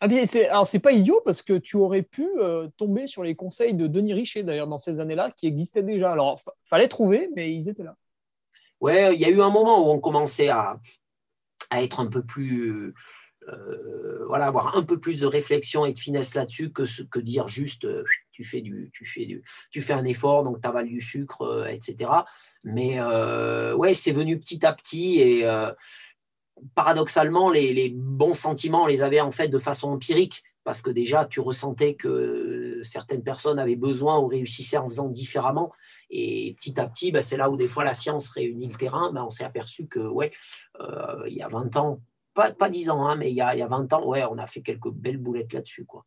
Ah 0.00 0.08
c'est, 0.26 0.48
alors 0.48 0.66
c'est 0.66 0.78
pas 0.78 0.92
idiot 0.92 1.22
parce 1.24 1.40
que 1.40 1.54
tu 1.54 1.76
aurais 1.76 2.02
pu 2.02 2.26
euh, 2.38 2.68
tomber 2.76 3.06
sur 3.06 3.22
les 3.22 3.34
conseils 3.34 3.74
de 3.74 3.86
Denis 3.86 4.12
Richer 4.12 4.42
d'ailleurs 4.42 4.66
dans 4.66 4.78
ces 4.78 5.00
années-là 5.00 5.30
qui 5.30 5.46
existaient 5.46 5.82
déjà. 5.82 6.12
Alors 6.12 6.40
fallait 6.64 6.88
trouver, 6.88 7.30
mais 7.34 7.54
ils 7.54 7.68
étaient 7.68 7.82
là. 7.82 7.96
Ouais, 8.80 9.14
il 9.14 9.20
y 9.20 9.24
a 9.24 9.30
eu 9.30 9.40
un 9.40 9.48
moment 9.48 9.86
où 9.86 9.90
on 9.90 9.98
commençait 9.98 10.50
à, 10.50 10.78
à 11.70 11.82
être 11.82 11.98
un 11.98 12.08
peu 12.08 12.22
plus, 12.22 12.92
euh, 13.48 14.26
voilà, 14.26 14.46
avoir 14.46 14.76
un 14.76 14.82
peu 14.82 15.00
plus 15.00 15.18
de 15.18 15.26
réflexion 15.26 15.86
et 15.86 15.94
de 15.94 15.98
finesse 15.98 16.34
là-dessus 16.34 16.72
que 16.72 16.82
que 17.04 17.18
dire 17.18 17.48
juste 17.48 17.86
euh, 17.86 18.04
tu 18.32 18.44
fais 18.44 18.60
du, 18.60 18.90
tu 18.92 19.06
fais 19.06 19.24
du, 19.24 19.42
tu 19.70 19.80
fais 19.80 19.94
un 19.94 20.04
effort 20.04 20.42
donc 20.42 20.60
tu 20.60 20.68
avales 20.68 20.88
du 20.88 21.00
sucre, 21.00 21.66
etc. 21.70 22.10
Mais 22.64 23.00
ouais, 23.00 23.94
c'est 23.94 24.12
venu 24.12 24.38
petit 24.38 24.66
à 24.66 24.74
petit 24.74 25.20
et 25.20 25.46
paradoxalement, 26.74 27.50
les, 27.50 27.90
bons 27.90 28.34
sentiments, 28.34 28.84
on 28.84 28.86
les 28.86 29.02
avait 29.02 29.20
en 29.20 29.30
fait 29.30 29.48
de 29.48 29.58
façon 29.58 29.90
empirique, 29.92 30.42
parce 30.64 30.82
que 30.82 30.90
déjà, 30.90 31.24
tu 31.24 31.40
ressentais 31.40 31.94
que 31.94 32.80
certaines 32.82 33.22
personnes 33.22 33.58
avaient 33.58 33.76
besoin 33.76 34.18
ou 34.18 34.26
réussissaient 34.26 34.78
en 34.78 34.88
faisant 34.88 35.08
différemment. 35.08 35.72
Et 36.10 36.54
petit 36.58 36.78
à 36.80 36.88
petit, 36.88 37.12
bah, 37.12 37.22
c'est 37.22 37.36
là 37.36 37.50
où 37.50 37.56
des 37.56 37.68
fois 37.68 37.84
la 37.84 37.94
science 37.94 38.30
réunit 38.30 38.66
le 38.66 38.74
terrain. 38.74 39.12
Bah, 39.12 39.24
on 39.24 39.30
s'est 39.30 39.44
aperçu 39.44 39.86
que, 39.86 40.00
ouais, 40.00 40.32
euh, 40.80 41.22
il 41.28 41.34
y 41.34 41.42
a 41.42 41.48
20 41.48 41.76
ans, 41.76 42.00
pas, 42.34 42.50
pas 42.50 42.68
10 42.68 42.90
ans, 42.90 43.06
hein, 43.06 43.16
mais 43.16 43.30
il 43.30 43.36
y, 43.36 43.40
a, 43.40 43.54
il 43.54 43.58
y, 43.58 43.62
a, 43.62 43.66
20 43.68 43.92
ans, 43.92 44.06
ouais, 44.06 44.24
on 44.24 44.38
a 44.38 44.46
fait 44.46 44.60
quelques 44.60 44.90
belles 44.90 45.18
boulettes 45.18 45.52
là-dessus. 45.52 45.84
Quoi. 45.84 46.04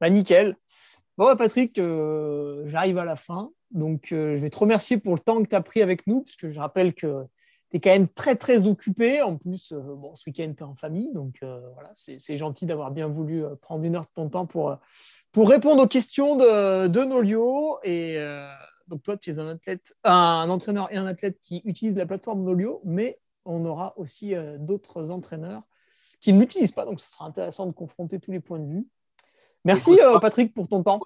Bah, 0.00 0.10
nickel. 0.10 0.56
Bon, 1.16 1.36
Patrick, 1.36 1.78
euh, 1.78 2.64
j'arrive 2.66 2.98
à 2.98 3.04
la 3.04 3.16
fin. 3.16 3.52
Donc, 3.70 4.12
euh, 4.12 4.36
je 4.36 4.42
vais 4.42 4.50
te 4.50 4.58
remercier 4.58 4.98
pour 4.98 5.14
le 5.14 5.20
temps 5.20 5.42
que 5.42 5.48
tu 5.48 5.54
as 5.54 5.62
pris 5.62 5.80
avec 5.80 6.06
nous, 6.06 6.22
parce 6.22 6.36
que 6.36 6.50
je 6.50 6.58
rappelle 6.58 6.92
que 6.94 7.24
tu 7.72 7.78
es 7.78 7.80
quand 7.80 7.90
même 7.90 8.08
très, 8.08 8.36
très 8.36 8.66
occupé. 8.66 9.22
En 9.22 9.38
plus, 9.38 9.72
euh, 9.72 9.80
bon, 9.80 10.14
ce 10.14 10.28
week-end, 10.28 10.52
tu 10.54 10.62
es 10.62 10.66
en 10.66 10.74
famille. 10.74 11.10
Donc, 11.14 11.36
euh, 11.42 11.60
voilà, 11.72 11.90
c'est 11.94 12.36
gentil 12.36 12.66
d'avoir 12.66 12.90
bien 12.90 13.08
voulu 13.08 13.44
euh, 13.44 13.54
prendre 13.56 13.82
une 13.84 13.96
heure 13.96 14.04
de 14.04 14.10
ton 14.14 14.28
temps 14.28 14.44
pour, 14.44 14.76
pour 15.32 15.48
répondre 15.48 15.82
aux 15.82 15.88
questions 15.88 16.36
de, 16.36 16.86
de 16.86 17.00
Nolio. 17.04 17.78
Et 17.82 18.22
donc, 18.88 19.02
toi, 19.02 19.16
tu 19.16 19.30
es 19.30 19.38
un 19.38 19.48
athlète, 19.48 19.96
un 20.04 20.50
entraîneur 20.50 20.92
et 20.92 20.96
un 20.96 21.06
athlète 21.06 21.38
qui 21.40 21.62
utilise 21.64 21.96
la 21.96 22.04
plateforme 22.04 22.44
Nolio, 22.44 22.82
mais 22.84 23.18
on 23.46 23.64
aura 23.64 23.94
aussi 23.96 24.34
d'autres 24.58 25.10
entraîneurs 25.10 25.62
qui 26.20 26.34
ne 26.34 26.40
l'utilisent 26.40 26.72
pas. 26.72 26.84
Donc, 26.84 27.00
ce 27.00 27.10
sera 27.10 27.24
intéressant 27.24 27.66
de 27.66 27.72
confronter 27.72 28.20
tous 28.20 28.32
les 28.32 28.40
points 28.40 28.58
de 28.58 28.68
vue. 28.68 28.86
Merci, 29.64 29.98
Patrick, 30.20 30.52
pour 30.52 30.68
ton 30.68 30.82
temps. 30.82 31.00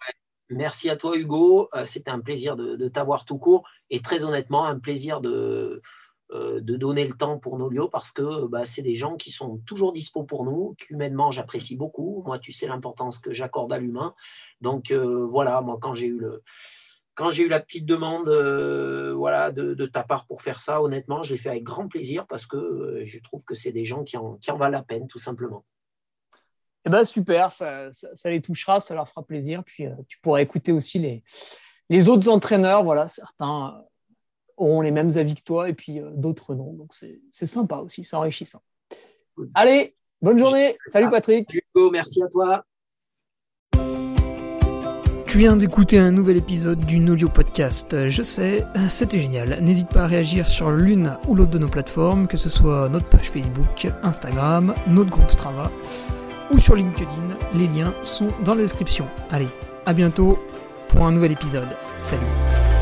Merci 0.51 0.91
à 0.91 0.97
toi, 0.97 1.17
Hugo. 1.17 1.69
C'était 1.85 2.11
un 2.11 2.21
plaisir 2.21 2.57
de, 2.57 2.75
de 2.75 2.89
t'avoir 2.89 3.25
tout 3.25 3.39
court 3.39 3.69
et 3.91 4.01
très 4.01 4.25
honnêtement, 4.25 4.65
un 4.67 4.81
plaisir 4.81 5.21
de 5.21 5.81
de 6.33 6.77
donner 6.77 7.05
le 7.05 7.13
temps 7.13 7.39
pour 7.39 7.57
nos 7.59 7.69
lieux 7.69 7.89
parce 7.91 8.11
que 8.11 8.47
bah, 8.47 8.65
c'est 8.65 8.83
des 8.83 8.97
gens 8.97 9.17
qui 9.17 9.31
sont 9.31 9.59
toujours 9.59 9.93
dispo 9.93 10.25
pour 10.25 10.45
nous, 10.45 10.75
qu'humainement 10.79 11.31
j'apprécie 11.31 11.77
beaucoup. 11.77 12.23
Moi, 12.27 12.39
tu 12.39 12.53
sais 12.53 12.67
l'importance 12.67 13.21
que 13.21 13.33
j'accorde 13.33 13.73
à 13.73 13.79
l'humain. 13.79 14.15
Donc 14.61 14.91
euh, 14.91 15.25
voilà, 15.27 15.61
moi 15.61 15.79
quand 15.81 15.95
j'ai 15.95 16.07
eu 16.07 16.19
le, 16.19 16.43
quand 17.15 17.31
j'ai 17.31 17.45
eu 17.45 17.49
la 17.49 17.61
petite 17.61 17.87
demande 17.87 18.29
voilà, 19.17 19.51
de, 19.51 19.87
ta 19.87 20.03
part 20.03 20.27
pour 20.27 20.43
faire 20.43 20.61
ça, 20.61 20.83
honnêtement, 20.83 21.23
je 21.23 21.33
l'ai 21.33 21.39
fait 21.39 21.49
avec 21.49 21.63
grand 21.63 21.89
plaisir 21.89 22.27
parce 22.27 22.47
que 22.47 23.03
je 23.05 23.19
trouve 23.21 23.45
que 23.45 23.55
c'est 23.55 23.73
des 23.73 23.85
gens 23.85 24.05
qui 24.05 24.17
en, 24.17 24.35
qui 24.37 24.51
en 24.51 24.57
valent 24.57 24.79
la 24.79 24.83
peine, 24.83 25.07
tout 25.09 25.19
simplement. 25.19 25.65
Eh 26.85 26.91
ben 26.91 27.05
super, 27.05 27.51
ça, 27.51 27.89
ça, 27.93 28.31
les 28.31 28.41
touchera, 28.41 28.79
ça 28.79 28.95
leur 28.95 29.09
fera 29.09 29.25
plaisir. 29.25 29.65
Puis 29.65 29.87
tu 30.07 30.21
pourras 30.21 30.41
écouter 30.41 30.71
aussi 30.71 31.01
les, 31.01 31.25
les 31.89 32.09
autres 32.09 32.29
entraîneurs. 32.29 32.85
Voilà, 32.85 33.09
certains 33.09 33.83
auront 34.57 34.81
les 34.81 34.91
mêmes 34.91 35.17
avis 35.17 35.35
que 35.35 35.43
toi 35.43 35.69
et 35.69 35.75
puis 35.75 36.01
d'autres 36.15 36.55
non. 36.55 36.73
Donc 36.73 36.93
c'est 36.93 37.47
sympa 37.47 37.77
aussi, 37.77 38.05
c'est 38.05 38.17
enrichissant. 38.17 38.63
Allez, 39.55 39.95
bonne 40.23 40.39
journée. 40.39 40.77
Salut 40.87 41.11
Patrick. 41.11 41.53
Hugo, 41.53 41.91
merci 41.91 42.23
à 42.23 42.29
toi. 42.29 42.65
Tu 45.27 45.39
viens 45.39 45.57
d'écouter 45.57 45.99
un 45.99 46.13
nouvel 46.13 46.39
épisode 46.39 46.87
du 46.87 46.99
Nolio 46.99 47.29
Podcast. 47.29 48.09
Je 48.09 48.23
sais, 48.23 48.65
c'était 48.89 49.19
génial. 49.19 49.61
N'hésite 49.61 49.89
pas 49.89 50.05
à 50.05 50.07
réagir 50.07 50.47
sur 50.47 50.71
l'une 50.71 51.19
ou 51.29 51.35
l'autre 51.35 51.51
de 51.51 51.59
nos 51.59 51.69
plateformes, 51.69 52.27
que 52.27 52.39
ce 52.39 52.49
soit 52.49 52.89
notre 52.89 53.07
page 53.11 53.31
Facebook, 53.31 53.87
Instagram, 54.03 54.75
notre 54.87 55.11
groupe 55.11 55.31
Strava 55.31 55.71
ou 56.51 56.59
sur 56.59 56.77
LinkedIn. 56.77 57.37
Les 57.55 57.67
liens 57.67 57.93
sont 58.03 58.29
dans 58.45 58.55
la 58.55 58.63
description. 58.63 59.07
Allez, 59.31 59.49
à 59.85 59.93
bientôt 59.93 60.39
pour 60.89 61.05
un 61.05 61.13
nouvel 61.13 61.33
épisode. 61.33 61.69
Salut 61.99 62.76